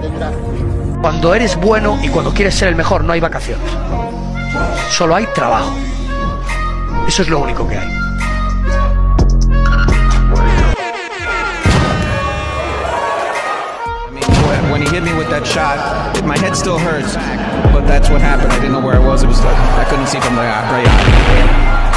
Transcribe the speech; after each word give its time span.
detendrá. 0.00 0.30
Cuando 1.00 1.34
eres 1.34 1.56
bueno 1.56 1.98
y 2.02 2.08
cuando 2.08 2.32
quieres 2.32 2.54
ser 2.54 2.68
el 2.68 2.76
mejor 2.76 3.04
no 3.04 3.12
hay 3.12 3.20
vacaciones. 3.20 3.70
Solo 4.90 5.14
hay 5.16 5.26
trabajo. 5.34 5.70
Eso 7.06 7.22
es 7.22 7.28
lo 7.28 7.38
único 7.40 7.66
que 7.66 7.78
hay. 7.78 7.88
When- 14.70 14.82
he 14.82 14.88
hit 14.88 15.02
me 15.02 15.12
with 15.14 15.28
that 15.30 15.44
shot, 15.44 16.24
my 16.24 16.38
head 16.38 16.54
still 16.54 16.78
hurts, 16.78 17.14
but 17.72 17.86
that's 17.86 18.08
what 18.08 18.20
happened. 18.20 18.52
I 18.52 18.56
didn't 18.56 18.72
know 18.72 18.80
where 18.80 18.94
I 18.94 19.04
was. 19.04 19.22
It 19.22 19.26
was 19.26 19.40
I 19.40 19.84
couldn't 19.88 20.06
see 20.06 20.20
from 20.20 20.36
the 20.36 20.42
right 20.42 20.86
eye. 20.86 21.89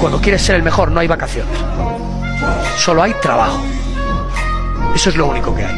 Cuando 0.00 0.18
quieres 0.20 0.42
ser 0.42 0.56
el 0.56 0.62
mejor 0.62 0.90
no 0.90 1.00
hay 1.00 1.06
vacaciones. 1.06 1.56
Solo 2.78 3.02
hay 3.02 3.12
trabajo. 3.20 3.60
Eso 4.94 5.10
es 5.10 5.16
lo 5.16 5.26
único 5.26 5.54
que 5.54 5.64
hay. 5.64 5.76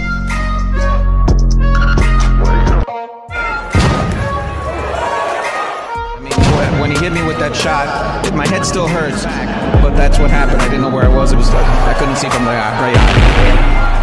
When- 6.81 6.91
he 6.93 6.99
hit 6.99 7.13
me 7.13 7.23
with 7.23 7.39
that 7.39 7.55
shot, 7.55 8.33
my 8.35 8.47
head 8.47 8.65
still 8.65 8.87
hurts, 8.89 9.25
that's 9.97 10.19
what 10.19 10.31
happened. 10.31 10.61
I 10.61 11.95
couldn't 11.99 12.17
see 12.17 12.29
from 12.29 12.45
the 12.45 12.51
uh. 12.51 14.02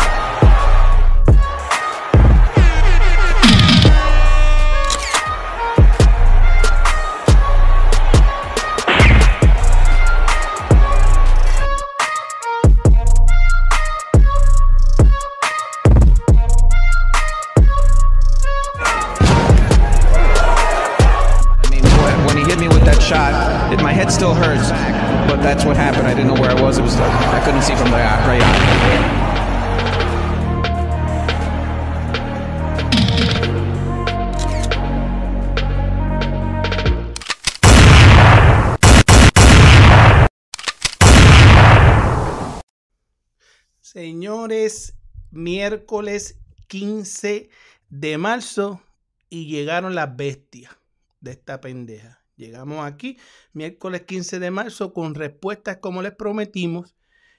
Miércoles 45.90 46.38
15 46.68 47.50
de 47.90 48.18
marzo 48.20 48.80
y 49.28 49.48
llegaron 49.48 49.96
las 49.96 50.16
bestias 50.16 50.72
de 51.20 51.32
esta 51.32 51.62
pendeja. 51.62 52.22
Llegamos 52.36 52.86
aquí, 52.86 53.18
miércoles 53.54 54.04
15 54.04 54.38
de 54.38 54.52
marzo, 54.52 54.94
con 54.94 55.16
respuestas 55.16 55.78
como 55.78 56.04
les 56.04 56.14
prometimos 56.14 56.94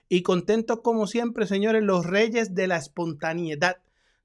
y 0.08 0.22
contentos 0.22 0.80
como 0.82 1.06
siempre, 1.06 1.46
señores, 1.46 1.84
los 1.84 2.04
reyes 2.04 2.56
de 2.56 2.66
la 2.66 2.78
espontaneidad. 2.78 3.76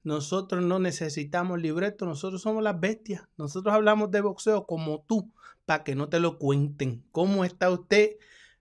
Nosotros 0.02 0.64
no 0.64 0.80
necesitamos 0.80 1.62
libreto, 1.62 2.04
nosotros 2.04 2.42
somos 2.42 2.64
las 2.64 2.80
bestias. 2.80 3.22
Nosotros 3.38 3.72
hablamos 3.72 4.10
de 4.10 4.22
boxeo 4.22 4.66
como 4.66 5.04
tú, 5.06 5.30
para 5.66 5.84
que 5.84 5.94
no 5.94 6.08
te 6.08 6.18
lo 6.18 6.36
cuenten. 6.40 7.04
¿Cómo 7.12 7.44
está 7.44 7.70
usted? 7.70 8.16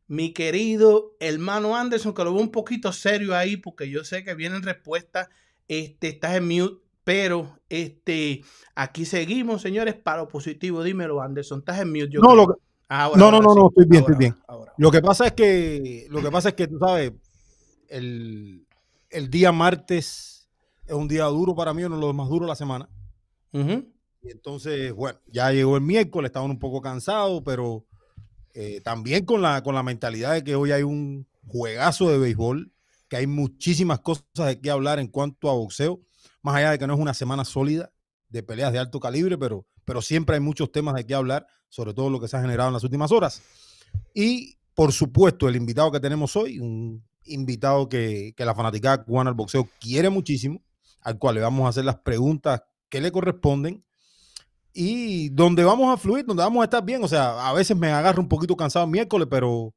mi 0.07 0.33
querido 0.33 1.15
hermano 1.19 1.75
Anderson, 1.75 2.13
que 2.13 2.23
lo 2.23 2.31
veo 2.31 2.43
un 2.43 2.51
poquito 2.51 2.93
serio 2.93 3.35
ahí, 3.35 3.57
porque 3.57 3.89
yo 3.89 4.03
sé 4.03 4.23
que 4.23 4.35
vienen 4.35 4.61
respuestas. 4.61 5.29
Este, 5.67 6.09
estás 6.09 6.35
en 6.35 6.47
mute, 6.47 6.75
pero 7.03 7.59
este, 7.69 8.43
aquí 8.75 9.05
seguimos, 9.05 9.61
señores, 9.61 9.95
para 9.95 10.23
lo 10.23 10.27
positivo. 10.27 10.83
Dímelo, 10.83 11.21
Anderson, 11.21 11.59
estás 11.59 11.79
en 11.79 11.89
mute. 11.91 12.09
Yo 12.09 12.21
No, 12.21 12.35
lo 12.35 12.47
que- 12.47 12.53
Ahora, 12.87 13.17
no, 13.19 13.31
no, 13.31 13.37
ahora 13.37 13.47
no, 13.47 13.53
sí. 13.53 13.59
no, 13.59 13.67
estoy 13.69 13.85
bien, 13.85 14.03
Ahora, 14.03 14.13
estoy 14.13 14.19
bien. 14.19 14.35
Lo 14.77 14.91
que 14.91 15.01
pasa 15.01 15.25
es 15.27 15.33
que, 15.33 16.07
lo 16.11 16.21
que 16.21 16.31
pasa 16.31 16.49
es 16.49 16.55
que 16.55 16.67
tú 16.67 16.77
sabes, 16.77 17.11
el, 17.89 18.65
el 19.09 19.29
día 19.29 19.51
martes 19.51 20.47
es 20.85 20.93
un 20.93 21.07
día 21.07 21.23
duro 21.25 21.55
para 21.55 21.73
mí, 21.73 21.83
uno 21.83 21.95
de 21.95 22.01
los 22.01 22.13
más 22.13 22.29
duros 22.29 22.41
de 22.47 22.49
la 22.51 22.55
semana. 22.55 22.89
Y 23.53 24.31
entonces, 24.31 24.91
bueno, 24.93 25.17
ya 25.27 25.51
llegó 25.51 25.75
el 25.77 25.81
miércoles, 25.81 26.29
estaban 26.29 26.51
un 26.51 26.59
poco 26.59 26.81
cansados, 26.81 27.41
pero 27.45 27.85
eh, 28.53 28.81
también 28.83 29.25
con 29.25 29.41
la, 29.41 29.63
con 29.63 29.73
la 29.75 29.81
mentalidad 29.83 30.33
de 30.33 30.43
que 30.43 30.55
hoy 30.55 30.71
hay 30.71 30.83
un 30.83 31.25
juegazo 31.47 32.09
de 32.11 32.17
béisbol, 32.19 32.71
hay 33.15 33.27
muchísimas 33.27 33.99
cosas 33.99 34.25
de 34.35 34.59
qué 34.59 34.69
hablar 34.69 34.99
en 34.99 35.07
cuanto 35.07 35.49
a 35.49 35.53
boxeo, 35.53 36.01
más 36.41 36.55
allá 36.55 36.71
de 36.71 36.79
que 36.79 36.87
no 36.87 36.93
es 36.93 36.99
una 36.99 37.13
semana 37.13 37.45
sólida 37.45 37.91
de 38.29 38.43
peleas 38.43 38.73
de 38.73 38.79
alto 38.79 38.99
calibre, 38.99 39.37
pero, 39.37 39.65
pero 39.85 40.01
siempre 40.01 40.35
hay 40.35 40.41
muchos 40.41 40.71
temas 40.71 40.95
de 40.95 41.05
qué 41.05 41.15
hablar, 41.15 41.47
sobre 41.69 41.93
todo 41.93 42.09
lo 42.09 42.19
que 42.19 42.27
se 42.27 42.37
ha 42.37 42.41
generado 42.41 42.69
en 42.69 42.73
las 42.73 42.83
últimas 42.83 43.11
horas. 43.11 43.41
Y, 44.13 44.57
por 44.73 44.91
supuesto, 44.91 45.47
el 45.47 45.55
invitado 45.55 45.91
que 45.91 45.99
tenemos 45.99 46.35
hoy, 46.35 46.59
un 46.59 47.03
invitado 47.25 47.89
que, 47.89 48.33
que 48.35 48.45
la 48.45 48.53
fanaticada 48.55 49.03
cubana 49.03 49.29
del 49.29 49.37
boxeo 49.37 49.69
quiere 49.79 50.09
muchísimo, 50.09 50.61
al 51.01 51.17
cual 51.17 51.35
le 51.35 51.41
vamos 51.41 51.65
a 51.65 51.69
hacer 51.69 51.85
las 51.85 51.97
preguntas 51.99 52.63
que 52.89 53.01
le 53.01 53.11
corresponden 53.11 53.83
y 54.73 55.29
donde 55.29 55.63
vamos 55.63 55.91
a 55.91 55.97
fluir, 55.97 56.25
donde 56.25 56.43
vamos 56.43 56.61
a 56.61 56.65
estar 56.65 56.83
bien. 56.83 57.03
O 57.03 57.07
sea, 57.07 57.47
a 57.47 57.53
veces 57.53 57.77
me 57.77 57.91
agarro 57.91 58.21
un 58.21 58.27
poquito 58.27 58.55
cansado 58.57 58.85
el 58.85 58.91
miércoles, 58.91 59.27
pero, 59.31 59.73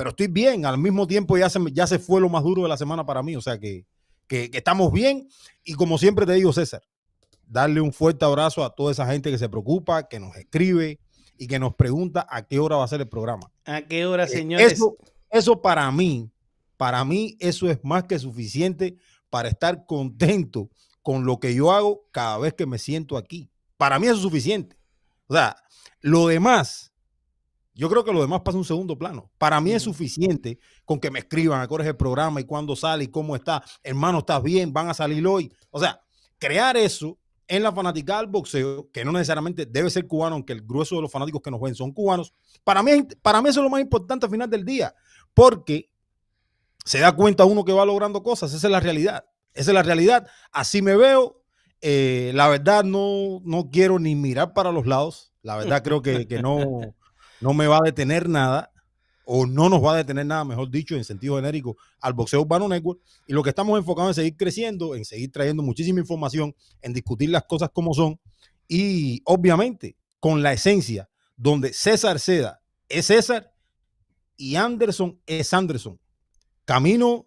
pero 0.00 0.08
estoy 0.08 0.28
bien. 0.28 0.64
Al 0.64 0.78
mismo 0.78 1.06
tiempo 1.06 1.36
ya 1.36 1.50
se, 1.50 1.60
ya 1.74 1.86
se 1.86 1.98
fue 1.98 2.22
lo 2.22 2.30
más 2.30 2.42
duro 2.42 2.62
de 2.62 2.70
la 2.70 2.78
semana 2.78 3.04
para 3.04 3.22
mí. 3.22 3.36
O 3.36 3.42
sea 3.42 3.58
que, 3.58 3.84
que, 4.26 4.50
que 4.50 4.56
estamos 4.56 4.90
bien. 4.90 5.28
Y 5.62 5.74
como 5.74 5.98
siempre 5.98 6.24
te 6.24 6.32
digo, 6.32 6.54
César, 6.54 6.80
darle 7.44 7.82
un 7.82 7.92
fuerte 7.92 8.24
abrazo 8.24 8.64
a 8.64 8.74
toda 8.74 8.92
esa 8.92 9.06
gente 9.06 9.30
que 9.30 9.36
se 9.36 9.50
preocupa, 9.50 10.08
que 10.08 10.18
nos 10.18 10.34
escribe 10.36 10.98
y 11.36 11.46
que 11.46 11.58
nos 11.58 11.74
pregunta 11.74 12.26
a 12.30 12.46
qué 12.46 12.58
hora 12.58 12.76
va 12.76 12.84
a 12.84 12.88
ser 12.88 13.02
el 13.02 13.10
programa. 13.10 13.52
¿A 13.66 13.82
qué 13.82 14.06
hora, 14.06 14.24
Eh, 14.24 14.28
señores? 14.28 14.72
Eso, 14.72 14.96
eso 15.28 15.60
para 15.60 15.92
mí, 15.92 16.30
para 16.78 17.04
mí, 17.04 17.36
eso 17.38 17.68
es 17.68 17.78
más 17.82 18.04
que 18.04 18.18
suficiente 18.18 18.96
para 19.28 19.50
estar 19.50 19.84
contento 19.84 20.70
con 21.02 21.26
lo 21.26 21.38
que 21.40 21.54
yo 21.54 21.72
hago 21.72 22.06
cada 22.10 22.38
vez 22.38 22.54
que 22.54 22.64
me 22.64 22.78
siento 22.78 23.18
aquí. 23.18 23.50
Para 23.76 23.98
mí 23.98 24.06
eso 24.06 24.16
es 24.16 24.22
suficiente. 24.22 24.78
O 25.26 25.34
sea, 25.34 25.56
lo 26.00 26.26
demás, 26.26 26.89
yo 27.74 27.88
creo 27.88 28.04
que 28.04 28.12
lo 28.12 28.20
demás 28.20 28.40
pasa 28.44 28.56
a 28.56 28.60
un 28.60 28.64
segundo 28.64 28.98
plano. 28.98 29.30
Para 29.38 29.60
mí 29.60 29.72
es 29.72 29.82
suficiente 29.82 30.58
con 30.84 30.98
que 30.98 31.10
me 31.10 31.20
escriban 31.20 31.60
a 31.60 31.82
es 31.82 31.86
el 31.86 31.96
programa 31.96 32.40
y 32.40 32.44
cuándo 32.44 32.76
sale 32.76 33.04
y 33.04 33.08
cómo 33.08 33.36
está. 33.36 33.62
Hermano, 33.82 34.18
¿estás 34.18 34.42
bien? 34.42 34.72
¿Van 34.72 34.88
a 34.88 34.94
salir 34.94 35.26
hoy? 35.26 35.52
O 35.70 35.78
sea, 35.78 36.00
crear 36.38 36.76
eso 36.76 37.18
en 37.50 37.64
la 37.64 37.72
fanaticada 37.72 38.20
del 38.20 38.28
boxeo, 38.28 38.90
que 38.92 39.04
no 39.04 39.10
necesariamente 39.10 39.66
debe 39.66 39.90
ser 39.90 40.06
cubano, 40.06 40.36
aunque 40.36 40.52
el 40.52 40.62
grueso 40.62 40.94
de 40.96 41.02
los 41.02 41.10
fanáticos 41.10 41.42
que 41.42 41.50
nos 41.50 41.60
ven 41.60 41.74
son 41.74 41.90
cubanos, 41.90 42.32
para 42.62 42.80
mí, 42.80 43.02
para 43.22 43.42
mí 43.42 43.48
eso 43.48 43.58
es 43.58 43.64
lo 43.64 43.70
más 43.70 43.80
importante 43.80 44.26
al 44.26 44.30
final 44.30 44.48
del 44.48 44.64
día, 44.64 44.94
porque 45.34 45.90
se 46.84 47.00
da 47.00 47.10
cuenta 47.10 47.44
uno 47.44 47.64
que 47.64 47.72
va 47.72 47.84
logrando 47.84 48.22
cosas, 48.22 48.54
esa 48.54 48.68
es 48.68 48.70
la 48.70 48.78
realidad, 48.78 49.24
esa 49.52 49.72
es 49.72 49.74
la 49.74 49.82
realidad, 49.82 50.28
así 50.52 50.80
me 50.80 50.96
veo, 50.96 51.42
eh, 51.80 52.30
la 52.36 52.46
verdad 52.46 52.84
no, 52.84 53.40
no 53.42 53.68
quiero 53.68 53.98
ni 53.98 54.14
mirar 54.14 54.54
para 54.54 54.70
los 54.70 54.86
lados, 54.86 55.32
la 55.42 55.56
verdad 55.56 55.82
creo 55.82 56.02
que, 56.02 56.28
que 56.28 56.40
no, 56.40 56.94
no 57.40 57.54
me 57.54 57.66
va 57.66 57.78
a 57.78 57.84
detener 57.84 58.28
nada, 58.28 58.72
o 59.24 59.46
no 59.46 59.68
nos 59.68 59.84
va 59.84 59.94
a 59.94 59.96
detener 59.96 60.26
nada, 60.26 60.44
mejor 60.44 60.70
dicho, 60.70 60.96
en 60.96 61.04
sentido 61.04 61.36
genérico, 61.36 61.76
al 62.00 62.14
Boxeo 62.14 62.40
Urbano 62.40 62.68
Network, 62.68 63.00
y 63.26 63.32
lo 63.32 63.42
que 63.42 63.50
estamos 63.50 63.78
enfocados 63.78 64.10
en 64.10 64.14
seguir 64.14 64.36
creciendo, 64.36 64.94
en 64.94 65.04
seguir 65.04 65.30
trayendo 65.30 65.62
muchísima 65.62 66.00
información, 66.00 66.54
en 66.82 66.92
discutir 66.92 67.30
las 67.30 67.44
cosas 67.44 67.70
como 67.72 67.94
son, 67.94 68.18
y 68.66 69.22
obviamente 69.24 69.96
con 70.18 70.42
la 70.42 70.52
esencia 70.52 71.08
donde 71.36 71.72
César 71.72 72.20
Seda 72.20 72.60
es 72.88 73.06
César 73.06 73.52
y 74.36 74.56
Anderson 74.56 75.18
es 75.26 75.52
Anderson. 75.54 75.98
Camino 76.64 77.26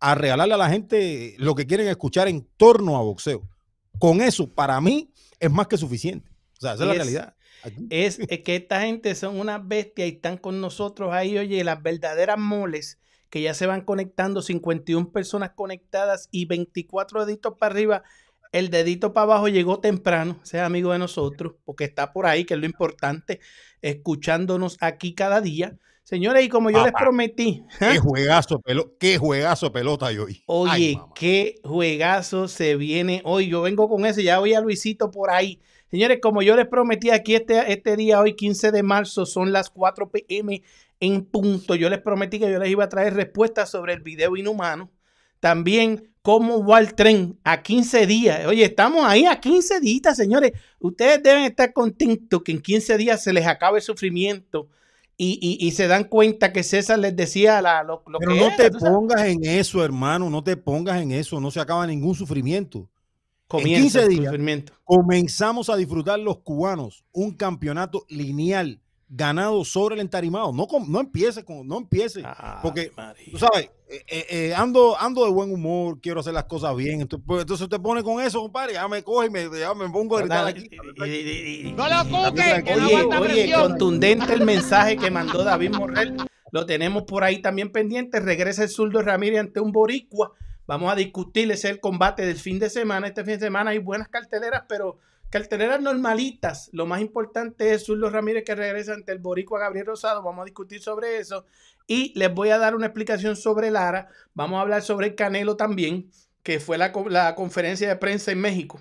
a 0.00 0.14
regalarle 0.14 0.54
a 0.54 0.58
la 0.58 0.70
gente 0.70 1.34
lo 1.38 1.54
que 1.54 1.66
quieren 1.66 1.88
escuchar 1.88 2.28
en 2.28 2.48
torno 2.56 2.96
a 2.96 3.02
boxeo. 3.02 3.48
Con 3.98 4.20
eso, 4.20 4.52
para 4.52 4.80
mí, 4.80 5.12
es 5.38 5.50
más 5.50 5.68
que 5.68 5.76
suficiente. 5.76 6.30
O 6.58 6.60
sea, 6.60 6.74
esa 6.74 6.84
es, 6.84 6.88
la 6.88 6.94
realidad. 6.94 7.36
Es, 7.90 8.18
que 8.18 8.56
esta 8.56 8.80
gente 8.80 9.14
son 9.14 9.38
unas 9.38 9.66
bestias 9.66 10.08
y 10.08 10.12
están 10.12 10.36
con 10.38 10.60
nosotros 10.60 11.12
ahí, 11.12 11.36
oye, 11.38 11.62
las 11.64 11.82
verdaderas 11.82 12.38
moles 12.38 12.98
que 13.30 13.42
ya 13.42 13.54
se 13.54 13.66
van 13.66 13.82
conectando, 13.82 14.42
51 14.42 15.10
personas 15.12 15.52
conectadas 15.54 16.28
y 16.30 16.46
24 16.46 17.26
deditos 17.26 17.54
para 17.58 17.72
arriba. 17.72 18.02
El 18.52 18.70
dedito 18.70 19.12
para 19.12 19.24
abajo 19.24 19.48
llegó 19.48 19.78
temprano, 19.78 20.40
sea 20.42 20.66
amigo 20.66 20.92
de 20.92 20.98
nosotros, 20.98 21.54
porque 21.64 21.84
está 21.84 22.12
por 22.12 22.26
ahí, 22.26 22.44
que 22.44 22.54
es 22.54 22.60
lo 22.60 22.66
importante, 22.66 23.38
escuchándonos 23.80 24.76
aquí 24.80 25.14
cada 25.14 25.40
día. 25.40 25.78
Señores, 26.02 26.44
y 26.44 26.48
como 26.48 26.70
yo 26.70 26.82
les 26.82 26.92
prometí. 26.92 27.62
Qué 27.78 27.84
¿ah? 27.84 28.00
juegazo, 28.00 28.60
qué 28.98 29.16
juegazo 29.16 29.70
pelota 29.70 30.06
hoy. 30.06 30.42
Oye, 30.46 31.00
qué 31.14 31.60
juegazo 31.62 32.48
se 32.48 32.74
viene 32.74 33.22
hoy. 33.24 33.46
Yo 33.46 33.62
vengo 33.62 33.88
con 33.88 34.04
ese, 34.04 34.24
ya 34.24 34.40
voy 34.40 34.54
a 34.54 34.60
Luisito 34.60 35.12
por 35.12 35.30
ahí. 35.30 35.60
Señores, 35.90 36.18
como 36.22 36.42
yo 36.42 36.54
les 36.56 36.68
prometí 36.68 37.10
aquí 37.10 37.34
este, 37.34 37.72
este 37.72 37.96
día, 37.96 38.20
hoy 38.20 38.34
15 38.34 38.70
de 38.70 38.82
marzo, 38.82 39.26
son 39.26 39.52
las 39.52 39.70
4 39.70 40.10
pm 40.10 40.62
en 41.00 41.24
punto. 41.24 41.74
Yo 41.74 41.90
les 41.90 42.00
prometí 42.00 42.38
que 42.38 42.50
yo 42.50 42.58
les 42.58 42.70
iba 42.70 42.84
a 42.84 42.88
traer 42.88 43.14
respuestas 43.14 43.70
sobre 43.70 43.94
el 43.94 44.00
video 44.00 44.36
inhumano. 44.36 44.90
También 45.40 46.10
cómo 46.22 46.64
va 46.64 46.78
el 46.78 46.94
tren 46.94 47.38
a 47.44 47.62
15 47.62 48.06
días. 48.06 48.46
Oye, 48.46 48.64
estamos 48.64 49.04
ahí 49.04 49.24
a 49.24 49.40
15 49.40 49.80
días, 49.80 50.16
señores. 50.16 50.52
Ustedes 50.78 51.22
deben 51.22 51.44
estar 51.44 51.72
contentos 51.72 52.42
que 52.42 52.52
en 52.52 52.60
15 52.60 52.96
días 52.96 53.22
se 53.22 53.32
les 53.32 53.46
acabe 53.46 53.78
el 53.78 53.82
sufrimiento 53.82 54.68
y, 55.22 55.70
se 55.72 55.86
dan 55.86 56.04
cuenta 56.04 56.50
que 56.50 56.62
César 56.62 56.98
les 56.98 57.14
decía 57.14 57.60
la, 57.60 57.82
lo, 57.82 58.02
Pero 58.18 58.34
no 58.34 58.56
te 58.56 58.70
pongas 58.70 59.26
en 59.26 59.44
eso, 59.44 59.84
hermano, 59.84 60.30
no 60.30 60.42
te 60.42 60.56
pongas 60.56 61.02
en 61.02 61.12
eso, 61.12 61.40
no 61.40 61.50
se 61.50 61.60
acaba 61.60 61.86
ningún 61.86 62.14
sufrimiento. 62.14 62.88
Comienza 63.50 64.02
en 64.02 64.08
15 64.10 64.30
días 64.38 64.64
comenzamos 64.84 65.70
a 65.70 65.76
disfrutar 65.76 66.20
los 66.20 66.38
cubanos 66.38 67.02
un 67.10 67.32
campeonato 67.32 68.06
lineal 68.08 68.80
ganado 69.08 69.64
sobre 69.64 69.96
el 69.96 70.02
entarimado. 70.02 70.52
No, 70.52 70.68
no 70.86 71.00
empiece, 71.00 71.44
con, 71.44 71.66
no 71.66 71.78
empiece. 71.78 72.22
Ah, 72.24 72.60
porque, 72.62 72.92
tú 73.28 73.38
sabes, 73.38 73.68
eh, 73.88 74.04
eh, 74.06 74.26
eh, 74.30 74.54
ando, 74.54 74.96
ando 74.96 75.24
de 75.24 75.32
buen 75.32 75.52
humor, 75.52 75.98
quiero 76.00 76.20
hacer 76.20 76.32
las 76.32 76.44
cosas 76.44 76.76
bien. 76.76 77.00
Entonces, 77.00 77.26
pues, 77.26 77.40
entonces 77.40 77.68
te 77.68 77.80
pone 77.80 78.04
con 78.04 78.22
eso, 78.22 78.40
compadre, 78.40 78.74
ya 78.74 78.86
me 78.86 79.02
coge 79.02 79.26
y 79.26 79.30
me, 79.30 79.48
ya 79.58 79.74
me 79.74 79.90
pongo 79.90 80.16
a 80.16 80.20
gritar 80.20 80.46
aquí. 80.46 80.70
No 81.74 81.88
lo 81.88 82.28
cuque, 82.28 82.62
que 82.64 82.74
oye, 82.74 83.04
oye, 83.04 83.52
contundente 83.52 84.32
el 84.32 84.44
mensaje 84.44 84.96
que 84.96 85.10
mandó 85.10 85.42
David 85.42 85.74
Morrell. 85.74 86.16
Lo 86.52 86.66
tenemos 86.66 87.02
por 87.02 87.24
ahí 87.24 87.42
también 87.42 87.72
pendiente. 87.72 88.20
Regresa 88.20 88.62
el 88.62 88.68
zurdo 88.68 89.02
Ramírez 89.02 89.40
ante 89.40 89.58
un 89.58 89.72
boricua. 89.72 90.34
Vamos 90.70 90.92
a 90.92 90.94
discutir 90.94 91.50
ese 91.50 91.68
el 91.68 91.80
combate 91.80 92.24
del 92.24 92.36
fin 92.36 92.60
de 92.60 92.70
semana. 92.70 93.08
Este 93.08 93.24
fin 93.24 93.34
de 93.34 93.46
semana 93.46 93.72
hay 93.72 93.78
buenas 93.78 94.06
carteleras, 94.06 94.66
pero 94.68 95.00
Carteleras 95.28 95.80
normalitas. 95.80 96.70
Lo 96.72 96.86
más 96.86 97.00
importante 97.00 97.74
es 97.74 97.86
Zurdo 97.86 98.08
Ramírez 98.08 98.44
que 98.44 98.54
regresa 98.54 98.94
ante 98.94 99.10
el 99.10 99.18
Boricua 99.18 99.58
Gabriel 99.58 99.86
Rosado. 99.86 100.22
Vamos 100.22 100.42
a 100.42 100.44
discutir 100.44 100.80
sobre 100.80 101.18
eso. 101.18 101.44
Y 101.88 102.16
les 102.16 102.32
voy 102.32 102.50
a 102.50 102.58
dar 102.58 102.76
una 102.76 102.86
explicación 102.86 103.34
sobre 103.34 103.72
Lara. 103.72 104.06
Vamos 104.32 104.58
a 104.58 104.60
hablar 104.60 104.82
sobre 104.82 105.08
el 105.08 105.16
Canelo 105.16 105.56
también, 105.56 106.08
que 106.44 106.60
fue 106.60 106.78
la, 106.78 106.92
conferencia 107.34 107.88
de 107.88 107.96
prensa 107.96 108.30
en 108.30 108.40
México. 108.40 108.80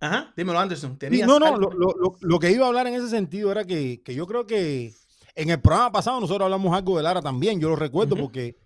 Ajá, 0.00 0.32
dímelo, 0.34 0.58
Anderson. 0.58 0.98
no, 1.26 1.38
no, 1.38 1.58
lo, 1.58 2.38
que 2.38 2.52
iba 2.52 2.64
a 2.64 2.68
hablar 2.68 2.86
en 2.86 2.94
ese 2.94 3.10
sentido 3.10 3.52
era 3.52 3.66
que, 3.66 4.00
yo 4.06 4.26
creo 4.26 4.46
que 4.46 4.94
en 5.34 5.50
el 5.50 5.60
programa 5.60 5.92
pasado 5.92 6.18
nosotros 6.20 6.46
hablamos 6.46 6.74
algo 6.74 6.96
de 6.96 7.02
Lara 7.02 7.20
también. 7.20 7.60
Yo 7.60 7.68
lo 7.68 7.76
recuerdo 7.76 8.16
porque 8.16 8.56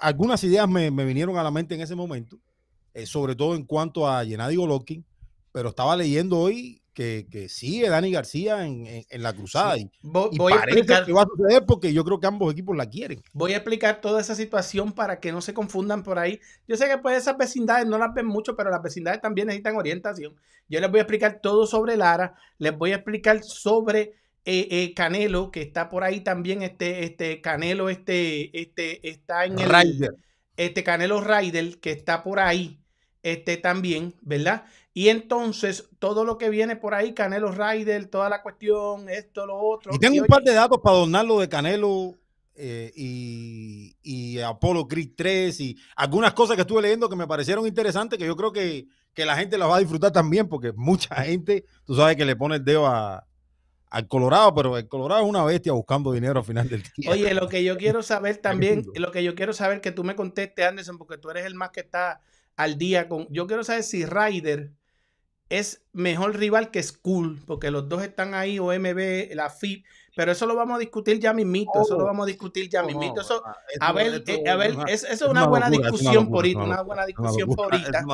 algunas 0.00 0.42
ideas 0.44 0.68
me, 0.68 0.90
vinieron 0.90 1.36
a 1.36 1.42
la 1.42 1.50
mente 1.50 1.74
en 1.74 1.80
ese 1.80 1.94
momento, 1.94 2.38
eh, 2.94 3.06
sobre 3.06 3.34
todo 3.34 3.54
en 3.54 3.64
cuanto 3.64 4.08
a 4.08 4.24
Gennady 4.24 4.56
Golovkin 4.56 5.04
pero 5.52 5.70
estaba 5.70 5.96
leyendo 5.96 6.38
hoy 6.38 6.82
que, 6.92 7.26
que 7.30 7.48
sigue 7.48 7.88
Dani 7.88 8.10
García 8.10 8.66
en, 8.66 9.04
la 9.10 9.32
cruzada. 9.32 9.78
Y, 9.78 9.90
voy, 10.02 10.52
a 10.52 10.56
explicar 10.56 11.04
que 11.06 11.12
va 11.12 11.22
a 11.22 11.26
suceder 11.26 11.64
porque 11.64 11.92
yo 11.92 12.04
creo 12.04 12.20
que 12.20 12.26
ambos 12.26 12.52
equipos 12.52 12.76
la 12.76 12.86
quieren. 12.86 13.22
Voy 13.32 13.52
a 13.52 13.56
explicar 13.56 14.00
toda 14.00 14.20
esa 14.20 14.34
situación 14.34 14.92
para 14.92 15.18
que 15.18 15.32
no 15.32 15.40
se 15.40 15.54
confundan 15.54 16.02
por 16.02 16.18
ahí. 16.18 16.40
Yo 16.68 16.76
sé 16.76 16.88
que 16.88 16.98
pues 16.98 17.16
esas 17.16 17.38
vecindades 17.38 17.86
no 17.86 17.96
las 17.96 18.12
ven 18.12 18.26
mucho, 18.26 18.56
pero 18.56 18.70
las 18.70 18.82
vecindades 18.82 19.20
también 19.20 19.46
necesitan 19.46 19.76
orientación. 19.76 20.34
Yo 20.68 20.80
les 20.80 20.90
voy 20.90 20.98
a 20.98 21.02
explicar 21.02 21.40
todo 21.40 21.66
sobre 21.66 21.96
Lara, 21.96 22.34
les 22.58 22.76
voy 22.76 22.92
a 22.92 22.96
explicar 22.96 23.42
sobre 23.42 24.14
eh, 24.44 24.68
eh, 24.70 24.94
Canelo, 24.94 25.50
que 25.50 25.62
está 25.62 25.88
por 25.88 26.04
ahí 26.04 26.20
también, 26.20 26.62
este, 26.62 27.04
este 27.04 27.40
Canelo, 27.40 27.88
este, 27.88 28.58
este, 28.58 29.08
está 29.08 29.44
en 29.44 29.58
el... 29.58 29.68
Rider. 29.68 30.14
Este 30.56 30.84
Canelo 30.84 31.20
Ryder, 31.20 31.78
que 31.78 31.90
está 31.90 32.22
por 32.22 32.38
ahí, 32.38 32.80
este 33.22 33.56
también, 33.56 34.14
¿verdad? 34.20 34.64
Y 34.92 35.08
entonces 35.08 35.88
todo 35.98 36.24
lo 36.24 36.36
que 36.36 36.50
viene 36.50 36.76
por 36.76 36.94
ahí, 36.94 37.14
Canelo 37.14 37.52
Ryder, 37.52 38.06
toda 38.06 38.28
la 38.28 38.42
cuestión, 38.42 39.08
esto, 39.08 39.46
lo 39.46 39.56
otro. 39.56 39.94
Y 39.94 39.98
tengo 39.98 40.20
un 40.20 40.26
par 40.26 40.42
de 40.42 40.52
datos 40.52 40.78
para 40.82 40.96
donarlo 40.96 41.40
de 41.40 41.48
Canelo 41.48 42.18
eh, 42.54 42.92
y, 42.94 43.96
y, 44.02 44.38
Apollo 44.40 44.86
Creed 44.86 45.12
3 45.16 45.60
y 45.60 45.78
algunas 45.96 46.34
cosas 46.34 46.56
que 46.56 46.62
estuve 46.62 46.82
leyendo 46.82 47.08
que 47.08 47.16
me 47.16 47.26
parecieron 47.26 47.66
interesantes, 47.66 48.18
que 48.18 48.26
yo 48.26 48.36
creo 48.36 48.52
que, 48.52 48.86
la 49.16 49.36
gente 49.36 49.58
las 49.58 49.68
va 49.68 49.76
a 49.76 49.80
disfrutar 49.80 50.12
también, 50.12 50.48
porque 50.48 50.72
mucha 50.72 51.14
gente, 51.16 51.64
tú 51.84 51.94
sabes 51.94 52.16
que 52.16 52.24
le 52.24 52.36
pone 52.36 52.56
el 52.56 52.64
dedo 52.64 52.86
al 53.90 54.06
Colorado, 54.06 54.54
pero 54.54 54.78
el 54.78 54.88
Colorado 54.88 55.22
es 55.22 55.28
una 55.28 55.44
bestia 55.44 55.72
buscando 55.72 56.12
dinero 56.12 56.38
al 56.40 56.46
final 56.46 56.68
del 56.68 56.82
día. 56.96 57.10
Oye, 57.10 57.34
lo 57.34 57.48
que 57.48 57.64
yo 57.64 57.76
quiero 57.76 58.02
saber 58.02 58.36
también, 58.42 58.86
lo 58.94 59.10
que 59.10 59.22
yo 59.22 59.34
quiero 59.34 59.52
saber 59.52 59.80
que 59.80 59.92
tú 59.92 60.04
me 60.04 60.16
contestes, 60.16 60.64
Anderson, 60.64 60.96
porque 60.96 61.18
tú 61.18 61.30
eres 61.30 61.44
el 61.44 61.54
más 61.54 61.70
que 61.70 61.80
está 61.80 62.20
al 62.56 62.78
día 62.78 63.08
con. 63.08 63.26
Yo 63.30 63.46
quiero 63.46 63.64
saber 63.64 63.82
si 63.82 64.06
Ryder 64.06 64.70
es 65.48 65.82
mejor 65.92 66.36
rival 66.36 66.70
que 66.70 66.82
School, 66.82 67.40
porque 67.44 67.72
los 67.72 67.88
dos 67.88 68.04
están 68.04 68.34
ahí, 68.34 68.60
OMB, 68.60 69.34
la 69.34 69.50
FIP, 69.50 69.84
pero 70.14 70.30
eso 70.30 70.46
lo 70.46 70.54
vamos 70.54 70.76
a 70.76 70.78
discutir 70.78 71.18
ya 71.18 71.32
mismito, 71.32 71.82
eso 71.82 71.96
lo 71.96 72.04
oh. 72.04 72.06
vamos 72.06 72.24
a 72.24 72.26
discutir 72.26 72.68
ya 72.68 72.84
mismito. 72.84 73.20
Eso, 73.20 73.42
a 73.80 73.92
ver, 73.92 74.22
eh, 74.26 74.48
a 74.48 74.54
ver, 74.54 74.76
eso 74.86 75.08
es 75.08 75.22
una 75.22 75.46
buena 75.48 75.68
discusión 75.68 76.28
por 76.28 76.44
ahorita, 76.44 76.60
una 76.60 76.82
buena 76.82 77.04
discusión 77.04 77.48
por 77.48 77.74
ahorita. 77.74 78.04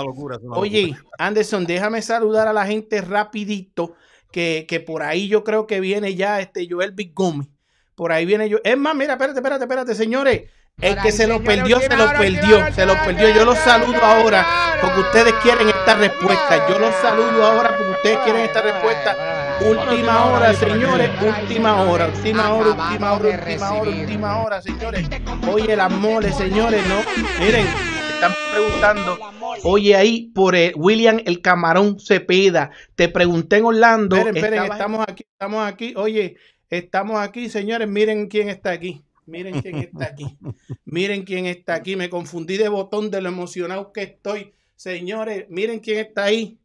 Oye, 0.50 0.96
Anderson, 1.18 1.66
déjame 1.66 2.00
saludar 2.00 2.48
a 2.48 2.54
la 2.54 2.66
gente 2.66 3.02
rapidito, 3.02 3.94
que, 4.36 4.66
que 4.68 4.80
por 4.80 5.02
ahí 5.02 5.28
yo 5.28 5.44
creo 5.44 5.66
que 5.66 5.80
viene 5.80 6.14
ya 6.14 6.40
este 6.40 6.68
Joel 6.70 6.90
Big 6.90 7.14
Gumi. 7.14 7.48
Por 7.94 8.12
ahí 8.12 8.26
viene 8.26 8.50
yo. 8.50 8.58
Es 8.64 8.76
más, 8.76 8.94
mira, 8.94 9.14
espérate, 9.14 9.38
espérate, 9.38 9.64
espérate, 9.64 9.94
señores. 9.94 10.42
El 10.78 11.00
que 11.00 11.10
se 11.10 11.26
lo 11.26 11.42
perdió, 11.42 11.80
se 11.80 11.96
lo 11.96 12.12
perdió, 12.12 12.74
se 12.74 12.84
lo 12.84 13.02
perdió. 13.02 13.30
Yo 13.30 13.46
los 13.46 13.56
saludo 13.56 13.96
ahora 13.96 14.46
porque 14.82 15.00
ustedes 15.00 15.32
quieren 15.42 15.70
esta 15.70 15.94
respuesta. 15.94 16.68
Yo 16.68 16.78
los 16.78 16.94
saludo 16.96 17.46
ahora 17.46 17.78
porque 17.78 17.92
ustedes 17.92 18.18
quieren 18.24 18.42
esta 18.42 18.60
respuesta. 18.60 19.35
Última 19.60 20.26
hora, 20.26 20.54
señores, 20.54 21.10
última 21.22 21.82
hora, 21.82 22.08
última 22.08 22.52
hora, 22.52 22.70
última 22.72 23.12
hora, 23.12 23.32
última 23.32 23.72
hora, 23.72 23.90
última 23.90 24.42
hora, 24.42 24.62
señores. 24.62 25.08
Oye, 25.50 25.76
las 25.76 25.90
moles, 25.90 26.36
señores, 26.36 26.82
no. 26.86 26.96
Miren, 27.40 27.66
están 28.14 28.32
preguntando. 28.52 29.18
Oye, 29.64 29.96
ahí 29.96 30.30
por 30.34 30.54
William 30.76 31.20
el 31.24 31.40
Camarón 31.40 31.98
Cepeda. 31.98 32.70
Te 32.94 33.08
pregunté 33.08 33.56
en 33.56 33.64
Orlando. 33.64 34.16
Esperen, 34.16 34.36
esperen, 34.36 34.64
estamos 34.64 35.04
aquí, 35.08 35.24
estamos 35.30 35.66
aquí. 35.66 35.94
Oye, 35.96 36.36
estamos 36.68 37.18
aquí, 37.18 37.48
señores. 37.48 37.88
Miren 37.88 38.28
quién 38.28 38.48
está 38.48 38.70
aquí. 38.70 39.02
Miren 39.26 39.60
quién 39.60 39.78
está 39.78 40.04
aquí. 40.04 40.36
Miren 40.84 41.24
quién 41.24 41.46
está 41.46 41.74
aquí. 41.74 41.96
Me 41.96 42.10
confundí 42.10 42.56
de 42.56 42.68
botón 42.68 43.10
de 43.10 43.20
lo 43.20 43.28
emocionado 43.28 43.92
que 43.92 44.02
estoy. 44.02 44.52
Señores, 44.76 45.46
miren 45.48 45.80
quién 45.80 45.98
está 45.98 46.24
ahí. 46.24 46.58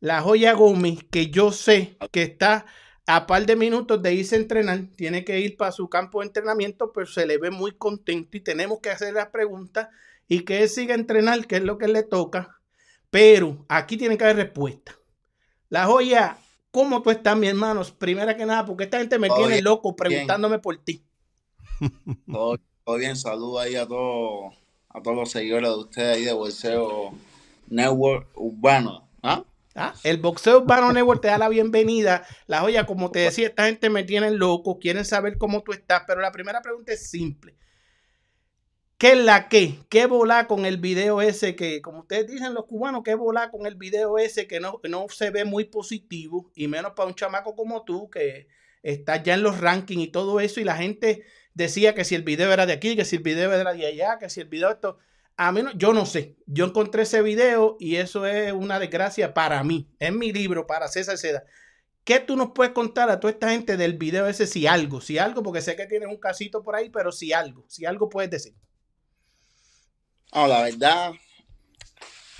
La 0.00 0.22
joya 0.22 0.52
Gómez, 0.52 1.04
que 1.10 1.30
yo 1.30 1.50
sé 1.52 1.96
que 2.12 2.22
está 2.22 2.66
a 3.06 3.26
par 3.26 3.46
de 3.46 3.56
minutos 3.56 4.02
de 4.02 4.14
irse 4.14 4.36
a 4.36 4.38
entrenar, 4.38 4.84
tiene 4.96 5.24
que 5.24 5.40
ir 5.40 5.56
para 5.56 5.72
su 5.72 5.88
campo 5.88 6.20
de 6.20 6.26
entrenamiento, 6.26 6.92
pero 6.92 7.06
se 7.06 7.26
le 7.26 7.38
ve 7.38 7.50
muy 7.50 7.72
contento 7.72 8.36
y 8.36 8.40
tenemos 8.40 8.80
que 8.80 8.90
hacer 8.90 9.14
las 9.14 9.28
preguntas 9.28 9.88
y 10.28 10.40
que 10.40 10.62
él 10.62 10.68
siga 10.68 10.94
a 10.94 10.98
entrenar, 10.98 11.46
que 11.46 11.56
es 11.56 11.62
lo 11.62 11.78
que 11.78 11.88
le 11.88 12.02
toca. 12.02 12.60
Pero 13.10 13.64
aquí 13.68 13.96
tiene 13.96 14.18
que 14.18 14.24
haber 14.24 14.36
respuesta. 14.36 14.94
La 15.70 15.86
joya, 15.86 16.38
¿cómo 16.70 17.02
tú 17.02 17.10
estás, 17.10 17.36
mi 17.36 17.48
hermano? 17.48 17.82
Primera 17.98 18.36
que 18.36 18.46
nada, 18.46 18.66
porque 18.66 18.84
esta 18.84 18.98
gente 18.98 19.18
me 19.18 19.30
tiene 19.30 19.62
loco 19.62 19.96
preguntándome 19.96 20.58
por 20.58 20.76
ti. 20.76 21.02
Todo, 22.30 22.58
bien, 22.98 23.16
saludo 23.16 23.58
ahí 23.58 23.76
a 23.76 23.86
todos, 23.86 24.54
a 24.88 25.02
todos 25.02 25.16
los 25.16 25.30
seguidores 25.30 25.68
de 25.68 25.76
ustedes 25.76 26.16
ahí 26.16 26.24
de 26.24 26.32
Boxeo 26.32 27.12
Network 27.68 28.28
Urbano. 28.34 29.08
¿Ah? 29.22 29.44
¿Ah? 29.78 29.94
El 30.02 30.16
Boxeo 30.16 30.58
Urbano 30.58 30.92
Network 30.92 31.22
te 31.22 31.28
da 31.28 31.38
la 31.38 31.48
bienvenida. 31.48 32.26
La 32.48 32.60
joya, 32.60 32.84
como 32.84 33.12
te 33.12 33.20
decía, 33.20 33.46
esta 33.46 33.66
gente 33.66 33.90
me 33.90 34.02
tiene 34.02 34.32
loco, 34.32 34.80
quieren 34.80 35.04
saber 35.04 35.38
cómo 35.38 35.62
tú 35.62 35.72
estás, 35.72 36.02
pero 36.04 36.20
la 36.20 36.32
primera 36.32 36.60
pregunta 36.60 36.92
es 36.92 37.08
simple. 37.08 37.54
¿Qué 38.96 39.12
es 39.12 39.18
la 39.18 39.48
que? 39.48 39.78
¿Qué 39.88 40.06
volá 40.06 40.48
con 40.48 40.66
el 40.66 40.78
video 40.78 41.22
ese 41.22 41.54
que, 41.54 41.80
como 41.80 42.00
ustedes 42.00 42.26
dicen 42.26 42.54
los 42.54 42.66
cubanos, 42.66 43.02
qué 43.04 43.14
volá 43.14 43.52
con 43.52 43.66
el 43.66 43.76
video 43.76 44.18
ese 44.18 44.48
que 44.48 44.58
no, 44.58 44.80
no 44.88 45.06
se 45.10 45.30
ve 45.30 45.44
muy 45.44 45.66
positivo 45.66 46.50
y 46.56 46.66
menos 46.66 46.94
para 46.96 47.08
un 47.08 47.14
chamaco 47.14 47.54
como 47.54 47.84
tú 47.84 48.10
que 48.10 48.48
está 48.82 49.22
ya 49.22 49.34
en 49.34 49.44
los 49.44 49.60
rankings 49.60 50.02
y 50.02 50.08
todo 50.08 50.40
eso 50.40 50.60
y 50.60 50.64
la 50.64 50.76
gente 50.76 51.24
decía 51.54 51.94
que 51.94 52.04
si 52.04 52.16
el 52.16 52.22
video 52.22 52.52
era 52.52 52.66
de 52.66 52.72
aquí, 52.72 52.96
que 52.96 53.04
si 53.04 53.14
el 53.14 53.22
video 53.22 53.52
era 53.52 53.72
de 53.72 53.86
allá, 53.86 54.18
que 54.18 54.28
si 54.28 54.40
el 54.40 54.48
video 54.48 54.70
esto... 54.70 54.98
A 55.40 55.52
mí 55.52 55.62
no, 55.62 55.70
yo 55.74 55.92
no 55.92 56.04
sé. 56.04 56.34
Yo 56.46 56.66
encontré 56.66 57.02
ese 57.02 57.22
video 57.22 57.76
y 57.78 57.96
eso 57.96 58.26
es 58.26 58.52
una 58.52 58.80
desgracia 58.80 59.34
para 59.34 59.62
mí. 59.62 59.88
Es 60.00 60.12
mi 60.12 60.32
libro 60.32 60.66
para 60.66 60.88
César 60.88 61.16
Seda. 61.16 61.44
¿Qué 62.02 62.18
tú 62.18 62.36
nos 62.36 62.50
puedes 62.50 62.72
contar 62.72 63.08
a 63.08 63.20
toda 63.20 63.32
esta 63.32 63.50
gente 63.50 63.76
del 63.76 63.96
video 63.96 64.26
ese? 64.26 64.48
Si 64.48 64.66
algo, 64.66 65.00
si 65.00 65.16
algo, 65.16 65.44
porque 65.44 65.62
sé 65.62 65.76
que 65.76 65.86
tienes 65.86 66.08
un 66.08 66.16
casito 66.16 66.64
por 66.64 66.74
ahí, 66.74 66.90
pero 66.90 67.12
si 67.12 67.32
algo, 67.32 67.64
si 67.68 67.86
algo 67.86 68.08
puedes 68.08 68.32
decir. 68.32 68.52
No, 70.34 70.48
la 70.48 70.62
verdad, 70.62 71.12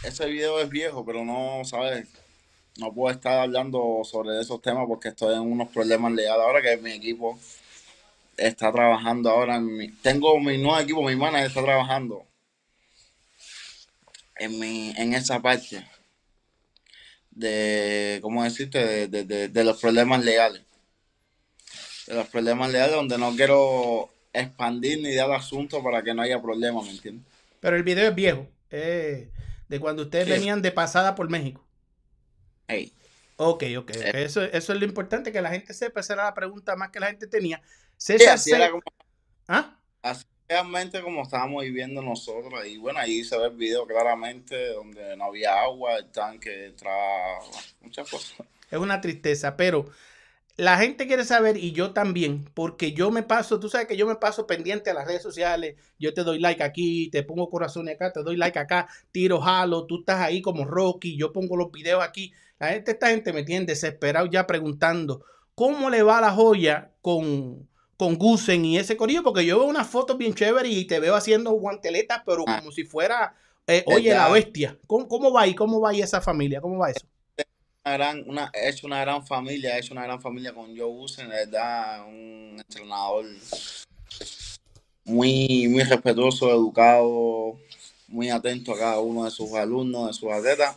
ese 0.03 0.27
video 0.27 0.59
es 0.61 0.69
viejo, 0.69 1.05
pero 1.05 1.25
no, 1.25 1.65
¿sabes? 1.65 2.09
No 2.79 2.93
puedo 2.93 3.15
estar 3.15 3.39
hablando 3.39 4.01
sobre 4.03 4.41
esos 4.41 4.61
temas 4.61 4.87
porque 4.89 5.11
estoy 5.11 5.35
en 5.35 5.43
unos 5.43 5.69
problemas 5.69 6.13
legales 6.13 6.45
ahora 6.45 6.63
que 6.63 6.77
mi 6.79 6.91
equipo 6.91 7.39
está 8.37 8.73
trabajando 8.73 9.31
ahora. 9.31 9.63
Tengo 10.03 10.41
mi 10.41 10.59
nuevo 10.59 10.81
equipo, 10.81 11.03
mi 11.03 11.15
manager 11.15 11.47
está 11.47 11.63
trabajando 11.63 12.28
en, 14.39 14.59
mi, 14.59 14.93
en 14.97 15.15
esa 15.15 15.41
parte 15.41 15.85
de, 17.31 18.19
¿cómo 18.23 18.45
decirte? 18.45 18.79
De, 18.85 19.09
de, 19.09 19.25
de, 19.25 19.49
de 19.49 19.65
los 19.65 19.81
problemas 19.81 20.25
legales. 20.25 20.63
De 22.07 22.15
los 22.15 22.27
problemas 22.29 22.71
legales 22.73 22.95
donde 22.97 23.19
no 23.19 23.35
quiero 23.37 24.09
expandir 24.33 25.01
ni 25.03 25.15
dar 25.15 25.31
asunto 25.33 25.83
para 25.83 26.03
que 26.03 26.15
no 26.15 26.23
haya 26.23 26.41
problemas, 26.41 26.85
¿me 26.85 26.91
entiendes? 26.93 27.27
Pero 27.61 27.77
el 27.77 27.83
video 27.83 28.09
es 28.09 28.15
viejo. 28.15 28.47
eh, 28.71 29.31
de 29.69 29.81
cuando 29.81 30.03
ustedes 30.05 30.25
Sí. 30.27 30.31
venían 30.33 30.63
de 30.63 30.73
pasada 30.73 31.15
por 31.15 31.29
México. 31.29 31.63
Hey, 32.67 32.93
Ok, 33.37 33.65
ok. 33.79 33.91
Eh. 33.91 34.25
Eso, 34.25 34.43
eso 34.43 34.73
es 34.73 34.79
lo 34.81 34.85
importante, 34.85 35.31
que 35.31 35.41
la 35.43 35.51
gente 35.51 35.73
sepa. 35.75 36.01
Esa 36.01 36.15
era 36.15 36.25
la 36.25 36.35
pregunta 36.35 36.75
más 36.75 36.91
que 36.91 36.99
la 37.01 37.07
gente 37.09 37.27
tenía. 37.27 37.63
sí, 37.97 38.15
César, 38.19 38.35
así 38.35 38.51
Se- 38.51 38.57
era 38.57 38.71
como, 38.71 38.83
¿Ah? 39.47 39.79
así 40.03 40.25
realmente 40.49 41.03
como 41.03 41.23
estábamos 41.23 41.63
viviendo 41.63 42.03
nosotros. 42.03 42.67
Y 42.67 42.79
bueno, 42.79 42.99
ahí 42.99 43.23
se 43.23 43.37
ve 43.39 43.47
el 43.47 43.57
video 43.57 43.87
claramente 43.87 44.73
donde 44.73 45.17
no 45.17 45.25
había 45.25 45.61
agua, 45.61 45.97
el 45.97 46.11
tanque 46.11 46.67
entraba, 46.67 47.41
muchas 47.81 48.11
cosas. 48.11 48.47
Es 48.71 48.79
una 48.79 49.01
tristeza, 49.01 49.57
pero 49.57 49.87
la 50.57 50.79
gente 50.79 51.07
quiere 51.07 51.25
saber 51.25 51.57
y 51.57 51.73
yo 51.73 51.93
también, 51.93 52.45
porque 52.55 52.93
yo 52.93 53.11
me 53.11 53.23
paso, 53.23 53.61
tú 53.61 53.69
sabes 53.69 53.87
que 53.87 53.97
yo 53.97 54.07
me 54.07 54.17
paso 54.17 54.47
pendiente 54.47 54.91
a 54.91 54.95
las 54.95 55.07
redes 55.07 55.23
sociales, 55.23 55.77
yo 55.99 56.13
te 56.15 56.25
doy 56.25 56.41
like 56.41 56.63
aquí, 56.63 57.11
te 57.11 57.23
pongo 57.23 57.49
corazones 57.49 57.95
acá, 57.95 58.13
te 58.13 58.23
doy 58.23 58.37
like 58.37 58.59
acá, 58.59 58.89
tiro 59.13 59.41
jalo, 59.41 59.87
tú 59.87 60.01
estás 60.01 60.21
ahí 60.21 60.43
como 60.43 60.65
Rocky, 60.65 61.17
yo 61.17 61.33
pongo 61.33 61.57
los 61.57 61.71
videos 61.71 62.03
aquí. 62.03 62.33
La 62.59 62.71
gente, 62.71 62.91
esta 62.91 63.11
gente 63.11 63.33
me 63.33 63.45
tiene 63.45 63.67
desesperado 63.67 64.27
ya 64.27 64.47
preguntando, 64.47 65.25
¿cómo 65.55 65.91
le 65.91 66.03
va 66.03 66.21
la 66.21 66.33
joya 66.33 66.91
con, 67.03 67.69
con 67.99 68.15
Gusen 68.17 68.65
y 68.65 68.79
ese 68.79 68.97
corillo? 68.97 69.23
Porque 69.23 69.45
yo 69.45 69.59
veo 69.59 69.69
unas 69.69 69.87
fotos 69.89 70.17
bien 70.17 70.33
chéveres 70.35 70.73
y 70.73 70.87
te 70.87 71.01
veo 71.01 71.15
haciendo 71.15 71.51
guanteletas, 71.51 72.23
pero 72.25 72.45
Ah. 72.47 72.61
como 72.61 72.73
si 72.73 72.85
fuera, 72.85 73.35
eh, 73.67 73.83
oye, 73.87 74.15
la 74.15 74.31
bestia. 74.31 74.79
¿Cómo, 74.87 75.07
¿Cómo 75.07 75.31
va 75.33 75.43
ahí? 75.43 75.55
¿Cómo 75.55 75.81
va 75.81 75.91
ahí 75.91 76.01
esa 76.01 76.21
familia? 76.23 76.61
¿Cómo 76.63 76.79
va 76.79 76.91
eso? 76.91 77.05
Una 77.85 77.93
gran, 77.97 78.25
una, 78.29 78.51
hecho 78.55 78.87
una 78.87 79.01
gran 79.01 79.27
familia, 79.27 79.77
hecho 79.79 79.93
una 79.95 80.05
gran 80.05 80.21
familia 80.21 80.53
con 80.55 80.77
Joe 80.77 80.87
Usen, 80.87 81.29
la 81.29 81.37
verdad, 81.37 82.07
un 82.07 82.57
entrenador 82.59 83.25
muy, 85.05 85.69
muy 85.69 85.83
respetuoso, 85.83 86.51
educado, 86.51 87.59
muy 88.09 88.29
atento 88.31 88.73
a 88.75 88.79
cada 88.79 89.01
uno 89.01 89.25
de 89.25 89.31
sus 89.31 89.53
alumnos, 89.55 90.07
de 90.09 90.13
sus 90.13 90.31
atletas. 90.31 90.77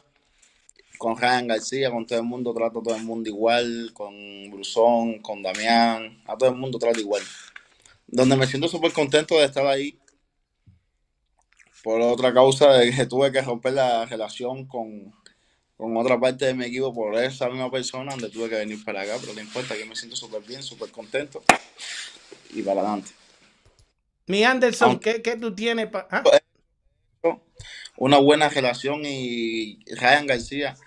Con 1.01 1.17
Ryan 1.17 1.47
García, 1.47 1.89
con 1.89 2.05
todo 2.05 2.19
el 2.19 2.25
mundo, 2.25 2.53
trato 2.53 2.77
a 2.79 2.83
todo 2.83 2.95
el 2.95 3.01
mundo 3.03 3.27
igual, 3.27 3.89
con 3.91 4.13
Brusón, 4.51 5.17
con 5.17 5.41
Damián, 5.41 6.21
a 6.27 6.37
todo 6.37 6.49
el 6.49 6.55
mundo 6.55 6.77
trato 6.77 6.99
igual. 6.99 7.23
Donde 8.05 8.35
me 8.35 8.45
siento 8.45 8.67
súper 8.67 8.93
contento 8.93 9.33
de 9.39 9.45
estar 9.45 9.65
ahí, 9.65 9.97
por 11.83 11.99
otra 12.01 12.31
causa 12.31 12.73
de 12.73 12.91
que 12.91 13.07
tuve 13.07 13.31
que 13.31 13.41
romper 13.41 13.73
la 13.73 14.05
relación 14.05 14.67
con, 14.67 15.11
con 15.75 15.97
otra 15.97 16.19
parte 16.19 16.45
de 16.45 16.53
mi 16.53 16.65
equipo 16.65 16.93
por 16.93 17.15
esa 17.15 17.49
misma 17.49 17.71
persona, 17.71 18.11
donde 18.11 18.29
tuve 18.29 18.47
que 18.47 18.57
venir 18.57 18.83
para 18.85 19.01
acá, 19.01 19.17
pero 19.19 19.33
no 19.33 19.41
importa, 19.41 19.75
que 19.75 19.85
me 19.85 19.95
siento 19.95 20.15
súper 20.15 20.43
bien, 20.43 20.61
súper 20.61 20.91
contento 20.91 21.41
y 22.51 22.61
para 22.61 22.81
adelante. 22.81 23.09
Mi 24.27 24.43
Anderson, 24.43 24.89
Aunque- 24.89 25.15
¿qué, 25.15 25.21
qué 25.23 25.35
tú 25.35 25.55
tienes? 25.55 25.87
pa- 25.87 26.07
ah? 26.11 26.21
Una 27.97 28.17
buena 28.19 28.49
relación 28.49 29.01
y 29.03 29.79
Ryan 29.95 30.27
García, 30.27 30.77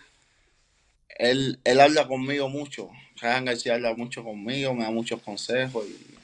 él, 1.14 1.60
él 1.64 1.80
habla 1.80 2.06
conmigo 2.06 2.48
mucho, 2.48 2.90
Ryan 3.20 3.44
García 3.46 3.74
habla 3.74 3.94
mucho 3.94 4.24
conmigo, 4.24 4.74
me 4.74 4.84
da 4.84 4.90
muchos 4.90 5.20
consejos 5.22 5.84
y 5.86 6.14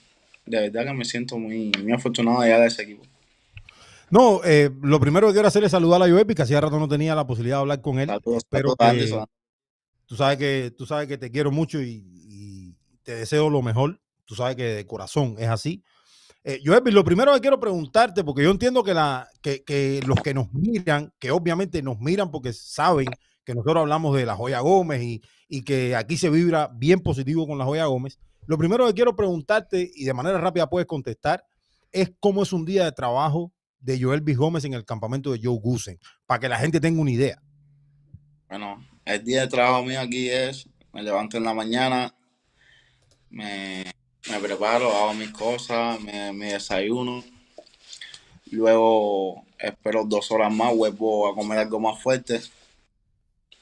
de 0.51 0.61
verdad 0.69 0.87
que 0.87 0.93
me 0.95 1.05
siento 1.05 1.39
muy, 1.39 1.71
muy 1.83 1.93
afortunado 1.93 2.41
de 2.41 2.47
llegar 2.47 2.63
a 2.63 2.67
ese 2.67 2.83
equipo. 2.83 3.03
No, 4.11 4.41
eh, 4.45 4.71
lo 4.83 4.99
primero 4.99 5.29
que 5.29 5.35
quiero 5.35 5.47
hacer 5.47 5.63
es 5.63 5.71
saludar 5.71 6.03
a 6.03 6.09
Joepi, 6.09 6.35
que 6.35 6.43
hacía 6.43 6.61
rato 6.61 6.79
no 6.81 6.89
tenía 6.89 7.15
la 7.15 7.27
posibilidad 7.27 7.59
de 7.59 7.61
hablar 7.61 7.81
con 7.81 8.01
él. 8.01 8.09
Saludos, 8.09 8.39
Espero 8.39 8.75
saludos, 8.77 9.11
que 9.11 9.27
tú 10.07 10.17
sabes 10.17 10.37
que 10.39 10.75
tú 10.77 10.87
sabes 10.87 11.07
que 11.07 11.17
te 11.19 11.31
quiero 11.31 11.53
mucho 11.53 11.81
y, 11.81 12.03
y 12.29 12.75
te 13.05 13.15
deseo 13.15 13.49
lo 13.49 13.63
mejor. 13.63 14.01
Tú 14.25 14.35
sabes 14.35 14.57
que 14.57 14.65
de 14.65 14.87
corazón 14.87 15.37
es 15.39 15.49
así. 15.49 15.85
Eh, 16.43 16.61
Joepi, 16.65 16.91
lo 16.91 17.05
primero 17.05 17.33
que 17.35 17.41
quiero 17.41 17.61
preguntarte, 17.61 18.25
porque 18.25 18.43
yo 18.43 18.51
entiendo 18.51 18.83
que, 18.83 18.95
la, 18.95 19.29
que, 19.43 19.63
que 19.63 20.01
los 20.07 20.21
que 20.21 20.33
nos 20.33 20.53
miran, 20.53 21.13
que 21.19 21.31
obviamente 21.31 21.83
nos 21.83 22.01
miran 22.01 22.31
porque 22.31 22.53
saben 22.53 23.09
que 23.51 23.57
nosotros 23.57 23.81
hablamos 23.81 24.17
de 24.17 24.25
la 24.25 24.37
Joya 24.37 24.61
Gómez 24.61 25.03
y, 25.03 25.63
que 25.63 25.97
aquí 25.97 26.17
se 26.17 26.31
vibra 26.31 26.71
bien 26.73 27.01
positivo 27.01 27.49
con 27.49 27.59
la 27.59 27.65
Joya 27.65 27.87
Gómez. 27.87 28.21
Lo 28.47 28.57
primero 28.57 28.87
que 28.87 28.95
quiero 28.95 29.17
preguntarte, 29.17 29.91
y 29.93 30.05
de 30.05 30.15
manera 30.15 30.39
rápida 30.39 30.71
puedes 30.71 30.87
contestar, 30.87 31.45
es 31.91 32.13
cómo 32.21 32.45
es 32.45 32.53
un 32.53 32.65
día 32.65 32.85
de 32.85 32.93
trabajo 32.93 33.53
de 33.81 34.01
Joel 34.01 34.21
B. 34.21 34.35
Gómez 34.35 34.65
en 34.65 34.75
el 34.75 34.85
campamento 34.85 35.33
de 35.33 35.41
Joe 35.43 35.59
Gusen, 35.61 35.99
para 36.27 36.39
que 36.39 36.49
la 36.49 36.61
gente 36.61 36.79
tenga 36.79 37.01
una 37.01 37.11
idea. 37.11 37.43
Bueno, 38.49 38.87
el 39.05 39.25
día 39.25 39.41
de 39.41 39.49
trabajo 39.49 39.83
mío 39.85 40.01
aquí 40.01 40.29
es, 40.29 40.69
me 40.93 41.03
levanto 41.03 41.37
en 41.37 41.43
la 41.43 41.55
mañana, 41.55 42.15
me, 43.31 43.85
me 44.31 44.39
preparo, 44.39 44.95
hago 44.95 45.15
mis 45.15 45.31
cosas, 45.31 46.01
me, 46.01 46.33
mi 46.33 46.47
desayuno, 46.47 47.25
luego 48.53 49.45
espero 49.59 50.05
dos 50.05 50.31
horas 50.31 50.53
más, 50.53 50.73
vuelvo 50.73 51.29
a 51.29 51.35
comer 51.35 51.59
algo 51.59 51.81
más 51.81 52.01
fuerte, 52.01 52.41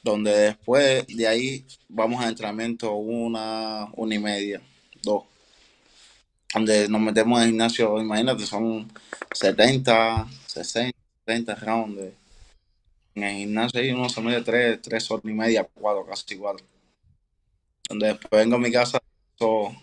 donde 0.03 0.31
después 0.31 1.05
de 1.07 1.27
ahí 1.27 1.65
vamos 1.87 2.23
a 2.23 2.29
entrenamiento 2.29 2.93
una, 2.93 3.87
una 3.95 4.15
y 4.15 4.19
media, 4.19 4.61
dos, 5.03 5.23
donde 6.53 6.87
nos 6.87 7.01
metemos 7.01 7.39
en 7.39 7.43
el 7.45 7.49
gimnasio, 7.51 7.99
imagínate, 7.99 8.45
son 8.45 8.91
70, 9.33 10.27
60, 10.47 10.97
30 11.25 11.55
rounds 11.55 11.97
de, 11.97 12.13
en 13.15 13.23
el 13.23 13.37
gimnasio 13.37 13.79
ahí 13.79 13.91
uno 13.91 14.09
se 14.09 14.21
mete 14.21 14.41
tres, 14.41 14.81
tres 14.81 15.11
horas 15.11 15.25
y 15.25 15.33
media, 15.33 15.67
cuatro, 15.75 16.05
casi 16.07 16.35
cuatro. 16.37 16.65
Donde 17.89 18.07
después 18.07 18.29
vengo 18.41 18.55
a 18.55 18.59
mi 18.59 18.71
casa, 18.71 18.99
so- 19.37 19.75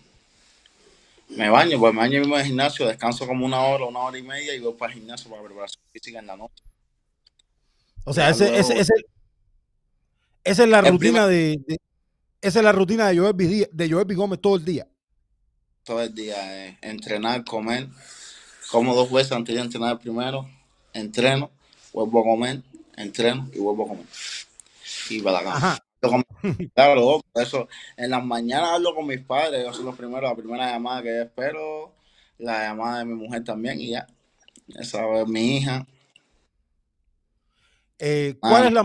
me 1.29 1.49
baño, 1.49 1.79
pues 1.79 1.93
me 1.93 1.99
baño 2.01 2.19
mismo 2.19 2.35
en 2.35 2.41
el 2.41 2.47
gimnasio, 2.47 2.87
descanso 2.87 3.27
como 3.27 3.45
una 3.45 3.59
hora, 3.61 3.85
una 3.85 3.99
hora 3.99 4.17
y 4.17 4.23
media 4.23 4.53
y 4.55 4.59
voy 4.59 4.73
para 4.73 4.93
el 4.93 4.99
gimnasio 4.99 5.29
para 5.29 5.43
preparación 5.43 5.83
física 5.91 6.19
en 6.19 6.27
la 6.27 6.37
noche. 6.37 6.63
O 8.05 8.13
sea, 8.13 8.29
ese, 8.29 8.57
ese- 8.57 8.79
ese- 8.79 8.93
esa 10.51 10.63
es 10.63 10.69
la 10.69 10.79
El 10.79 10.91
rutina 10.91 11.27
de, 11.27 11.59
de- 11.67 11.79
esa 12.41 12.59
es 12.59 12.63
la 12.65 12.71
rutina 12.71 13.07
de 13.07 13.17
Joel 13.17 13.33
B. 13.33 13.69
De 13.71 13.89
Joel 13.89 14.05
B. 14.05 14.15
Gómez 14.15 14.39
todo 14.41 14.55
el 14.55 14.65
día. 14.65 14.87
Todo 15.83 16.01
el 16.01 16.13
día, 16.13 16.67
eh, 16.67 16.77
entrenar, 16.81 17.43
comer, 17.45 17.87
como 18.71 18.93
dos 18.93 19.11
veces 19.11 19.31
antes 19.31 19.55
de 19.55 19.61
entrenar 19.61 19.97
primero, 19.99 20.47
entreno, 20.93 21.49
vuelvo 21.93 22.19
a 22.19 22.23
comer, 22.23 22.61
entreno 22.95 23.49
y 23.53 23.59
vuelvo 23.59 23.85
a 23.85 23.87
comer. 23.89 24.05
Y 25.09 25.21
para 25.21 25.41
la 25.41 25.51
cama. 25.53 25.79
Claro, 26.75 27.21
eso 27.33 27.67
en 27.97 28.11
las 28.11 28.23
mañanas 28.23 28.69
hablo 28.73 28.93
con 28.93 29.07
mis 29.07 29.19
padres, 29.19 29.61
ellos 29.61 29.75
son 29.75 29.85
los 29.85 29.95
primeros, 29.95 30.29
la 30.29 30.35
primera 30.35 30.71
llamada 30.71 31.01
que 31.01 31.09
yo 31.09 31.21
espero, 31.23 31.91
la 32.37 32.67
llamada 32.67 32.99
de 32.99 33.05
mi 33.05 33.15
mujer 33.15 33.43
también 33.43 33.81
y 33.81 33.89
ya. 33.89 34.05
Esa 34.79 35.03
es 35.21 35.27
mi 35.27 35.57
hija. 35.57 35.87
Eh, 37.99 38.35
¿Cuál 38.39 38.63
Ah. 38.63 38.67
es 38.67 38.73
la 38.73 38.83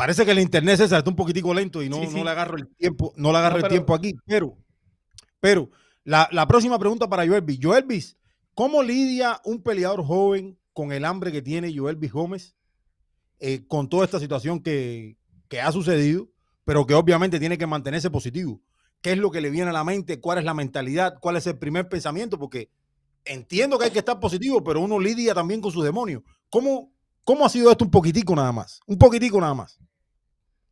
Parece 0.00 0.24
que 0.24 0.30
el 0.30 0.38
internet 0.38 0.78
César, 0.78 1.00
está 1.00 1.10
un 1.10 1.16
poquitico 1.16 1.52
lento 1.52 1.82
y 1.82 1.90
no, 1.90 1.96
Sí, 1.96 2.08
no 2.16 2.24
le 2.24 2.30
agarro 2.30 2.56
el 2.56 2.74
tiempo, 2.74 3.12
no 3.16 3.32
le 3.32 3.36
agarro 3.36 3.58
No, 3.58 3.66
el 3.66 3.70
tiempo 3.70 3.94
aquí, 3.94 4.14
pero, 4.24 4.56
pero 5.40 5.70
la, 6.04 6.26
la 6.32 6.48
próxima 6.48 6.78
pregunta 6.78 7.06
para 7.06 7.26
Joelvis. 7.26 7.58
Joelvis, 7.62 8.16
¿cómo 8.54 8.82
lidia 8.82 9.42
un 9.44 9.62
peleador 9.62 10.02
joven 10.02 10.58
con 10.72 10.92
el 10.92 11.04
hambre 11.04 11.32
que 11.32 11.42
tiene 11.42 11.76
Joelvis 11.76 12.12
Gómez 12.12 12.56
eh, 13.40 13.66
con 13.66 13.90
toda 13.90 14.06
esta 14.06 14.18
situación 14.18 14.60
que, 14.60 15.18
que 15.48 15.60
ha 15.60 15.70
sucedido, 15.70 16.30
pero 16.64 16.86
que 16.86 16.94
obviamente 16.94 17.38
tiene 17.38 17.58
que 17.58 17.66
mantenerse 17.66 18.08
positivo? 18.08 18.62
¿Qué 19.02 19.12
es 19.12 19.18
lo 19.18 19.30
que 19.30 19.42
le 19.42 19.50
viene 19.50 19.68
a 19.68 19.74
la 19.74 19.84
mente? 19.84 20.18
¿Cuál 20.18 20.38
es 20.38 20.44
la 20.46 20.54
mentalidad? 20.54 21.18
¿Cuál 21.20 21.36
es 21.36 21.46
el 21.46 21.58
primer 21.58 21.90
pensamiento? 21.90 22.38
Porque 22.38 22.70
entiendo 23.26 23.78
que 23.78 23.84
hay 23.84 23.90
que 23.90 23.98
estar 23.98 24.18
positivo, 24.18 24.64
pero 24.64 24.80
uno 24.80 24.98
lidia 24.98 25.34
también 25.34 25.60
con 25.60 25.72
sus 25.72 25.84
demonios. 25.84 26.22
¿Cómo, 26.48 26.90
¿Cómo 27.22 27.44
ha 27.44 27.50
sido 27.50 27.70
esto 27.70 27.84
un 27.84 27.90
poquitico 27.90 28.34
nada 28.34 28.50
más? 28.50 28.80
Un 28.86 28.96
poquitico 28.96 29.38
nada 29.38 29.52
más. 29.52 29.78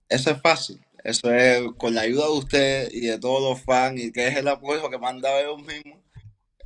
Eso 0.08 0.30
es 0.30 0.40
fácil. 0.40 0.80
Eso 1.04 1.32
es 1.32 1.62
con 1.76 1.94
la 1.94 2.02
ayuda 2.02 2.24
de 2.24 2.32
usted 2.32 2.88
y 2.92 3.00
de 3.00 3.18
todos 3.18 3.42
los 3.42 3.64
fans 3.64 4.00
y 4.00 4.12
que 4.12 4.26
es 4.28 4.36
el 4.36 4.48
apoyo 4.48 4.90
que 4.90 4.98
me 4.98 5.06
han 5.06 5.18
ellos 5.18 5.62
mismos. 5.62 5.98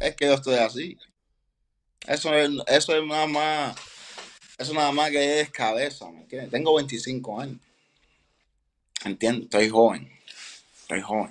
Es 0.01 0.17
que 0.17 0.27
yo 0.27 0.35
estoy 0.35 0.55
así. 0.57 0.99
Eso 2.07 2.35
es, 2.35 2.51
eso 2.67 2.97
es 2.97 3.07
nada 3.07 3.27
más, 3.27 3.77
eso 4.59 4.75
nada 4.75 4.91
más 4.91 5.11
que 5.11 5.41
es 5.41 5.51
cabeza, 5.51 6.11
¿me 6.11 6.23
entiendes? 6.23 6.51
Tengo 6.51 6.75
25 6.75 7.41
años. 7.41 7.59
Entiendo, 9.05 9.45
estoy 9.45 9.69
joven. 9.69 10.11
Estoy 10.81 11.01
joven. 11.03 11.31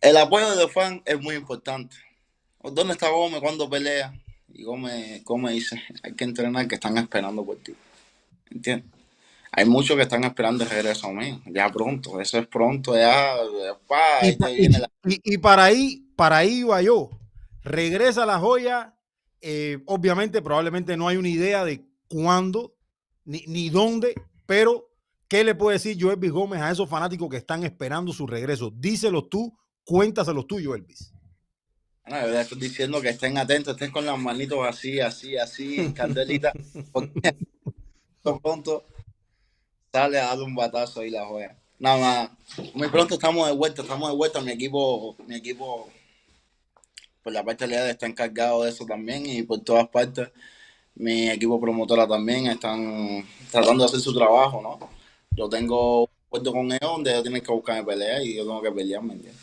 El 0.00 0.16
apoyo 0.16 0.50
de 0.50 0.56
los 0.56 0.72
fans 0.72 1.02
es 1.04 1.20
muy 1.20 1.34
importante. 1.34 1.96
¿Dónde 2.62 2.94
está 2.94 3.08
Gómez 3.08 3.40
cuando 3.40 3.68
pelea? 3.68 4.14
Y 4.48 4.62
Gómez, 4.64 5.24
Gómez 5.24 5.54
dice, 5.54 5.82
hay 6.02 6.14
que 6.14 6.24
entrenar 6.24 6.68
que 6.68 6.76
están 6.76 6.96
esperando 6.98 7.44
por 7.44 7.58
ti. 7.58 7.74
¿Entiendes? 8.50 9.01
Hay 9.54 9.66
muchos 9.66 9.96
que 9.96 10.02
están 10.02 10.24
esperando 10.24 10.64
el 10.64 10.70
regreso 10.70 11.12
mío. 11.12 11.40
Ya 11.46 11.68
pronto, 11.70 12.20
eso 12.20 12.38
es 12.38 12.46
pronto, 12.46 12.94
ya. 12.96 13.34
pa, 13.86 14.20
Y, 14.22 14.26
ahí 14.28 14.36
pa- 14.36 14.46
te 14.46 14.52
y- 14.54 14.56
viene 14.56 14.78
la- 14.78 14.90
y- 15.06 15.20
y 15.34 15.38
para 15.38 15.64
ahí, 15.64 16.06
para 16.16 16.38
ahí 16.38 16.60
iba 16.60 16.80
yo. 16.82 17.10
Regresa 17.62 18.26
la 18.26 18.38
joya. 18.38 18.94
eh, 19.44 19.82
obviamente, 19.86 20.40
probablemente 20.40 20.96
no 20.96 21.08
hay 21.08 21.16
una 21.16 21.28
idea 21.28 21.64
de 21.64 21.84
cuándo 22.06 22.76
ni, 23.24 23.42
ni 23.48 23.70
dónde, 23.70 24.14
pero 24.46 24.88
¿qué 25.26 25.42
le 25.42 25.56
puede 25.56 25.78
decir 25.78 25.96
Joelvis 26.00 26.30
Gómez 26.30 26.60
a 26.62 26.70
esos 26.70 26.88
fanáticos 26.88 27.28
que 27.28 27.38
están 27.38 27.64
esperando 27.64 28.12
su 28.12 28.24
regreso? 28.28 28.70
Díselos 28.72 29.28
tú, 29.28 29.52
cuéntaselos 29.84 30.46
tú, 30.46 30.60
Joelvis. 30.64 31.12
Bueno, 32.08 32.28
yo 32.28 32.38
estoy 32.40 32.58
diciendo 32.60 33.00
que 33.00 33.08
estén 33.08 33.36
atentos, 33.36 33.74
estén 33.74 33.90
con 33.90 34.06
las 34.06 34.16
manitos 34.16 34.60
así, 34.64 35.00
así, 35.00 35.36
así, 35.36 35.92
candelita, 35.94 36.52
porque 36.92 37.34
pronto 38.42 38.84
sale 39.92 40.18
a 40.18 40.26
darle 40.28 40.44
un 40.44 40.54
batazo 40.54 41.00
ahí 41.00 41.10
la 41.10 41.26
joya. 41.26 41.54
Nada 41.78 41.98
más, 41.98 42.30
muy 42.74 42.88
pronto 42.88 43.14
estamos 43.14 43.46
de 43.46 43.54
vuelta, 43.54 43.82
estamos 43.82 44.08
de 44.10 44.16
vuelta, 44.16 44.40
mi 44.40 44.52
equipo, 44.52 45.16
mi 45.26 45.36
equipo 45.36 45.90
por 47.22 47.32
la 47.32 47.44
parte 47.44 47.66
legal 47.66 47.88
está 47.90 48.06
encargado 48.06 48.62
de 48.64 48.70
eso 48.70 48.86
también 48.86 49.26
y 49.26 49.42
por 49.42 49.60
todas 49.60 49.86
partes 49.88 50.28
mi 50.94 51.28
equipo 51.28 51.60
promotora 51.60 52.06
también 52.06 52.46
están 52.46 53.24
tratando 53.50 53.84
de 53.84 53.88
hacer 53.88 54.00
su 54.00 54.14
trabajo, 54.14 54.60
¿no? 54.62 54.78
Yo 55.36 55.48
tengo 55.48 56.02
un 56.04 56.08
acuerdo 56.26 56.52
con 56.52 56.66
ellos 56.66 56.80
donde 56.80 57.10
ellos 57.10 57.22
tienen 57.22 57.42
que 57.42 57.52
buscarme 57.52 57.84
pelea 57.84 58.22
y 58.22 58.36
yo 58.36 58.44
tengo 58.44 58.62
que 58.62 58.72
pelear, 58.72 59.02
¿me 59.02 59.14
entiendes? 59.14 59.40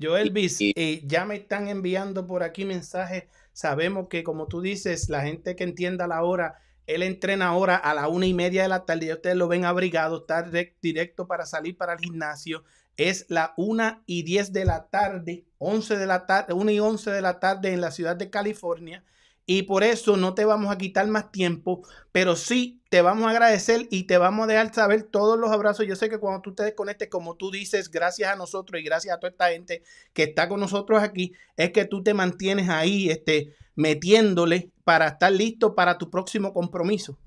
Joelvis, 0.00 0.60
Y- 0.60 0.72
eh, 0.76 1.02
ya 1.04 1.24
me 1.24 1.36
están 1.36 1.68
enviando 1.68 2.26
por 2.26 2.42
aquí 2.42 2.64
mensajes. 2.64 3.24
Sabemos 3.52 4.08
que, 4.08 4.22
como 4.22 4.46
tú 4.46 4.60
dices, 4.60 5.08
la 5.08 5.22
gente 5.22 5.56
que 5.56 5.64
entienda 5.64 6.06
la 6.06 6.22
hora, 6.22 6.60
él 6.88 7.02
entrena 7.02 7.48
ahora 7.48 7.76
a 7.76 7.94
la 7.94 8.08
una 8.08 8.26
y 8.26 8.34
media 8.34 8.62
de 8.62 8.68
la 8.68 8.84
tarde. 8.84 9.06
Ya 9.06 9.14
ustedes 9.14 9.36
lo 9.36 9.46
ven 9.48 9.64
abrigado, 9.64 10.18
está 10.18 10.44
direct- 10.44 10.76
directo 10.82 11.26
para 11.28 11.46
salir 11.46 11.76
para 11.76 11.92
el 11.92 12.00
gimnasio. 12.00 12.64
Es 12.96 13.26
la 13.28 13.54
una 13.56 14.02
y 14.06 14.22
diez 14.24 14.52
de 14.52 14.64
la 14.64 14.88
tarde, 14.88 15.44
11 15.58 15.96
de 15.96 16.06
la 16.06 16.26
tarde, 16.26 16.52
una 16.54 16.72
y 16.72 16.80
once 16.80 17.10
de 17.10 17.20
la 17.22 17.38
tarde 17.40 17.72
en 17.72 17.80
la 17.80 17.90
ciudad 17.92 18.16
de 18.16 18.30
California. 18.30 19.04
Y 19.50 19.62
por 19.62 19.82
eso 19.82 20.16
no 20.18 20.34
te 20.34 20.44
vamos 20.44 20.70
a 20.70 20.76
quitar 20.76 21.06
más 21.06 21.32
tiempo, 21.32 21.80
pero 22.12 22.36
sí 22.36 22.82
te 22.90 23.00
vamos 23.00 23.26
a 23.26 23.30
agradecer 23.30 23.86
y 23.90 24.02
te 24.04 24.18
vamos 24.18 24.44
a 24.44 24.46
dejar 24.46 24.74
saber 24.74 25.04
todos 25.04 25.38
los 25.38 25.50
abrazos. 25.50 25.86
Yo 25.86 25.96
sé 25.96 26.10
que 26.10 26.18
cuando 26.18 26.42
tú 26.42 26.54
te 26.54 26.64
desconectes, 26.64 27.08
como 27.08 27.34
tú 27.36 27.50
dices, 27.50 27.90
gracias 27.90 28.30
a 28.30 28.36
nosotros 28.36 28.78
y 28.80 28.84
gracias 28.84 29.14
a 29.16 29.20
toda 29.20 29.30
esta 29.30 29.48
gente 29.50 29.82
que 30.12 30.24
está 30.24 30.48
con 30.50 30.60
nosotros 30.60 31.02
aquí, 31.02 31.32
es 31.56 31.70
que 31.70 31.86
tú 31.86 32.02
te 32.02 32.12
mantienes 32.12 32.68
ahí 32.68 33.08
este, 33.08 33.54
metiéndole 33.74 34.70
para 34.88 35.08
estar 35.08 35.30
listo 35.30 35.74
para 35.74 35.98
tu 35.98 36.08
próximo 36.08 36.54
compromiso. 36.54 37.18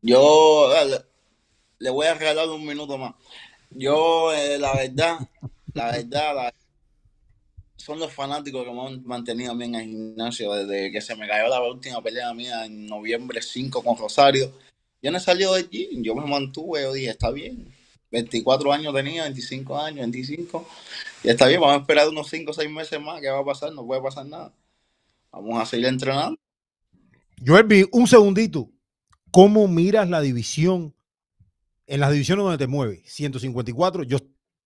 Yo 0.00 0.74
eh, 0.74 0.98
le, 1.78 1.90
voy 1.90 2.06
a 2.06 2.14
regalar 2.14 2.48
un 2.48 2.64
minuto 2.64 2.96
más. 2.96 3.14
Yo, 3.68 4.32
eh, 4.32 4.58
la 4.58 4.74
verdad, 4.74 5.18
la 5.74 5.92
verdad, 5.92 6.54
son 7.76 7.98
los 7.98 8.14
fanáticos 8.14 8.64
que 8.64 8.72
me 8.72 8.80
han 8.80 9.04
mantenido 9.04 9.52
a 9.52 9.54
mí 9.54 9.66
en 9.66 9.74
el 9.74 9.84
gimnasio 9.88 10.54
desde 10.54 10.90
que 10.90 11.02
se 11.02 11.14
me 11.16 11.28
cayó 11.28 11.48
la 11.48 11.62
última 11.62 12.00
pelea 12.00 12.32
mía 12.32 12.64
en 12.64 12.86
noviembre 12.86 13.42
5 13.42 13.84
con 13.84 13.98
Rosario. 13.98 14.50
Yo 15.02 15.10
no 15.10 15.20
salido 15.20 15.52
de 15.52 15.60
allí, 15.60 15.90
yo 16.02 16.14
me 16.14 16.26
mantuve, 16.26 16.80
yo 16.80 16.94
dije, 16.94 17.10
está 17.10 17.30
bien. 17.30 17.74
24 18.10 18.72
años 18.72 18.94
tenía, 18.94 19.24
25 19.24 19.78
años, 19.78 20.00
25. 20.00 20.66
Y 21.24 21.28
está 21.28 21.46
bien, 21.46 21.60
vamos 21.60 21.76
a 21.76 21.80
esperar 21.80 22.08
unos 22.08 22.30
5 22.30 22.52
o 22.52 22.54
6 22.54 22.70
meses 22.70 22.98
más. 22.98 23.20
¿Qué 23.20 23.28
va 23.28 23.40
a 23.40 23.44
pasar? 23.44 23.70
No 23.74 23.84
puede 23.84 24.00
pasar 24.00 24.24
nada. 24.24 24.50
Vamos 25.32 25.60
a 25.60 25.66
seguir 25.66 25.86
entrenando. 25.86 26.38
Joelvis, 27.44 27.86
un 27.92 28.06
segundito. 28.06 28.70
¿Cómo 29.30 29.68
miras 29.68 30.08
la 30.08 30.20
división 30.20 30.94
en 31.86 32.00
las 32.00 32.12
divisiones 32.12 32.44
donde 32.44 32.58
te 32.58 32.66
mueves? 32.66 33.00
154, 33.12 34.02
yo, 34.04 34.18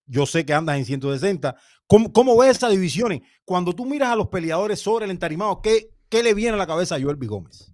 yo 0.05 0.25
sé 0.25 0.45
que 0.45 0.53
andas 0.53 0.77
en 0.77 0.85
160. 0.85 1.55
¿Cómo, 1.87 2.11
cómo 2.13 2.37
ves 2.37 2.57
esas 2.57 2.71
divisiones? 2.71 3.21
Cuando 3.45 3.73
tú 3.73 3.85
miras 3.85 4.09
a 4.09 4.15
los 4.15 4.29
peleadores 4.29 4.79
sobre 4.79 5.05
el 5.05 5.11
entarimado, 5.11 5.61
¿qué, 5.61 5.89
qué 6.09 6.23
le 6.23 6.33
viene 6.33 6.53
a 6.53 6.57
la 6.57 6.67
cabeza 6.67 6.95
a 6.95 7.01
Joelvis 7.01 7.29
Gómez? 7.29 7.73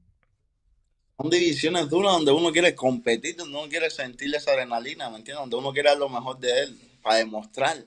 Son 1.17 1.29
divisiones 1.29 1.89
duras 1.89 2.13
donde 2.13 2.31
uno 2.31 2.51
quiere 2.51 2.73
competir, 2.73 3.35
donde 3.35 3.57
uno 3.57 3.67
quiere 3.67 3.89
sentir 3.89 4.33
esa 4.33 4.51
adrenalina, 4.51 5.09
¿me 5.09 5.17
entiendes? 5.17 5.41
Donde 5.41 5.57
uno 5.57 5.73
quiere 5.73 5.89
dar 5.89 5.97
lo 5.97 6.07
mejor 6.07 6.39
de 6.39 6.63
él, 6.63 6.79
para 7.03 7.17
demostrar. 7.17 7.85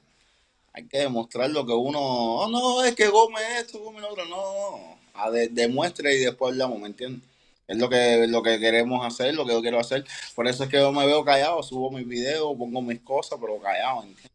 Hay 0.75 0.87
que 0.87 0.99
demostrar 0.99 1.51
lo 1.51 1.67
que 1.67 1.73
uno, 1.73 1.99
oh 2.01 2.49
no, 2.49 2.83
es 2.85 2.95
que 2.95 3.09
Gómez 3.09 3.43
esto, 3.59 3.79
Gómez 3.81 4.03
lo 4.03 4.11
otro, 4.11 4.25
no, 4.27 4.97
no. 5.25 5.31
De- 5.31 5.49
demuestre 5.49 6.15
y 6.17 6.21
después 6.21 6.53
hablamos, 6.53 6.79
¿me 6.81 6.87
entiendes? 6.87 7.23
Es 7.69 7.77
lo 7.79 7.89
que, 7.89 8.27
lo 8.27 8.43
que 8.43 8.59
queremos 8.59 9.05
hacer, 9.07 9.35
lo 9.35 9.47
que 9.47 9.53
yo 9.53 9.61
quiero 9.63 9.79
hacer. 9.79 10.05
Por 10.35 10.49
eso 10.49 10.65
es 10.65 10.71
que 10.71 10.79
yo 10.79 10.91
me 10.93 11.07
veo 11.07 11.25
callado, 11.25 11.63
subo 11.63 11.91
mis 11.91 12.07
videos, 12.07 12.57
pongo 12.57 12.83
mis 12.83 13.01
cosas, 13.01 13.39
pero 13.41 13.61
callado, 13.61 14.03
¿entiendes? 14.03 14.31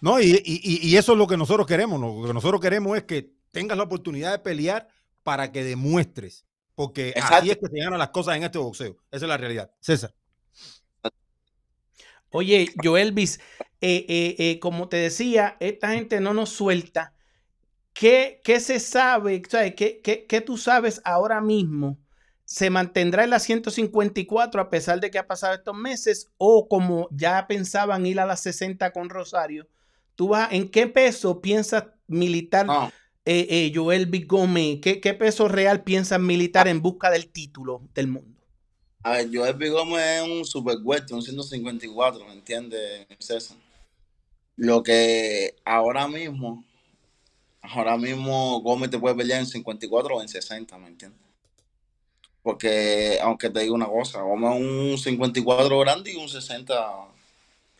No, 0.00 0.20
y, 0.20 0.40
y- 0.44 0.88
y- 0.88 0.96
eso 0.96 1.12
es 1.12 1.18
lo 1.18 1.26
que 1.26 1.36
nosotros 1.36 1.66
queremos. 1.66 2.00
Lo 2.00 2.26
que 2.26 2.32
nosotros 2.32 2.60
queremos 2.60 2.96
es 2.96 3.02
que 3.02 3.30
tengas 3.50 3.76
la 3.76 3.84
oportunidad 3.84 4.30
de 4.30 4.38
pelear 4.38 4.88
para 5.24 5.50
que 5.50 5.64
demuestres. 5.64 6.44
Porque 6.76 7.12
así 7.16 7.18
Exacto. 7.18 7.50
es 7.50 7.56
que 7.58 7.66
se 7.66 7.78
ganan 7.84 7.98
las 7.98 8.10
cosas 8.10 8.36
en 8.36 8.44
este 8.44 8.58
boxeo. 8.58 8.96
Esa 9.10 9.24
es 9.24 9.28
la 9.28 9.36
realidad. 9.36 9.70
César. 9.80 10.14
Oye, 12.30 12.68
Joelvis, 12.82 13.40
eh, 13.80 14.04
eh, 14.08 14.36
eh, 14.38 14.58
como 14.60 14.88
te 14.88 14.96
decía, 14.98 15.56
esta 15.60 15.90
gente 15.92 16.20
no 16.20 16.34
nos 16.34 16.50
suelta. 16.50 17.14
¿Qué, 17.92 18.40
qué 18.44 18.60
se 18.60 18.80
sabe? 18.80 19.42
¿Sabes? 19.48 19.74
¿Qué, 19.74 20.00
qué, 20.02 20.26
qué 20.26 20.40
tú 20.40 20.56
sabes 20.56 21.00
ahora 21.04 21.40
mismo? 21.40 21.98
¿Se 22.44 22.70
mantendrá 22.70 23.24
en 23.24 23.30
la 23.30 23.40
154 23.40 24.60
a 24.60 24.70
pesar 24.70 25.00
de 25.00 25.10
que 25.10 25.18
ha 25.18 25.26
pasado 25.26 25.54
estos 25.54 25.76
meses? 25.76 26.30
¿O 26.38 26.68
como 26.68 27.08
ya 27.10 27.46
pensaban 27.46 28.06
ir 28.06 28.20
a 28.20 28.26
las 28.26 28.40
60 28.40 28.92
con 28.92 29.10
Rosario? 29.10 29.68
¿Tú 30.14 30.28
vas, 30.28 30.52
¿En 30.52 30.70
qué 30.70 30.86
peso 30.86 31.40
piensas 31.40 31.84
militar 32.06 32.66
No, 32.66 32.92
eh, 33.24 33.46
eh, 33.50 33.72
Joel 33.74 34.06
Big 34.06 34.26
Gómez? 34.26 34.78
¿Qué, 34.80 35.00
¿Qué 35.00 35.12
peso 35.14 35.48
real 35.48 35.82
piensas 35.84 36.20
militar 36.20 36.68
en 36.68 36.80
busca 36.80 37.10
del 37.10 37.30
título 37.30 37.82
del 37.94 38.08
mundo? 38.08 38.40
A 39.02 39.12
ver, 39.12 39.28
Joel. 39.32 39.70
Gómez 39.70 40.02
es 40.04 40.22
un 40.22 40.44
super 40.44 40.76
huerto, 40.82 41.14
un 41.14 41.22
154, 41.22 42.24
¿me 42.24 42.32
entiendes, 42.32 43.06
César? 43.18 43.56
Lo 44.56 44.82
que 44.82 45.54
ahora 45.64 46.08
mismo, 46.08 46.64
ahora 47.62 47.96
mismo 47.96 48.60
Gómez 48.60 48.90
te 48.90 48.98
puede 48.98 49.14
pelear 49.14 49.40
en 49.40 49.46
54 49.46 50.16
o 50.16 50.22
en 50.22 50.28
60, 50.28 50.76
¿me 50.78 50.88
entiendes? 50.88 51.20
Porque, 52.42 53.18
aunque 53.22 53.50
te 53.50 53.60
digo 53.60 53.74
una 53.74 53.86
cosa, 53.86 54.22
Gómez 54.22 54.54
es 54.56 54.60
un 54.60 54.98
54 54.98 55.78
grande 55.80 56.12
y 56.12 56.16
un 56.16 56.28
60, 56.28 56.74
¿me 56.74 57.18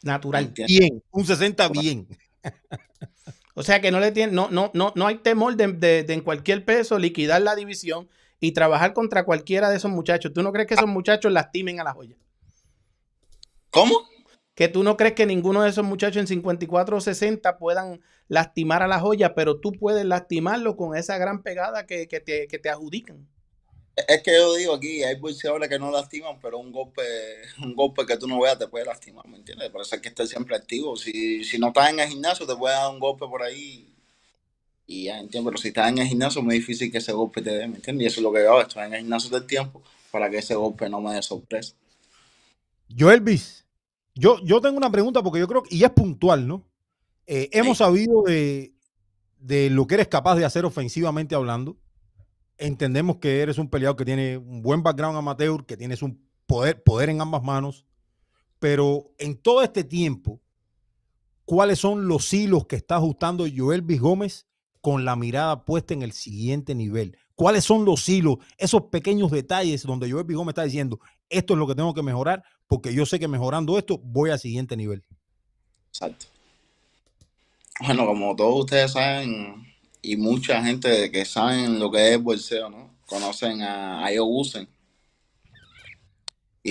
Natural. 0.03 0.53
Bien, 0.69 1.03
un 1.11 1.27
60 1.27 1.69
bien. 1.69 2.07
O 3.55 3.65
sea 3.65 3.81
que 3.81 3.91
no 3.91 3.99
le 3.99 4.13
tiene, 4.13 4.33
no, 4.33 4.49
no, 4.51 4.71
no, 4.75 4.93
no 4.95 5.07
hay 5.09 5.17
temor 5.17 5.57
de, 5.57 5.67
de- 5.73 6.05
de 6.05 6.15
en 6.15 6.21
cualquier 6.21 6.65
peso 6.65 6.97
liquidar 6.99 7.43
la 7.43 7.57
división 7.57 8.09
y 8.41 8.53
trabajar 8.53 8.93
contra 8.93 9.25
cualquiera 9.25 9.71
de 9.71 9.77
esos 9.77 9.91
muchachos. 9.91 10.33
¿Tú 10.33 10.43
no 10.43 10.53
crees 10.53 10.69
que 10.69 10.75
esos 10.75 10.89
muchachos 10.89 11.33
lastimen 11.33 11.81
a 11.81 11.85
la 11.85 11.93
joya? 11.93 12.17
¿Cómo? 13.71 14.09
Que 14.55 14.69
tú 14.69 14.83
no 14.83 14.97
crees 14.97 15.15
que 15.15 15.27
ninguno 15.27 15.63
de 15.63 15.71
esos 15.71 15.85
muchachos 15.85 16.21
en 16.21 16.27
54 16.27 16.97
o 16.97 17.01
60 17.01 17.59
puedan 17.59 18.01
lastimar 18.29 18.83
a 18.83 18.89
la 18.89 19.01
joya, 19.01 19.35
pero 19.35 19.61
tú 19.61 19.73
puedes 19.73 20.05
lastimarlo 20.05 20.77
con 20.77 20.97
esa 20.97 21.19
gran 21.19 21.43
pegada 21.43 21.87
que, 21.87 22.09
que 22.09 22.21
te, 22.21 22.49
que 22.49 22.59
te 22.59 22.69
adjudican. 22.69 23.29
Es 24.07 24.23
que 24.23 24.33
yo 24.33 24.55
digo 24.55 24.75
aquí, 24.75 25.03
hay 25.03 25.17
boxeadores 25.17 25.69
que 25.69 25.79
no 25.79 25.91
lastiman, 25.91 26.39
pero 26.41 26.59
un 26.59 26.71
golpe, 26.71 27.03
un 27.63 27.75
golpe 27.75 28.07
que 28.07 28.17
tú 28.17 28.29
no 28.29 28.41
veas 28.41 28.59
te 28.59 28.69
puede 28.69 28.85
lastimar, 28.85 29.27
¿me 29.27 29.39
entiendes? 29.39 29.71
Por 29.71 29.83
eso 29.83 29.97
hay 29.97 30.01
que 30.01 30.09
estar 30.09 30.27
siempre 30.27 30.55
activo. 30.55 30.97
Si, 30.97 31.43
si 31.45 31.59
no 31.59 31.69
estás 31.69 31.91
en 31.91 32.01
el 32.01 32.09
gimnasio, 32.09 32.47
te 32.47 32.55
puede 32.55 32.75
dar 32.75 32.91
un 32.93 33.01
golpe 33.01 33.27
por 33.27 33.43
ahí 33.43 33.93
y 34.89 35.05
ya, 35.05 35.19
¿entiendes? 35.21 35.51
Pero 35.51 35.59
si 35.63 35.69
estás 35.69 35.91
en 35.91 35.99
el 35.99 36.09
gimnasio, 36.09 36.41
es 36.41 36.45
muy 36.47 36.55
difícil 36.57 36.91
que 36.91 36.99
ese 36.99 37.13
golpe 37.13 37.43
te 37.43 37.51
dé, 37.51 37.69
¿me 37.69 37.77
entiendes? 37.77 38.05
Y 38.05 38.07
eso 38.07 38.21
es 38.21 38.25
lo 38.25 38.33
que 38.33 38.43
yo 38.43 38.49
hago, 38.53 38.63
estoy 38.63 38.85
en 38.87 38.95
el 38.95 39.01
gimnasio 39.01 39.31
del 39.31 39.47
tiempo 39.47 39.83
para 40.11 40.31
que 40.31 40.39
ese 40.39 40.55
golpe 40.55 40.89
no 40.89 41.01
me 41.01 41.15
dé 41.15 41.23
sorpresa. 41.23 41.75
Joelvis, 42.99 43.67
yo, 44.15 44.39
yo 44.43 44.61
tengo 44.61 44.79
una 44.79 44.91
pregunta 44.91 45.23
porque 45.23 45.39
yo 45.41 45.47
creo 45.47 45.63
que, 45.63 45.75
y 45.77 45.85
es 45.85 45.91
puntual, 45.91 46.49
¿no? 46.49 46.65
Eh, 47.27 47.51
hemos 47.53 47.77
Sí. 47.77 47.85
sabido 47.85 48.23
de, 48.23 48.73
de 49.39 49.69
lo 49.69 49.87
que 49.87 49.97
eres 49.97 50.09
capaz 50.09 50.37
de 50.37 50.47
hacer 50.47 50.65
ofensivamente 50.65 51.35
hablando. 51.35 51.77
Entendemos 52.57 53.19
que 53.19 53.43
eres 53.43 53.59
un 53.59 53.69
peleador 53.69 53.97
que 53.97 54.07
tiene 54.07 54.39
un 54.39 54.63
buen 54.63 54.83
background 54.83 55.19
amateur, 55.19 55.65
que 55.67 55.77
tienes 55.77 56.03
un 56.03 56.27
poder, 56.47 56.83
poder 56.83 57.11
en 57.11 57.21
ambas 57.21 57.43
manos, 57.43 57.85
pero 58.59 59.13
en 59.19 59.37
todo 59.37 59.63
este 59.63 59.85
tiempo, 59.85 60.41
¿cuáles 61.45 61.79
son 61.79 62.09
los 62.09 62.33
hilos 62.33 62.67
que 62.67 62.77
está 62.77 62.97
ajustando 62.97 63.45
Joel 63.55 63.83
B. 63.83 63.99
Gómez 63.99 64.48
con 64.81 65.05
la 65.05 65.17
mirada 65.17 65.65
puesta 65.65 65.95
en 65.95 66.03
el 66.03 66.13
siguiente 66.13 66.75
nivel? 66.75 67.17
¿Cuáles 67.35 67.65
son 67.65 67.85
los 67.85 68.09
hilos, 68.09 68.39
esos 68.57 68.85
pequeños 68.91 69.31
detalles 69.31 69.85
donde 69.85 70.11
Joel 70.11 70.25
B. 70.25 70.35
Gómez 70.35 70.53
está 70.53 70.65
diciendo, 70.65 70.99
esto 71.29 71.55
es 71.55 71.59
lo 71.59 71.67
que 71.67 71.75
tengo 71.75 71.95
que 71.95 72.03
mejorar, 72.03 72.43
porque 72.67 72.93
yo 72.93 73.07
sé 73.07 73.19
que 73.19 73.29
mejorando 73.29 73.79
esto 73.79 74.01
voy 74.03 74.31
al 74.31 74.41
siguiente 74.41 74.77
nivel? 74.77 75.05
Exacto. 75.89 76.27
Bueno, 77.81 78.07
como 78.07 78.35
todos 78.35 78.65
ustedes 78.65 78.93
saben, 78.93 79.69
y 80.03 80.17
mucha 80.17 80.65
gente 80.65 81.11
que 81.11 81.25
saben 81.25 81.79
lo 81.79 81.91
que 81.91 82.15
es 82.15 82.23
bolseo, 82.23 82.71
¿no? 82.71 82.97
Conocen 83.07 83.63
a, 83.63 84.05
a. 84.05 84.13
Y 84.13 84.17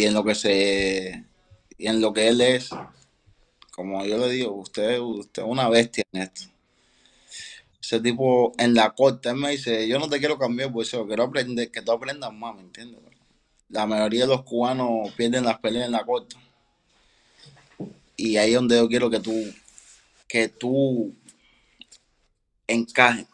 en 0.03 0.13
lo 0.13 0.23
que 0.23 0.35
se. 0.35 1.25
Y 1.77 1.87
en 1.87 2.01
lo 2.01 2.13
que 2.13 2.27
él 2.27 2.41
es, 2.41 2.69
como 3.71 4.05
yo 4.05 4.17
le 4.17 4.29
digo, 4.29 4.53
usted, 4.53 4.99
usted 4.99 5.43
es 5.43 5.47
una 5.47 5.69
bestia 5.69 6.03
en 6.11 6.23
esto. 6.23 6.41
Ese 7.87 8.01
tipo 8.01 8.51
en 8.57 8.73
la 8.73 8.93
corte, 8.93 9.29
él 9.29 9.37
me 9.37 9.51
dice, 9.51 9.87
yo 9.87 9.97
no 9.97 10.09
te 10.09 10.19
quiero 10.19 10.37
cambiar 10.37 10.69
bolseo, 10.69 11.07
quiero 11.07 11.23
aprender, 11.23 11.71
que 11.71 11.81
tú 11.81 11.93
aprendas 11.93 12.33
más, 12.33 12.53
¿me 12.53 12.59
entiendes? 12.59 12.99
La 13.69 13.85
mayoría 13.85 14.23
de 14.23 14.27
los 14.27 14.43
cubanos 14.43 15.09
pierden 15.13 15.45
las 15.45 15.57
peleas 15.59 15.85
en 15.85 15.93
la 15.93 16.05
corte. 16.05 16.35
Y 18.17 18.35
ahí 18.35 18.49
es 18.49 18.55
donde 18.55 18.75
yo 18.75 18.89
quiero 18.89 19.09
que 19.09 19.21
tú 19.21 19.31
que 20.27 20.49
tú 20.49 21.15
encajes. 22.67 23.25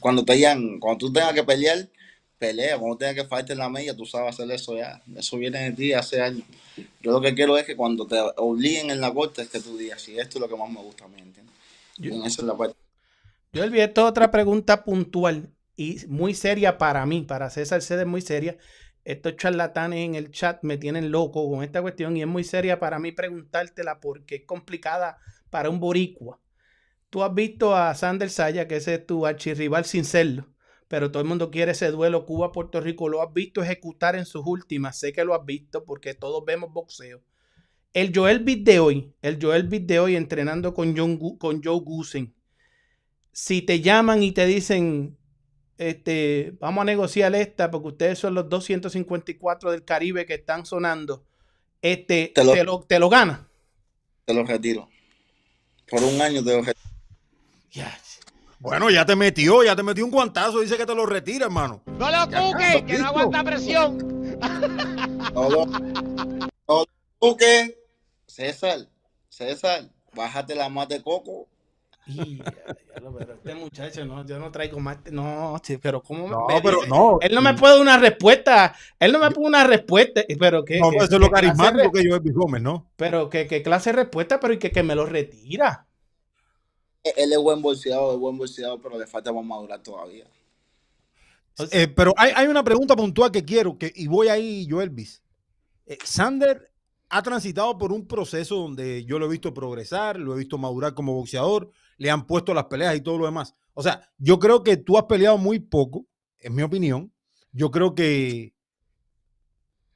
Cuando 0.00 0.24
te 0.24 0.32
digan, 0.32 0.80
cuando 0.80 0.98
tú 0.98 1.12
tengas 1.12 1.32
que 1.32 1.44
pelear, 1.44 1.88
pelea. 2.40 2.76
Cuando 2.80 2.96
tengas 2.96 3.14
que 3.14 3.24
fallarte 3.28 3.52
en 3.52 3.60
la 3.60 3.68
media, 3.68 3.96
tú 3.96 4.04
sabes 4.06 4.34
hacer 4.34 4.50
eso 4.50 4.76
ya. 4.76 5.00
Eso 5.16 5.38
viene 5.38 5.70
de 5.70 5.76
ti 5.76 5.92
hace 5.92 6.20
años. 6.20 6.42
Yo 7.00 7.12
lo 7.12 7.20
que 7.20 7.32
quiero 7.32 7.56
es 7.56 7.64
que 7.64 7.76
cuando 7.76 8.08
te 8.08 8.18
obliguen 8.38 8.90
en 8.90 9.00
la 9.00 9.14
corte 9.14 9.42
es 9.42 9.48
que 9.48 9.60
tú 9.60 9.78
digas, 9.78 10.02
si 10.02 10.18
esto 10.18 10.38
es 10.38 10.40
lo 10.40 10.48
que 10.48 10.56
más 10.56 10.68
me 10.68 10.80
gusta 10.80 11.04
a 11.04 11.08
mí, 11.08 11.20
¿entiendes? 11.20 11.54
Yo, 11.98 12.12
esa 12.26 12.42
es 12.42 12.48
la 12.48 12.56
parte. 12.56 12.81
Yo 13.54 13.62
olvidé 13.64 13.92
otra 14.00 14.30
pregunta 14.30 14.82
puntual 14.82 15.52
y 15.76 15.98
muy 16.08 16.32
seria 16.32 16.78
para 16.78 17.04
mí, 17.04 17.20
para 17.20 17.50
César 17.50 17.82
Cedes 17.82 18.06
muy 18.06 18.22
seria. 18.22 18.56
Estos 19.04 19.36
charlatanes 19.36 20.06
en 20.06 20.14
el 20.14 20.30
chat 20.30 20.62
me 20.62 20.78
tienen 20.78 21.10
loco 21.10 21.50
con 21.50 21.62
esta 21.62 21.82
cuestión 21.82 22.16
y 22.16 22.22
es 22.22 22.26
muy 22.26 22.44
seria 22.44 22.80
para 22.80 22.98
mí 22.98 23.12
preguntártela 23.12 24.00
porque 24.00 24.36
es 24.36 24.46
complicada 24.46 25.18
para 25.50 25.68
un 25.68 25.80
boricua. 25.80 26.40
Tú 27.10 27.22
has 27.22 27.34
visto 27.34 27.76
a 27.76 27.94
Sander 27.94 28.30
Saya, 28.30 28.66
que 28.66 28.76
ese 28.76 28.94
es 28.94 29.06
tu 29.06 29.26
archirrival 29.26 29.84
sin 29.84 30.06
serlo, 30.06 30.48
pero 30.88 31.10
todo 31.10 31.22
el 31.22 31.28
mundo 31.28 31.50
quiere 31.50 31.72
ese 31.72 31.90
duelo 31.90 32.24
Cuba-Puerto 32.24 32.80
Rico. 32.80 33.10
Lo 33.10 33.20
has 33.20 33.34
visto 33.34 33.62
ejecutar 33.62 34.16
en 34.16 34.24
sus 34.24 34.46
últimas. 34.46 34.98
Sé 34.98 35.12
que 35.12 35.24
lo 35.24 35.34
has 35.34 35.44
visto 35.44 35.84
porque 35.84 36.14
todos 36.14 36.42
vemos 36.46 36.72
boxeo. 36.72 37.22
El 37.92 38.12
Joel 38.14 38.38
Beat 38.38 38.60
de 38.60 38.80
hoy, 38.80 39.12
el 39.20 39.38
Joel 39.38 39.64
Beat 39.64 39.82
de 39.82 40.00
hoy 40.00 40.16
entrenando 40.16 40.72
con, 40.72 40.96
John, 40.96 41.18
con 41.36 41.62
Joe 41.62 41.80
Gusen. 41.80 42.34
Si 43.32 43.62
te 43.62 43.80
llaman 43.80 44.22
y 44.22 44.32
te 44.32 44.46
dicen, 44.46 45.16
este, 45.78 46.54
vamos 46.60 46.82
a 46.82 46.84
negociar 46.84 47.34
esta 47.34 47.70
porque 47.70 47.88
ustedes 47.88 48.18
son 48.18 48.34
los 48.34 48.48
254 48.48 49.70
del 49.70 49.84
Caribe 49.84 50.26
que 50.26 50.34
están 50.34 50.66
sonando, 50.66 51.24
este, 51.80 52.32
te 52.34 52.44
lo, 52.44 52.52
te 52.52 52.64
lo, 52.64 52.80
te 52.80 52.98
lo 52.98 53.08
gana. 53.08 53.48
Te 54.24 54.34
lo 54.34 54.44
retiro. 54.44 54.88
Por 55.88 56.02
un 56.02 56.20
año 56.22 56.42
te 56.42 56.56
lo 56.56 56.62
Bueno, 58.60 58.88
ya 58.88 59.04
te 59.04 59.16
metió, 59.16 59.62
ya 59.64 59.74
te 59.74 59.82
metió 59.82 60.04
un 60.04 60.10
guantazo. 60.10 60.60
Dice 60.60 60.76
que 60.76 60.86
te 60.86 60.94
lo 60.94 61.04
retira, 61.04 61.46
hermano. 61.46 61.82
No 61.86 62.10
lo 62.10 62.26
cuque, 62.26 62.84
que 62.86 62.98
no 62.98 63.06
aguanta 63.08 63.42
presión. 63.44 64.38
No 65.34 65.50
lo, 65.50 65.66
no. 65.66 66.86
César, 68.26 68.88
César, 69.28 69.90
bájate 70.14 70.54
la 70.54 70.68
más 70.68 70.88
de 70.88 71.02
coco. 71.02 71.48
Pero 72.04 73.34
este 73.34 73.54
muchacho, 73.54 74.04
no, 74.04 74.26
yo 74.26 74.38
no 74.38 74.50
traigo 74.50 74.80
más. 74.80 74.98
No, 75.10 75.60
pero 75.80 76.02
¿cómo 76.02 76.28
no, 76.28 76.46
pero 76.62 76.84
no. 76.86 77.18
Él 77.20 77.34
no 77.34 77.40
me 77.40 77.54
puede 77.54 77.74
dar 77.74 77.82
una 77.82 77.98
respuesta. 77.98 78.74
Él 78.98 79.12
no 79.12 79.18
me 79.18 79.30
puede 79.30 79.48
una 79.48 79.64
respuesta. 79.66 80.22
Pero 80.38 80.64
que. 80.64 80.80
No, 80.80 80.90
pues 80.90 81.04
eso 81.04 81.14
es 81.16 81.20
lo 81.20 81.30
carismático 81.30 81.92
que 81.92 82.04
yo 82.04 82.16
es 82.16 82.22
Gómez, 82.34 82.62
¿no? 82.62 82.90
Pero 82.96 83.28
que, 83.28 83.62
clase 83.62 83.90
de 83.90 83.96
respuesta, 83.96 84.40
pero 84.40 84.54
y 84.54 84.58
que, 84.58 84.70
que 84.70 84.82
me 84.82 84.94
lo 84.94 85.06
retira. 85.06 85.86
Él 87.04 87.32
es 87.32 87.38
buen 87.38 87.62
bolseador, 87.62 88.14
es 88.14 88.20
buen 88.20 88.38
bolseador, 88.38 88.80
pero 88.80 88.98
le 88.98 89.06
falta 89.06 89.32
más 89.32 89.44
madurar 89.44 89.82
todavía. 89.82 90.24
Eh, 91.70 91.88
pero 91.88 92.14
hay, 92.16 92.32
hay, 92.34 92.46
una 92.46 92.64
pregunta 92.64 92.96
puntual 92.96 93.30
que 93.30 93.44
quiero, 93.44 93.76
que, 93.76 93.92
y 93.94 94.06
voy 94.06 94.28
ahí, 94.28 94.66
yo, 94.66 94.80
Elvis. 94.80 95.22
Eh, 95.86 95.98
Sander 96.04 96.70
ha 97.08 97.22
transitado 97.22 97.76
por 97.76 97.92
un 97.92 98.06
proceso 98.06 98.56
donde 98.56 99.04
yo 99.04 99.18
lo 99.18 99.26
he 99.26 99.30
visto 99.30 99.52
progresar, 99.52 100.18
lo 100.18 100.34
he 100.34 100.38
visto 100.38 100.56
madurar 100.56 100.94
como 100.94 101.12
boxeador, 101.12 101.70
le 101.98 102.10
han 102.10 102.26
puesto 102.26 102.54
las 102.54 102.64
peleas 102.64 102.96
y 102.96 103.00
todo 103.00 103.18
lo 103.18 103.26
demás. 103.26 103.54
O 103.74 103.82
sea, 103.82 104.10
yo 104.18 104.38
creo 104.38 104.62
que 104.62 104.76
tú 104.76 104.98
has 104.98 105.04
peleado 105.04 105.38
muy 105.38 105.58
poco, 105.58 106.06
en 106.38 106.54
mi 106.54 106.62
opinión. 106.62 107.12
Yo 107.52 107.70
creo 107.70 107.94
que, 107.94 108.54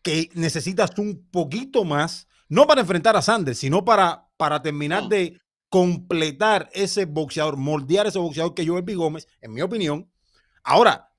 que 0.03 0.31
necesitas 0.35 0.97
un 0.99 1.27
poquito 1.31 1.85
más, 1.85 2.29
no 2.49 2.67
para 2.67 2.83
enfrentar 2.83 3.17
a 3.17 3.23
Sanders, 3.23 3.59
sino 3.59 3.85
para, 3.85 4.29
para 4.37 4.63
terminar 4.63 5.09
de 5.09 5.41
completar 5.69 6.71
ese 6.73 7.05
boxeador, 7.05 7.57
moldear 7.57 8.07
ese 8.07 8.19
boxeador 8.19 8.55
que 8.55 8.67
Joel 8.67 8.83
B. 8.83 8.95
Gómez, 8.95 9.27
en 9.41 9.53
mi 9.53 9.63
opinión. 9.63 10.11
Ahora, 10.63 11.13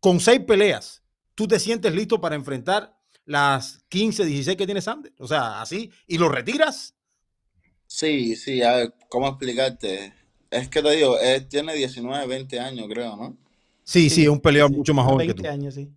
con 0.00 0.20
seis 0.20 0.40
peleas, 0.40 1.02
¿tú 1.34 1.46
te 1.46 1.58
sientes 1.58 1.94
listo 1.94 2.20
para 2.20 2.34
enfrentar 2.34 2.98
las 3.24 3.84
15, 3.88 4.24
16 4.24 4.56
que 4.56 4.66
tiene 4.66 4.80
Sanders? 4.80 5.14
O 5.20 5.26
sea, 5.26 5.60
así, 5.60 5.90
y 6.06 6.18
lo 6.18 6.28
retiras. 6.28 6.93
Sí, 7.86 8.36
sí, 8.36 8.62
a 8.62 8.76
ver, 8.76 8.94
¿cómo 9.08 9.28
explicarte? 9.28 10.12
Es 10.50 10.68
que 10.68 10.82
te 10.82 10.90
digo, 10.90 11.18
él 11.18 11.46
tiene 11.48 11.74
19, 11.74 12.26
20 12.26 12.60
años, 12.60 12.86
creo, 12.88 13.16
¿no? 13.16 13.36
Sí, 13.82 14.08
sí, 14.08 14.22
es 14.22 14.28
un 14.28 14.40
peleador 14.40 14.70
mucho 14.70 14.94
más 14.94 15.04
joven 15.04 15.26
20 15.28 15.48
años, 15.48 15.74
sí. 15.74 15.90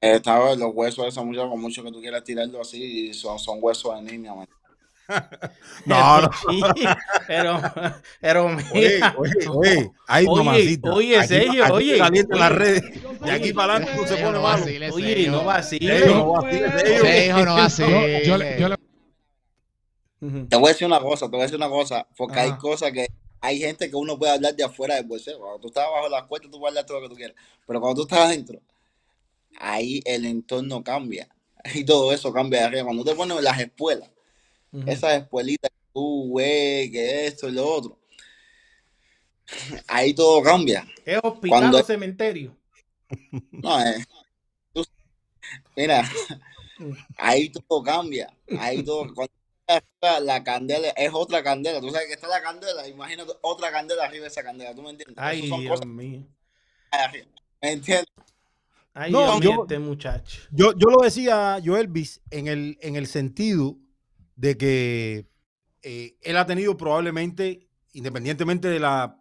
Estaba 0.00 0.54
los 0.54 0.74
huesos 0.74 1.04
de 1.04 1.08
esa 1.08 1.22
muchacha, 1.22 1.48
con 1.48 1.60
mucho 1.60 1.82
que 1.82 1.90
tú 1.90 2.00
quieras 2.00 2.24
tirarlo 2.24 2.60
así, 2.60 3.12
son, 3.14 3.38
son 3.38 3.58
huesos 3.60 3.94
de 3.94 4.12
niña, 4.12 4.34
man. 4.34 4.48
no, 5.86 6.22
no. 6.22 6.30
pero, 7.26 7.60
pero 8.20 8.46
oye, 8.72 9.00
oye, 9.16 9.48
oye, 9.48 9.90
ahí 10.06 10.26
oye, 10.28 10.80
oye, 10.82 11.26
serio, 11.26 11.64
oye. 11.72 11.98
Caliente 11.98 12.36
las 12.36 12.52
redes. 12.52 12.82
Y 13.24 13.30
aquí 13.30 13.52
para 13.52 13.76
adelante 13.76 14.00
no 14.00 14.06
se 14.06 14.16
pone 14.16 14.38
malo. 14.38 14.64
Oye, 14.92 15.28
no 15.28 15.44
vacile. 15.44 16.06
No 16.06 16.32
vacile, 16.32 17.44
no 17.44 17.54
vacile. 17.54 18.22
Yo, 18.24 18.38
yo, 18.58 18.76
te 20.48 20.56
voy 20.56 20.66
a 20.66 20.72
decir 20.72 20.86
una 20.86 21.00
cosa, 21.00 21.26
te 21.26 21.32
voy 21.32 21.40
a 21.40 21.42
decir 21.42 21.56
una 21.56 21.68
cosa, 21.68 22.06
porque 22.16 22.38
hay 22.38 22.56
cosas 22.56 22.92
que 22.92 23.08
hay 23.40 23.58
gente 23.58 23.90
que 23.90 23.96
uno 23.96 24.18
puede 24.18 24.32
hablar 24.32 24.56
de 24.56 24.64
afuera 24.64 24.94
del 24.94 25.04
bolseo. 25.04 25.38
Cuando 25.38 25.60
tú 25.60 25.68
estás 25.68 25.84
bajo 25.90 26.08
las 26.08 26.24
cuentas, 26.24 26.50
tú 26.50 26.58
puedes 26.58 26.70
hablar 26.70 26.86
todo 26.86 27.00
lo 27.00 27.02
que 27.02 27.10
tú 27.10 27.16
quieras. 27.16 27.36
Pero 27.66 27.80
cuando 27.80 27.96
tú 27.96 28.02
estás 28.02 28.26
adentro, 28.26 28.58
ahí 29.58 30.00
el 30.06 30.24
entorno 30.24 30.82
cambia. 30.82 31.28
Y 31.74 31.84
todo 31.84 32.12
eso 32.12 32.32
cambia 32.32 32.60
de 32.60 32.66
arriba. 32.66 32.84
Cuando 32.84 33.04
te 33.04 33.14
pones 33.14 33.40
las 33.42 33.58
espuelas, 33.58 34.10
esas 34.86 35.14
espuelitas 35.14 35.70
que 35.70 35.86
tú, 35.94 36.28
güey, 36.28 36.90
que 36.90 37.26
esto 37.26 37.48
y 37.48 37.52
lo 37.52 37.66
otro, 37.66 37.98
ahí 39.86 40.12
todo 40.14 40.42
cambia. 40.42 40.86
¿Es 41.04 41.18
hospital 41.22 41.48
Cuando... 41.48 41.78
o 41.78 41.82
cementerio? 41.82 42.56
No, 43.50 43.80
es. 43.80 44.06
Mira, 45.76 46.02
mm. 46.78 46.90
ahí 47.16 47.50
todo 47.50 47.82
cambia. 47.82 48.34
Ahí 48.58 48.82
todo. 48.82 49.12
Cuando 49.14 49.32
la 50.20 50.44
candela 50.44 50.88
es 50.90 51.10
otra 51.12 51.42
candela. 51.42 51.80
Tú 51.80 51.90
sabes 51.90 52.06
que 52.08 52.14
está 52.14 52.28
la 52.28 52.42
candela, 52.42 52.86
imagínate 52.86 53.32
otra 53.42 53.70
candela 53.70 54.04
arriba 54.04 54.22
de 54.22 54.28
esa 54.28 54.42
candela. 54.42 54.74
¿Tú 54.74 54.82
me 54.82 54.90
entiendes? 54.90 55.16
Ay, 55.18 55.42
Dios 55.42 55.86
mío. 55.86 56.26
¿Me 57.62 57.72
entiendes? 57.72 58.12
Ay, 58.92 59.10
no, 59.10 59.40
yo, 59.40 59.62
este 59.62 59.78
muchacho. 59.78 60.42
Yo, 60.52 60.72
yo 60.76 60.88
lo 60.88 61.02
decía, 61.02 61.58
yo 61.58 61.76
Elvis, 61.76 62.20
en 62.30 62.46
el, 62.46 62.78
en 62.80 62.94
el 62.94 63.08
sentido 63.08 63.76
de 64.36 64.56
que 64.56 65.26
eh, 65.82 66.16
él 66.22 66.36
ha 66.36 66.46
tenido 66.46 66.76
probablemente, 66.76 67.68
independientemente 67.92 68.68
de 68.68 68.78
la, 68.78 69.20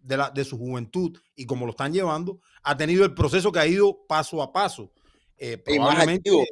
de 0.00 0.16
la 0.18 0.30
de 0.30 0.44
su 0.44 0.58
juventud 0.58 1.18
y 1.34 1.46
como 1.46 1.64
lo 1.64 1.70
están 1.70 1.94
llevando, 1.94 2.40
ha 2.62 2.76
tenido 2.76 3.04
el 3.04 3.14
proceso 3.14 3.50
que 3.50 3.58
ha 3.58 3.66
ido 3.66 4.06
paso 4.06 4.42
a 4.42 4.52
paso. 4.52 4.92
Eh, 5.38 5.56
probablemente, 5.58 6.30
e, 6.30 6.46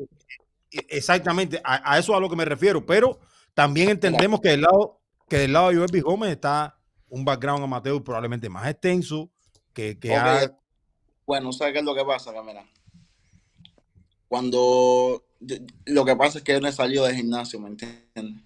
exactamente, 0.88 1.60
a, 1.64 1.98
eso 1.98 2.14
a 2.14 2.20
lo 2.20 2.28
que 2.28 2.36
me 2.36 2.44
refiero, 2.44 2.84
pero 2.84 3.18
también 3.54 3.90
entendemos 3.90 4.40
que 4.40 4.50
del 4.50 4.62
lado, 4.62 5.00
que 5.28 5.38
del 5.38 5.52
lado 5.52 5.70
de 5.70 5.76
Joel 5.76 6.02
Gómez 6.02 6.30
está 6.30 6.78
un 7.08 7.24
background 7.24 7.64
amateur 7.64 8.02
probablemente 8.02 8.48
más 8.48 8.68
extenso, 8.68 9.30
que, 9.72 9.98
que 9.98 10.16
Bueno, 11.26 11.52
¿sabes 11.52 11.72
qué 11.72 11.78
es 11.80 11.84
lo 11.84 11.94
que 11.94 12.04
pasa, 12.04 12.32
Camila? 12.32 12.64
Cuando 14.28 15.24
lo 15.84 16.04
que 16.04 16.16
pasa 16.16 16.38
es 16.38 16.44
que 16.44 16.52
él 16.52 16.62
no 16.62 16.72
salió 16.72 17.04
del 17.04 17.16
gimnasio, 17.16 17.60
¿me 17.60 17.68
entiendes? 17.68 18.42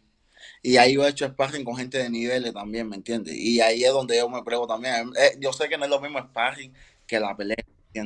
Y 0.63 0.77
ahí 0.77 0.95
yo 0.95 1.07
he 1.07 1.11
hecho 1.11 1.27
sparring 1.27 1.65
con 1.65 1.77
gente 1.77 1.99
de 1.99 2.11
niveles 2.11 2.53
también, 2.53 2.89
¿me 2.89 2.97
entiendes? 2.97 3.35
Y 3.37 3.61
ahí 3.61 3.85
es 3.85 3.93
donde 3.93 4.17
yo 4.17 4.29
me 4.29 4.43
pruebo 4.43 4.67
también. 4.67 5.13
Eh, 5.17 5.39
yo 5.41 5.53
sé 5.53 5.69
que 5.69 5.79
no 5.79 5.85
es 5.85 5.91
lo 5.91 6.01
mismo 6.01 6.19
sparring 6.19 6.73
que 7.07 7.21
la 7.21 7.37
pelea, 7.37 7.57
¿me 7.95 8.01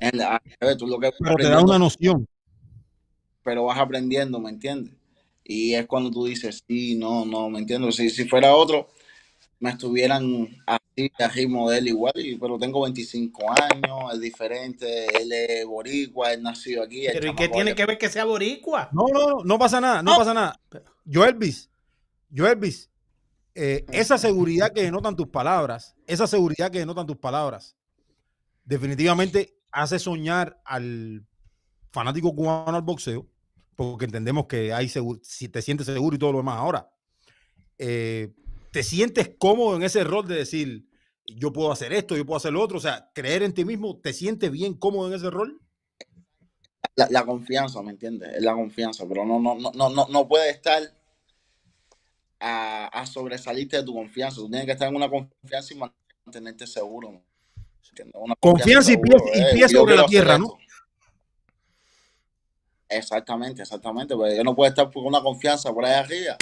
entiendes? 0.00 0.78
tú 0.78 0.86
lo 0.86 0.98
que 0.98 1.10
pero 1.18 1.34
te 1.36 1.48
da 1.48 1.60
una 1.60 1.78
noción. 1.78 2.26
Pero 3.48 3.64
vas 3.64 3.78
aprendiendo, 3.78 4.38
¿me 4.38 4.50
entiendes? 4.50 4.92
Y 5.42 5.72
es 5.72 5.86
cuando 5.86 6.10
tú 6.10 6.26
dices, 6.26 6.62
sí, 6.68 6.96
no, 6.96 7.24
no, 7.24 7.48
¿me 7.48 7.60
entiendes? 7.60 7.96
Si, 7.96 8.10
si 8.10 8.28
fuera 8.28 8.54
otro, 8.54 8.90
me 9.58 9.70
estuvieran 9.70 10.46
así, 10.66 11.10
a 11.18 11.28
ritmo 11.28 11.70
de 11.70 11.78
él 11.78 11.88
igual, 11.88 12.12
pero 12.38 12.58
tengo 12.58 12.82
25 12.82 13.46
años, 13.50 14.12
es 14.12 14.20
diferente, 14.20 15.06
él 15.18 15.32
es 15.32 15.64
boricua, 15.64 16.34
él 16.34 16.42
nació 16.42 16.82
aquí. 16.82 17.06
Pero 17.10 17.32
¿y 17.32 17.34
qué 17.36 17.48
tiene 17.48 17.74
que 17.74 17.86
ver 17.86 17.96
que 17.96 18.10
sea 18.10 18.26
boricua? 18.26 18.90
No, 18.92 19.06
no, 19.10 19.42
no 19.42 19.58
pasa 19.58 19.80
nada, 19.80 20.02
no, 20.02 20.14
pasa 20.18 20.34
nada. 20.34 20.60
Joelvis, 21.10 21.70
Joelvis, 22.30 22.90
eh, 23.54 23.86
esa 23.90 24.18
seguridad 24.18 24.74
que 24.74 24.82
denotan 24.82 25.16
tus 25.16 25.28
palabras, 25.28 25.96
esa 26.06 26.26
seguridad 26.26 26.70
que 26.70 26.80
denotan 26.80 27.06
tus 27.06 27.16
palabras, 27.16 27.74
definitivamente 28.66 29.56
hace 29.72 29.98
soñar 29.98 30.60
al 30.66 31.24
fanático 31.90 32.34
cubano 32.34 32.76
al 32.76 32.82
boxeo, 32.82 33.26
porque 33.78 34.06
entendemos 34.06 34.46
que 34.46 34.72
hay 34.72 34.88
si 34.88 35.48
te 35.48 35.62
sientes 35.62 35.86
seguro 35.86 36.16
y 36.16 36.18
todo 36.18 36.32
lo 36.32 36.38
demás. 36.38 36.56
Ahora, 36.56 36.90
eh, 37.78 38.34
te 38.72 38.82
sientes 38.82 39.36
cómodo 39.38 39.76
en 39.76 39.84
ese 39.84 40.02
rol 40.02 40.26
de 40.26 40.34
decir, 40.34 40.88
yo 41.24 41.52
puedo 41.52 41.70
hacer 41.70 41.92
esto, 41.92 42.16
yo 42.16 42.26
puedo 42.26 42.38
hacer 42.38 42.52
lo 42.52 42.60
otro, 42.60 42.78
o 42.78 42.80
sea, 42.80 43.08
creer 43.14 43.44
en 43.44 43.54
ti 43.54 43.64
mismo, 43.64 43.96
¿te 44.00 44.12
sientes 44.12 44.50
bien 44.50 44.74
cómodo 44.74 45.06
en 45.06 45.14
ese 45.14 45.30
rol? 45.30 45.60
La, 46.96 47.24
confianza, 47.24 47.80
¿me 47.80 47.92
entiendes? 47.92 48.34
Es 48.34 48.42
la 48.42 48.54
confianza, 48.54 49.06
pero 49.08 49.24
no, 49.24 49.38
no, 49.38 49.54
no, 49.54 49.70
no, 49.70 50.08
no 50.08 50.26
puede 50.26 50.50
estar 50.50 50.82
a, 52.40 52.86
a, 52.86 53.06
sobresalirte 53.06 53.76
de 53.76 53.84
tu 53.84 53.94
confianza. 53.94 54.38
Tú 54.38 54.48
tienes 54.48 54.66
que 54.66 54.72
estar 54.72 54.88
en 54.88 54.96
una 54.96 55.08
confianza 55.08 55.72
y 55.72 55.78
mantenerte 56.24 56.66
seguro. 56.66 57.22
confianza, 58.40 58.90
y 58.90 58.96
pie, 58.96 59.14
eh, 59.34 59.68
sobre 59.68 59.94
la 59.94 60.06
tierra, 60.06 60.36
¿no? 60.36 60.58
Exactamente, 62.88 63.62
exactamente. 63.62 64.16
Pero 64.16 64.34
yo 64.34 64.44
no 64.44 64.54
puedo 64.54 64.68
estar 64.68 64.90
con 64.90 65.06
una 65.06 65.20
confianza 65.20 65.72
por 65.72 65.84
ahí 65.84 65.94
arriba 65.94 66.36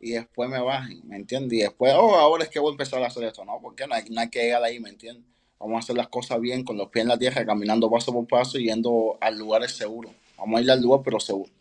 y 0.00 0.12
después 0.12 0.48
me 0.48 0.60
bajen, 0.60 1.06
¿me 1.06 1.16
entiendes? 1.16 1.58
Y 1.58 1.62
después, 1.62 1.92
oh, 1.94 2.16
ahora 2.16 2.44
es 2.44 2.50
que 2.50 2.58
voy 2.58 2.70
a 2.70 2.72
empezar 2.72 3.02
a 3.02 3.08
hacer 3.08 3.24
esto, 3.24 3.44
¿no? 3.44 3.58
Porque 3.60 3.86
no 3.86 3.94
hay, 3.94 4.04
no 4.10 4.20
hay 4.20 4.30
que 4.30 4.42
llegar 4.42 4.64
ahí, 4.64 4.80
¿me 4.80 4.88
entiendes? 4.88 5.24
Vamos 5.58 5.76
a 5.76 5.78
hacer 5.80 5.96
las 5.96 6.08
cosas 6.08 6.40
bien, 6.40 6.64
con 6.64 6.78
los 6.78 6.88
pies 6.88 7.02
en 7.02 7.08
la 7.08 7.18
tierra, 7.18 7.44
caminando 7.44 7.90
paso 7.90 8.12
por 8.12 8.26
paso 8.26 8.58
y 8.58 8.64
yendo 8.64 9.18
a 9.20 9.30
lugares 9.30 9.72
seguros. 9.72 10.12
Vamos 10.38 10.58
a 10.58 10.62
ir 10.62 10.70
al 10.70 10.80
lugar, 10.80 11.02
pero 11.04 11.20
seguro. 11.20 11.52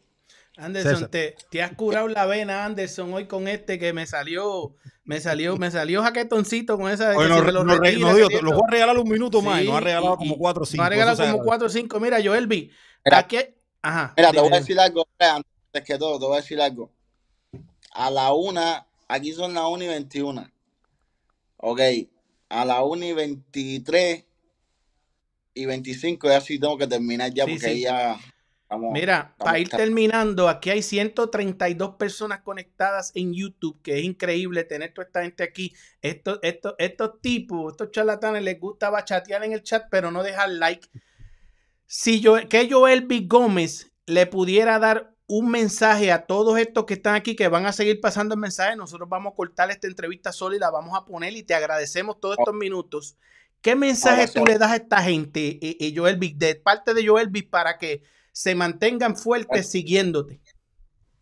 Anderson, 0.56 1.10
te, 1.10 1.36
te, 1.50 1.62
has 1.62 1.74
curado 1.74 2.08
la 2.08 2.26
vena, 2.26 2.66
Anderson, 2.66 3.14
hoy 3.14 3.26
con 3.28 3.48
este 3.48 3.78
que 3.80 3.94
me 3.94 4.06
salió, 4.06 4.76
me 5.04 5.20
salió, 5.20 5.58
me 5.58 5.72
salió 5.72 6.02
jaquetoncito 6.04 6.78
con 6.78 6.92
esa. 6.92 7.14
Bueno, 7.14 7.42
no, 7.42 7.52
lo, 7.52 7.64
lo 7.64 7.78
voy 7.78 8.62
a 8.68 8.72
regalar 8.72 8.98
un 8.98 9.10
minuto 9.10 9.42
más, 9.42 9.64
no 9.64 9.78
ha 9.78 9.82
regalado 9.82 10.18
como 10.18 10.38
cuatro 10.38 10.64
o 10.64 10.66
cinco. 10.66 10.82
Me 10.82 10.88
ha 10.88 10.90
regalado 10.90 11.32
como 11.32 11.44
cuatro 11.44 11.68
o 11.68 11.70
cinco. 11.70 12.00
Mira, 12.00 12.22
Joelvi, 12.24 12.72
aquí, 13.06 13.38
ajá. 13.82 14.14
Mira, 14.18 14.32
te 14.32 14.40
voy 14.40 14.54
a 14.54 14.60
decir 14.60 14.80
algo, 14.80 15.08
antes 15.20 15.84
que 15.84 15.98
todo, 15.98 16.20
te 16.20 16.26
voy 16.26 16.38
a 16.38 16.42
decir 16.42 16.60
algo 16.62 16.92
a 17.92 18.10
la 18.10 18.34
una, 18.34 18.88
aquí 19.08 19.34
son 19.34 19.54
las 19.54 19.66
1 19.66 19.84
y 19.84 19.88
21. 19.88 20.52
Ok, 21.58 21.82
a 22.50 22.66
la 22.66 22.84
1 22.84 23.06
y 23.06 23.14
23 23.14 24.26
y 25.56 25.66
25 25.66 26.28
ya 26.28 26.42
sí 26.42 26.60
tengo 26.60 26.78
que 26.78 26.88
terminar 26.88 27.34
ya 27.34 27.46
porque 27.46 27.80
ya... 27.80 28.18
Mira, 28.94 29.34
para 29.40 29.58
ir 29.58 29.68
terminando, 29.68 30.48
aquí 30.48 30.70
hay 30.70 30.84
132 30.84 31.96
personas 31.96 32.42
conectadas 32.42 33.12
en 33.16 33.34
YouTube, 33.34 33.82
que 33.82 33.98
es 33.98 34.06
increíble 34.06 34.64
tener 34.64 34.94
toda 34.94 35.08
esta 35.08 35.24
gente 35.24 35.44
aquí. 35.44 35.74
Estos, 36.04 36.38
estos, 36.44 36.76
estos 36.78 37.20
tipos, 37.20 37.74
estos 37.74 37.90
charlatanes 37.90 38.44
les 38.44 38.60
gusta 38.60 38.92
bachatear 38.92 39.44
en 39.44 39.54
el 39.54 39.64
chat, 39.64 39.88
pero 39.90 40.12
no 40.12 40.22
dejar 40.22 40.50
like. 40.50 40.88
Si 41.92 42.20
yo, 42.20 42.36
que 42.48 42.70
Joel 42.70 43.08
B. 43.08 43.22
Gómez 43.26 43.92
le 44.06 44.28
pudiera 44.28 44.78
dar 44.78 45.16
un 45.26 45.50
mensaje 45.50 46.12
a 46.12 46.28
todos 46.28 46.60
estos 46.60 46.86
que 46.86 46.94
están 46.94 47.16
aquí, 47.16 47.36
que 47.36 47.48
van 47.48 47.66
a 47.66 47.74
seguir 47.74 48.00
pasando 48.00 48.36
el 48.36 48.40
mensaje. 48.40 48.76
Nosotros 48.76 49.10
vamos 49.10 49.34
a 49.34 49.36
cortar 49.36 49.72
esta 49.72 49.88
entrevista 49.88 50.32
sola 50.32 50.56
y 50.56 50.60
la 50.60 50.70
vamos 50.70 50.96
a 50.96 51.04
poner 51.04 51.34
y 51.34 51.42
te 51.42 51.56
agradecemos 51.56 52.20
todos 52.20 52.38
estos 52.38 52.54
minutos. 52.54 53.18
¿Qué 53.62 53.76
mensaje 53.76 54.28
tú 54.28 54.46
le 54.46 54.60
das 54.60 54.72
a 54.72 54.76
esta 54.76 55.02
gente, 55.02 55.58
eh, 55.64 55.78
eh, 55.80 55.94
Joel 55.96 56.18
Big, 56.18 56.38
de 56.38 56.54
parte 56.54 56.94
de 56.94 57.08
Joel 57.08 57.30
Big, 57.30 57.50
para 57.50 57.80
que 57.80 58.04
se 58.34 58.54
mantengan 58.54 59.18
fuertes 59.18 59.72
siguiéndote? 59.72 60.40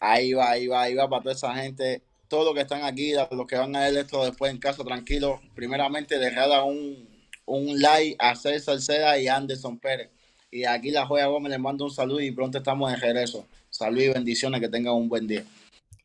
Ahí 0.02 0.34
va, 0.34 0.52
ahí 0.52 0.68
va, 0.68 0.82
ahí 0.82 0.96
va 0.96 1.10
para 1.10 1.24
toda 1.24 1.36
esa 1.36 1.56
gente, 1.56 2.04
todos 2.28 2.44
los 2.44 2.54
que 2.54 2.62
están 2.62 2.84
aquí, 2.84 3.14
los 3.32 3.48
que 3.48 3.56
van 3.56 3.74
a 3.74 3.86
ver 3.86 3.96
esto 3.96 4.26
después 4.26 4.52
en 4.52 4.60
casa, 4.60 4.84
tranquilo. 4.84 5.40
Primeramente, 5.56 6.20
dejad 6.20 6.66
un, 6.66 7.08
un 7.46 7.80
like 7.82 8.18
a 8.20 8.36
César 8.36 8.82
Seda 8.82 9.18
y 9.18 9.30
Anderson 9.30 9.80
Pérez. 9.80 10.12
Y 10.58 10.66
aquí 10.66 10.90
la 10.90 11.06
Joya 11.06 11.28
Gómez 11.28 11.52
les 11.52 11.60
mando 11.60 11.86
un 11.86 11.92
saludo 11.92 12.20
y 12.20 12.32
pronto 12.32 12.58
estamos 12.58 12.92
en 12.92 13.00
regreso. 13.00 13.46
Salud 13.70 14.02
y 14.02 14.10
bendiciones, 14.10 14.60
que 14.60 14.68
tengan 14.68 14.96
un 14.96 15.08
buen 15.08 15.28
día. 15.28 15.44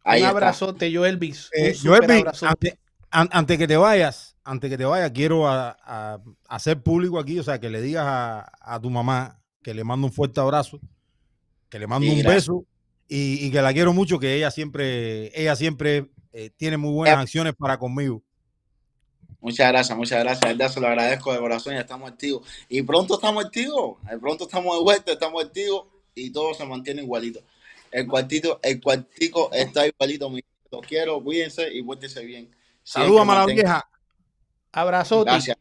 un 0.05 0.25
abrazote, 0.25 0.95
Joelvis. 0.95 1.49
Eh, 1.57 1.75
antes 3.11 3.57
que 3.57 3.67
te 3.67 3.77
vayas, 3.79 4.37
antes 4.45 4.69
que 4.69 4.77
te 4.77 4.85
vayas, 4.85 5.11
quiero 5.13 5.49
hacer 6.49 6.83
público 6.83 7.19
aquí, 7.19 7.39
o 7.39 7.43
sea, 7.43 7.59
que 7.59 7.71
le 7.71 7.81
digas 7.81 8.05
a, 8.07 8.81
tu 8.83 8.91
mamá 8.91 9.41
que 9.63 9.73
le 9.73 9.85
mando 9.85 10.07
un 10.07 10.13
fuerte 10.13 10.39
abrazo, 10.39 10.79
que 11.71 11.79
le 11.79 11.87
mando 11.87 12.13
un 12.13 12.23
beso 12.23 12.67
y, 13.09 13.51
que 13.51 13.63
la 13.63 13.73
quiero 13.73 13.95
mucho, 13.95 14.19
que 14.19 14.35
ella 14.35 14.51
siempre, 14.51 15.33
ella 15.35 15.57
siempre 15.57 16.11
eh, 16.35 16.51
tiene 16.59 16.77
muy 16.77 16.93
buenas 16.93 17.17
acciones 17.17 17.55
para 17.55 17.79
conmigo. 17.79 18.23
Muchas 19.43 19.73
gracias, 19.73 19.99
muchas 19.99 20.21
gracias. 20.21 20.41
verdad, 20.41 20.73
se 20.73 20.81
lo 20.81 20.87
agradezco 20.87 21.33
de 21.33 21.41
corazón. 21.41 21.75
Ya 21.75 21.81
estamos 21.81 22.09
activos. 22.09 22.47
Y 22.69 22.81
pronto 22.83 23.15
estamos 23.15 23.45
activos. 23.45 23.99
Pronto 24.21 24.45
estamos 24.45 24.77
de 24.77 24.83
vuelta, 24.85 25.13
estamos 25.13 25.45
activos 25.45 25.87
y 26.15 26.31
todo 26.31 26.55
se 26.55 26.65
mantiene 26.65 27.03
igualito. 27.03 27.41
El 27.91 28.07
cuartito, 28.07 28.61
el 28.63 28.81
cuartico 28.81 29.51
está 29.53 29.85
igualito. 29.85 30.33
Lo 30.71 30.81
quiero, 30.81 31.21
cuídense 31.21 31.75
y 31.75 31.81
vuéltese 31.81 32.25
bien. 32.25 32.55
Saludos 32.85 33.29
a 33.29 33.35
la 33.35 33.47
vieja. 33.47 33.89
Abrazote. 34.71 35.31
Gracias. 35.33 35.57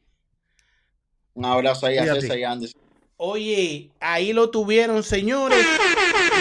Un 1.34 1.46
abrazo 1.46 1.88
ahí 1.88 1.98
a 1.98 2.14
César 2.14 2.38
y 2.38 2.44
Anderson. 2.44 2.82
Oye, 3.18 3.90
ahí 4.00 4.32
lo 4.32 4.52
tuvieron, 4.52 5.02
señores. 5.02 5.66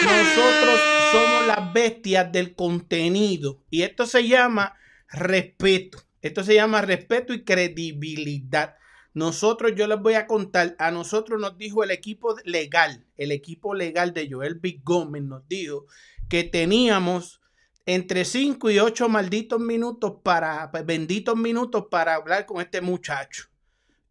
Nosotros 0.05 0.81
somos 1.11 1.47
las 1.47 1.73
bestias 1.73 2.31
del 2.31 2.55
contenido. 2.55 3.63
Y 3.71 3.81
esto 3.81 4.05
se 4.05 4.29
llama 4.29 4.77
respeto. 5.09 6.03
Esto 6.23 6.45
se 6.45 6.55
llama 6.55 6.83
respeto 6.83 7.33
y 7.33 7.45
credibilidad. 7.45 8.77
Nosotros, 9.13 9.73
yo 9.75 9.87
les 9.87 9.99
voy 9.99 10.15
a 10.15 10.27
contar, 10.27 10.77
a 10.79 10.91
nosotros 10.91 11.41
nos 11.41 11.59
dijo 11.59 11.83
el 11.83 11.91
equipo 11.91 12.37
legal, 12.45 13.05
el 13.17 13.33
equipo 13.33 13.75
legal 13.75 14.15
de 14.15 14.31
Joel 14.31 14.55
Big 14.55 14.83
Gómez 14.85 15.23
nos 15.23 15.49
dijo 15.49 15.87
que 16.29 16.45
teníamos 16.45 17.41
entre 17.87 18.25
5 18.25 18.71
y 18.71 18.79
8 18.79 19.09
malditos 19.09 19.61
minutos 19.61 20.19
para, 20.23 20.71
benditos 20.85 21.37
minutos 21.37 21.87
para 21.91 22.15
hablar 22.15 22.47
con 22.47 22.61
este 22.61 22.81
muchacho. 22.81 23.47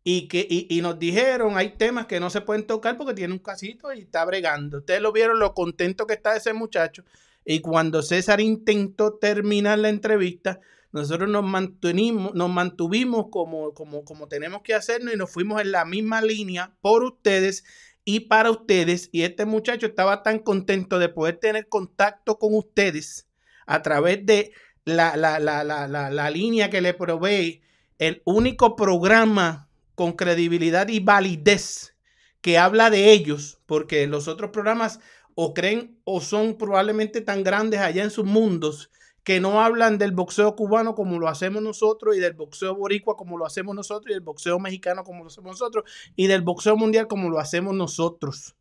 Y, 0.03 0.27
que, 0.27 0.47
y, 0.49 0.81
nos 0.81 0.97
dijeron, 0.97 1.57
hay 1.57 1.71
temas 1.71 2.07
que 2.07 2.19
no 2.19 2.29
se 2.29 2.41
pueden 2.41 2.65
tocar 2.65 2.97
porque 2.97 3.13
tiene 3.13 3.33
un 3.33 3.39
casito 3.39 3.93
y 3.93 3.99
está 3.99 4.25
bregando. 4.25 4.79
Ustedes 4.79 5.01
lo 5.01 5.11
vieron 5.11 5.39
lo 5.39 5.53
contento 5.53 6.07
que 6.07 6.15
está 6.15 6.35
ese 6.35 6.53
muchacho. 6.53 7.03
Y 7.45 7.59
cuando 7.59 8.01
César 8.01 8.41
intentó 8.41 9.13
terminar 9.13 9.77
la 9.77 9.89
entrevista, 9.89 10.59
nosotros 10.91 11.29
nos 11.29 11.43
mantuvimos, 11.43 13.27
como, 13.29 13.73
como 13.73 14.27
tenemos 14.27 14.61
que 14.63 14.73
hacernos 14.73 15.13
y 15.13 15.17
nos 15.17 15.31
fuimos 15.31 15.61
en 15.61 15.71
la 15.71 15.85
misma 15.85 16.21
línea 16.21 16.75
por 16.81 17.03
ustedes 17.03 17.63
y 18.05 18.21
para 18.21 18.49
ustedes. 18.49 19.09
Y 19.11 19.21
este 19.21 19.45
muchacho 19.45 19.85
estaba 19.85 20.23
tan 20.23 20.39
contento 20.39 20.97
de 20.97 21.09
poder 21.09 21.37
tener 21.37 21.69
contacto 21.69 22.39
con 22.39 22.55
ustedes 22.55 23.27
a 23.67 23.83
través 23.83 24.25
de 24.25 24.51
la, 24.83 25.15
la, 25.15 25.39
la, 25.39 25.63
la 25.87 26.29
línea 26.31 26.71
que 26.71 26.81
le 26.81 26.95
provee 26.95 27.61
el 27.99 28.23
único 28.25 28.75
programa 28.75 29.69
con 29.93 30.13
credibilidad 30.13 30.87
y 30.87 30.99
validez 31.01 31.95
que 32.41 32.57
habla 32.57 32.89
de 32.89 33.11
ellos, 33.11 33.61
porque 33.67 34.07
los 34.07 34.27
otros 34.27 34.49
programas 34.49 34.99
o 35.35 35.53
creen 35.53 35.99
o 36.03 36.19
son 36.19 36.57
probablemente 36.57 37.21
tan 37.21 37.43
grandes 37.43 37.79
allá 37.81 38.03
en 38.03 38.09
sus 38.09 38.25
mundos 38.25 38.89
que 39.29 39.39
no 39.39 39.61
hablan 39.61 39.99
del 39.99 40.11
boxeo 40.11 40.55
cubano 40.55 40.95
como 40.95 41.19
lo 41.19 41.27
hacemos 41.27 41.61
nosotros 41.61 42.17
y 42.17 42.19
del 42.19 42.33
boxeo 42.33 42.73
boricua 42.73 43.15
como 43.15 43.37
lo 43.37 43.45
hacemos 43.45 43.75
nosotros 43.75 44.09
y 44.09 44.13
del 44.15 44.21
boxeo 44.21 44.57
mexicano 44.57 45.03
como 45.03 45.21
lo 45.21 45.27
hacemos 45.27 45.51
nosotros 45.51 45.83
y 46.15 46.25
del 46.25 46.41
boxeo 46.41 46.75
mundial 46.75 47.05
como 47.05 47.29
lo 47.29 47.37
hacemos 47.37 47.75
nosotros. 47.75 48.55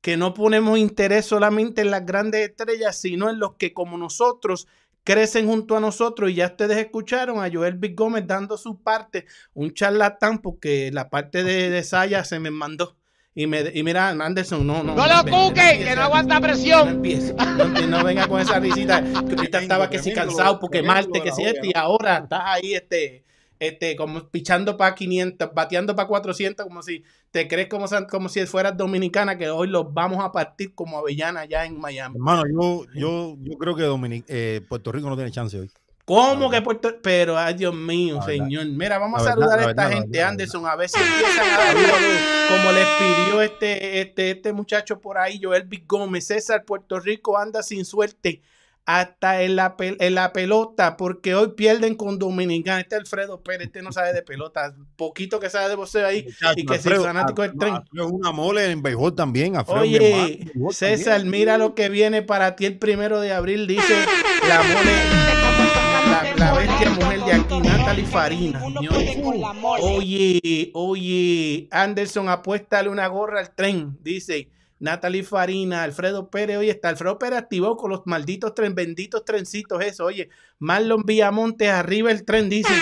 Que 0.00 0.16
no 0.16 0.32
ponemos 0.32 0.78
interés 0.78 1.26
solamente 1.26 1.80
en 1.80 1.90
las 1.90 2.06
grandes 2.06 2.48
estrellas, 2.48 3.00
sino 3.00 3.28
en 3.28 3.40
los 3.40 3.56
que 3.56 3.74
como 3.74 3.98
nosotros 3.98 4.68
crecen 5.02 5.48
junto 5.48 5.76
a 5.76 5.80
nosotros 5.80 6.30
y 6.30 6.34
ya 6.34 6.46
ustedes 6.46 6.76
escucharon 6.76 7.42
a 7.42 7.50
Joel 7.52 7.74
Big 7.74 7.96
Gómez 7.96 8.28
dando 8.28 8.56
su 8.58 8.80
parte, 8.80 9.26
un 9.54 9.74
charlatán 9.74 10.38
porque 10.38 10.92
la 10.92 11.10
parte 11.10 11.42
de, 11.42 11.68
de 11.68 11.82
Saya 11.82 12.22
se 12.22 12.38
me 12.38 12.52
mandó 12.52 12.94
Y, 13.38 13.46
me, 13.46 13.60
y 13.74 13.82
mira, 13.82 14.08
Anderson, 14.08 14.66
no, 14.66 14.82
no. 14.82 14.94
No 14.94 15.06
lo 15.06 15.22
cuque, 15.30 15.84
que 15.84 15.94
no 15.94 16.02
aguanta 16.04 16.36
No 16.36 16.40
presión. 16.40 16.88
empiece. 16.88 17.34
No, 17.34 17.66
no 17.86 18.02
venga 18.02 18.26
con 18.26 18.40
esa 18.40 18.58
risita. 18.58 19.02
Que 19.28 19.34
ahorita 19.34 19.58
estaba 19.60 19.90
que 19.90 19.98
si 19.98 20.14
cansado 20.14 20.58
porque 20.58 20.82
Marte, 20.82 21.20
que 21.22 21.30
si 21.32 21.42
este, 21.42 21.66
y 21.68 21.72
ahora 21.74 22.16
estás 22.24 22.40
ahí, 22.46 22.72
este, 22.72 23.24
este, 23.58 23.94
como 23.94 24.26
pichando 24.30 24.78
para 24.78 24.94
500, 24.94 25.50
bateando 25.54 25.94
para 25.94 26.08
400, 26.08 26.64
como 26.64 26.82
si 26.82 27.04
te 27.30 27.46
crees 27.46 27.68
como, 27.68 27.84
como 28.08 28.30
si 28.30 28.46
fueras 28.46 28.74
dominicana, 28.74 29.36
que 29.36 29.50
hoy 29.50 29.68
los 29.68 29.92
vamos 29.92 30.24
a 30.24 30.32
partir 30.32 30.74
como 30.74 30.96
avellana 30.96 31.40
allá 31.40 31.66
en 31.66 31.78
Miami. 31.78 32.16
Hermano, 32.16 32.44
yo, 32.50 32.86
yo, 32.94 33.36
yo 33.38 33.58
creo 33.58 33.76
que 33.76 33.82
Dominic- 33.82 34.24
eh, 34.28 34.62
Puerto 34.66 34.90
Rico 34.92 35.10
no 35.10 35.14
tiene 35.16 35.30
chance 35.30 35.58
hoy. 35.60 35.70
¿Cómo 36.06 36.48
que 36.50 36.62
Puerto 36.62 36.94
Pero, 37.02 37.36
ay 37.36 37.54
Dios 37.54 37.74
mío, 37.74 38.22
señor. 38.22 38.64
Mira, 38.66 38.96
vamos 38.98 39.20
a 39.20 39.24
saludar 39.24 39.58
a 39.58 39.70
esta 39.70 39.90
gente, 39.90 40.22
Anderson, 40.22 40.64
a 40.66 40.76
ver 40.76 40.88
si 40.88 40.98
empiezan 41.00 41.50
a 41.50 41.58
dar 41.58 41.76
como 42.48 42.72
les 42.72 42.86
pidió 42.86 43.42
este, 43.42 44.00
este, 44.00 44.30
este 44.30 44.52
muchacho 44.52 45.00
por 45.00 45.18
ahí, 45.18 45.40
Joel 45.42 45.64
Big 45.64 45.84
Gómez. 45.86 46.28
César, 46.28 46.64
Puerto 46.64 47.00
Rico 47.00 47.36
anda 47.36 47.62
sin 47.64 47.84
suerte 47.84 48.40
hasta 48.88 49.42
en 49.42 49.56
la, 49.56 49.76
pel- 49.76 49.96
en 49.98 50.14
la 50.14 50.32
pelota, 50.32 50.96
porque 50.96 51.34
hoy 51.34 51.54
pierden 51.56 51.96
con 51.96 52.20
Dominicana. 52.20 52.82
Este 52.82 52.94
Alfredo 52.94 53.40
Pérez, 53.42 53.66
este 53.66 53.82
no 53.82 53.90
sabe 53.90 54.12
de 54.12 54.22
pelota. 54.22 54.76
Poquito 54.94 55.40
que 55.40 55.50
sabe 55.50 55.68
de 55.68 55.74
boxeo 55.74 56.06
ahí. 56.06 56.22
Muchacho, 56.22 56.54
y 56.60 56.64
que 56.66 56.74
Alfredo, 56.74 57.02
fanático 57.02 57.42
del 57.42 57.50
Alfredo- 57.50 57.82
tren. 57.90 58.06
Es 58.06 58.12
una 58.12 58.30
mole 58.30 58.70
en 58.70 58.80
béisbol 58.84 59.12
también. 59.16 59.56
Alfredo 59.56 59.82
es 59.82 59.92
hermano 59.92 60.24
Oye, 60.24 60.72
César, 60.72 61.14
también. 61.14 61.30
mira 61.32 61.58
lo 61.58 61.74
que 61.74 61.88
viene 61.88 62.22
para 62.22 62.54
ti 62.54 62.64
el 62.66 62.78
primero 62.78 63.20
de 63.20 63.32
abril, 63.32 63.66
dice 63.66 63.92
la 64.48 64.62
mole, 64.62 64.92
Natalie 67.86 68.06
Farina. 68.06 68.62
Oye, 69.80 70.72
oye, 70.74 71.68
Anderson, 71.70 72.28
apuéstale 72.28 72.88
una 72.88 73.06
gorra 73.06 73.38
al 73.38 73.54
tren, 73.54 73.96
dice 74.02 74.48
Natalie 74.80 75.22
Farina, 75.22 75.84
Alfredo 75.84 76.28
Pérez, 76.28 76.56
oye, 76.56 76.72
está 76.72 76.88
Alfredo 76.88 77.16
Pérez 77.16 77.38
activó 77.38 77.76
con 77.76 77.92
los 77.92 78.02
malditos 78.04 78.54
tren, 78.54 78.74
benditos 78.74 79.24
trencitos, 79.24 79.84
eso, 79.84 80.04
oye, 80.04 80.30
Marlon 80.58 81.04
Villamonte, 81.04 81.70
arriba 81.70 82.10
el 82.10 82.24
tren, 82.24 82.48
dice. 82.48 82.74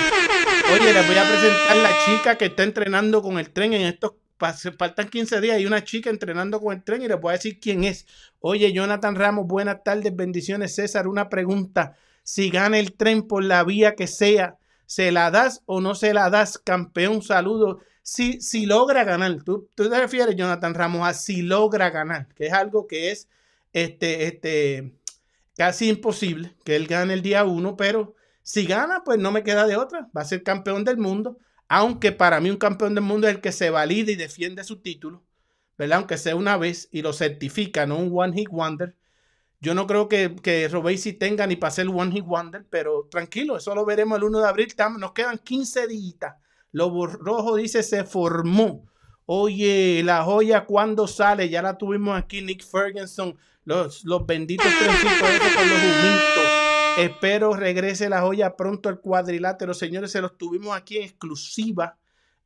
Oye, 0.72 0.94
les 0.94 1.06
voy 1.06 1.16
a 1.18 1.28
presentar 1.28 1.76
la 1.76 1.90
chica 2.06 2.38
que 2.38 2.46
está 2.46 2.62
entrenando 2.62 3.20
con 3.20 3.38
el 3.38 3.50
tren 3.50 3.74
en 3.74 3.82
estos 3.82 4.12
faltan 4.78 5.08
15 5.08 5.40
días 5.42 5.60
y 5.60 5.66
una 5.66 5.84
chica 5.84 6.08
entrenando 6.08 6.60
con 6.60 6.74
el 6.74 6.82
tren 6.82 7.02
y 7.02 7.08
les 7.08 7.20
voy 7.20 7.30
a 7.30 7.36
decir 7.36 7.60
quién 7.60 7.84
es. 7.84 8.06
Oye, 8.40 8.72
Jonathan 8.72 9.16
Ramos, 9.16 9.46
buenas 9.46 9.84
tardes, 9.84 10.16
bendiciones, 10.16 10.74
César. 10.74 11.08
Una 11.08 11.28
pregunta: 11.28 11.94
si 12.22 12.48
gana 12.48 12.78
el 12.78 12.94
tren 12.94 13.22
por 13.22 13.44
la 13.44 13.62
vía 13.64 13.94
que 13.94 14.06
sea, 14.06 14.56
¿se 14.86 15.12
la 15.12 15.30
das 15.30 15.62
o 15.66 15.80
no 15.80 15.94
se 15.94 16.14
la 16.14 16.30
das, 16.30 16.58
campeón? 16.58 17.22
Saludos. 17.22 17.82
Si, 18.02 18.40
si 18.40 18.66
logra 18.66 19.04
ganar, 19.04 19.42
¿tú, 19.42 19.68
tú 19.74 19.88
te 19.88 19.98
refieres, 19.98 20.36
Jonathan 20.36 20.74
Ramos, 20.74 21.06
a 21.08 21.14
si 21.14 21.42
logra 21.42 21.90
ganar, 21.90 22.28
que 22.34 22.46
es 22.46 22.52
algo 22.52 22.86
que 22.86 23.10
es 23.10 23.28
este, 23.72 24.26
este, 24.26 24.94
casi 25.56 25.88
imposible 25.88 26.54
que 26.64 26.76
él 26.76 26.86
gane 26.86 27.14
el 27.14 27.22
día 27.22 27.44
uno, 27.44 27.76
pero 27.76 28.14
si 28.42 28.66
gana, 28.66 29.02
pues 29.04 29.18
no 29.18 29.32
me 29.32 29.42
queda 29.42 29.66
de 29.66 29.76
otra. 29.76 30.08
Va 30.16 30.20
a 30.20 30.26
ser 30.26 30.42
campeón 30.42 30.84
del 30.84 30.98
mundo. 30.98 31.38
Aunque 31.66 32.12
para 32.12 32.40
mí 32.40 32.50
un 32.50 32.58
campeón 32.58 32.94
del 32.94 33.04
mundo 33.04 33.26
es 33.26 33.34
el 33.34 33.40
que 33.40 33.52
se 33.52 33.70
valida 33.70 34.12
y 34.12 34.16
defiende 34.16 34.62
su 34.64 34.80
título, 34.80 35.24
¿verdad? 35.78 35.98
Aunque 35.98 36.18
sea 36.18 36.36
una 36.36 36.58
vez 36.58 36.88
y 36.92 37.00
lo 37.02 37.14
certifica, 37.14 37.86
no 37.86 37.96
un 37.96 38.10
One 38.12 38.36
Hit 38.36 38.50
Wonder. 38.50 38.94
Yo 39.60 39.74
no 39.74 39.86
creo 39.86 40.08
que, 40.08 40.36
que 40.42 40.68
tenga 41.18 41.46
ni 41.46 41.56
para 41.56 41.70
ser 41.70 41.88
One 41.88 42.12
Hit 42.12 42.24
Wonder, 42.24 42.66
pero 42.68 43.08
tranquilo, 43.10 43.56
eso 43.56 43.74
lo 43.74 43.84
veremos 43.84 44.18
el 44.18 44.24
1 44.24 44.40
de 44.40 44.48
abril. 44.48 44.74
Tam- 44.76 44.98
Nos 44.98 45.12
quedan 45.12 45.38
15 45.38 45.86
días. 45.86 46.34
Lo 46.72 47.06
rojo 47.06 47.56
dice 47.56 47.82
se 47.82 48.04
formó. 48.04 48.84
Oye, 49.26 50.02
la 50.04 50.22
joya 50.22 50.66
cuando 50.66 51.06
sale, 51.06 51.48
ya 51.48 51.62
la 51.62 51.78
tuvimos 51.78 52.18
aquí, 52.18 52.42
Nick 52.42 52.62
Ferguson, 52.62 53.34
los, 53.64 54.04
los 54.04 54.26
benditos 54.26 54.66
trencitos 54.66 55.28
esos 55.30 55.54
con 55.54 55.68
los 55.70 55.78
humitos. 55.78 56.44
Espero 56.98 57.54
regrese 57.56 58.08
la 58.10 58.20
joya 58.20 58.54
pronto 58.56 58.88
al 58.90 59.00
cuadrilátero. 59.00 59.72
Señores, 59.72 60.12
se 60.12 60.20
los 60.20 60.36
tuvimos 60.36 60.76
aquí 60.76 60.98
en 60.98 61.04
exclusiva 61.04 61.96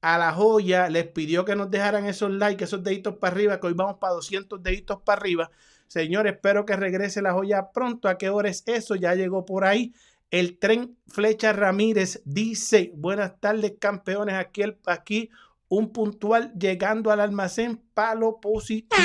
a 0.00 0.18
la 0.18 0.32
joya. 0.32 0.88
Les 0.88 1.06
pidió 1.08 1.44
que 1.44 1.56
nos 1.56 1.68
dejaran 1.70 2.06
esos 2.06 2.30
likes, 2.30 2.62
esos 2.64 2.84
deditos 2.84 3.16
para 3.16 3.34
arriba, 3.34 3.58
que 3.58 3.66
hoy 3.66 3.74
vamos 3.74 3.96
para 3.98 4.14
200 4.14 4.62
deditos 4.62 5.02
para 5.02 5.20
arriba. 5.20 5.50
Señores, 5.88 6.34
espero 6.34 6.64
que 6.64 6.76
regrese 6.76 7.20
la 7.22 7.32
joya 7.32 7.70
pronto. 7.72 8.08
¿A 8.08 8.16
qué 8.18 8.28
hora 8.28 8.48
es 8.48 8.62
eso? 8.66 8.94
Ya 8.94 9.14
llegó 9.14 9.44
por 9.44 9.64
ahí. 9.64 9.92
El 10.30 10.58
tren 10.58 10.96
Flecha 11.08 11.52
Ramírez 11.54 12.20
dice, 12.26 12.92
buenas 12.94 13.40
tardes 13.40 13.72
campeones, 13.80 14.34
aquí, 14.34 14.60
el, 14.62 14.76
aquí 14.86 15.30
un 15.68 15.90
puntual 15.90 16.52
llegando 16.58 17.10
al 17.10 17.20
almacén, 17.20 17.80
palo 17.94 18.38
positivo. 18.40 18.98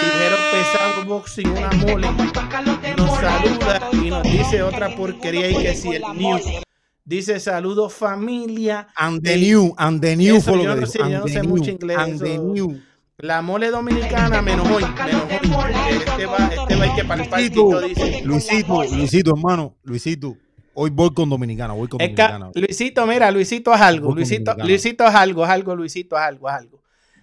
Tijero 0.00 0.36
pesado, 0.52 1.04
boxing, 1.06 1.48
una 1.48 1.70
mole. 1.70 2.08
Nos 2.96 3.10
saluda 3.18 3.88
y 3.92 4.10
nos 4.10 4.22
dice 4.24 4.62
otra 4.62 4.94
porquería 4.94 5.50
y 5.50 5.56
que 5.62 5.74
si 5.74 5.88
el 5.94 6.02
new. 6.14 6.38
Dice 7.04 7.38
saludos 7.40 7.94
familia. 7.94 8.88
And 8.96 9.22
the 9.22 9.34
El- 9.34 9.40
new, 9.40 9.74
and 9.78 10.00
the 10.00 10.16
new 10.16 10.36
Eso 10.36 10.50
fue 10.52 10.64
lo 10.64 10.74
no 10.74 10.86
sé, 10.86 10.98
yo 10.98 11.04
and 11.04 11.14
no 11.14 11.24
the 11.24 11.32
sé 11.32 11.40
new, 11.40 11.48
mucho 11.48 11.70
inglés, 11.70 11.96
and 11.98 12.20
the 12.20 12.38
new. 12.38 12.80
La 13.18 13.40
mole 13.40 13.70
dominicana 13.70 14.42
menos 14.42 14.68
hoy, 14.70 14.84
menos 14.84 15.22
hoy. 15.56 15.72
Este 15.90 16.26
va, 16.26 16.36
este 16.48 16.76
va 16.76 16.84
a 16.84 16.86
ir 16.86 16.94
que 16.94 17.04
para 17.04 17.22
el 17.22 17.88
dice. 17.88 18.20
Luisito, 18.22 18.84
Luisito, 18.84 19.30
hermano, 19.30 19.74
Luisito, 19.84 20.36
hoy 20.74 20.90
voy 20.90 21.14
con 21.14 21.30
Dominicana, 21.30 21.72
voy 21.72 21.88
con 21.88 21.98
Es 21.98 22.10
que, 22.10 22.14
Dominicana. 22.14 22.50
Luisito, 22.54 23.06
mira, 23.06 23.30
Luisito 23.30 23.72
es 23.72 23.80
algo. 23.80 24.14
Luisito. 24.14 24.54
Luisito 24.58 25.06
es 25.06 25.14
algo, 25.14 25.44
es 25.44 25.50
algo, 25.50 25.74
Luisito 25.74 26.14
es 26.14 26.22
algo, 26.22 26.46
es 26.50 26.56
algo. 26.56 26.82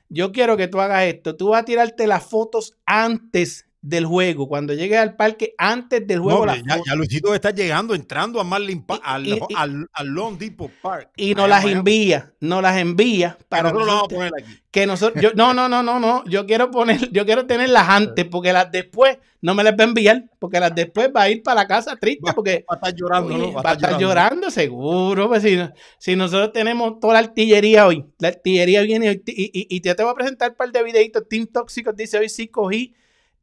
Yo 0.10 0.32
quiero 0.32 0.58
que 0.58 0.68
tú 0.68 0.82
hagas 0.82 1.04
esto. 1.04 1.36
Tú 1.36 1.50
vas 1.50 1.62
a 1.62 1.66
tirarte 1.66 2.08
las 2.08 2.24
fotos 2.24 2.76
antes 2.88 3.68
del 3.84 4.06
juego. 4.06 4.48
Cuando 4.48 4.74
llegues 4.74 4.98
al 4.98 5.16
parque, 5.18 5.54
antes 5.58 6.08
del 6.08 6.18
No, 6.20 6.24
juego. 6.24 6.46
las 6.48 6.58
ya, 6.64 6.80
ya 6.88 6.96
Luisito 6.96 7.36
está 7.36 7.52
llegando, 7.52 7.94
entrando 7.94 8.40
a 8.40 8.44
Marlin 8.46 8.82
Park, 8.82 9.02
al, 9.06 9.28
y- 9.28 9.34
y- 9.34 9.40
al, 9.56 9.88
al 9.94 10.08
Long 10.08 10.38
Depot 10.38 10.72
Park. 10.82 11.10
y 11.18 11.36
nos 11.36 11.48
las 11.50 11.66
envía, 11.66 12.34
nos 12.40 12.62
las 12.62 12.78
envía 12.78 13.36
Que 13.38 13.46
para 13.50 13.64
nosotros 13.72 13.86
lo 13.86 13.94
vamos 13.94 14.10
a 14.10 14.16
nosotros- 14.16 14.32
poner 14.32 14.44
aquí. 14.56 14.64
que 14.72 14.88
nosotros, 14.88 15.22
yo, 15.22 15.32
no, 15.36 15.54
no, 15.54 15.68
no, 15.70 15.84
no, 15.84 16.00
no, 16.00 16.24
yo 16.26 16.46
quiero 16.48 16.72
poner, 16.72 17.12
yo 17.12 17.26
quiero 17.26 17.46
tenerlas 17.46 17.86
antes, 17.90 18.26
porque 18.26 18.54
las 18.54 18.72
después 18.72 19.18
no 19.42 19.54
me 19.54 19.64
las 19.66 19.74
va 19.74 19.84
a 19.84 19.88
enviar, 19.88 20.24
porque 20.40 20.60
las 20.62 20.74
después 20.74 21.10
va 21.14 21.24
a 21.24 21.30
ir 21.30 21.44
para 21.44 21.62
la 21.64 21.68
casa 21.68 21.98
triste, 21.98 22.32
porque 22.34 22.64
Va 22.72 22.76
a 22.76 22.78
estar 22.78 22.96
llorando, 22.96 23.36
Oye, 23.36 23.48
¿no? 23.52 23.52
va 23.62 23.70
a 23.72 23.74
estar 23.74 24.00
llorando, 24.00 24.50
seguro. 24.50 25.28
Pues 25.28 25.44
si, 25.44 25.58
no- 25.58 25.74
si 26.00 26.16
nosotros 26.16 26.54
tenemos 26.54 27.00
toda 27.02 27.16
la 27.16 27.20
artillería 27.20 27.86
hoy, 27.86 28.06
la 28.20 28.30
artillería 28.30 28.82
viene 28.84 29.10
hoy, 29.10 29.22
y, 29.28 29.44
y, 29.54 29.68
y 29.76 29.82
te 29.82 29.94
voy 30.02 30.12
a 30.12 30.16
presentar 30.16 30.52
un 30.52 30.56
par 30.56 30.72
de 30.72 30.82
videitos. 30.84 31.28
Team 31.28 31.48
Tóxicos 31.48 31.94
dice: 31.98 32.18
Hoy 32.18 32.30
sí 32.30 32.48
cogí 32.48 32.96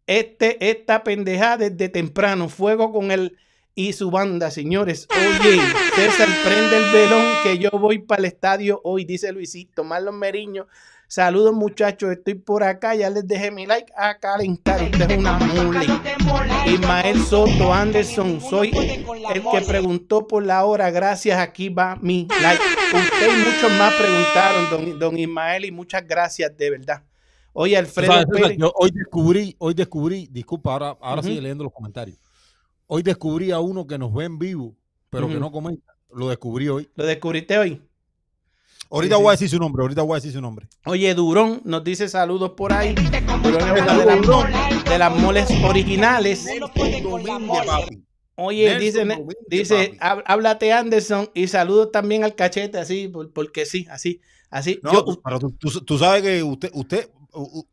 este, 0.07 0.71
esta 0.71 1.05
pendejada 1.05 1.69
desde 1.69 1.89
temprano. 1.89 2.49
Fuego 2.49 2.93
con 2.93 3.11
él 3.11 3.37
y 3.75 3.93
su 3.93 4.11
banda, 4.11 4.51
señores. 4.51 5.07
Oye, 5.11 5.61
César, 5.95 6.29
prende 6.45 6.77
el 6.77 6.93
velón 6.93 7.25
que 7.43 7.59
yo 7.59 7.71
voy 7.71 7.99
para 7.99 8.21
el 8.21 8.27
estadio 8.27 8.81
hoy, 8.85 9.05
dice 9.05 9.33
Luisito. 9.33 9.85
Marlon 9.85 10.19
Meriño. 10.19 10.67
Saludos 11.11 11.55
muchachos, 11.55 12.13
estoy 12.13 12.35
por 12.35 12.63
acá, 12.63 12.95
ya 12.95 13.11
les 13.11 13.27
dejé 13.27 13.51
mi 13.51 13.67
like 13.67 13.93
a 13.97 14.17
calentar, 14.19 14.81
usted 14.81 15.11
es 15.11 15.19
una 15.19 15.39
mule. 15.39 15.85
Ismael 16.67 17.21
Soto 17.25 17.75
Anderson, 17.75 18.41
soy 18.41 18.71
el 19.35 19.43
que 19.43 19.61
preguntó 19.67 20.29
por 20.29 20.47
la 20.47 20.65
hora, 20.65 20.89
gracias, 20.93 21.41
aquí 21.41 21.69
va 21.69 21.97
mi 22.01 22.29
like. 22.41 22.63
Usted 22.95 23.27
y 23.27 23.45
muchos 23.45 23.73
más 23.77 23.93
preguntaron, 23.95 24.71
don, 24.71 24.99
don 25.01 25.19
Ismael, 25.19 25.65
y 25.65 25.73
muchas 25.73 26.07
gracias, 26.07 26.57
de 26.57 26.71
verdad. 26.71 27.03
Oye, 27.53 27.77
Alfredo 27.77 28.13
César, 28.13 28.27
Pérez, 28.29 28.57
yo 28.59 28.73
hoy 28.77 28.91
descubrí, 28.93 29.57
hoy 29.59 29.75
descubrí, 29.75 30.29
disculpa, 30.31 30.73
ahora, 30.73 30.97
ahora 31.01 31.21
Ujú. 31.21 31.29
sigue 31.31 31.41
leyendo 31.43 31.65
los 31.65 31.73
comentarios. 31.73 32.19
Hoy 32.87 33.03
descubrí 33.03 33.51
a 33.51 33.61
uno 33.61 33.87
que 33.87 33.99
nos 33.99 34.13
ve 34.15 34.25
en 34.25 34.39
vivo, 34.39 34.77
pero 35.11 35.29
que 35.29 35.35
no 35.35 35.51
comenta. 35.51 35.95
Lo 36.13 36.29
descubrí 36.29 36.69
hoy. 36.69 36.89
lo 36.97 37.05
descubriste 37.07 37.57
hoy. 37.59 37.83
Ahorita 38.93 39.17
Sí, 39.17 39.23
voy 39.23 39.29
a 39.29 39.33
decir 39.33 39.49
su 39.49 39.59
nombre, 39.59 39.83
ahorita 39.83 40.03
voy 40.03 40.15
a 40.15 40.17
decir 40.17 40.33
su 40.33 40.41
nombre. 40.41 40.67
Oye, 40.85 41.15
Durón 41.15 41.61
nos 41.65 41.85
dice 41.85 42.09
saludos 42.09 42.51
por 42.57 42.73
ahí. 42.73 42.95
Durón 42.95 43.77
es 43.77 43.83
una 43.83 43.99
de 43.99 44.07
las, 44.07 44.85
de 44.85 44.99
las 44.99 45.17
moles 45.17 45.49
originales. 45.65 46.47
Oye, 48.37 48.65
Nelson 48.65 48.81
dice, 48.81 48.99
Domínguez, 49.01 49.37
dice, 49.49 49.95
papi. 50.01 50.23
háblate 50.27 50.73
Anderson 50.73 51.31
y 51.35 51.47
saludos 51.47 51.93
también 51.93 52.25
al 52.25 52.35
cachete, 52.35 52.79
así, 52.79 53.07
por- 53.09 53.33
porque 53.33 53.67
sí, 53.67 53.87
así, 53.91 54.21
así. 54.51 54.81
No, 54.83 54.93
Yo- 54.93 55.21
pero 55.23 55.39
tú, 55.39 55.53
tú- 55.59 55.81
tú 55.85 55.99
sabes 55.99 56.23
que 56.23 56.43
usted, 56.43 56.71
usted, 56.75 57.11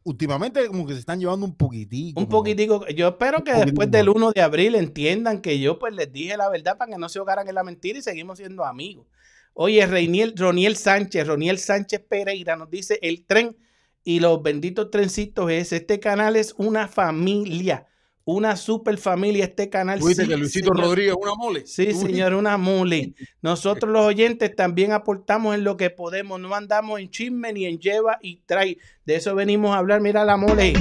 últimamente 0.03 0.67
como 0.67 0.85
que 0.85 0.93
se 0.93 0.99
están 0.99 1.19
llevando 1.19 1.45
un 1.45 1.55
poquitico. 1.55 2.19
Un 2.19 2.25
como- 2.25 2.39
poquitico. 2.39 2.87
Yo 2.89 3.07
espero 3.09 3.43
que 3.43 3.53
después 3.53 3.89
del 3.91 4.07
más. 4.07 4.15
1 4.15 4.31
de 4.31 4.41
abril 4.41 4.75
entiendan 4.75 5.41
que 5.41 5.59
yo 5.59 5.79
pues 5.79 5.93
les 5.93 6.11
dije 6.11 6.37
la 6.37 6.49
verdad 6.49 6.77
para 6.77 6.91
que 6.91 6.97
no 6.97 7.09
se 7.09 7.19
ahogaran 7.19 7.47
en 7.47 7.55
la 7.55 7.63
mentira 7.63 7.99
y 7.99 8.01
seguimos 8.01 8.37
siendo 8.37 8.63
amigos. 8.65 9.05
Oye, 9.53 9.85
Reiniel, 9.87 10.33
Roniel 10.37 10.75
Sánchez, 10.77 11.25
Roniel 11.27 11.57
Sánchez 11.57 12.01
Pereira 12.07 12.55
nos 12.55 12.69
dice 12.69 12.99
el 13.01 13.25
tren 13.25 13.57
y 14.03 14.19
los 14.19 14.41
benditos 14.41 14.91
trencitos 14.91 15.49
es, 15.51 15.73
este 15.73 15.99
canal 15.99 16.35
es 16.35 16.53
una 16.57 16.87
familia. 16.87 17.85
Una 18.29 18.57
super 18.57 18.97
familia 18.97 19.45
este 19.45 19.69
canal. 19.69 19.99
Tú 19.99 20.07
dices 20.09 20.25
Sí, 20.25 20.29
que 20.29 20.35
Luisito 20.37 20.73
señor. 20.73 20.83
Rodríguez 20.85 21.11
es 21.13 21.17
una 21.23 21.35
mole. 21.35 21.65
Sí, 21.65 21.93
señor, 21.93 22.33
una 22.33 22.57
mole. 22.57 23.13
Nosotros 23.41 23.89
los 23.89 24.05
oyentes 24.05 24.53
también 24.53 24.91
aportamos 24.91 25.55
en 25.55 25.63
lo 25.63 25.77
que 25.77 25.89
podemos. 25.91 26.37
No 26.37 26.53
andamos 26.53 26.99
en 26.99 27.09
chisme 27.09 27.53
ni 27.53 27.65
en 27.65 27.79
lleva 27.79 28.17
y 28.21 28.41
trae. 28.45 28.79
De 29.05 29.15
eso 29.15 29.33
venimos 29.33 29.73
a 29.73 29.77
hablar. 29.77 30.01
Mira 30.01 30.25
la 30.25 30.35
mole. 30.35 30.73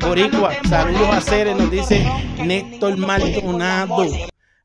Boricua, 0.00 0.52
saludos 0.68 1.08
a 1.12 1.20
Cere, 1.20 1.54
nos 1.54 1.70
dice 1.70 2.04
Néstor 2.44 2.96
Maldonado. 2.96 4.06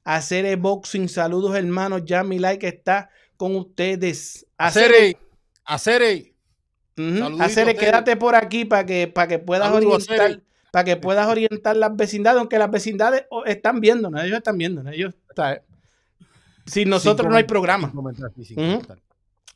A 0.03 0.19
Cere 0.21 0.55
Boxing, 0.55 1.07
saludos 1.07 1.55
hermanos. 1.55 2.01
Ya 2.05 2.23
mi 2.23 2.39
like 2.39 2.67
está 2.67 3.09
con 3.37 3.55
ustedes. 3.55 4.47
A 4.57 4.71
Cere, 4.71 5.15
Acere, 5.63 6.05
Acere. 6.15 6.33
ujú, 6.97 7.17
saludito, 7.19 7.43
a 7.43 7.49
Cere, 7.49 7.71
Cere. 7.73 7.75
quédate 7.85 8.15
por 8.15 8.33
aquí 8.35 8.65
para 8.65 8.83
que, 8.83 9.07
para 9.07 9.27
que 9.27 9.37
puedas 9.37 9.71
orientar. 9.71 10.41
Para 10.75 10.83
que 10.83 10.97
puedas 10.97 11.25
orientar 11.25 11.77
las 11.77 11.95
vecindades, 11.95 12.37
aunque 12.37 12.59
las 12.59 12.69
vecindades 12.69 13.23
oh, 13.29 13.45
están 13.45 13.79
viéndonos, 13.79 14.21
ellos 14.25 14.39
están 14.39 14.57
viéndonos, 14.57 14.93
ellos 14.93 15.13
está- 15.29 15.61
Sin 16.65 16.89
nosotros 16.89 17.23
Sin 17.23 17.31
no 17.31 17.37
hay 17.37 17.45
programa. 17.45 17.87
sin 18.43 18.59
Ujú. 18.59 18.71
comentar. 18.81 18.97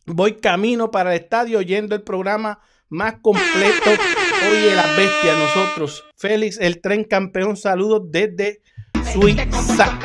Voy 0.05 0.37
camino 0.37 0.89
para 0.91 1.13
el 1.13 1.21
estadio 1.21 1.59
oyendo 1.59 1.93
el 1.93 2.03
programa 2.03 2.59
más 2.87 3.15
completo. 3.21 3.89
Oye, 4.49 4.73
las 4.73 4.95
bestias, 4.95 5.37
nosotros. 5.37 6.05
Félix, 6.15 6.57
el 6.57 6.79
tren 6.79 7.03
campeón, 7.03 7.57
saludos 7.57 8.03
desde 8.09 8.61
Suiza. 9.11 9.43